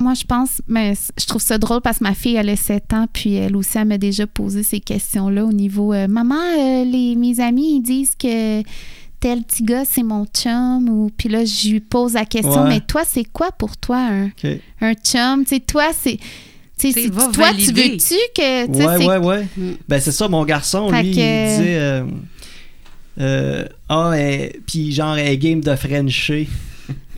Moi, 0.00 0.14
je 0.14 0.22
pense. 0.24 0.62
Ben, 0.68 0.94
c- 0.94 1.12
je 1.18 1.26
trouve 1.26 1.42
ça 1.42 1.58
drôle 1.58 1.80
parce 1.80 1.98
que 1.98 2.04
ma 2.04 2.14
fille, 2.14 2.36
elle 2.36 2.48
a 2.50 2.54
7 2.56 2.92
ans, 2.92 3.06
puis 3.12 3.34
elle 3.34 3.56
aussi, 3.56 3.78
elle 3.78 3.88
m'a 3.88 3.98
déjà 3.98 4.28
posé 4.28 4.62
ces 4.62 4.78
questions-là 4.78 5.44
au 5.44 5.52
niveau. 5.52 5.92
euh, 5.92 6.06
Maman, 6.06 6.36
euh, 6.36 6.84
les, 6.84 7.16
mes 7.16 7.40
amis, 7.40 7.76
ils 7.78 7.82
disent 7.82 8.14
que 8.14 8.62
tel 9.20 9.42
petit 9.42 9.62
gars, 9.64 9.84
c'est 9.84 10.02
mon 10.02 10.24
chum. 10.26 10.88
Ou, 10.88 11.10
puis 11.16 11.28
là, 11.28 11.44
je 11.44 11.70
lui 11.70 11.80
pose 11.80 12.14
la 12.14 12.24
question, 12.24 12.62
Ouais. 12.62 12.68
mais 12.68 12.80
toi, 12.80 13.02
c'est 13.06 13.24
quoi 13.24 13.50
pour 13.52 13.76
toi 13.76 13.98
un, 13.98 14.30
un 14.80 14.94
chum? 14.94 15.44
Tu 15.44 15.56
sais, 15.56 15.60
toi, 15.60 15.88
c'est. 15.98 16.18
T'sais, 16.76 17.10
toi, 17.10 17.28
valider. 17.32 17.64
tu 17.66 17.72
veux-tu 17.72 18.14
que. 18.36 18.66
tu 18.66 18.74
sais, 18.78 18.86
ouais 18.86 18.98
c'est- 18.98 19.06
ouais 19.06 19.16
ouais 19.18 19.46
Mm. 19.56 19.70
ben 19.88 20.00
c'est 20.00 20.12
ça 20.12 20.28
mon 20.28 20.44
garçon 20.44 20.88
Fait 20.90 21.02
lui 21.02 21.10
que- 21.10 21.16
il 21.16 21.56
disait 21.58 21.74
euh, 21.76 22.04
euh, 23.20 23.64
ah 23.88 24.12
elle- 24.16 24.52
puis 24.64 24.92
genre 24.92 25.16
elle 25.18 25.36
game 25.40 25.60
de 25.60 25.74
Frencher 25.74 26.48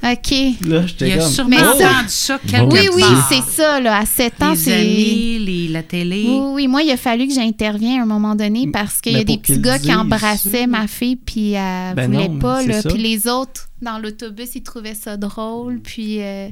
OK. 0.03 0.35
là 0.67 0.87
j'étais 0.87 1.09
Il 1.09 1.13
a 1.13 1.19
comme 1.19 1.29
sûrement 1.31 1.51
Mais 1.51 1.57
ça- 1.59 1.73
entendu 1.91 2.09
ça 2.09 2.39
quelque 2.39 2.73
Oui, 2.73 2.89
oui, 2.95 3.03
c'est 3.29 3.43
ça, 3.43 3.81
là. 3.81 3.99
À 3.99 4.07
7 4.07 4.43
ans, 4.43 4.51
Les 4.53 4.57
c'est. 4.57 4.73
amis, 4.81 5.39
les- 5.41 5.69
la 5.69 5.83
télé. 5.83 6.25
Oui, 6.27 6.41
oui, 6.55 6.69
moi, 6.69 6.83
il 6.83 6.91
a 6.91 6.97
fallu 6.97 7.29
que 7.29 7.35
j'intervienne 7.35 8.01
à 8.01 8.03
un 8.03 8.07
moment 8.07 8.35
donné 8.35 8.69
parce 8.73 9.01
qu'il 9.01 9.13
y 9.13 9.17
a 9.21 9.25
des 9.25 9.37
petits 9.39 9.59
gars 9.59 9.79
qui 9.79 9.93
embrassaient 9.95 10.67
ma 10.67 10.87
fille, 10.87 11.17
puis 11.17 11.53
elle 11.53 11.95
Ben 11.95 12.07
voulait 12.11 12.29
non, 12.29 12.39
pas. 12.39 12.63
Là, 12.65 12.81
ça. 12.83 12.89
puis 12.89 12.99
les 13.03 13.29
autres, 13.29 13.69
dans 13.83 13.99
l'autobus, 13.99 14.55
ils 14.55 14.63
trouvaient 14.63 14.95
ça 14.95 15.17
drôle. 15.17 15.81
Puis, 15.81 16.21
euh, 16.23 16.49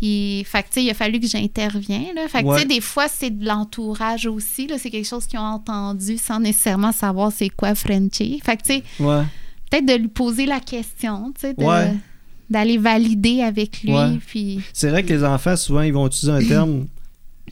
il... 0.00 0.44
Fait 0.44 0.62
que, 0.62 0.68
tu 0.68 0.72
sais, 0.74 0.84
il 0.84 0.90
a 0.90 0.94
fallu 0.94 1.20
que 1.20 1.26
j'intervienne. 1.26 2.14
Là. 2.14 2.28
Fait 2.28 2.38
que, 2.38 2.44
tu 2.44 2.48
Ouais. 2.50 2.58
sais, 2.60 2.64
des 2.66 2.80
fois, 2.80 3.06
c'est 3.08 3.30
de 3.30 3.44
l'entourage 3.46 4.26
aussi. 4.26 4.66
Là. 4.66 4.76
C'est 4.78 4.90
quelque 4.90 5.06
chose 5.08 5.26
qu'ils 5.26 5.38
ont 5.38 5.42
entendu 5.42 6.16
sans 6.18 6.40
nécessairement 6.40 6.92
savoir 6.92 7.30
c'est 7.34 7.48
quoi 7.50 7.74
Frenchie. 7.74 8.40
Fait 8.44 8.56
que, 8.56 8.62
tu 8.62 8.72
sais, 8.74 8.82
ouais 9.00 9.22
peut-être 9.68 9.86
de 9.86 9.94
lui 9.94 10.06
poser 10.08 10.46
la 10.46 10.60
question, 10.60 11.32
tu 11.34 11.40
sais, 11.40 11.54
de- 11.54 11.64
Ouais. 11.64 11.92
D'aller 12.50 12.78
valider 12.78 13.42
avec 13.42 13.82
lui. 13.82 13.92
Ouais. 13.92 14.18
Puis, 14.26 14.60
C'est 14.72 14.90
vrai 14.90 15.02
que 15.02 15.12
les 15.12 15.24
enfants, 15.24 15.56
souvent, 15.56 15.82
ils 15.82 15.92
vont 15.92 16.06
utiliser 16.06 16.32
un 16.32 16.44
terme, 16.48 16.86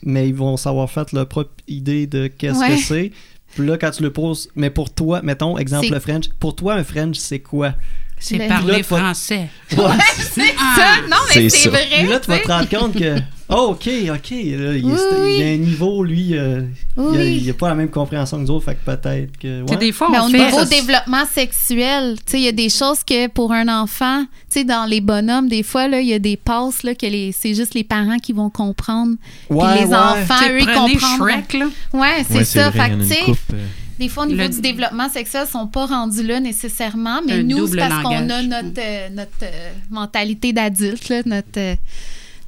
mais 0.03 0.27
ils 0.29 0.35
vont 0.35 0.57
savoir 0.57 0.89
faire 0.89 1.05
leur 1.13 1.27
propre 1.27 1.51
idée 1.67 2.07
de 2.07 2.27
qu'est-ce 2.27 2.59
Ouais. 2.59 2.75
que 2.75 2.81
c'est. 2.81 3.11
Puis 3.55 3.65
là, 3.65 3.77
quand 3.77 3.91
tu 3.91 4.03
le 4.03 4.11
poses, 4.11 4.49
mais 4.55 4.69
pour 4.69 4.93
toi, 4.93 5.21
mettons, 5.21 5.57
exemple 5.57 5.89
le 5.91 5.99
French, 5.99 6.29
pour 6.39 6.55
toi, 6.55 6.73
un 6.75 6.83
French, 6.83 7.15
c'est 7.17 7.39
quoi? 7.39 7.73
C'est 8.17 8.37
Le- 8.37 8.47
parler 8.47 8.81
français. 8.83 9.49
Ouais. 9.77 9.83
c'est 10.33 10.55
Ah, 10.57 10.75
ça! 10.75 10.85
Non, 11.09 11.17
mais 11.35 11.49
c'est 11.49 11.69
vrai! 11.69 12.03
Là, 12.07 12.19
tu 12.19 12.27
vas 12.31 12.39
te 12.39 12.47
rendre 12.47 12.69
compte 12.69 12.93
que, 12.97 13.15
oh, 13.49 13.67
ok, 13.71 13.87
ok, 14.09 14.29
là, 14.31 14.73
il, 14.73 14.85
Oui, 14.85 14.93
est- 14.93 15.21
oui. 15.21 15.35
il 15.37 15.43
a 15.43 15.47
un 15.47 15.57
niveau, 15.57 16.03
lui, 16.03 16.35
euh, 16.35 16.61
Oui, 16.97 17.05
il, 17.13 17.17
a, 17.19 17.23
oui. 17.23 17.39
il 17.43 17.49
a 17.49 17.53
pas 17.53 17.69
la 17.69 17.75
même 17.75 17.89
compréhension 17.89 18.37
que 18.37 18.43
nous 18.43 18.51
autres, 18.51 18.65
fait 18.65 18.75
que 18.75 18.83
peut-être 18.85 19.37
que. 19.37 19.61
Ouais. 19.69 19.77
des 19.77 19.91
fois, 19.91 20.07
Mais 20.11 20.17
on 20.19 20.25
au 20.25 20.29
fait... 20.29 20.43
niveau 20.45 20.59
ça- 20.59 20.65
développement 20.65 21.25
sexuel, 21.31 22.15
tu 22.25 22.31
sais, 22.31 22.39
il 22.39 22.43
y 22.45 22.47
a 22.47 22.51
des 22.51 22.69
choses 22.69 23.03
que 23.05 23.27
pour 23.27 23.51
un 23.51 23.67
enfant, 23.67 24.23
tu 24.51 24.59
sais, 24.59 24.63
dans 24.63 24.85
les 24.85 25.01
bonhommes, 25.01 25.47
des 25.49 25.61
fois, 25.63 25.87
là, 25.87 25.99
il 25.99 26.07
y 26.07 26.13
a 26.13 26.19
des 26.19 26.37
passes 26.37 26.81
là, 26.83 26.95
que 26.95 27.05
les, 27.05 27.31
c'est 27.31 27.53
juste 27.53 27.73
les 27.75 27.83
parents 27.83 28.17
qui 28.17 28.33
vont 28.33 28.49
comprendre. 28.49 29.15
Ouais, 29.51 29.65
puis 29.75 29.81
les 29.83 29.89
ouais. 29.89 29.95
enfants, 29.95 30.45
eux, 30.49 30.59
ils 30.61 30.65
prenez 30.65 30.93
comprendront. 30.93 31.27
Shrek, 31.27 31.53
là. 31.53 31.65
Ouais, 31.93 32.25
c'est 32.27 32.37
Ouais, 32.37 32.43
ça. 32.45 32.69
vrai, 32.71 32.89
Fait 32.89 32.95
y 32.95 32.97
que, 32.97 33.55
des 33.99 34.09
fois, 34.09 34.23
au 34.23 34.27
niveau 34.27 34.43
Le- 34.43 34.49
du 34.49 34.61
développement 34.61 35.09
sexuel, 35.09 35.45
ils 35.47 35.51
sont 35.51 35.67
pas 35.67 35.85
rendus 35.85 36.23
là 36.23 36.39
nécessairement, 36.39 37.21
mais 37.25 37.33
Un 37.33 37.43
nous, 37.43 37.67
c'est 37.67 37.77
parce 37.77 38.03
qu'on 38.03 38.29
a 38.29 38.41
notre, 38.41 38.79
euh, 38.79 39.09
notre 39.09 39.31
euh, 39.43 39.71
mentalité 39.89 40.53
d'adulte, 40.53 41.11
notre, 41.25 41.57
euh, 41.59 41.75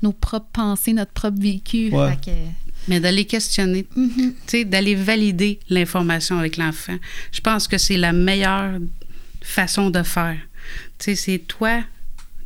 nos 0.02 0.12
propres 0.12 0.50
pensées, 0.54 0.93
notre 0.93 1.12
propre 1.12 1.39
vécu. 1.39 1.89
Ouais. 1.91 2.12
Fait 2.24 2.32
que- 2.32 2.38
Mais 2.89 3.00
d'aller 3.00 3.26
questionner, 3.26 3.86
tu 3.95 4.34
sais, 4.48 4.64
d'aller 4.66 4.95
valider 4.95 5.60
l'information 5.70 6.38
avec 6.39 6.56
l'enfant. 6.58 6.95
Je 7.34 7.41
pense 7.41 7.68
que 7.68 7.78
c'est 7.78 7.98
la 7.98 8.14
meilleure 8.14 8.80
façon 9.41 9.89
de 9.89 10.04
faire. 10.04 10.38
Tu 11.00 11.06
sais, 11.06 11.16
c'est 11.16 11.39
toi, 11.39 11.82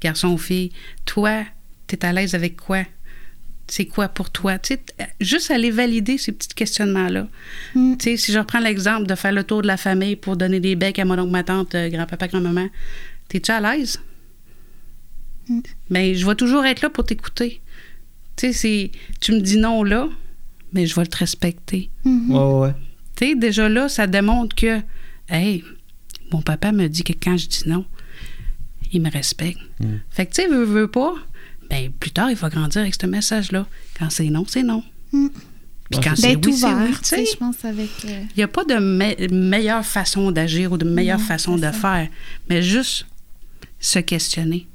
garçon 0.02 0.30
ou 0.30 0.38
fille, 0.38 0.72
toi, 1.06 1.44
tu 1.88 1.96
es 1.96 2.06
à 2.06 2.12
l'aise 2.14 2.34
avec 2.34 2.56
quoi? 2.58 2.84
C'est 3.74 3.86
quoi 3.86 4.10
pour 4.10 4.30
toi? 4.32 4.60
Tu 4.60 4.74
sais, 4.74 4.82
juste 5.22 5.50
aller 5.50 5.72
valider 5.72 6.18
ces 6.18 6.34
petits 6.34 6.50
questionnements-là. 6.50 7.30
Mm. 7.74 7.96
Tu 7.96 8.04
sais, 8.04 8.18
si 8.18 8.34
je 8.34 8.40
reprends 8.40 8.60
l'exemple 8.60 9.08
de 9.08 9.16
faire 9.16 9.32
le 9.32 9.46
tour 9.46 9.62
de 9.62 9.68
la 9.68 9.78
famille 9.78 10.18
pour 10.18 10.36
donner 10.36 10.60
des 10.60 10.76
becs 10.76 11.00
à 11.00 11.06
mon 11.06 11.18
oncle, 11.18 11.32
ma 11.32 11.46
tante, 11.46 11.74
euh, 11.76 11.88
grand-papa, 11.88 12.28
grand-maman, 12.28 12.68
t'es-tu 13.30 13.50
à 13.50 13.62
l'aise? 13.62 14.02
Mm. 15.48 15.60
Ben, 15.90 16.14
je 16.14 16.26
vais 16.26 16.36
toujours 16.36 16.66
être 16.66 16.82
là 16.82 16.90
pour 16.90 17.06
t'écouter. 17.06 17.62
Tu 18.36 18.48
sais, 18.48 18.52
c'est- 18.54 18.92
tu 19.22 19.32
me 19.32 19.40
dis 19.40 19.56
non 19.58 19.84
là, 19.86 20.10
mais 20.74 20.86
je 20.86 20.94
vais 20.94 21.06
te 21.06 21.16
respecter. 21.16 21.90
Mhm. 22.04 22.32
Ouais, 22.36 22.54
ouais. 22.68 22.74
Tu 23.16 23.30
sais, 23.30 23.36
déjà 23.36 23.70
là, 23.70 23.88
ça 23.88 24.06
démontre 24.06 24.54
que, 24.54 24.82
hey, 25.30 25.64
mon 26.34 26.42
papa 26.42 26.74
me 26.74 26.88
dit 26.90 27.04
que 27.06 27.14
quand 27.14 27.38
je 27.38 27.48
dis 27.48 27.64
non, 27.68 27.86
il 28.92 29.02
me 29.02 29.10
respecte. 29.10 29.60
Mm. 29.80 29.96
Fait 30.10 30.26
que, 30.26 30.34
tu 30.34 30.42
sais, 30.42 30.48
veut, 30.50 30.66
veut 30.66 30.90
pas, 30.92 31.14
ben, 31.72 31.90
plus 32.00 32.12
tard, 32.12 32.30
il 32.30 32.36
va 32.36 32.50
grandir 32.50 32.82
avec 32.82 32.94
ce 33.00 33.08
message-là. 33.08 33.66
Quand 33.98 34.10
c'est 34.10 34.30
non, 34.30 34.44
c'est 34.48 34.62
non. 34.64 34.84
Mm. 35.14 35.28
Puis 35.90 36.00
quand 36.04 36.16
c'est 36.16 36.22
c'est 36.34 36.46
oui, 36.46 36.54
c'est 36.54 36.66
ouvert, 36.68 36.88
oui. 36.90 36.96
tu 37.02 37.08
sais, 37.10 37.26
je 37.26 37.36
pense, 37.38 37.66
avec... 37.66 37.90
euh, 38.06 38.22
il 38.36 38.38
n'y 38.38 38.44
a 38.44 38.48
pas 38.48 38.64
de 38.64 38.76
me- 38.76 39.28
meilleure 39.34 39.86
façon 39.86 40.32
d'agir 40.32 40.72
ou 40.72 40.78
de 40.78 40.86
meilleure 40.86 41.20
Non, 41.20 41.26
façon 41.26 41.56
de 41.56 41.62
ça. 41.64 41.72
faire, 41.74 42.08
mais 42.50 42.62
juste 42.62 43.06
se 43.80 44.00
questionner. 44.00 44.68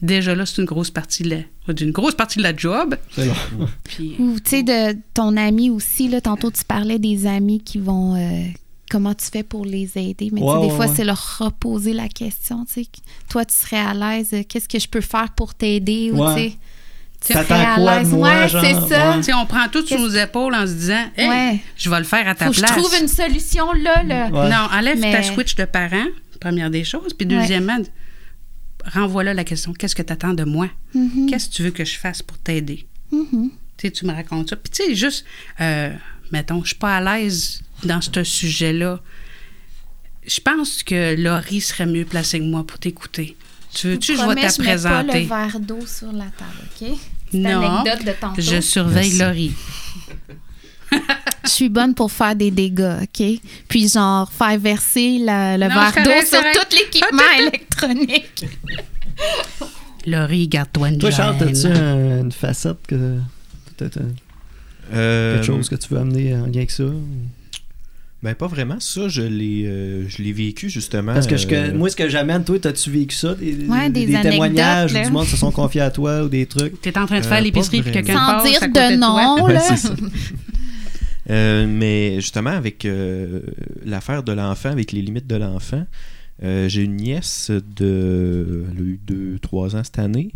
Déjà 0.00 0.34
là, 0.34 0.46
c'est 0.46 0.58
une 0.62 0.66
grosse 0.66 0.90
partie 0.90 1.22
de 1.24 1.44
la, 1.68 1.74
d'une 1.74 1.90
grosse 1.90 2.14
partie 2.14 2.38
de 2.38 2.42
la 2.42 2.56
job. 2.56 2.96
C'est 3.10 3.26
long. 3.26 3.68
Puis, 3.84 4.14
Ou, 4.18 4.40
tu 4.40 4.50
sais, 4.50 4.62
de 4.62 4.96
ton 5.14 5.36
ami 5.36 5.68
aussi, 5.70 6.08
là, 6.08 6.20
tantôt 6.20 6.50
tu 6.50 6.64
parlais 6.64 6.98
des 6.98 7.26
amis 7.26 7.60
qui 7.60 7.78
vont... 7.78 8.14
euh, 8.16 8.44
comment 8.92 9.14
tu 9.14 9.26
fais 9.26 9.42
pour 9.42 9.64
les 9.64 9.90
aider? 9.96 10.28
Mais 10.32 10.40
Ouais, 10.42 10.68
des 10.68 10.74
fois, 10.74 10.86
ouais. 10.86 10.92
c'est 10.94 11.04
leur 11.04 11.38
reposer 11.38 11.92
la 11.94 12.08
question, 12.08 12.64
tu 12.66 12.84
sais. 12.84 12.88
Toi, 13.30 13.44
tu 13.46 13.54
serais 13.54 13.78
à 13.78 13.94
l'aise, 13.94 14.28
euh, 14.34 14.42
qu'est-ce 14.48 14.68
que 14.68 14.78
je 14.78 14.86
peux 14.88 15.00
faire 15.00 15.30
pour 15.34 15.54
t'aider? 15.54 16.10
Ou, 16.12 16.22
Ouais. 16.22 16.52
tu 17.24 17.32
serais 17.32 17.54
à 17.54 17.78
l'aise? 17.78 18.08
moi, 18.12 18.28
Ouais, 18.42 18.48
c'est 18.48 18.74
ça. 18.88 19.10
Ouais. 19.10 19.16
tu 19.16 19.22
sais, 19.24 19.32
on 19.34 19.46
prend 19.46 19.66
tout 19.70 19.84
sur 19.86 19.98
nos 19.98 20.08
épaules 20.10 20.54
en 20.54 20.66
se 20.66 20.72
disant, 20.72 21.04
hey, 21.16 21.28
Ouais. 21.28 21.60
je 21.76 21.88
vais 21.90 21.98
le 21.98 22.04
faire 22.04 22.28
à 22.28 22.34
ta 22.34 22.44
Faut 22.46 22.50
que 22.52 22.56
je 22.58 22.62
place. 22.62 22.76
trouve 22.76 22.94
une 23.00 23.08
solution 23.08 23.72
là, 23.72 24.02
là. 24.02 24.26
Ouais. 24.28 24.48
Non, 24.50 24.68
enlève 24.72 24.98
Mais- 25.00 25.12
ta 25.12 25.22
switch 25.22 25.54
de 25.56 25.64
parent, 25.64 26.06
première 26.40 26.70
des 26.70 26.84
choses. 26.84 27.14
Puis 27.14 27.26
deuxièmement, 27.26 27.78
renvoie 28.92 29.24
là 29.24 29.32
la 29.34 29.44
question, 29.44 29.72
qu'est-ce 29.72 29.94
que 29.94 30.02
tu 30.02 30.12
attends 30.12 30.34
de 30.34 30.44
moi? 30.44 30.68
Mhm, 30.94 31.28
Qu'est-ce 31.30 31.48
que 31.48 31.54
tu 31.54 31.62
veux 31.62 31.70
que 31.70 31.84
je 31.84 31.96
fasse 31.98 32.22
pour 32.22 32.36
t'aider? 32.38 32.86
mhm. 33.10 33.50
Tu 33.78 33.86
sais, 33.88 33.90
tu 33.92 34.06
me 34.06 34.12
racontes 34.12 34.50
ça. 34.50 34.56
Puis 34.56 34.70
tu 34.70 34.84
sais, 34.84 34.94
juste, 34.94 35.24
euh, 35.60 35.92
mettons, 36.30 36.60
je 36.62 36.68
suis 36.68 36.76
pas 36.76 36.96
à 36.98 37.00
l'aise 37.18 37.62
dans 37.84 38.00
ce 38.00 38.22
sujet-là. 38.24 39.00
Je 40.26 40.40
pense 40.40 40.82
que 40.82 41.14
Laurie 41.20 41.60
serait 41.60 41.86
mieux 41.86 42.04
placée 42.04 42.38
que 42.38 42.44
moi 42.44 42.64
pour 42.66 42.78
t'écouter. 42.78 43.36
Tu 43.74 43.88
veux-tu, 43.88 44.12
je 44.12 44.18
vais 44.18 44.24
Promets, 44.24 44.34
te 44.48 44.60
mets 44.60 44.66
pas 44.68 44.72
présenter. 44.72 45.20
le 45.22 45.26
verre 45.28 45.60
d'eau 45.60 45.86
sur 45.86 46.12
la 46.12 46.26
table, 46.26 46.68
OK? 46.80 46.88
Non, 47.32 47.80
anecdote 47.80 48.06
de 48.06 48.12
tantôt. 48.20 48.40
je 48.42 48.60
surveille 48.60 49.14
Merci. 49.16 49.18
Laurie. 49.18 49.52
Je 51.44 51.48
suis 51.50 51.68
bonne 51.70 51.94
pour 51.94 52.12
faire 52.12 52.36
des 52.36 52.50
dégâts, 52.50 52.98
OK? 53.02 53.40
Puis 53.66 53.88
genre, 53.88 54.30
faire 54.30 54.58
verser 54.58 55.18
la- 55.18 55.56
le 55.56 55.68
Non, 55.68 55.74
verre 55.74 56.04
d'eau 56.04 56.26
sur 56.26 56.40
tout 56.52 56.76
l'équipement 56.76 57.30
électronique. 57.40 58.44
Laurie, 60.06 60.48
garde-toi 60.48 60.88
une 60.90 60.98
Toi, 60.98 61.10
Charles, 61.10 61.42
as-tu 61.42 61.66
un- 61.66 62.20
une 62.20 62.32
facette 62.32 62.86
que. 62.86 63.18
Peut-être 63.76 64.00
Euh, 64.92 65.34
quelque 65.36 65.46
chose 65.46 65.68
que 65.70 65.76
tu 65.76 65.88
veux 65.94 65.98
amener 66.00 66.34
en 66.34 66.46
lien 66.46 66.56
avec 66.56 66.70
ça? 66.70 66.84
Ben, 68.22 68.36
pas 68.36 68.46
vraiment. 68.46 68.78
Ça, 68.78 69.08
je 69.08 69.22
l'ai 69.22 69.64
euh, 69.66 70.08
je 70.08 70.22
l'ai 70.22 70.32
vécu, 70.32 70.70
justement. 70.70 71.12
Parce 71.12 71.26
que 71.26 71.36
je- 71.36 71.46
que- 71.48 71.54
euh, 71.56 71.74
moi, 71.74 71.90
ce 71.90 71.96
que 71.96 72.08
j'amène, 72.08 72.44
toi, 72.44 72.56
as-tu 72.64 72.90
vécu 72.90 73.16
ça? 73.16 73.34
Des, 73.34 73.66
Ouais, 73.66 73.90
des 73.90 74.06
des 74.06 74.20
témoignages 74.20 74.92
où 74.92 74.94
là. 74.94 75.04
du 75.06 75.10
monde 75.10 75.26
se 75.26 75.36
sont 75.36 75.50
confiés 75.50 75.80
à 75.80 75.90
toi 75.90 76.22
ou 76.22 76.28
des 76.28 76.46
trucs? 76.46 76.80
T'es 76.80 76.96
en 76.96 77.06
train 77.06 77.18
de 77.20 77.24
Euh, 77.26 77.28
faire 77.28 77.40
l'épicerie 77.40 77.82
puis 77.82 77.90
quelqu'un 77.90 78.14
Sans 78.14 78.26
passe 78.38 78.48
dire 78.50 78.62
à 78.62 78.66
côté 78.68 78.92
de 78.92 78.96
nom, 79.00 79.44
Ouais, 79.44 79.54
là. 79.54 79.60
c'est 79.60 79.76
ça. 79.76 79.94
Euh, 81.30 81.66
mais 81.68 82.16
justement, 82.20 82.50
avec 82.50 82.84
euh, 82.84 83.40
l'affaire 83.84 84.22
de 84.22 84.32
l'enfant, 84.32 84.70
avec 84.70 84.92
les 84.92 85.02
limites 85.02 85.26
de 85.26 85.36
l'enfant, 85.36 85.84
euh, 86.42 86.68
j'ai 86.68 86.82
une 86.82 86.96
nièce 86.96 87.50
de. 87.76 88.64
Elle 88.72 88.78
a 88.78 88.82
eu 88.84 89.00
2-3 89.06 89.76
ans 89.76 89.84
cette 89.84 89.98
année. 89.98 90.32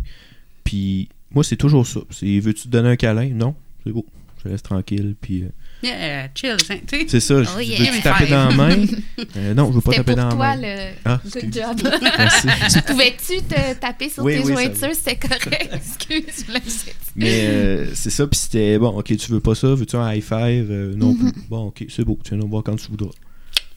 Puis 0.63 1.09
moi, 1.31 1.43
c'est 1.43 1.57
toujours 1.57 1.85
ça. 1.85 2.01
C'est 2.09 2.39
veux-tu 2.39 2.63
te 2.63 2.67
donner 2.69 2.89
un 2.89 2.95
câlin? 2.95 3.29
Non, 3.33 3.55
c'est 3.85 3.91
beau. 3.91 4.05
Je 4.43 4.49
laisse 4.49 4.63
tranquille. 4.63 5.15
Puis 5.19 5.43
euh, 5.43 5.47
Yeah, 5.83 6.29
chill. 6.33 6.57
tu 6.57 6.65
sais. 6.65 7.05
c'est 7.07 7.19
ça. 7.19 7.43
je 7.43 7.49
Oh 7.55 7.59
yeah. 7.59 7.79
veux-tu 7.91 8.01
taper 8.01 8.25
five. 8.25 8.29
dans 8.31 8.49
la 8.49 8.55
main? 8.55 8.85
Euh, 9.37 9.53
Non, 9.53 9.67
je 9.69 9.75
veux 9.75 9.81
pas 9.81 9.91
taper 9.93 10.13
pour 10.15 10.23
dans 10.23 10.29
toi 10.35 10.55
la 10.55 10.61
main. 10.61 10.61
le 10.61 10.91
Ah, 11.05 11.21
good 11.31 11.53
job. 11.53 11.91
Merci. 12.17 12.47
Pouvais-tu 12.87 13.41
te 13.43 13.73
taper 13.79 14.09
sur 14.09 14.23
Oui, 14.23 14.33
tes 14.37 14.43
oui, 14.43 14.53
jointures? 14.53 14.95
C'était 14.95 15.15
correct. 15.17 15.69
Excuse, 15.73 16.45
fait. 16.45 16.95
Mais 17.15 17.47
euh, 17.47 17.85
c'est 17.93 18.09
ça, 18.09 18.25
puis 18.25 18.39
c'était 18.39 18.79
bon, 18.79 18.89
ok, 18.89 19.15
tu 19.17 19.31
veux 19.31 19.39
pas 19.39 19.53
ça, 19.55 19.67
veux-tu 19.75 19.95
un 19.95 20.11
high 20.13 20.23
five? 20.23 20.67
Euh, 20.71 20.93
Non 20.95 21.13
Mhm. 21.13 21.31
plus. 21.31 21.41
Bon, 21.49 21.67
ok, 21.67 21.85
c'est 21.89 22.03
beau, 22.03 22.17
tu 22.23 22.29
viens 22.31 22.39
nous 22.43 22.49
voir 22.49 22.63
quand 22.63 22.75
tu 22.75 22.87
voudras. 22.89 23.11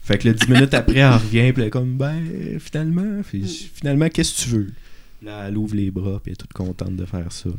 Fait 0.03 0.17
que 0.17 0.27
là, 0.27 0.33
10 0.33 0.47
minutes 0.49 0.73
après, 0.73 0.97
elle 0.99 1.11
revient, 1.13 1.53
puis 1.53 1.61
elle 1.61 1.67
est 1.67 1.69
comme, 1.69 1.95
ben, 1.97 2.19
finalement, 2.59 3.21
puis, 3.27 3.69
finalement, 3.75 4.09
qu'est-ce 4.09 4.35
que 4.37 4.43
tu 4.43 4.49
veux? 4.55 4.67
Là, 5.23 5.45
elle 5.47 5.57
ouvre 5.57 5.75
les 5.75 5.91
bras, 5.91 6.19
puis 6.23 6.31
elle 6.31 6.33
est 6.33 6.35
toute 6.35 6.53
contente 6.53 6.95
de 6.95 7.05
faire 7.05 7.31
ça. 7.31 7.49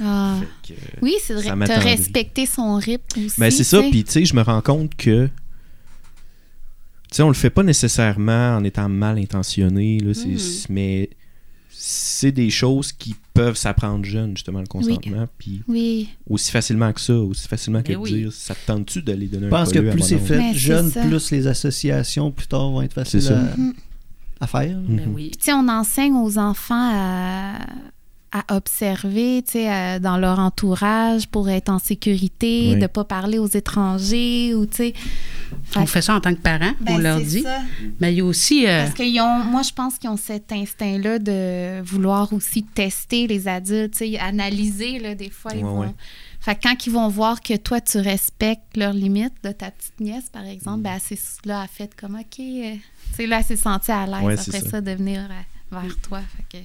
Ah. 0.00 0.38
Que, 0.66 0.72
euh, 0.72 0.76
Oui, 1.02 1.14
c'est 1.22 1.34
vrai 1.34 1.44
tu 1.66 1.72
as 1.72 1.78
respecté 1.78 2.46
son 2.46 2.76
rythme 2.76 3.26
aussi. 3.26 3.38
Ben, 3.40 3.50
c'est 3.50 3.64
ça, 3.64 3.80
puis 3.82 4.02
tu 4.04 4.12
sais, 4.12 4.24
je 4.24 4.34
me 4.34 4.42
rends 4.42 4.62
compte 4.62 4.94
que. 4.96 5.26
Tu 7.10 7.16
sais, 7.16 7.22
on 7.22 7.28
le 7.28 7.34
fait 7.34 7.50
pas 7.50 7.62
nécessairement 7.64 8.56
en 8.56 8.64
étant 8.64 8.88
mal 8.88 9.18
intentionné, 9.18 9.98
là, 9.98 10.14
c'est- 10.14 10.26
Mhm. 10.28 10.38
mais 10.74 11.10
c'est 11.70 12.30
des 12.30 12.50
choses 12.50 12.92
qui 12.92 13.16
peuvent 13.34 13.56
s'apprendre 13.56 14.04
jeune, 14.04 14.36
justement, 14.36 14.60
le 14.60 14.66
consentement, 14.66 15.26
puis 15.38 15.62
Oui. 15.66 16.08
aussi 16.28 16.50
facilement 16.52 16.92
que 16.92 17.00
ça, 17.00 17.14
aussi 17.14 17.48
facilement 17.48 17.82
que 17.82 17.90
Eh 17.92 17.94
de 17.96 18.00
oui. 18.00 18.12
dire 18.12 18.32
ça 18.32 18.54
te 18.54 18.64
tente-tu 18.66 19.02
d'aller 19.02 19.26
donner 19.26 19.48
Je 19.48 19.54
un 19.54 19.58
pense 19.58 19.72
que 19.72 19.78
plus 19.90 20.02
c'est 20.02 20.18
fait 20.18 20.38
Mais 20.38 20.52
c'est 20.52 20.58
jeune, 20.58 20.92
plus 20.92 21.30
les 21.30 21.46
associations 21.46 22.30
plus 22.30 22.46
tard 22.46 22.70
vont 22.70 22.82
être 22.82 22.92
faciles 22.92 23.22
C'est 23.22 23.28
ça. 23.28 23.40
à, 23.40 23.56
Mhm. 23.56 23.74
à 24.40 24.46
faire. 24.46 24.78
Ben 24.78 25.06
Mhm. 25.08 25.14
oui. 25.14 25.30
Tu 25.32 25.44
sais, 25.46 25.52
on 25.52 25.68
enseigne 25.68 26.14
aux 26.14 26.38
enfants 26.38 26.90
à, 26.94 27.58
à 28.32 28.54
observer, 28.54 29.42
tu 29.44 29.52
sais, 29.52 29.68
à- 29.68 29.98
dans 29.98 30.16
leur 30.16 30.38
entourage 30.38 31.26
pour 31.26 31.48
être 31.48 31.68
en 31.68 31.80
sécurité, 31.80 32.72
Oui. 32.74 32.78
de 32.80 32.86
pas 32.86 33.02
parler 33.04 33.38
aux 33.38 33.48
étrangers 33.48 34.54
ou, 34.54 34.66
tu 34.66 34.76
sais. 34.76 34.94
On 35.74 35.84
fait 35.86 36.00
ça 36.02 36.14
en 36.14 36.20
tant 36.20 36.32
que 36.32 36.40
parents, 36.40 36.72
Ben, 36.80 36.94
on 36.94 36.98
leur 36.98 37.20
dit. 37.20 37.42
ça. 37.42 37.58
Mais 38.00 38.12
il 38.12 38.18
y 38.18 38.20
a 38.20 38.24
aussi. 38.24 38.68
euh, 38.68 38.84
Parce 38.84 38.94
qu'ils 38.94 39.20
ont, 39.20 39.44
moi, 39.44 39.62
je 39.62 39.72
pense 39.72 39.98
qu'ils 39.98 40.10
ont 40.10 40.16
cet 40.16 40.52
instinct-là 40.52 41.18
de 41.18 41.80
vouloir 41.82 42.32
aussi 42.32 42.62
tester 42.62 43.26
les 43.26 43.48
adultes, 43.48 43.94
tu 43.94 44.10
sais, 44.12 44.18
analyser, 44.18 45.00
là, 45.00 45.14
des 45.16 45.30
fois, 45.30 45.52
ils 45.54 45.64
vont... 45.64 45.80
ouais. 45.80 45.94
Fait 46.40 46.54
que 46.54 46.60
quand 46.62 46.86
ils 46.86 46.92
vont 46.92 47.08
voir 47.08 47.40
que 47.42 47.56
toi, 47.56 47.80
tu 47.80 47.98
respectes 47.98 48.76
leurs 48.76 48.92
limites, 48.94 49.34
de 49.42 49.50
ta 49.50 49.70
petite 49.72 49.98
nièce, 50.00 50.30
par 50.32 50.44
exemple, 50.46 50.82
ben, 50.82 50.98
c'est 51.02 51.18
là, 51.44 51.62
elle 51.64 51.68
fait 51.68 51.94
comme, 52.00 52.14
OK, 52.14 52.38
euh, 52.38 52.74
tu 52.74 52.80
sais, 53.16 53.26
là, 53.26 53.38
elle 53.40 53.44
s'est 53.44 53.56
sentie 53.56 53.90
à 53.90 54.06
l'aise 54.06 54.22
Ouais, 54.22 54.38
après 54.38 54.60
ça. 54.60 54.70
ça. 54.70 54.80
de 54.80 54.92
venir 54.92 55.20
euh, 55.28 55.80
vers 55.80 55.96
toi. 56.00 56.20
Fait 56.36 56.58
que... 56.60 56.64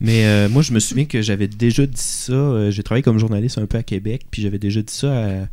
Mais 0.00 0.24
euh, 0.26 0.48
moi, 0.48 0.62
je 0.62 0.72
me 0.72 0.78
souviens 0.80 1.04
que 1.06 1.22
j'avais 1.22 1.48
déjà 1.48 1.84
dit 1.86 1.92
ça. 1.96 2.32
euh, 2.32 2.70
J'ai 2.70 2.82
travaillé 2.82 3.02
comme 3.02 3.18
journaliste 3.18 3.58
un 3.58 3.66
peu 3.66 3.78
à 3.78 3.82
Québec, 3.82 4.26
puis 4.30 4.42
j'avais 4.42 4.58
déjà 4.58 4.80
dit 4.80 4.92
ça 4.94 5.12
à 5.42 5.48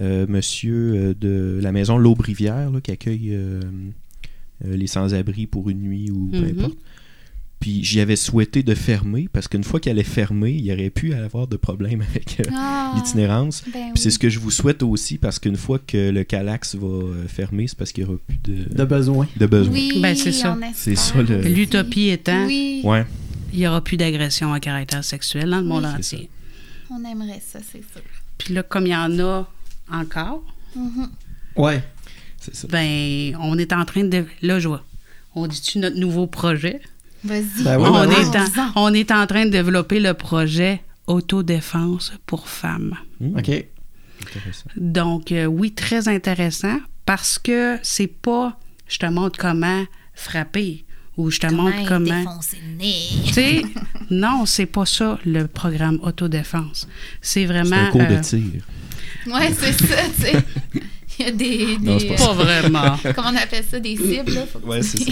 euh, 0.00 0.26
monsieur 0.28 0.92
euh, 0.94 1.14
de 1.18 1.58
la 1.62 1.72
maison 1.72 1.96
L'Aube-Rivière, 1.98 2.70
là, 2.70 2.80
qui 2.80 2.90
accueille 2.90 3.30
euh, 3.32 3.60
euh, 4.66 4.76
les 4.76 4.86
sans-abri 4.86 5.46
pour 5.46 5.70
une 5.70 5.80
nuit 5.80 6.10
ou 6.10 6.28
peu 6.32 6.38
Mhm. 6.40 6.58
importe. 6.58 6.76
Puis 7.60 7.82
j'y 7.82 7.98
avais 7.98 8.14
souhaité 8.14 8.62
de 8.62 8.72
fermer, 8.74 9.26
parce 9.32 9.48
qu'une 9.48 9.64
fois 9.64 9.80
qu'elle 9.80 9.98
est 9.98 10.04
fermée, 10.04 10.52
il 10.52 10.64
y 10.64 10.72
aurait 10.72 10.90
pu 10.90 11.12
avoir 11.14 11.48
de 11.48 11.56
problèmes 11.56 12.02
avec 12.14 12.38
euh, 12.40 12.44
Ah, 12.54 12.92
l'itinérance. 12.94 13.64
ben 13.72 13.90
Puis 13.94 14.02
c'est 14.02 14.10
ce 14.10 14.18
que 14.20 14.28
je 14.28 14.38
vous 14.38 14.52
souhaite 14.52 14.84
aussi, 14.84 15.18
parce 15.18 15.40
qu'une 15.40 15.56
fois 15.56 15.80
que 15.84 16.10
le 16.10 16.22
Calax 16.22 16.76
va 16.76 17.04
fermer, 17.26 17.66
c'est 17.66 17.76
parce 17.76 17.90
qu'il 17.90 18.04
n'y 18.04 18.10
aura 18.10 18.18
plus 18.28 18.38
de, 18.44 18.72
De 18.72 18.84
besoin. 18.84 19.26
de 19.36 19.46
besoin. 19.46 19.72
Oui, 19.74 19.98
Ben, 20.00 20.14
c'est 20.14 20.30
ça. 20.30 20.56
C'est 20.74 20.94
ça. 20.94 21.20
L'utopie 21.22 22.10
étant, 22.10 22.46
Oui, 22.46 22.82
Ouais. 22.84 23.04
Il 23.52 23.58
n'y 23.60 23.66
aura 23.66 23.82
plus 23.82 23.96
d'agression 23.96 24.52
à 24.52 24.60
caractère 24.60 25.04
sexuel 25.04 25.50
dans 25.50 25.58
le 25.58 25.64
monde 25.64 25.84
Oui, 25.84 25.90
entier. 25.98 26.30
on 26.90 27.04
aimerait 27.04 27.42
ça, 27.46 27.58
c'est 27.60 27.82
sûr. 27.92 28.02
Puis 28.38 28.54
là, 28.54 28.62
comme 28.62 28.86
il 28.86 28.90
y 28.92 28.96
en 28.96 29.18
a 29.20 29.48
encore, 29.90 30.42
Mhm. 30.76 31.08
Ouais. 31.56 31.82
C'est 32.40 32.54
ça. 32.54 32.68
ben, 32.68 33.36
on 33.40 33.58
est 33.58 33.72
en 33.72 33.84
train 33.84 34.04
de. 34.04 34.24
Là, 34.42 34.60
je 34.60 34.68
vois. 34.68 34.84
On 35.34 35.46
dit-tu 35.46 35.78
notre 35.78 35.96
nouveau 35.96 36.26
projet? 36.26 36.80
Vas-y. 37.24 37.64
Ben 37.64 37.78
oui, 37.78 37.86
on, 37.88 37.92
ben 37.92 38.08
oui. 38.08 38.14
est 38.14 38.58
en, 38.60 38.72
on 38.76 38.94
est 38.94 39.10
en 39.10 39.26
train 39.26 39.44
de 39.46 39.50
développer 39.50 39.98
le 39.98 40.14
projet 40.14 40.82
Autodéfense 41.06 42.12
pour 42.26 42.48
femmes. 42.48 42.94
Mmh, 43.20 43.38
OK. 43.38 43.48
intéressant. 44.22 44.70
Donc, 44.76 45.32
euh, 45.32 45.46
oui, 45.46 45.72
très 45.72 46.06
intéressant 46.08 46.78
parce 47.06 47.38
que 47.38 47.78
c'est 47.82 48.06
pas 48.06 48.58
je 48.88 48.98
te 48.98 49.06
montre 49.06 49.38
comment 49.38 49.84
frapper 50.14 50.84
ou 51.18 51.30
je 51.30 51.38
te 51.40 51.46
montre 51.48 51.76
comment. 51.86 52.38
Tu 52.80 53.32
sais, 53.32 53.62
non, 54.10 54.46
c'est 54.46 54.66
pas 54.66 54.86
ça 54.86 55.18
le 55.26 55.46
programme 55.46 55.98
autodéfense. 56.02 56.88
C'est 57.20 57.40
C'est 57.40 57.46
vraiment. 57.46 57.76
un 57.76 57.90
cours 57.90 58.00
de 58.06 58.14
euh, 58.14 58.20
tir. 58.20 58.62
Ouais, 59.26 59.52
c'est 59.58 59.72
ça, 59.72 59.96
tu 60.16 60.22
sais. 60.22 60.44
Il 61.18 61.24
y 61.26 61.28
a 61.28 61.32
des. 61.32 61.78
Non, 61.80 61.96
des- 61.96 62.08
c'est 62.08 62.14
pas 62.16 62.26
pas 62.28 62.32
vraiment. 62.34 62.98
Comment 63.14 63.30
on 63.32 63.36
appelle 63.36 63.64
ça? 63.70 63.78
Des 63.80 63.96
cibles, 63.96 64.32
là? 64.32 64.46
Faut 64.50 64.60
Ouais, 64.60 64.80
c'est 64.82 64.98
ça. 64.98 65.04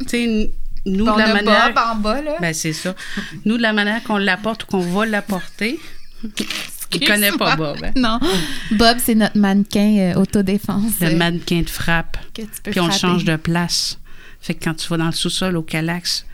tu 0.00 0.08
sais, 0.08 0.50
nous, 0.86 1.04
de 1.04 1.18
la 1.18 1.34
manière. 1.34 1.74
Bob 1.74 1.82
en 1.92 1.96
bas, 1.96 2.22
là. 2.22 2.36
Ben, 2.40 2.54
c'est 2.54 2.72
ça. 2.72 2.94
Nous, 3.44 3.58
de 3.58 3.62
la 3.62 3.72
manière 3.74 4.02
qu'on 4.02 4.16
l'apporte 4.16 4.64
ou 4.64 4.66
qu'on 4.66 4.80
va 4.80 5.04
l'apporter, 5.04 5.78
il 6.92 7.06
connaît 7.06 7.32
pas 7.32 7.54
Bob. 7.56 7.76
hein. 7.84 7.90
Non. 7.96 8.18
Bob, 8.72 8.96
c'est 9.04 9.14
notre 9.14 9.36
mannequin 9.38 9.96
euh, 9.98 10.14
autodéfense. 10.20 10.92
Le 11.02 11.08
euh, 11.08 11.16
mannequin 11.16 11.60
de 11.60 11.68
frappe. 11.70 12.16
que 12.34 12.42
tu 12.42 12.48
peux 12.64 12.70
Puis 12.70 12.80
on 12.80 12.86
le 12.86 12.92
change 12.92 13.24
de 13.24 13.36
place. 13.36 13.98
Fait 14.40 14.54
que 14.54 14.64
quand 14.64 14.74
tu 14.74 14.88
vas 14.88 14.96
dans 14.96 15.06
le 15.06 15.12
sous-sol 15.12 15.56
au 15.56 15.62
Calax, 15.62 16.24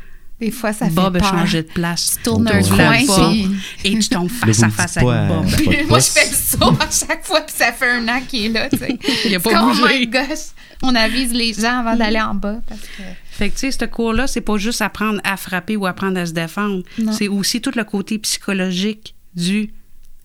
Des 0.40 0.50
fois, 0.50 0.72
ça 0.72 0.86
Bob 0.90 1.18
fait 1.18 1.24
a 1.24 1.30
changé 1.30 1.62
de 1.62 1.68
place. 1.68 2.16
Tu 2.18 2.22
tournes 2.22 2.46
un 2.48 2.62
coin, 2.62 2.92
puis... 2.98 3.48
Et 3.84 3.98
tu 3.98 4.08
tombes 4.08 4.30
face 4.30 4.62
à 4.62 4.68
face 4.70 4.96
avec 4.98 5.08
à- 5.08 5.26
Bob. 5.26 5.46
Moi, 5.88 5.98
je 5.98 6.04
fais 6.10 6.28
le 6.28 6.34
saut 6.36 6.76
à 6.80 6.90
chaque 6.90 7.24
fois, 7.24 7.40
puis 7.40 7.54
ça 7.56 7.72
fait 7.72 7.90
un 7.90 8.06
an 8.08 8.20
qu'il 8.28 8.44
est 8.44 8.48
là, 8.50 8.68
tu 8.68 8.76
sais. 8.78 8.98
Il 9.26 9.40
pas 9.40 9.50
comme, 9.52 9.68
bougé. 9.70 9.82
Oh 9.84 9.88
my 9.88 10.06
gosh! 10.06 10.38
On 10.82 10.94
avise 10.94 11.32
les 11.32 11.54
gens 11.54 11.80
avant 11.80 11.96
d'aller 11.96 12.20
en 12.20 12.34
bas, 12.34 12.60
parce 12.68 12.80
que... 12.82 13.02
Fait 13.30 13.48
que, 13.50 13.54
tu 13.54 13.60
sais, 13.60 13.70
ce 13.72 13.84
cours-là, 13.86 14.26
c'est 14.26 14.40
pas 14.42 14.56
juste 14.58 14.82
apprendre 14.82 15.20
à 15.24 15.36
frapper 15.36 15.76
ou 15.76 15.86
apprendre 15.86 16.18
à 16.20 16.26
se 16.26 16.32
défendre. 16.32 16.82
C'est 17.12 17.28
aussi 17.28 17.60
tout 17.60 17.72
le 17.74 17.84
côté 17.84 18.18
psychologique 18.18 19.14
du 19.34 19.72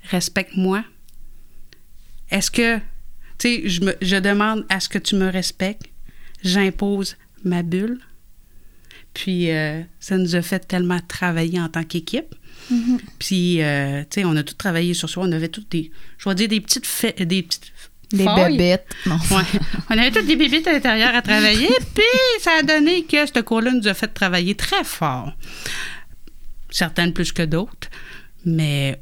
respecte-moi. 0.09 0.83
Est-ce 2.29 2.51
que, 2.51 2.77
tu 2.77 2.81
sais, 3.39 3.61
je, 3.65 3.81
me- 3.81 3.95
je 4.01 4.15
demande 4.17 4.65
à 4.69 4.79
ce 4.79 4.87
que 4.89 4.97
tu 4.97 5.15
me 5.15 5.29
respectes, 5.29 5.83
j'impose 6.43 7.17
ma 7.43 7.63
bulle. 7.63 7.99
Puis 9.13 9.51
euh, 9.51 9.81
ça 9.99 10.18
nous 10.18 10.35
a 10.35 10.41
fait 10.41 10.59
tellement 10.59 10.99
travailler 11.07 11.59
en 11.59 11.69
tant 11.69 11.84
qu'équipe. 11.84 12.35
Mhm. 12.69 12.99
Puis, 13.19 13.61
euh, 13.61 14.01
tu 14.09 14.22
sais, 14.22 14.26
on 14.26 14.35
a 14.35 14.43
tout 14.43 14.53
travaillé 14.53 14.93
sur 14.93 15.09
soi. 15.09 15.23
On 15.26 15.31
avait 15.31 15.49
toutes 15.49 15.69
des, 15.72 15.91
je 16.18 16.30
vais 16.30 16.35
dire, 16.35 16.47
des 16.47 16.61
petites, 16.61 16.88
des 17.19 17.43
petites 17.43 17.73
Des 18.13 18.26
bébêtes. 18.26 18.88
Non. 19.05 19.18
Ouais. 19.31 19.43
On 19.89 19.97
avait 19.97 20.11
toutes 20.11 20.27
des 20.27 20.35
bébites 20.35 20.68
à 20.68 20.73
l'intérieur 20.73 21.13
à 21.15 21.22
travailler, 21.22 21.69
puis 21.93 22.03
ça 22.39 22.51
a 22.59 22.63
donné 22.63 23.03
que 23.03 23.26
ce 23.26 23.39
cours-là 23.39 23.72
nous 23.72 23.88
a 23.88 23.93
fait 23.93 24.07
travailler 24.07 24.55
très 24.55 24.84
fort. 24.84 25.34
Certaines 26.69 27.13
plus 27.13 27.31
que 27.31 27.43
d'autres, 27.43 27.89
mais. 28.45 28.99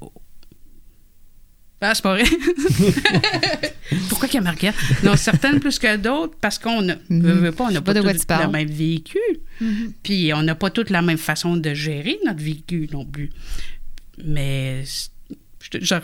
Ah, 1.81 1.95
c'est 1.95 2.01
pas 2.03 2.15
vrai. 2.15 2.25
Pourquoi 4.09 4.27
qu'il 4.27 4.35
y 4.35 4.39
a 4.39 4.41
Marguerite? 4.41 4.75
Non, 5.03 5.15
certaines 5.15 5.59
plus 5.59 5.79
que 5.79 5.95
d'autres, 5.95 6.35
parce 6.41 6.59
qu'on 6.59 6.89
a, 6.89 6.95
Mhm. 7.09 7.21
veut, 7.21 7.33
veut 7.33 7.51
pas, 7.51 7.65
on 7.65 7.71
n'a 7.71 7.81
pas 7.81 7.93
tous 7.93 8.03
le 8.03 8.47
même 8.49 8.69
véhicule. 8.69 9.39
Mhm. 9.61 9.93
Puis 10.03 10.31
on 10.33 10.43
n'a 10.43 10.55
pas 10.55 10.69
toute 10.69 10.89
la 10.89 11.01
même 11.01 11.17
façon 11.17 11.55
de 11.57 11.73
gérer 11.73 12.19
notre 12.25 12.41
véhicule 12.43 12.89
non 12.91 13.05
plus. 13.05 13.29
Mais 14.23 14.83
genre, 15.81 16.01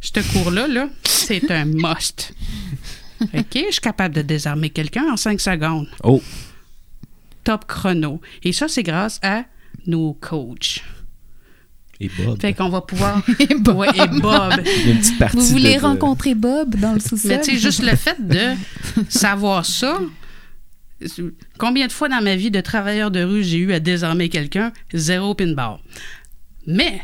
ce 0.00 0.32
cours-là, 0.32 0.68
là, 0.68 0.88
c'est 1.04 1.50
un 1.50 1.64
must. 1.64 2.32
OK? 3.20 3.34
Je 3.54 3.72
suis 3.72 3.80
capable 3.80 4.14
de 4.14 4.22
désarmer 4.22 4.70
quelqu'un 4.70 5.10
en 5.12 5.16
cinq 5.16 5.40
secondes. 5.40 5.88
Oh, 6.04 6.22
Top 7.44 7.64
chrono. 7.66 8.20
Et 8.42 8.52
ça, 8.52 8.68
c'est 8.68 8.82
grâce 8.82 9.18
à 9.22 9.44
nos 9.86 10.14
coachs. 10.14 10.82
Et 12.00 12.10
Bob. 12.18 12.40
Fait 12.40 12.52
qu'on 12.52 12.68
va 12.68 12.80
pouvoir. 12.82 13.22
Et 13.40 13.54
Bob. 13.54 13.76
Ouais, 13.78 13.88
et 13.94 14.06
Bob. 14.20 14.52
Il 14.64 14.86
y 14.86 14.90
a 14.90 14.92
une 14.92 14.98
petite 14.98 15.18
partie 15.18 15.36
Vous 15.36 15.46
voulez 15.46 15.76
de- 15.76 15.80
rencontrer 15.80 16.34
Bob 16.34 16.74
dans 16.76 16.92
le 16.92 17.00
sous-sol? 17.00 17.30
Mais 17.30 17.40
tu 17.40 17.52
sais, 17.52 17.58
juste 17.58 17.82
le 17.82 17.96
fait 17.96 18.16
de 18.26 18.54
savoir 19.08 19.64
ça. 19.64 19.98
Combien 21.58 21.86
de 21.86 21.92
fois 21.92 22.08
dans 22.08 22.22
ma 22.22 22.36
vie 22.36 22.50
de 22.50 22.60
travailleur 22.60 23.10
de 23.10 23.22
rue 23.22 23.42
j'ai 23.44 23.58
eu 23.58 23.72
à 23.72 23.80
désarmer 23.80 24.28
quelqu'un? 24.28 24.72
Zéro 24.94 25.34
pinball. 25.34 25.78
Mais, 26.66 27.00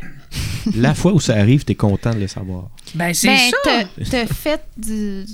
La 0.76 0.92
fois 0.94 1.12
où 1.12 1.20
ça 1.20 1.34
arrive, 1.36 1.64
t'es 1.64 1.74
content 1.74 2.12
de 2.14 2.20
le 2.20 2.26
savoir. 2.26 2.68
ben, 2.94 3.14
c'est 3.14 3.28
Ben, 3.28 3.38
ça. 3.64 3.84
t'as- 4.10 4.26
fait 4.26 4.62
du- 4.76 5.24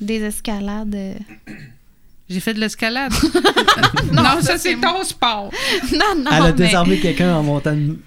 des 0.00 0.22
escalades. 0.22 0.94
euh. 0.94 1.14
J'ai 2.30 2.40
fait 2.40 2.54
de 2.54 2.60
l'escalade. 2.60 3.12
non, 4.12 4.40
ça, 4.40 4.56
c'est 4.56 4.76
ton 4.76 5.02
sport. 5.04 5.50
Non, 5.92 6.14
non, 6.22 6.30
Elle 6.32 6.42
a 6.42 6.46
mais 6.46 6.52
désarmé 6.52 6.98
quelqu'un 7.00 7.34
en 7.34 7.42
montant 7.42 7.72
une- 7.72 7.98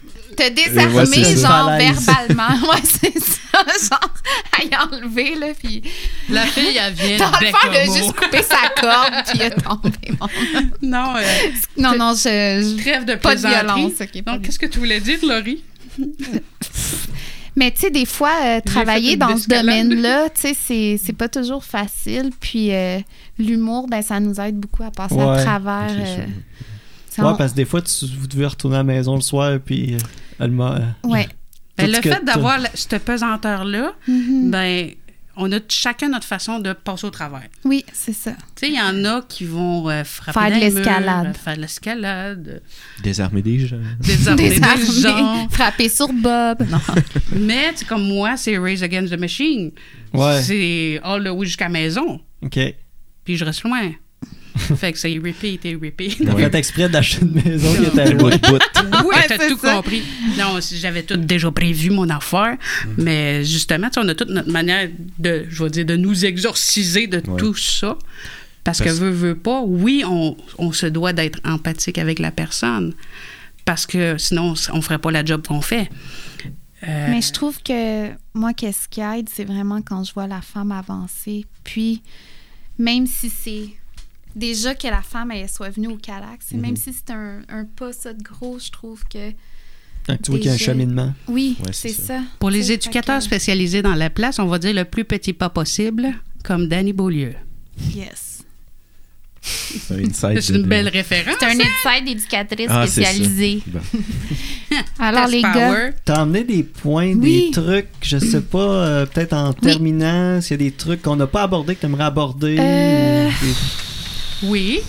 Ouais, 0.43 0.51
désarmé, 0.51 1.05
c'est 1.23 1.35
ça. 1.37 1.47
genre, 1.47 1.69
verbalement. 1.77 2.67
Ouais, 2.71 2.81
c'est 2.83 3.19
ça. 3.19 3.89
Genre, 3.89 4.13
à 4.51 4.63
y 4.63 4.75
enlever, 4.75 5.35
là, 5.35 5.47
puis... 5.57 5.81
La 6.29 6.45
fille, 6.45 6.77
elle 6.77 6.93
vient 6.93 7.17
Dans 7.17 7.37
de 7.39 7.45
le 7.45 7.51
fond, 7.51 7.57
elle 7.71 7.77
a 7.77 7.85
juste 7.85 8.13
coupé 8.13 8.41
sa 8.43 8.69
corde, 8.81 9.13
puis 9.27 9.39
elle 9.41 9.53
est 9.53 9.61
tombée. 9.61 10.17
Bon. 10.19 10.27
Non, 10.81 11.15
euh, 11.15 11.21
Non, 11.77 11.95
non, 11.97 12.13
je... 12.13 12.23
je- 12.77 12.81
trêve 12.81 13.05
de 13.05 13.15
Pas 13.15 13.35
de 13.35 13.41
plaisanterie. 13.41 13.75
violence, 13.75 13.93
pas 14.25 14.31
Donc, 14.33 14.41
qu'est-ce 14.43 14.59
que 14.59 14.65
tu 14.65 14.79
voulais 14.79 14.99
dire, 14.99 15.19
Laurie? 15.23 15.63
Mais 17.57 17.71
tu 17.71 17.81
sais, 17.81 17.89
des 17.89 18.05
fois, 18.05 18.33
euh, 18.43 18.59
travailler 18.59 19.15
dans 19.15 19.37
ce 19.37 19.47
domaine-là, 19.47 20.27
tu 20.35 20.41
sais, 20.41 20.53
c'est- 20.53 20.99
c'est 21.01 21.13
pas 21.13 21.29
toujours 21.29 21.63
facile. 21.63 22.31
Puis 22.37 22.73
euh, 22.73 22.99
l'humour, 23.39 23.87
ben, 23.87 24.01
ça 24.01 24.19
nous 24.19 24.37
aide 24.41 24.57
beaucoup 24.57 24.83
à 24.83 24.91
passer 24.91 25.17
à 25.17 25.25
Ouais, 25.35 25.43
travers. 25.43 25.87
euh, 25.89 26.25
Ouais, 27.17 27.23
on- 27.23 27.35
parce 27.37 27.51
que 27.53 27.55
des 27.55 27.63
fois, 27.63 27.81
tu, 27.81 28.05
vous 28.19 28.27
devez 28.27 28.45
retourner 28.45 28.75
à 28.75 28.79
la 28.79 28.83
maison 28.83 29.15
le 29.15 29.21
soir, 29.21 29.57
puis 29.63 29.95
euh, 30.39 30.45
elle 30.45 30.51
m'a. 30.51 30.79
ouais. 31.03 31.27
Ben, 31.77 31.91
le 31.91 32.01
fait 32.01 32.23
d'avoir 32.23 32.59
cette 32.73 33.03
pesanteur-là, 33.03 33.93
Mhm. 34.07 34.49
ben, 34.49 34.91
on 35.35 35.51
a 35.51 35.57
chacun 35.67 36.07
notre 36.07 36.25
façon 36.25 36.59
de 36.59 36.71
passer 36.71 37.05
au 37.05 37.09
travers. 37.09 37.43
Oui, 37.65 37.83
c'est 37.91 38.13
ça. 38.13 38.31
Tu 38.31 38.37
sais, 38.55 38.69
il 38.69 38.75
y 38.75 38.81
en 38.81 39.03
a 39.03 39.21
qui 39.27 39.43
vont 39.43 39.89
euh, 39.89 40.05
frapper 40.05 40.39
Faire 40.39 40.49
de 40.51 40.55
l'escalade. 40.63 41.27
euh, 41.27 41.33
faire 41.33 41.55
de 41.57 41.61
l'escalade, 41.61 42.61
Désarmer 43.03 43.41
des 43.41 43.67
gens. 43.67 43.75
désarmer 43.99 44.49
des 44.49 45.01
gens. 45.01 45.47
frapper 45.51 45.89
sur 45.89 46.07
Bob. 46.13 46.65
Non. 46.69 46.79
Mais, 47.35 47.73
tu 47.73 47.83
comme 47.83 48.07
moi, 48.07 48.37
c'est 48.37 48.57
Raise 48.57 48.81
Against 48.81 49.13
the 49.13 49.19
Machine. 49.19 49.71
Ouais. 50.13 50.41
C'est 50.41 51.01
all 51.03 51.21
the 51.25 51.27
way 51.31 51.45
jusqu'à 51.45 51.65
la 51.65 51.71
maison. 51.71 52.21
Ok. 52.41 52.57
Puis 53.25 53.35
je 53.35 53.43
reste 53.43 53.63
loin. 53.63 53.91
fait 54.77 54.93
que 54.93 54.97
c'est 54.99 55.13
repeat 55.17 55.65
et 55.65 55.75
repeat. 55.75 56.23
T'as 56.25 56.35
fait 56.35 56.55
exprès 56.55 56.89
d'acheter 56.89 57.21
une 57.25 57.33
maison 57.33 57.73
qui 57.75 57.83
était 57.85 58.13
Bout, 58.13 58.29
loin. 58.29 58.37
bout. 58.37 58.59
Oui, 59.05 59.15
t'as 59.27 59.37
tout 59.49 59.57
ça. 59.57 59.75
compris. 59.75 60.01
Non, 60.37 60.59
j'avais 60.61 61.03
tout 61.03 61.17
déjà 61.17 61.51
prévu 61.51 61.89
mon 61.89 62.09
affaire, 62.09 62.57
mais 62.97 63.43
justement, 63.43 63.87
tu 63.89 63.95
sais, 63.95 63.99
on 64.05 64.07
a 64.09 64.15
toute 64.15 64.29
notre 64.29 64.49
manière 64.51 64.87
de, 65.19 65.45
je 65.49 65.63
vais 65.63 65.69
dire, 65.69 65.85
de 65.85 65.95
nous 65.97 66.25
exorciser 66.25 67.07
de 67.07 67.17
Ouais. 67.17 67.37
tout 67.37 67.55
ça. 67.55 67.97
Parce 68.63 68.81
que 68.81 68.89
veut, 68.89 69.09
veut 69.11 69.35
pas, 69.35 69.61
oui, 69.61 70.03
on, 70.07 70.35
on 70.57 70.71
se 70.71 70.85
doit 70.87 71.13
d'être 71.13 71.39
empathique 71.45 71.97
avec 71.97 72.17
la 72.19 72.31
personne. 72.31 72.93
Parce 73.63 73.85
que 73.85 74.17
sinon, 74.17 74.53
on 74.73 74.81
ferait 74.81 74.97
pas 74.99 75.11
la 75.11 75.23
job 75.25 75.45
qu'on 75.47 75.61
fait. 75.61 75.89
Euh, 76.87 77.07
Mais 77.09 77.21
je 77.21 77.31
trouve 77.31 77.61
que 77.63 78.09
moi, 78.33 78.53
qu'est-ce 78.53 78.87
qui 78.87 79.01
aide, 79.01 79.27
c'est 79.31 79.43
vraiment 79.45 79.81
quand 79.81 80.03
je 80.03 80.13
vois 80.13 80.27
la 80.27 80.41
femme 80.41 80.71
avancer. 80.71 81.45
Puis, 81.63 82.01
même 82.77 83.07
si 83.07 83.29
c'est 83.29 83.69
déjà 84.35 84.75
que 84.75 84.87
la 84.87 85.01
femme 85.01 85.31
elle 85.31 85.49
soit 85.49 85.69
venue 85.69 85.87
au 85.87 85.97
Calax, 85.97 86.51
Mhm. 86.51 86.61
même 86.61 86.75
si 86.75 86.93
c'est 86.93 87.11
un, 87.13 87.39
un 87.49 87.65
pas 87.65 87.93
ça 87.93 88.13
de 88.13 88.21
gros, 88.23 88.59
je 88.59 88.69
trouve 88.71 89.03
que 89.05 89.29
Hein, 90.07 90.17
tu 90.21 90.29
vois 90.31 90.39
qu'il 90.39 90.47
y 90.47 90.51
a 90.51 90.53
un 90.53 90.57
cheminement. 90.57 91.13
oui, 91.27 91.55
Ouais, 91.65 91.71
c'est 91.73 91.89
ça. 91.89 92.03
ça. 92.17 92.21
Pour 92.39 92.49
les 92.51 92.65
Tu 92.65 92.73
éducateurs 92.73 93.17
que- 93.19 93.23
spécialisés 93.23 93.81
dans 93.81 93.95
la 93.95 94.09
place, 94.11 94.37
on 94.39 94.45
va 94.45 94.59
dire 94.59 94.73
le 94.73 94.85
plus 94.85 95.03
petit 95.05 95.33
pas 95.33 95.49
possible, 95.49 96.13
comme 96.43 96.67
Danny 96.67 96.93
Beaulieu. 96.93 97.33
Yes. 97.95 98.43
C'est 99.41 99.93
un 99.93 99.99
insight 100.03 100.41
C'est 100.41 100.53
de- 100.53 100.57
une 100.57 100.63
de- 100.63 100.69
belle 100.69 100.87
référence. 100.89 101.35
C'est 101.39 101.45
un 101.45 101.49
inside 101.59 102.05
d'éducatrice 102.05 102.67
Ah, 102.69 102.87
spécialisée. 102.87 103.61
Bon. 103.67 103.79
Alors, 104.99 105.27
les 105.27 105.41
gars. 105.41 105.91
T'as 106.03 106.23
emmené 106.23 106.43
des 106.43 106.63
points, 106.63 107.13
Oui. 107.15 107.45
des 107.47 107.51
trucs, 107.51 107.87
je 108.01 108.17
sais 108.17 108.41
pas, 108.41 108.57
euh, 108.59 109.05
peut-être 109.05 109.33
en 109.33 109.53
terminant, 109.53 110.41
s'il 110.41 110.51
y 110.51 110.53
a 110.65 110.69
des 110.69 110.71
trucs 110.71 111.01
qu'on 111.03 111.15
n'a 111.15 111.27
pas 111.27 111.43
abordés 111.43 111.75
que 111.75 111.81
t'aimerais 111.81 112.05
aborder. 112.05 112.57
Euh, 112.59 113.27
des- 113.29 113.53
Oui. 114.43 114.79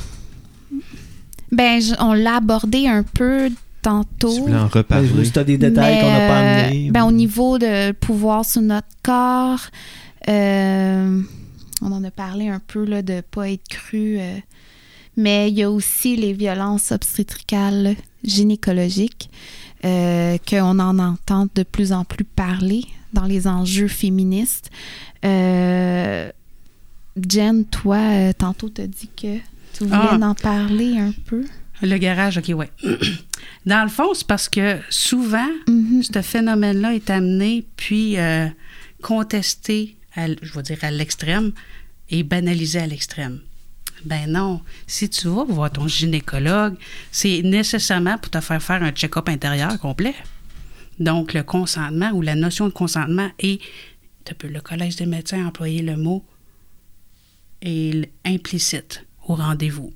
ben, 1.52 1.80
je- 1.80 1.94
on 2.00 2.12
l'a 2.12 2.36
abordé 2.36 2.86
un 2.88 3.02
peu 3.02 3.48
Tu 3.50 3.56
tantôt. 3.82 4.30
voulais 4.42 4.56
en 4.56 4.68
reparler. 4.68 5.24
si 5.24 5.32
t'as 5.32 5.44
des 5.44 5.58
détails 5.58 6.00
qu'on 6.00 6.10
n'a 6.10 6.18
pas 6.28 6.42
euh, 6.42 6.64
amenés. 6.66 6.90
ben, 6.90 7.04
ou- 7.04 7.08
au 7.08 7.12
niveau 7.12 7.58
de 7.58 7.92
pouvoir 7.92 8.44
sur 8.44 8.62
notre 8.62 8.88
corps, 9.02 9.60
euh, 10.28 11.22
on 11.82 11.92
en 11.92 12.02
a 12.04 12.10
parlé 12.10 12.48
un 12.48 12.60
peu 12.66 12.84
là, 12.84 13.02
de 13.02 13.20
pas 13.20 13.50
être 13.50 13.68
cru. 13.68 14.18
euh, 14.18 14.36
mais 15.16 15.48
il 15.50 15.54
y 15.56 15.62
a 15.62 15.70
aussi 15.70 16.16
les 16.16 16.32
violences 16.34 16.90
obstétricales 16.92 17.94
gynécologiques 18.24 19.30
euh, 19.84 20.36
qu'on 20.48 20.78
en 20.78 20.98
entend 20.98 21.46
de 21.54 21.62
plus 21.62 21.92
en 21.92 22.04
plus 22.04 22.24
parler 22.24 22.84
dans 23.14 23.24
les 23.24 23.46
enjeux 23.46 23.88
féministes. 23.88 24.68
Euh, 25.24 26.30
Jen, 27.28 27.64
toi, 27.64 27.96
euh, 27.96 28.32
tantôt, 28.32 28.68
t'as 28.68 28.86
dit 28.86 29.08
que 29.16 29.36
tu 29.72 29.84
voulais 29.84 29.96
Ah. 29.96 30.18
en 30.22 30.34
parler 30.34 30.98
un 30.98 31.12
peu. 31.26 31.44
Le 31.82 31.96
garage, 31.98 32.38
OK, 32.38 32.48
ouais. 32.54 32.70
Dans 33.66 33.82
le 33.82 33.88
fond, 33.90 34.14
c'est 34.14 34.26
parce 34.26 34.48
que 34.48 34.78
souvent, 34.90 35.48
Mhm. 35.66 36.02
ce 36.02 36.22
phénomène-là 36.22 36.94
est 36.94 37.10
amené 37.10 37.66
puis 37.76 38.18
euh, 38.18 38.46
contesté, 39.02 39.96
à 40.14 40.26
je 40.28 40.52
vais 40.54 40.62
dire 40.62 40.78
à 40.82 40.90
l'extrême, 40.90 41.52
et 42.10 42.22
banalisé 42.22 42.78
à 42.78 42.86
l'extrême. 42.86 43.40
Ben 44.04 44.30
non. 44.30 44.60
Si 44.86 45.08
tu 45.08 45.28
vas 45.28 45.44
voir 45.44 45.70
ton 45.70 45.88
gynécologue, 45.88 46.76
c'est 47.10 47.42
nécessairement 47.42 48.18
pour 48.18 48.30
te 48.30 48.40
faire 48.40 48.62
faire 48.62 48.82
un 48.82 48.92
check-up 48.92 49.28
intérieur 49.28 49.78
complet. 49.80 50.14
Donc, 51.00 51.34
le 51.34 51.42
consentement 51.42 52.10
ou 52.12 52.22
la 52.22 52.34
notion 52.36 52.66
de 52.68 52.72
consentement 52.72 53.30
est, 53.38 53.60
tu 54.24 54.34
peux, 54.34 54.48
le 54.48 54.60
Collège 54.60 54.96
des 54.96 55.06
médecins 55.06 55.44
a 55.44 55.48
employé 55.48 55.82
le 55.82 55.96
mot 55.96 56.24
est 57.62 58.10
implicite 58.24 59.04
au 59.26 59.34
rendez-vous. 59.34 59.92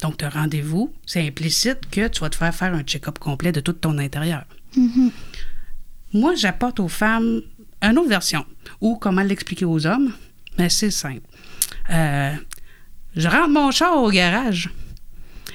Donc, 0.00 0.18
tu 0.18 0.26
rendez-vous, 0.26 0.92
c'est 1.06 1.26
implicite 1.26 1.88
que 1.90 2.08
tu 2.08 2.20
vas 2.20 2.30
te 2.30 2.36
faire 2.36 2.54
faire 2.54 2.74
un 2.74 2.82
check-up 2.82 3.18
complet 3.18 3.52
de 3.52 3.60
tout 3.60 3.72
ton 3.72 3.96
intérieur. 3.98 4.44
Mhm. 4.76 5.10
Moi, 6.12 6.34
j'apporte 6.34 6.80
aux 6.80 6.88
femmes 6.88 7.42
une 7.80 7.98
autre 7.98 8.08
version, 8.08 8.44
ou 8.80 8.96
comment 8.96 9.22
l'expliquer 9.22 9.64
aux 9.64 9.86
hommes, 9.86 10.12
mais 10.58 10.68
c'est 10.68 10.90
simple. 10.90 11.26
Euh, 11.90 12.34
je 13.16 13.28
rentre 13.28 13.50
mon 13.50 13.70
char 13.70 13.96
au 13.96 14.10
garage. 14.10 14.70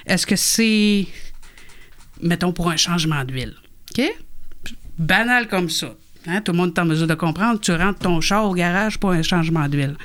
Est-ce 0.05 0.25
que 0.25 0.35
c'est, 0.35 1.07
mettons, 2.21 2.51
pour 2.51 2.69
un 2.69 2.77
changement 2.77 3.23
d'huile? 3.23 3.55
OK? 3.91 4.03
Banal 4.97 5.47
comme 5.47 5.69
ça. 5.69 5.93
Hein, 6.27 6.41
Tout 6.41 6.51
le 6.51 6.57
monde 6.57 6.73
est 6.75 6.79
en 6.79 6.85
mesure 6.85 7.07
de 7.07 7.13
comprendre. 7.15 7.59
Tu 7.59 7.71
rentres 7.71 7.99
ton 7.99 8.19
char 8.21 8.45
au 8.45 8.53
garage 8.53 8.97
pour 8.99 9.11
un 9.11 9.21
changement 9.21 9.67
d'huile. 9.67 9.95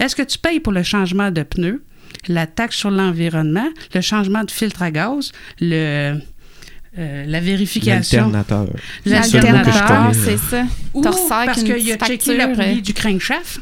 Est-ce 0.00 0.16
que 0.16 0.22
tu 0.22 0.38
payes 0.38 0.60
pour 0.60 0.72
le 0.72 0.82
changement 0.82 1.30
de 1.30 1.42
pneus, 1.42 1.84
la 2.26 2.46
taxe 2.46 2.76
sur 2.76 2.90
l'environnement, 2.90 3.68
le 3.94 4.00
changement 4.00 4.42
de 4.42 4.50
filtre 4.50 4.82
à 4.82 4.90
gaz, 4.90 5.30
le, 5.60 6.18
euh, 6.98 7.24
la 7.26 7.40
vérification? 7.40 8.30
L'alternateur. 8.30 8.66
L'alternateur, 9.04 10.14
c'est 10.14 10.38
ça. 10.38 10.64
Ou 10.94 11.02
parce 11.02 11.62
qu'il 11.62 11.92
a 11.92 11.96
petite 11.96 12.06
checké 12.06 12.36
la 12.36 12.48
facture, 12.48 12.64
poulie 12.64 12.78
euh. 12.78 12.82
du 12.82 12.94
crankshaft? 12.94 13.60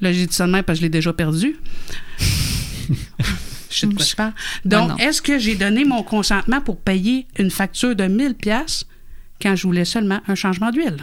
Là, 0.00 0.12
j'ai 0.12 0.26
dit 0.26 0.34
ça 0.34 0.46
de 0.46 0.52
même 0.52 0.64
parce 0.64 0.78
que 0.78 0.80
je 0.80 0.86
l'ai 0.86 0.90
déjà 0.90 1.12
perdu. 1.12 1.56
Je 3.70 3.80
sais 3.80 3.86
de 3.88 3.94
quoi 3.94 4.04
je 4.04 4.14
parle. 4.14 4.32
Donc, 4.64 5.00
est-ce 5.02 5.20
que 5.20 5.36
j'ai 5.36 5.56
donné 5.56 5.84
mon 5.84 6.04
consentement 6.04 6.60
pour 6.60 6.78
payer 6.78 7.26
une 7.40 7.50
facture 7.50 7.96
de 7.96 8.04
1000 8.04 8.34
pièces 8.36 8.86
quand 9.42 9.56
je 9.56 9.66
voulais 9.66 9.84
seulement 9.84 10.20
un 10.28 10.36
changement 10.36 10.70
d'huile? 10.70 10.98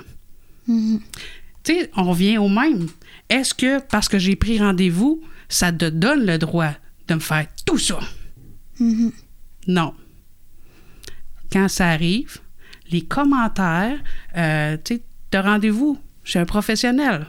Mhm. 0.67 1.01
Tu 1.63 1.73
sais, 1.73 1.91
on 1.97 2.03
revient 2.03 2.37
au 2.37 2.47
même. 2.47 2.87
Est-ce 3.31 3.53
que 3.53 3.79
parce 3.79 4.09
que 4.09 4.19
j'ai 4.19 4.35
pris 4.35 4.59
rendez-vous, 4.59 5.23
ça 5.47 5.71
te 5.71 5.85
donne 5.85 6.25
le 6.25 6.37
droit 6.37 6.73
de 7.07 7.13
me 7.13 7.19
faire 7.21 7.47
tout 7.65 7.77
ça? 7.77 7.99
Mhm. 8.77 9.13
Non. 9.67 9.95
Quand 11.49 11.69
ça 11.69 11.87
arrive, 11.87 12.39
les 12.89 13.03
commentaires, 13.05 13.97
euh, 14.35 14.75
tu 14.83 14.95
sais, 14.95 15.03
de 15.31 15.37
rendez-vous 15.37 15.97
chez 16.25 16.39
un 16.39 16.45
professionnel. 16.45 17.27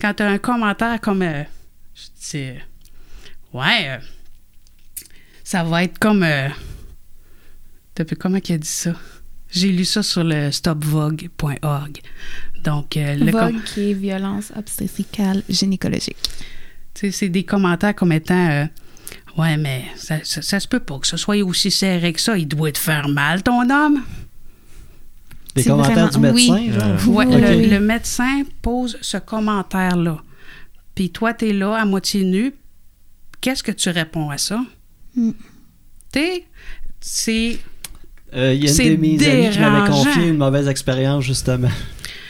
Quand 0.00 0.14
tu 0.14 0.22
as 0.22 0.28
un 0.28 0.38
commentaire 0.38 1.00
comme, 1.00 1.22
euh, 1.22 1.42
je 1.96 2.02
dis, 2.30 2.44
euh, 2.44 2.58
ouais, 3.52 3.88
euh, 3.88 3.98
ça 5.42 5.64
va 5.64 5.82
être 5.82 5.98
comme, 5.98 6.24
depuis 7.96 8.16
comment 8.16 8.38
il 8.38 8.52
a 8.52 8.58
dit 8.58 8.68
ça? 8.68 8.94
J'ai 9.50 9.72
lu 9.72 9.84
ça 9.84 10.04
sur 10.04 10.22
le 10.22 10.52
stopvogue.org. 10.52 12.00
Donc, 12.64 12.96
euh, 12.96 13.14
le 13.14 13.30
Vogue 13.30 13.62
qui 13.64 13.90
est 13.90 13.94
violence 13.94 14.52
obstétricale 14.56 15.42
gynécologique. 15.48 16.16
Tu 16.94 17.06
sais, 17.06 17.10
c'est 17.10 17.28
des 17.28 17.44
commentaires 17.44 17.94
comme 17.94 18.12
étant 18.12 18.50
euh, 18.50 18.64
Ouais, 19.36 19.56
mais 19.56 19.84
ça, 19.96 20.16
ça, 20.22 20.42
ça 20.42 20.60
se 20.60 20.68
peut 20.68 20.80
pas 20.80 20.98
que 20.98 21.06
ce 21.06 21.16
soit 21.16 21.42
aussi 21.42 21.70
serré 21.70 22.12
que 22.12 22.20
ça. 22.20 22.38
Il 22.38 22.46
doit 22.46 22.72
te 22.72 22.78
faire 22.78 23.08
mal, 23.08 23.42
ton 23.42 23.68
homme. 23.68 24.02
Les 25.56 25.62
C'est 25.62 25.70
commentaires 25.70 26.08
du 26.10 26.18
vraiment- 26.18 26.34
médecin, 26.34 26.54
oui. 26.54 26.72
genre. 26.72 27.08
Ouais, 27.14 27.26
Oui, 27.26 27.66
le, 27.68 27.80
médecin 27.80 28.42
pose 28.62 28.96
ce 29.00 29.16
commentaire-là. 29.18 30.18
Puis 30.94 31.10
toi, 31.10 31.34
tu 31.34 31.48
es 31.48 31.52
là 31.52 31.74
à 31.74 31.84
moitié 31.84 32.24
nu. 32.24 32.54
Qu'est-ce 33.40 33.62
que 33.62 33.72
tu 33.72 33.90
réponds 33.90 34.30
à 34.30 34.38
ça? 34.38 34.60
Mm. 35.16 35.30
Tu 36.12 36.18
sais, 36.20 36.44
c'est. 37.00 37.58
Euh, 38.34 38.54
Il 38.54 38.64
y 38.64 38.68
a 38.68 38.84
une 38.84 38.96
de 38.96 39.00
mes 39.00 39.28
amies 39.28 39.50
qui 39.50 39.58
m'avait 39.58 39.90
confié 39.90 40.28
une 40.28 40.36
mauvaise 40.38 40.66
expérience, 40.68 41.24
justement. 41.24 41.68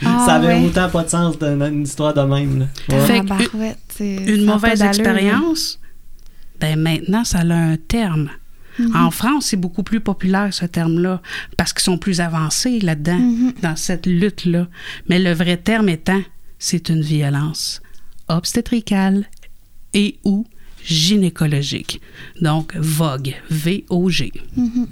Ah, 0.06 0.24
ça 0.26 0.34
avait 0.34 0.46
ouais. 0.48 0.64
autant 0.66 0.88
pas 0.88 1.04
de 1.04 1.08
sens 1.08 1.38
d'une 1.38 1.62
une 1.62 1.82
histoire 1.82 2.14
de 2.14 2.20
même. 2.22 2.60
là. 2.60 2.66
Ouais. 2.88 3.06
Fait 3.06 3.22
Ah, 3.30 3.36
que 3.38 3.74
ça 3.88 4.04
Une 4.04 4.44
mauvaise 4.44 4.82
expérience, 4.82 5.78
ben 6.60 6.78
maintenant, 6.78 7.24
ça 7.24 7.38
a 7.40 7.54
un 7.54 7.76
terme. 7.76 8.30
Mhm. 8.78 8.96
En 8.96 9.10
France, 9.12 9.46
c'est 9.46 9.56
beaucoup 9.56 9.84
plus 9.84 10.00
populaire, 10.00 10.52
ce 10.52 10.64
terme-là, 10.66 11.22
parce 11.56 11.72
qu'ils 11.72 11.84
sont 11.84 11.98
plus 11.98 12.20
avancés 12.20 12.80
là-dedans, 12.80 13.18
Mhm. 13.18 13.52
dans 13.62 13.76
cette 13.76 14.06
lutte-là. 14.06 14.66
Mais 15.08 15.18
le 15.20 15.32
vrai 15.32 15.56
terme 15.56 15.88
étant, 15.88 16.20
c'est 16.58 16.88
une 16.88 17.00
violence 17.02 17.80
obstétricale 18.28 19.26
et 19.92 20.18
ou 20.24 20.44
gynécologique. 20.84 22.00
Donc, 22.40 22.74
VOG, 22.76 23.36
V-O-G. 23.50 24.32
Mhm. 24.56 24.86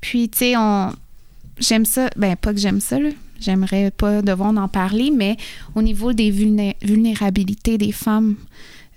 Puis, 0.00 0.28
tu 0.28 0.38
sais, 0.38 0.54
on... 0.56 0.92
j'aime 1.58 1.84
ça. 1.84 2.08
Ben, 2.16 2.34
pas 2.36 2.52
que 2.54 2.60
j'aime 2.60 2.80
ça, 2.80 2.98
là. 2.98 3.10
J'aimerais 3.44 3.90
pas 3.90 4.22
devoir 4.22 4.50
en 4.56 4.68
parler, 4.68 5.10
mais 5.10 5.36
au 5.74 5.82
niveau 5.82 6.12
des 6.12 6.30
vulné- 6.30 6.76
vulnérabilités 6.82 7.78
des 7.78 7.92
femmes, 7.92 8.36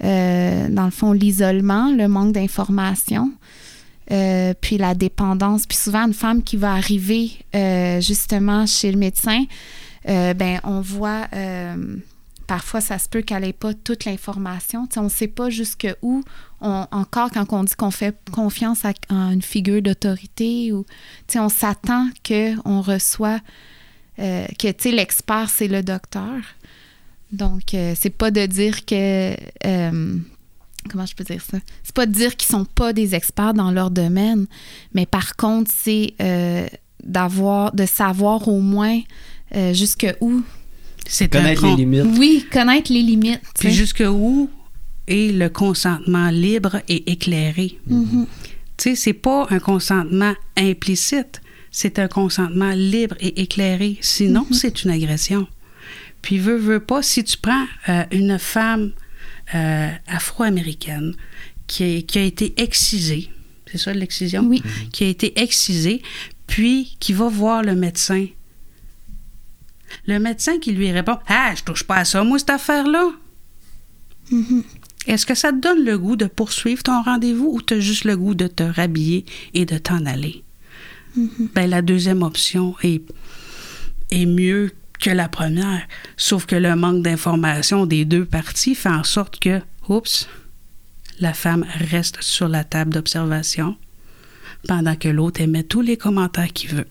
euh, 0.03 0.68
dans 0.69 0.86
le 0.86 0.91
fond, 0.91 1.11
l'isolement, 1.11 1.91
le 1.91 2.07
manque 2.07 2.34
d'information, 2.34 3.32
euh, 4.11 4.53
puis 4.60 4.78
la 4.78 4.95
dépendance. 4.95 5.65
Puis 5.65 5.78
souvent, 5.78 6.06
une 6.07 6.14
femme 6.14 6.44
qui 6.44 6.57
va 6.57 6.74
arriver 6.74 7.32
euh, 7.56 7.99
justement 8.02 8.65
chez 8.65 8.91
le 8.91 8.98
médecin, 8.98 9.45
ben, 10.06 10.60
on 10.64 10.80
voit... 10.80 11.28
Parfois, 12.48 12.80
ça 12.80 12.98
se 12.98 13.10
peut 13.10 13.22
qu'elle 13.22 13.41
n'ait 13.41 13.52
pas 13.52 13.74
toute 13.74 14.06
l'information. 14.06 14.88
On 14.95 15.03
ne 15.03 15.10
sait 15.10 15.28
pas 15.28 15.49
jusqu'où 15.49 16.24
encore 16.61 17.30
quand 17.32 17.52
on 17.52 17.65
dit 17.65 17.74
qu'on 17.76 17.91
fait 17.91 18.18
confiance 18.32 18.86
à, 18.86 18.94
une 19.10 19.41
figure 19.41 19.82
d'autorité 19.82 20.72
ou 20.72 20.86
on 21.36 21.49
s'attend 21.49 22.07
qu'on 22.26 22.80
reçoit 22.82 23.40
euh, 24.19 24.45
que 24.60 24.68
tu 24.69 24.76
sais, 24.80 24.91
l'expert 24.91 25.49
c'est 25.49 25.68
le 25.68 25.84
docteur 25.84 26.35
donc 27.31 27.73
euh, 27.73 27.94
c'est 27.99 28.10
pas 28.10 28.31
de 28.31 28.45
dire 28.45 28.85
que 28.85 29.35
euh, 29.65 30.18
comment 30.89 31.06
je 31.06 31.14
peux 31.15 31.26
dire 31.26 31.41
ça? 31.41 31.57
C'est 31.84 31.94
pas 31.95 32.06
de 32.06 32.11
dire 32.14 32.35
qu'ils 32.38 32.49
sont 32.49 32.64
pas 32.65 32.94
des 32.94 33.15
experts 33.15 33.53
dans 33.53 33.72
leur 33.72 33.91
domaine 33.91 34.48
mais 34.94 35.06
par 35.06 35.35
contre 35.35 35.69
c'est 35.73 36.14
euh, 36.22 36.65
d'avoir 37.03 37.73
de 37.73 37.85
savoir 37.85 38.48
au 38.48 38.61
moins 38.61 39.02
euh, 39.56 39.73
jusqu'où 39.73 40.44
C'est 41.06 41.30
Connaître 41.31 41.61
con- 41.61 41.72
les 41.76 41.85
limites. 41.85 42.06
oui 42.18 42.45
connaître 42.52 42.91
les 42.94 43.02
limites 43.03 43.41
Puis 43.60 43.72
jusqu'où 43.72 44.49
est 45.07 45.31
le 45.38 45.49
consentement 45.49 46.30
libre 46.30 46.77
et 46.89 47.11
éclairé? 47.11 47.77
Mhm. 47.88 48.26
Tu 48.77 48.89
sais, 48.91 48.95
c'est 48.95 49.14
pas 49.14 49.48
un 49.49 49.60
consentement 49.60 50.34
implicite, 50.57 51.41
c'est 51.72 51.99
un 51.99 52.07
consentement 52.07 52.72
libre 52.72 53.15
et 53.19 53.41
éclairé. 53.41 53.98
Sinon, 54.02 54.45
Mhm. 54.49 54.53
c'est 54.53 54.84
une 54.84 54.91
agression. 54.91 55.48
Puis, 56.22 56.38
veux, 56.39 56.57
veux 56.57 56.80
pas, 56.80 57.02
si 57.03 57.23
tu 57.23 57.38
prends 57.38 57.65
euh, 57.89 58.03
une 58.11 58.38
femme 58.39 58.91
euh, 59.56 59.89
afro-américaine 60.07 61.14
qui, 61.68 61.84
a- 61.84 62.02
qui 62.02 62.19
a 62.19 62.23
été 62.23 62.53
excisée, 62.61 63.30
c'est 63.72 63.77
ça 63.77 63.94
l'excision? 63.94 64.44
oui 64.45 64.61
Qui 64.91 65.06
a 65.06 65.07
été 65.07 65.39
excisée, 65.41 66.02
puis 66.48 66.98
qui 66.99 67.14
va 67.14 67.30
voir 67.30 67.64
le 67.64 67.76
médecin. 67.76 68.26
Le 70.06 70.19
médecin 70.19 70.60
qui 70.60 70.72
lui 70.73 70.91
répond 70.91 71.18
Ah, 71.27 71.53
je 71.56 71.64
touche 71.64 71.84
pas 71.84 71.98
à 71.98 72.06
ça, 72.06 72.23
moi, 72.23 72.39
cette 72.39 72.49
affaire-là. 72.49 73.11
Mhm. 74.31 74.64
Est-ce 75.07 75.26
que 75.26 75.35
ça 75.35 75.53
te 75.53 75.60
donne 75.61 75.85
le 75.85 75.98
goût 75.98 76.18
de 76.18 76.26
poursuivre 76.26 76.84
ton 76.84 77.02
rendez-vous 77.02 77.49
ou 77.53 77.61
tu 77.61 77.76
as 77.76 77.80
juste 77.80 78.03
le 78.03 78.18
goût 78.18 78.35
de 78.35 78.48
te 78.48 78.64
rhabiller 78.64 79.26
et 79.53 79.65
de 79.65 79.77
t'en 79.77 80.06
aller? 80.06 80.44
Ben, 81.56 81.69
la 81.69 81.81
deuxième 81.81 82.23
option 82.23 82.76
est, 82.84 83.02
est 84.11 84.26
mieux 84.26 84.72
que 84.99 85.10
la 85.10 85.30
première, 85.30 85.88
sauf 86.15 86.45
que 86.45 86.56
le 86.56 86.76
manque 86.76 87.03
d'information 87.03 87.85
des 87.85 88.06
deux 88.06 88.26
parties 88.26 88.76
fait 88.76 88.89
en 88.89 89.03
sorte 89.03 89.39
que, 89.39 89.61
oups, 89.89 90.27
la 91.19 91.34
femme 91.34 91.65
reste 91.91 92.22
sur 92.22 92.48
la 92.48 92.64
table 92.64 92.94
d'observation 92.94 93.76
pendant 94.68 94.95
que 94.95 95.07
l'autre 95.07 95.41
émet 95.41 95.64
tous 95.64 95.81
les 95.81 95.98
commentaires 95.98 96.52
qu'il 96.52 96.72
veut. 96.72 96.88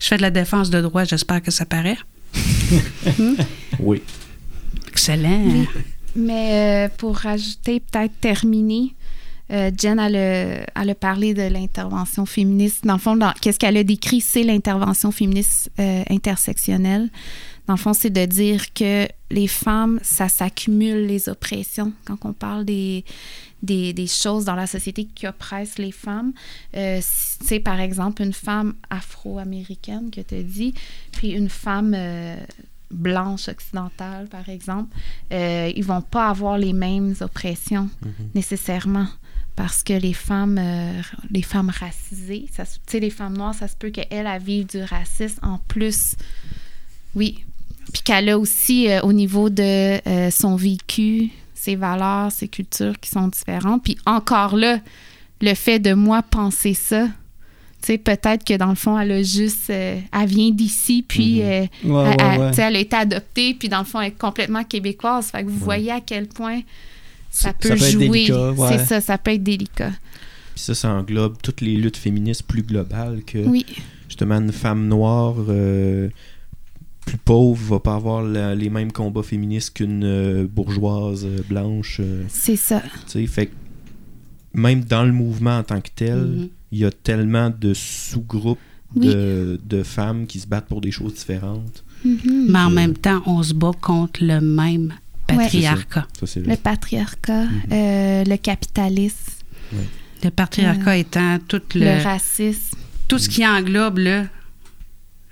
Je 0.00 0.06
fais 0.06 0.16
de 0.16 0.22
la 0.22 0.30
défense 0.30 0.70
de 0.70 0.80
droit, 0.80 1.04
j'espère 1.04 1.42
que 1.42 1.50
ça 1.50 1.64
paraît. 1.64 1.98
Oui. 3.80 4.02
Excellent. 4.88 5.42
Oui. 5.46 5.68
Mais 6.16 6.88
euh, 6.88 6.94
pour 6.96 7.16
rajouter, 7.16 7.80
peut-être 7.80 8.12
terminer, 8.20 8.94
euh, 9.50 9.70
Jen, 9.76 9.98
elle 9.98 10.16
a, 10.16 10.80
elle 10.80 10.90
a 10.90 10.94
parlé 10.94 11.34
de 11.34 11.42
l'intervention 11.42 12.26
féministe. 12.26 12.84
Dans 12.84 12.94
le 12.94 12.98
fond, 12.98 13.18
qu'est-ce 13.40 13.58
qu'elle 13.58 13.76
a 13.76 13.84
décrit, 13.84 14.20
c'est 14.20 14.42
l'intervention 14.42 15.10
féministe 15.10 15.70
euh, 15.78 16.02
intersectionnelle. 16.10 17.10
Dans 17.68 17.74
le 17.74 17.78
fond, 17.78 17.92
c'est 17.92 18.10
de 18.10 18.24
dire 18.24 18.72
que 18.72 19.06
les 19.30 19.46
femmes, 19.46 20.00
ça 20.02 20.30
s'accumule 20.30 21.06
les 21.06 21.28
oppressions. 21.28 21.92
Quand 22.06 22.16
on 22.24 22.32
parle 22.32 22.64
des, 22.64 23.04
des, 23.62 23.92
des 23.92 24.06
choses 24.06 24.46
dans 24.46 24.54
la 24.54 24.66
société 24.66 25.04
qui 25.04 25.26
oppressent 25.26 25.76
les 25.76 25.92
femmes, 25.92 26.32
euh, 26.74 27.00
sais, 27.02 27.60
par 27.60 27.78
exemple, 27.78 28.22
une 28.22 28.32
femme 28.32 28.72
afro-américaine 28.88 30.10
que 30.10 30.22
tu 30.22 30.42
dit, 30.42 30.72
puis 31.12 31.32
une 31.32 31.50
femme 31.50 31.92
euh, 31.94 32.36
blanche 32.90 33.48
occidentale, 33.48 34.28
par 34.28 34.48
exemple, 34.48 34.96
euh, 35.32 35.70
ils 35.76 35.84
vont 35.84 36.00
pas 36.00 36.28
avoir 36.30 36.56
les 36.56 36.72
mêmes 36.72 37.14
oppressions 37.20 37.90
nécessairement 38.34 39.08
parce 39.58 39.82
que 39.82 39.92
les 39.92 40.12
femmes 40.12 40.56
euh, 40.56 41.02
les 41.32 41.42
femmes 41.42 41.70
racisées 41.70 42.46
ça 42.56 42.62
les 42.96 43.10
femmes 43.10 43.36
noires 43.36 43.54
ça 43.54 43.66
se 43.66 43.74
peut 43.74 43.90
qu'elles 43.90 44.06
elles 44.10 44.40
vivent 44.40 44.66
du 44.68 44.80
racisme 44.84 45.40
en 45.44 45.58
plus. 45.66 46.14
Oui. 47.16 47.44
Puis 47.92 48.02
qu'elle 48.02 48.28
a 48.28 48.38
aussi 48.38 48.88
euh, 48.88 49.00
au 49.02 49.12
niveau 49.12 49.50
de 49.50 49.98
euh, 50.06 50.30
son 50.30 50.54
vécu 50.54 51.30
ses 51.54 51.74
valeurs 51.74 52.30
ses 52.30 52.46
cultures 52.46 53.00
qui 53.00 53.10
sont 53.10 53.26
différentes. 53.26 53.82
Puis 53.82 53.98
encore 54.06 54.54
là 54.56 54.78
le 55.40 55.54
fait 55.54 55.80
de 55.80 55.92
moi 55.92 56.22
penser 56.22 56.74
ça 56.74 57.08
tu 57.80 57.86
sais 57.92 57.98
peut-être 57.98 58.44
que 58.44 58.54
dans 58.56 58.68
le 58.70 58.74
fond 58.76 58.96
elle 58.98 59.10
a 59.12 59.22
juste 59.24 59.70
euh, 59.70 59.98
elle 60.12 60.28
vient 60.28 60.50
d'ici 60.50 61.04
puis 61.06 61.40
Mhm. 61.40 61.46
euh, 61.48 61.66
Ouais, 61.84 62.16
elle, 62.20 62.40
ouais, 62.40 62.50
elle 62.58 62.76
a 62.76 62.78
été 62.78 62.96
adoptée, 62.96 63.54
puis 63.54 63.68
dans 63.68 63.78
le 63.80 63.84
fond, 63.84 64.00
elle 64.00 64.08
est 64.08 64.18
complètement 64.18 64.62
québécoise. 64.64 65.26
Fait 65.32 65.42
que 65.44 65.48
vous 65.48 65.58
voyez 65.58 65.90
à 65.92 66.00
quel 66.00 66.26
point 66.28 66.60
ça 67.30 67.52
peut, 67.52 67.68
ça 67.68 67.74
peut 67.76 67.82
être 67.84 67.90
jouer. 67.92 68.08
délicat, 68.08 68.52
ouais. 68.52 68.68
C'est 68.78 68.84
ça, 68.86 69.00
ça 69.00 69.18
peut 69.18 69.32
être 69.32 69.42
délicat. 69.42 69.90
Puis 70.54 70.64
ça, 70.64 70.74
ça 70.74 70.90
englobe 70.92 71.36
toutes 71.42 71.60
les 71.60 71.76
luttes 71.76 71.96
féministes 71.96 72.42
plus 72.44 72.62
globales 72.62 73.22
que 73.24 73.38
Oui, 73.38 73.64
justement 74.08 74.36
une 74.36 74.52
femme 74.52 74.88
noire 74.88 75.36
euh, 75.48 76.08
plus 77.06 77.16
pauvre 77.18 77.74
va 77.74 77.80
pas 77.80 77.94
avoir 77.94 78.22
la- 78.22 78.54
les 78.54 78.68
mêmes 78.70 78.92
combats 78.92 79.22
féministes 79.22 79.74
qu'une 79.74 80.02
euh, 80.04 80.46
bourgeoise 80.46 81.24
euh, 81.24 81.42
blanche. 81.48 81.98
euh, 82.00 82.24
c'est 82.28 82.56
ça. 82.56 82.82
tu 83.06 83.12
sais, 83.12 83.26
fait 83.26 83.46
que 83.46 83.52
même 84.54 84.82
dans 84.84 85.04
le 85.04 85.12
mouvement 85.12 85.58
en 85.58 85.62
tant 85.62 85.80
que 85.80 85.90
tel, 85.94 86.18
Mhm. 86.18 86.48
il 86.72 86.78
y 86.78 86.84
a 86.84 86.90
tellement 86.90 87.50
de 87.50 87.72
sous-groupes 87.74 88.58
Oui. 88.96 89.06
de, 89.06 89.60
de 89.64 89.82
femmes 89.82 90.26
qui 90.26 90.40
se 90.40 90.46
battent 90.46 90.66
pour 90.66 90.80
des 90.80 90.90
choses 90.90 91.14
différentes. 91.14 91.84
Mhm. 92.04 92.46
Mais 92.48 92.58
en 92.58 92.70
Euh, 92.70 92.74
même 92.74 92.94
temps, 92.96 93.22
on 93.26 93.42
se 93.42 93.54
bat 93.54 93.72
contre 93.80 94.24
le 94.24 94.40
même 94.40 94.94
patriarcat. 95.36 96.06
Ça, 96.20 96.26
c'est 96.26 96.40
Le 96.40 96.56
patriarcat, 96.56 97.44
Mhm. 97.44 97.62
euh, 97.72 98.24
le 98.24 98.36
capitalisme, 98.36 99.32
Le 100.24 100.30
patriarcat 100.30 100.96
étant 100.96 101.38
tout, 101.46 101.62
le, 101.74 101.80
le 101.98 102.02
racisme. 102.02 102.76
tout 103.06 103.18
ce 103.18 103.28
qui 103.28 103.46
englobe 103.46 103.98
le, 103.98 104.24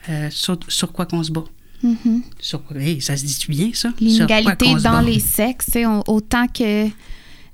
euh, 0.09 0.29
sur, 0.31 0.59
sur 0.69 0.93
quoi 0.93 1.07
qu'on 1.07 1.23
se 1.23 1.31
bat. 1.33 1.45
Mhm. 1.83 2.23
Sur 2.41 2.65
quoi- 2.65 2.79
hey, 2.81 3.01
ça 3.01 3.17
se 3.17 3.25
dit 3.25 3.45
bien, 3.49 3.71
ça? 3.75 3.91
L'inégalité 4.01 4.75
dans 4.83 5.01
les 5.01 5.21
sexes, 5.21 5.71
on- 5.77 6.03
autant 6.07 6.47
que 6.49 6.87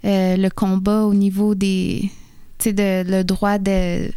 euh, 0.04 0.36
le 0.36 0.48
combat 0.48 1.02
au 1.04 1.14
niveau 1.14 1.54
des. 1.54 2.10
Tu 2.58 2.64
sais, 2.70 2.72
de, 2.72 3.08
le 3.10 3.24
droit 3.24 3.58
de. 3.58 4.10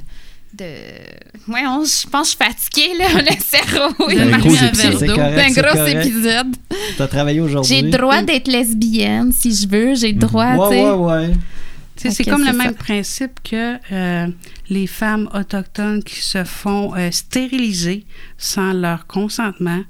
De... 0.57 1.51
Ouais, 1.51 1.61
on- 1.67 1.83
je 1.83 2.07
pense 2.07 2.35
que 2.35 2.43
je 2.43 2.51
suis 2.51 2.53
fatiguée, 2.53 2.97
là, 2.97 3.21
le 3.21 3.39
cerveau. 3.39 4.09
il 4.09 4.19
un 4.21 4.37
verre 4.71 4.99
d'eau. 4.99 5.05
gros 5.07 5.61
correct. 5.61 6.05
épisode. 6.05 6.55
T'as 6.97 7.07
travaillé 7.07 7.41
aujourd'hui? 7.41 7.75
J'ai 7.75 7.81
le 7.83 7.91
droit 7.91 8.21
d'être 8.21 8.47
lesbienne, 8.47 9.31
si 9.31 9.53
je 9.55 9.67
veux. 9.67 9.95
J'ai 9.95 10.11
le 10.13 10.19
droit, 10.19 10.53
tu 10.53 10.59
Ouais, 10.61 10.69
sais. 10.69 10.89
ouais, 10.89 10.91
ouais. 11.27 11.33
C'est 11.97 12.23
comme 12.25 12.43
le 12.43 12.51
même 12.53 12.71
ça. 12.71 12.73
principe 12.73 13.39
que 13.43 13.77
euh, 13.91 14.27
les 14.69 14.85
femmes 14.87 15.29
autochtones 15.33 16.03
qui 16.03 16.19
se 16.21 16.43
font 16.43 16.93
euh, 16.95 17.09
stériliser 17.11 18.05
sans 18.37 18.73
leur 18.73 19.07
consentement, 19.07 19.81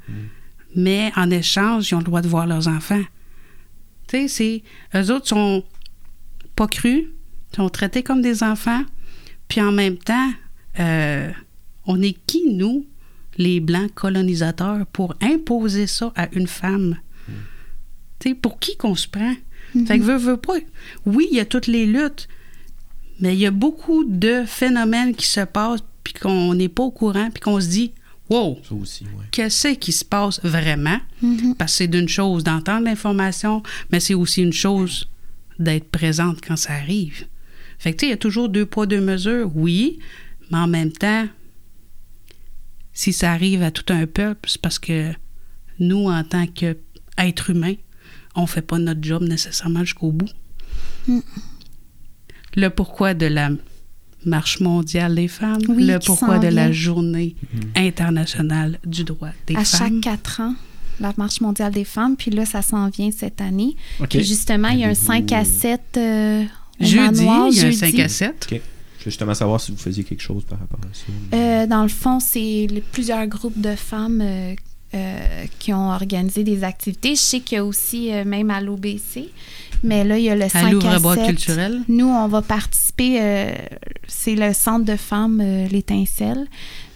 mais 0.75 1.11
en 1.15 1.31
échange, 1.31 1.89
ils 1.89 1.95
ont 1.95 1.99
le 1.99 2.03
droit 2.03 2.21
de 2.21 2.27
voir 2.27 2.45
leurs 2.45 2.67
enfants. 2.67 3.01
Tu 4.07 4.27
sais, 4.27 4.61
c'est... 4.93 4.99
Eux 4.99 5.11
autres 5.11 5.27
sont 5.29 5.63
pas 6.55 6.67
crus, 6.67 7.05
sont 7.55 7.69
traités 7.69 8.03
comme 8.03 8.21
des 8.21 8.43
enfants, 8.43 8.83
puis 9.47 9.61
en 9.61 9.71
même 9.71 9.97
temps, 9.97 10.29
euh, 10.79 11.31
on 11.85 12.01
est 12.01 12.17
qui, 12.25 12.53
nous, 12.53 12.85
les 13.37 13.59
Blancs 13.59 13.93
colonisateurs, 13.93 14.85
pour 14.87 15.15
imposer 15.21 15.87
ça 15.87 16.11
à 16.15 16.27
une 16.33 16.47
femme? 16.47 16.97
Tu 18.19 18.29
sais, 18.29 18.35
pour 18.35 18.59
qui 18.59 18.77
qu'on 18.77 18.95
se 18.95 19.07
prend? 19.07 19.35
Fait 19.85 19.99
que 19.99 20.03
veut, 20.03 20.17
veut 20.17 20.37
pas. 20.37 20.55
Oui, 21.05 21.27
il 21.31 21.37
y 21.37 21.41
a 21.41 21.45
toutes 21.45 21.67
les 21.67 21.85
luttes, 21.85 22.29
mais 23.19 23.33
il 23.33 23.39
y 23.39 23.45
a 23.45 23.51
beaucoup 23.51 24.05
de 24.05 24.43
phénomènes 24.45 25.13
qui 25.13 25.27
se 25.27 25.41
passent 25.41 25.83
puis 26.03 26.13
qu'on 26.13 26.53
n'est 26.53 26.69
pas 26.69 26.83
au 26.83 26.91
courant 26.91 27.29
puis 27.29 27.41
qu'on 27.41 27.59
se 27.59 27.67
dit 27.67 27.91
Wow, 28.29 28.57
ouais. 28.71 29.25
qu'est-ce 29.31 29.75
qui 29.75 29.91
se 29.91 30.03
passe 30.03 30.39
vraiment? 30.43 30.97
Mhm. 31.21 31.55
Parce 31.55 31.73
que 31.73 31.77
c'est 31.77 31.87
d'une 31.87 32.09
chose 32.09 32.43
d'entendre 32.43 32.85
l'information, 32.85 33.61
mais 33.91 33.99
c'est 33.99 34.15
aussi 34.15 34.41
une 34.41 34.53
chose 34.53 35.07
d'être 35.59 35.89
présente 35.89 36.39
quand 36.45 36.55
ça 36.55 36.73
arrive. 36.73 37.27
Fait 37.77 37.91
que 37.91 37.97
tu 37.97 38.05
sais, 38.05 38.07
il 38.07 38.11
y 38.11 38.13
a 38.13 38.17
toujours 38.17 38.49
deux 38.49 38.65
poids, 38.65 38.87
deux 38.87 39.01
mesures, 39.01 39.51
oui, 39.55 39.99
mais 40.51 40.57
en 40.57 40.67
même 40.67 40.91
temps, 40.91 41.27
si 42.93 43.11
ça 43.13 43.31
arrive 43.31 43.61
à 43.63 43.71
tout 43.71 43.91
un 43.93 44.05
peuple, 44.07 44.49
c'est 44.49 44.61
parce 44.61 44.79
que 44.79 45.11
nous, 45.79 46.05
en 46.09 46.23
tant 46.23 46.47
qu'êtres 46.47 47.49
humains, 47.49 47.75
on 48.35 48.45
fait 48.45 48.61
pas 48.61 48.77
notre 48.79 49.03
job 49.03 49.23
nécessairement 49.23 49.81
jusqu'au 49.81 50.11
bout. 50.11 50.29
Mm. 51.07 51.19
Le 52.55 52.69
pourquoi 52.69 53.13
de 53.13 53.25
la 53.25 53.49
marche 54.25 54.59
mondiale 54.61 55.15
des 55.15 55.27
femmes, 55.27 55.61
Oui, 55.67 55.85
le 55.85 55.99
pourquoi 55.99 56.39
de 56.39 56.47
la 56.47 56.71
journée 56.71 57.35
internationale 57.75 58.79
du 58.85 59.03
droit 59.03 59.29
des 59.47 59.55
à 59.55 59.63
femmes. 59.65 59.79
chaque 59.95 60.01
quatre 60.01 60.39
ans, 60.41 60.55
la 60.99 61.13
Marche 61.17 61.41
mondiale 61.41 61.73
des 61.73 61.83
femmes. 61.83 62.15
Puis 62.15 62.31
là, 62.31 62.45
ça 62.45 62.61
s'en 62.61 62.89
vient 62.89 63.11
cette 63.11 63.41
année. 63.41 63.75
OK. 63.99 64.07
Puis 64.09 64.23
justement, 64.23 64.69
il 64.69 64.79
y 64.79 64.83
a 64.83 64.87
un 64.87 64.91
Avez-vous- 64.91 65.05
5 65.05 65.31
à 65.33 65.43
7 65.45 65.81
euh, 65.97 66.43
au 66.79 66.85
Jeudi, 66.85 66.97
manoir, 67.25 67.47
il 67.51 67.57
y 67.57 67.59
a 67.59 67.63
un 67.67 67.71
jeudi. 67.71 67.77
5 67.77 67.99
à 67.99 68.07
7. 68.09 68.47
OK. 68.51 68.61
Je 69.05 69.11
justement 69.11 69.35
savoir 69.35 69.61
si 69.61 69.71
vous 69.71 69.77
faisiez 69.77 70.03
quelque 70.03 70.21
chose 70.23 70.43
par 70.45 70.57
rapport 70.57 70.79
à 70.79 70.91
ça. 70.91 71.37
Euh, 71.37 71.67
dans 71.67 71.83
le 71.83 71.89
fond, 71.89 72.19
c'est 72.19 72.65
plusieurs 72.91 73.27
groupes 73.27 73.61
de 73.61 73.75
femmes 73.75 74.19
euh, 74.19 74.55
qui 75.59 75.73
ont 75.73 75.89
organisé 75.91 76.43
des 76.43 76.63
activités. 76.63 77.15
Je 77.15 77.19
sais 77.21 77.39
qu'il 77.39 77.57
y 77.57 77.59
a 77.59 77.65
aussi, 77.65 78.13
euh, 78.13 78.23
même 78.25 78.49
à 78.49 78.61
l'OBC, 78.61 79.29
mais 79.83 80.03
là, 80.03 80.17
il 80.17 80.23
y 80.25 80.29
a 80.29 80.35
le 80.35 80.47
5 80.49 80.55
À 80.63 80.67
à 80.67 80.71
l'ouvre-boîte 80.71 81.19
7. 81.19 81.27
culturelle. 81.27 81.81
Nous, 81.87 82.07
on 82.07 82.27
va 82.27 82.41
participer, 82.41 83.17
euh, 83.21 83.51
c'est 84.07 84.35
le 84.35 84.53
centre 84.53 84.85
de 84.85 84.95
femmes, 84.95 85.41
euh, 85.43 85.67
l'étincelle, 85.67 86.45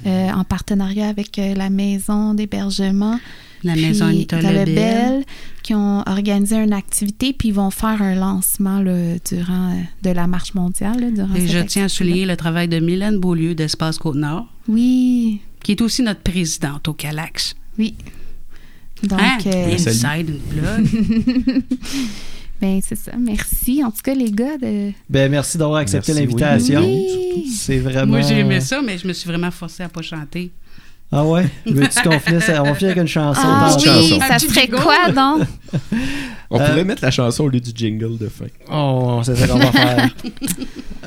euh, 0.05 0.29
en 0.31 0.43
partenariat 0.43 1.07
avec 1.09 1.37
euh, 1.39 1.53
la 1.55 1.69
maison 1.69 2.33
d'hébergement. 2.33 3.19
La 3.63 3.73
puis 3.73 3.81
maison 3.81 4.05
Anita 4.05 4.39
Lebel. 4.41 5.25
Qui 5.63 5.75
ont 5.75 6.01
organisé 6.07 6.55
une 6.55 6.71
activité, 6.73 7.33
puis 7.33 7.49
ils 7.49 7.53
vont 7.53 7.69
faire 7.69 8.01
un 8.01 8.15
lancement 8.15 8.79
là, 8.79 9.15
durant 9.29 9.71
euh, 9.71 9.81
de 10.01 10.09
la 10.09 10.25
marche 10.25 10.53
mondiale. 10.55 10.99
là, 10.99 11.11
durant 11.11 11.35
Et 11.35 11.41
cette 11.41 11.51
je 11.51 11.59
tiens 11.59 11.83
à 11.85 11.89
souligner 11.89 12.25
le 12.25 12.37
travail 12.37 12.67
de 12.69 12.79
Mylène 12.79 13.19
Beaulieu 13.19 13.53
d'Espace 13.53 13.97
Côte-Nord, 13.99 14.47
Oui, 14.69 15.41
qui 15.61 15.73
est 15.73 15.81
aussi 15.81 16.01
notre 16.01 16.21
présidente 16.21 16.87
au 16.87 16.93
Calax. 16.93 17.55
Oui. 17.79 17.95
Donc, 19.03 19.19
Hein? 19.21 19.37
euh, 19.45 19.73
Inside, 19.73 20.39
plug. 20.49 21.63
ben, 22.61 22.79
c'est 22.85 22.97
ça. 22.97 23.13
Merci. 23.17 23.81
En 23.83 23.91
tout 23.91 24.01
cas, 24.03 24.13
les 24.13 24.29
gars, 24.31 24.57
de... 24.57 24.91
Ben, 25.09 25.31
merci 25.31 25.57
d'avoir 25.57 25.79
accepté 25.79 26.11
oui. 26.13 26.19
l'invitation. 26.19 26.81
Oui. 26.81 27.49
C'est 27.49 27.77
vraiment. 27.79 28.17
Moi, 28.17 28.21
j'ai 28.21 28.39
aimé 28.39 28.59
ça, 28.59 28.81
mais 28.81 28.97
je 28.97 29.07
me 29.07 29.13
suis 29.13 29.29
vraiment 29.29 29.51
forcée 29.51 29.83
à 29.83 29.89
pas 29.89 30.01
chanter. 30.01 30.51
Ah 31.11 31.25
ouais? 31.25 31.47
Veux-tu 31.65 32.01
qu'on 32.03 32.19
finisse? 32.19 32.51
On 32.59 32.63
va 32.65 32.75
finir 32.75 32.91
avec 32.91 32.97
une 33.01 33.07
chanson. 33.07 33.41
Ah 33.43 33.75
oui, 33.75 33.83
chanson. 33.83 34.19
ça 34.19 34.37
serait 34.37 34.67
quoi, 34.67 35.09
donc? 35.11 35.47
On 36.51 36.59
Euh, 36.59 36.67
pourrait 36.67 36.83
mettre 36.83 37.01
la 37.03 37.09
chanson 37.09 37.45
au 37.45 37.47
lieu 37.49 37.59
du 37.59 37.71
jingle 37.73 38.17
de 38.17 38.27
fin. 38.27 38.45
Oh, 38.71 39.21
c'est 39.23 39.35
ça 39.35 39.47
qu'on 39.47 39.57
va 39.57 39.71
faire. 39.71 40.09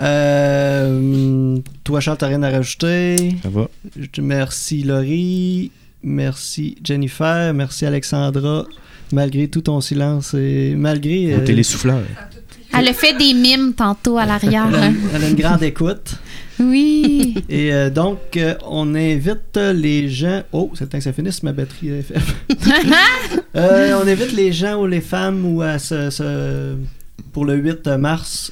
Euh, 0.00 1.58
toi, 1.84 2.00
Charles, 2.00 2.16
t'as 2.18 2.26
rien 2.28 2.42
à 2.42 2.50
rajouter? 2.50 3.36
Ça 3.42 3.50
va? 3.50 3.68
Je- 3.96 4.20
Merci 4.22 4.82
Laurie, 4.82 5.70
merci 6.02 6.76
Jennifer, 6.82 7.52
merci 7.54 7.86
Alexandra, 7.86 8.66
malgré 9.12 9.48
tout 9.48 9.60
ton 9.62 9.80
silence 9.80 10.34
et 10.34 10.74
malgré... 10.76 11.34
Euh, 11.34 11.44
télésouffleur. 11.44 12.00
Elle 12.76 12.88
a 12.88 12.94
fait 12.94 13.16
des 13.18 13.34
mimes 13.34 13.74
tantôt 13.74 14.16
à 14.18 14.24
l'arrière. 14.24 14.66
elle, 14.68 14.74
a, 14.76 14.90
elle 15.14 15.24
a 15.24 15.28
une 15.28 15.34
grande 15.36 15.62
écoute. 15.62 16.14
Oui. 16.58 17.34
Et 17.48 17.72
euh, 17.72 17.90
donc, 17.90 18.18
euh, 18.36 18.54
on 18.66 18.94
invite 18.94 19.56
les 19.74 20.08
gens... 20.08 20.42
Oh, 20.52 20.70
c'est 20.74 20.84
le 20.84 20.88
temps 20.90 20.98
que 20.98 21.04
ça 21.04 21.12
finisse, 21.12 21.42
ma 21.42 21.52
batterie 21.52 21.88
est 21.90 22.02
faible. 22.02 22.22
Euh, 23.54 24.00
on 24.02 24.08
invite 24.08 24.32
les 24.32 24.50
gens 24.50 24.80
ou 24.80 24.86
les 24.86 25.02
femmes 25.02 25.44
ou 25.44 25.60
à 25.60 25.78
se- 25.78 26.74
pour 27.32 27.44
le 27.44 27.54
8 27.56 27.86
mars... 27.98 28.50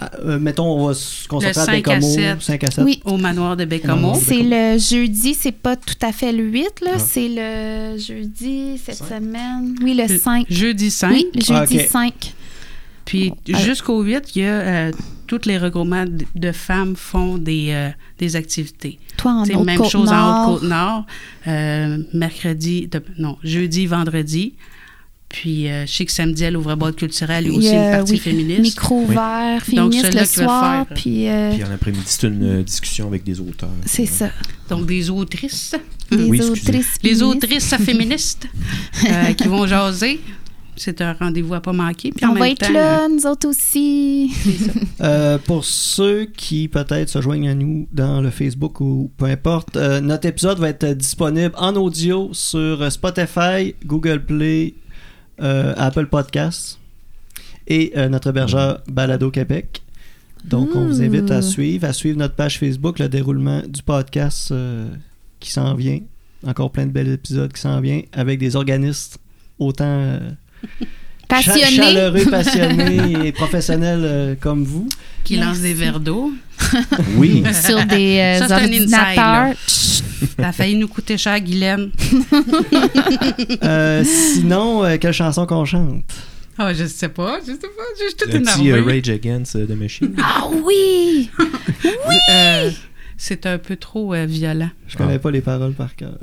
à- 0.00 0.14
euh, 0.20 0.38
mettons, 0.38 0.66
on 0.66 0.86
va 0.88 0.94
se 0.94 1.26
concentrer 1.28 1.60
à 1.60 1.64
5 1.64 1.72
à 1.88 1.94
Bécamo, 1.94 2.06
7. 2.14 2.42
5 2.42 2.64
à 2.64 2.70
7. 2.70 2.84
Oui. 2.84 3.00
Au 3.04 3.16
manoir 3.16 3.56
de 3.56 3.64
Bécamo. 3.64 4.14
C'est 4.14 4.42
le 4.42 4.78
jeudi, 4.78 5.34
c'est 5.34 5.52
pas 5.52 5.76
tout 5.76 5.94
à 6.02 6.12
fait 6.12 6.32
le 6.32 6.44
8, 6.44 6.80
là. 6.82 6.92
Ah. 6.94 6.98
C'est 6.98 7.28
le 7.28 7.98
jeudi 7.98 8.78
cette 8.84 8.96
Cinq. 8.96 9.08
semaine. 9.20 9.74
Oui, 9.82 9.94
le 9.94 10.18
5. 10.18 10.46
Jeudi 10.50 10.90
5. 10.90 11.10
Oui, 11.12 11.26
le 11.34 11.40
jeudi 11.40 11.78
Ah, 11.80 11.82
ok. 11.84 11.88
5. 11.90 12.34
Puis 13.04 13.32
Ah. 13.54 13.58
jusqu'au 13.58 14.02
8, 14.02 14.34
il 14.34 14.42
y 14.42 14.44
a 14.44 14.48
euh, 14.48 14.92
tous 15.28 15.40
les 15.46 15.58
regroupements 15.58 16.04
de, 16.34 16.52
femmes 16.52 16.94
font 16.96 17.38
des, 17.38 17.68
euh, 17.70 17.88
des 18.18 18.34
activités. 18.36 18.98
Toi, 19.16 19.32
en 19.32 19.44
C'est 19.44 19.54
haute 19.54 19.64
même 19.64 19.84
chose 19.84 20.10
en 20.12 20.46
Côte-Nord. 20.46 20.48
Haute-Côte-Nord. 20.50 21.06
euh, 21.48 21.98
mercredi, 22.12 22.88
de- 22.88 23.02
non, 23.18 23.36
jeudi, 23.44 23.86
vendredi. 23.86 24.54
Puis 25.28 25.68
euh, 25.68 25.86
je 25.86 25.92
sais 25.92 26.04
que 26.04 26.12
samedi, 26.12 26.44
à 26.44 26.50
l'ouvre-boîte 26.50 26.96
culturelle, 26.96 27.46
il 27.46 27.52
y 27.52 27.54
a 27.54 27.58
aussi 27.58 27.68
une 27.70 27.76
a, 27.76 27.96
partie 27.98 28.12
oui, 28.12 28.18
féministe. 28.18 28.60
Micro 28.60 29.02
ouvert, 29.02 29.62
Donc, 29.72 29.92
féministe 29.92 30.14
le 30.14 30.24
soir, 30.24 30.86
faire, 30.86 30.96
puis 30.96 31.28
euh, 31.28 31.52
Puis 31.52 31.64
en 31.64 31.70
après-midi, 31.70 32.04
c'est 32.06 32.26
une 32.28 32.60
euh, 32.60 32.62
discussion 32.62 33.08
avec 33.08 33.24
des 33.24 33.40
auteurs. 33.40 33.70
c'est 33.84 34.06
ça. 34.06 34.30
Donc 34.68 34.86
des 34.86 35.10
autrices. 35.10 35.74
Les 36.10 36.24
Oui, 36.24 36.38
excusez. 36.38 36.68
autrices 36.68 36.94
Les 37.02 37.22
autrices 37.22 37.74
féministes 37.76 38.46
euh, 39.08 39.32
qui 39.32 39.48
vont 39.48 39.66
jaser. 39.66 40.20
C'est 40.78 41.00
un 41.00 41.14
rendez-vous 41.14 41.54
à 41.54 41.60
pas 41.60 41.72
manquer. 41.72 42.12
Puis 42.12 42.26
On 42.26 42.34
va 42.34 42.50
être 42.50 42.66
temps, 42.66 42.72
là, 42.72 43.08
nous 43.08 43.26
autres 43.26 43.48
aussi. 43.48 44.30
c'est 44.42 44.64
ça. 44.64 44.72
Euh, 45.02 45.36
pour 45.36 45.64
ceux 45.64 46.24
qui 46.24 46.68
peut-être 46.68 47.10
se 47.10 47.20
joignent 47.20 47.50
à 47.50 47.54
nous 47.54 47.86
dans 47.92 48.22
le 48.22 48.30
Facebook 48.30 48.80
ou 48.80 49.10
peu 49.18 49.26
importe, 49.26 49.76
euh, 49.76 50.00
notre 50.00 50.26
épisode 50.26 50.58
va 50.58 50.70
être 50.70 50.86
disponible 50.94 51.52
en 51.58 51.76
audio 51.76 52.30
sur 52.32 52.90
Spotify, 52.90 53.74
Google 53.84 54.24
Play, 54.24 54.74
euh, 55.40 55.74
Apple 55.76 56.06
Podcasts 56.06 56.78
et 57.66 57.92
euh, 57.96 58.08
notre 58.08 58.28
hébergeur 58.28 58.82
Balado 58.88 59.30
Québec. 59.30 59.82
Donc, 60.44 60.70
on 60.74 60.86
vous 60.86 61.02
invite 61.02 61.30
à 61.30 61.38
Ouh. 61.38 61.42
suivre, 61.42 61.86
à 61.86 61.92
suivre 61.92 62.18
notre 62.18 62.34
page 62.34 62.58
Facebook, 62.58 62.98
le 62.98 63.08
déroulement 63.08 63.62
du 63.66 63.82
podcast 63.82 64.52
euh, 64.52 64.88
qui 65.40 65.50
s'en 65.50 65.74
vient. 65.74 66.00
Encore 66.46 66.70
plein 66.70 66.86
de 66.86 66.92
bels 66.92 67.08
épisodes 67.08 67.52
qui 67.52 67.60
s'en 67.60 67.80
viennent 67.80 68.04
avec 68.12 68.38
des 68.38 68.54
organistes 68.54 69.18
autant 69.58 69.84
euh, 69.86 70.30
cha- 71.30 71.52
Passionné. 71.52 71.76
chaleureux, 71.76 72.24
passionnés 72.30 73.26
et 73.26 73.32
professionnels 73.32 74.02
euh, 74.04 74.34
comme 74.40 74.64
vous. 74.64 74.88
Qui 75.24 75.36
Merci. 75.36 75.48
lance 75.48 75.60
des 75.60 75.74
verres 75.74 76.00
d'eau. 76.00 76.32
Oui. 77.16 77.42
sur 77.52 77.84
des 77.86 78.18
euh, 78.40 78.46
Ça, 78.46 78.56
ordinateurs. 78.56 79.54
Chut. 79.68 80.04
Ça 80.38 80.48
a 80.48 80.52
failli 80.52 80.76
nous 80.76 80.88
coûter 80.88 81.18
cher, 81.18 81.38
Guylaine. 81.40 81.90
Euh, 83.62 84.04
sinon, 84.04 84.84
euh, 84.84 84.96
quelle 84.98 85.12
chanson 85.12 85.46
qu'on 85.46 85.64
chante? 85.64 86.04
Ah, 86.58 86.72
je 86.72 86.84
sais 86.86 87.08
pas, 87.08 87.38
je 87.40 87.52
sais 87.52 87.58
pas, 87.58 87.82
je 87.98 88.04
suis 88.06 88.14
toute 88.16 88.34
Un 88.34 88.40
petit 88.42 88.68
énervée. 88.68 88.94
Rage 88.94 89.08
Against 89.10 89.52
the 89.66 89.70
Machine. 89.76 90.14
Ah 90.22 90.46
oui! 90.64 91.30
Euh, 92.30 92.70
c'est 93.18 93.44
un 93.46 93.58
peu 93.58 93.76
trop 93.76 94.14
euh, 94.14 94.24
violent. 94.26 94.70
Je 94.88 94.96
connais 94.96 95.14
Ah. 95.16 95.18
pas 95.18 95.30
les 95.30 95.40
paroles 95.42 95.74
par 95.74 95.94
cœur. 95.96 96.18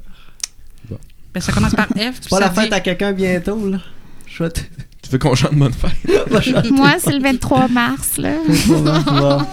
Ben, 1.34 1.41
ça 1.41 1.51
commence 1.51 1.73
par 1.75 1.88
F. 1.88 2.17
C'est 2.21 2.30
pas 2.30 2.39
la 2.39 2.51
fête 2.51 2.71
à 2.73 2.80
quelqu'un 2.80 3.11
bientôt, 3.11 3.67
là? 3.69 3.80
Chouette. 4.27 4.69
Tu 4.77 4.92
veux 5.14 5.19
qu'on 5.19 5.35
chante 5.35 5.56
bonne 5.56 5.73
fête? 5.73 6.72
Moi, 6.72 6.91
c'est 6.99 7.14
le 7.14 7.22
23 7.22 7.68
mars, 7.69 8.18
là. 8.18 8.34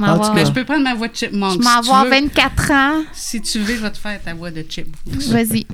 Je 0.00 0.34
Mais 0.34 0.44
peux 0.52 0.64
prendre 0.64 0.82
ma 0.84 0.94
voix 0.94 1.08
de 1.08 1.14
chipmunk. 1.14 1.52
je 1.52 1.58
si 1.58 1.62
m'en 1.68 1.80
tu 1.82 1.86
vais 1.88 1.94
à 1.94 2.04
veux. 2.04 2.10
24 2.10 2.70
ans. 2.72 3.02
Si 3.12 3.40
tu 3.42 3.58
veux, 3.58 3.74
je 3.76 3.80
vais 3.82 3.90
te 3.90 3.98
faire 3.98 4.20
ta 4.22 4.32
voix 4.34 4.50
de 4.50 4.64
chipmunk. 4.68 4.94
Vas-y. 5.28 5.66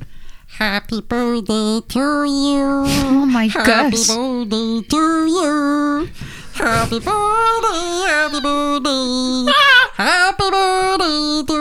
Happy 0.58 1.02
birthday 1.08 1.80
to 1.88 2.24
you. 2.24 2.86
Oh 3.10 3.26
my 3.26 3.48
Happy 3.48 3.90
gosh. 3.96 4.08
birthday 4.08 4.82
to 4.88 5.26
you. 5.26 6.08
Happy 6.58 6.98
birthday, 7.00 8.06
happy 8.08 8.40
birthday. 8.40 9.52
Happy 9.98 10.50
birthday 10.50 11.42
to 11.46 11.58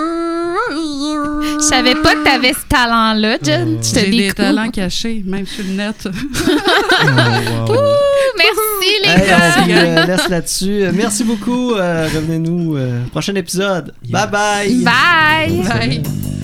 you. 0.74 1.60
Je 1.60 1.64
savais 1.64 1.96
pas 1.96 2.16
que 2.16 2.24
t'avais 2.24 2.54
ce 2.54 2.66
talent-là, 2.70 3.38
Jen. 3.42 3.78
Je 3.82 3.92
te 3.94 4.00
J'ai 4.00 4.06
des 4.06 4.18
découvre. 4.18 4.36
talents 4.36 4.70
cachés, 4.72 5.22
même 5.26 5.46
sur 5.46 5.64
le 5.64 5.72
net. 5.72 6.08
Oh, 7.68 7.72
wow. 7.72 7.78
Merci, 8.38 8.90
les 9.04 9.10
Hey, 9.10 9.28
gars. 9.28 9.56
on 9.58 9.64
vous 9.66 9.72
euh, 9.72 10.06
laisse 10.06 10.30
là-dessus. 10.30 10.84
Euh, 10.86 10.92
Merci 10.94 11.24
beaucoup. 11.24 11.74
Euh, 11.76 12.08
Revenez-nous. 12.14 12.76
euh, 12.78 13.04
prochain 13.12 13.36
épisode. 13.36 13.94
Bye 14.10 14.28
bye. 14.30 14.76
Bye. 14.84 15.64
Bye. 15.64 16.35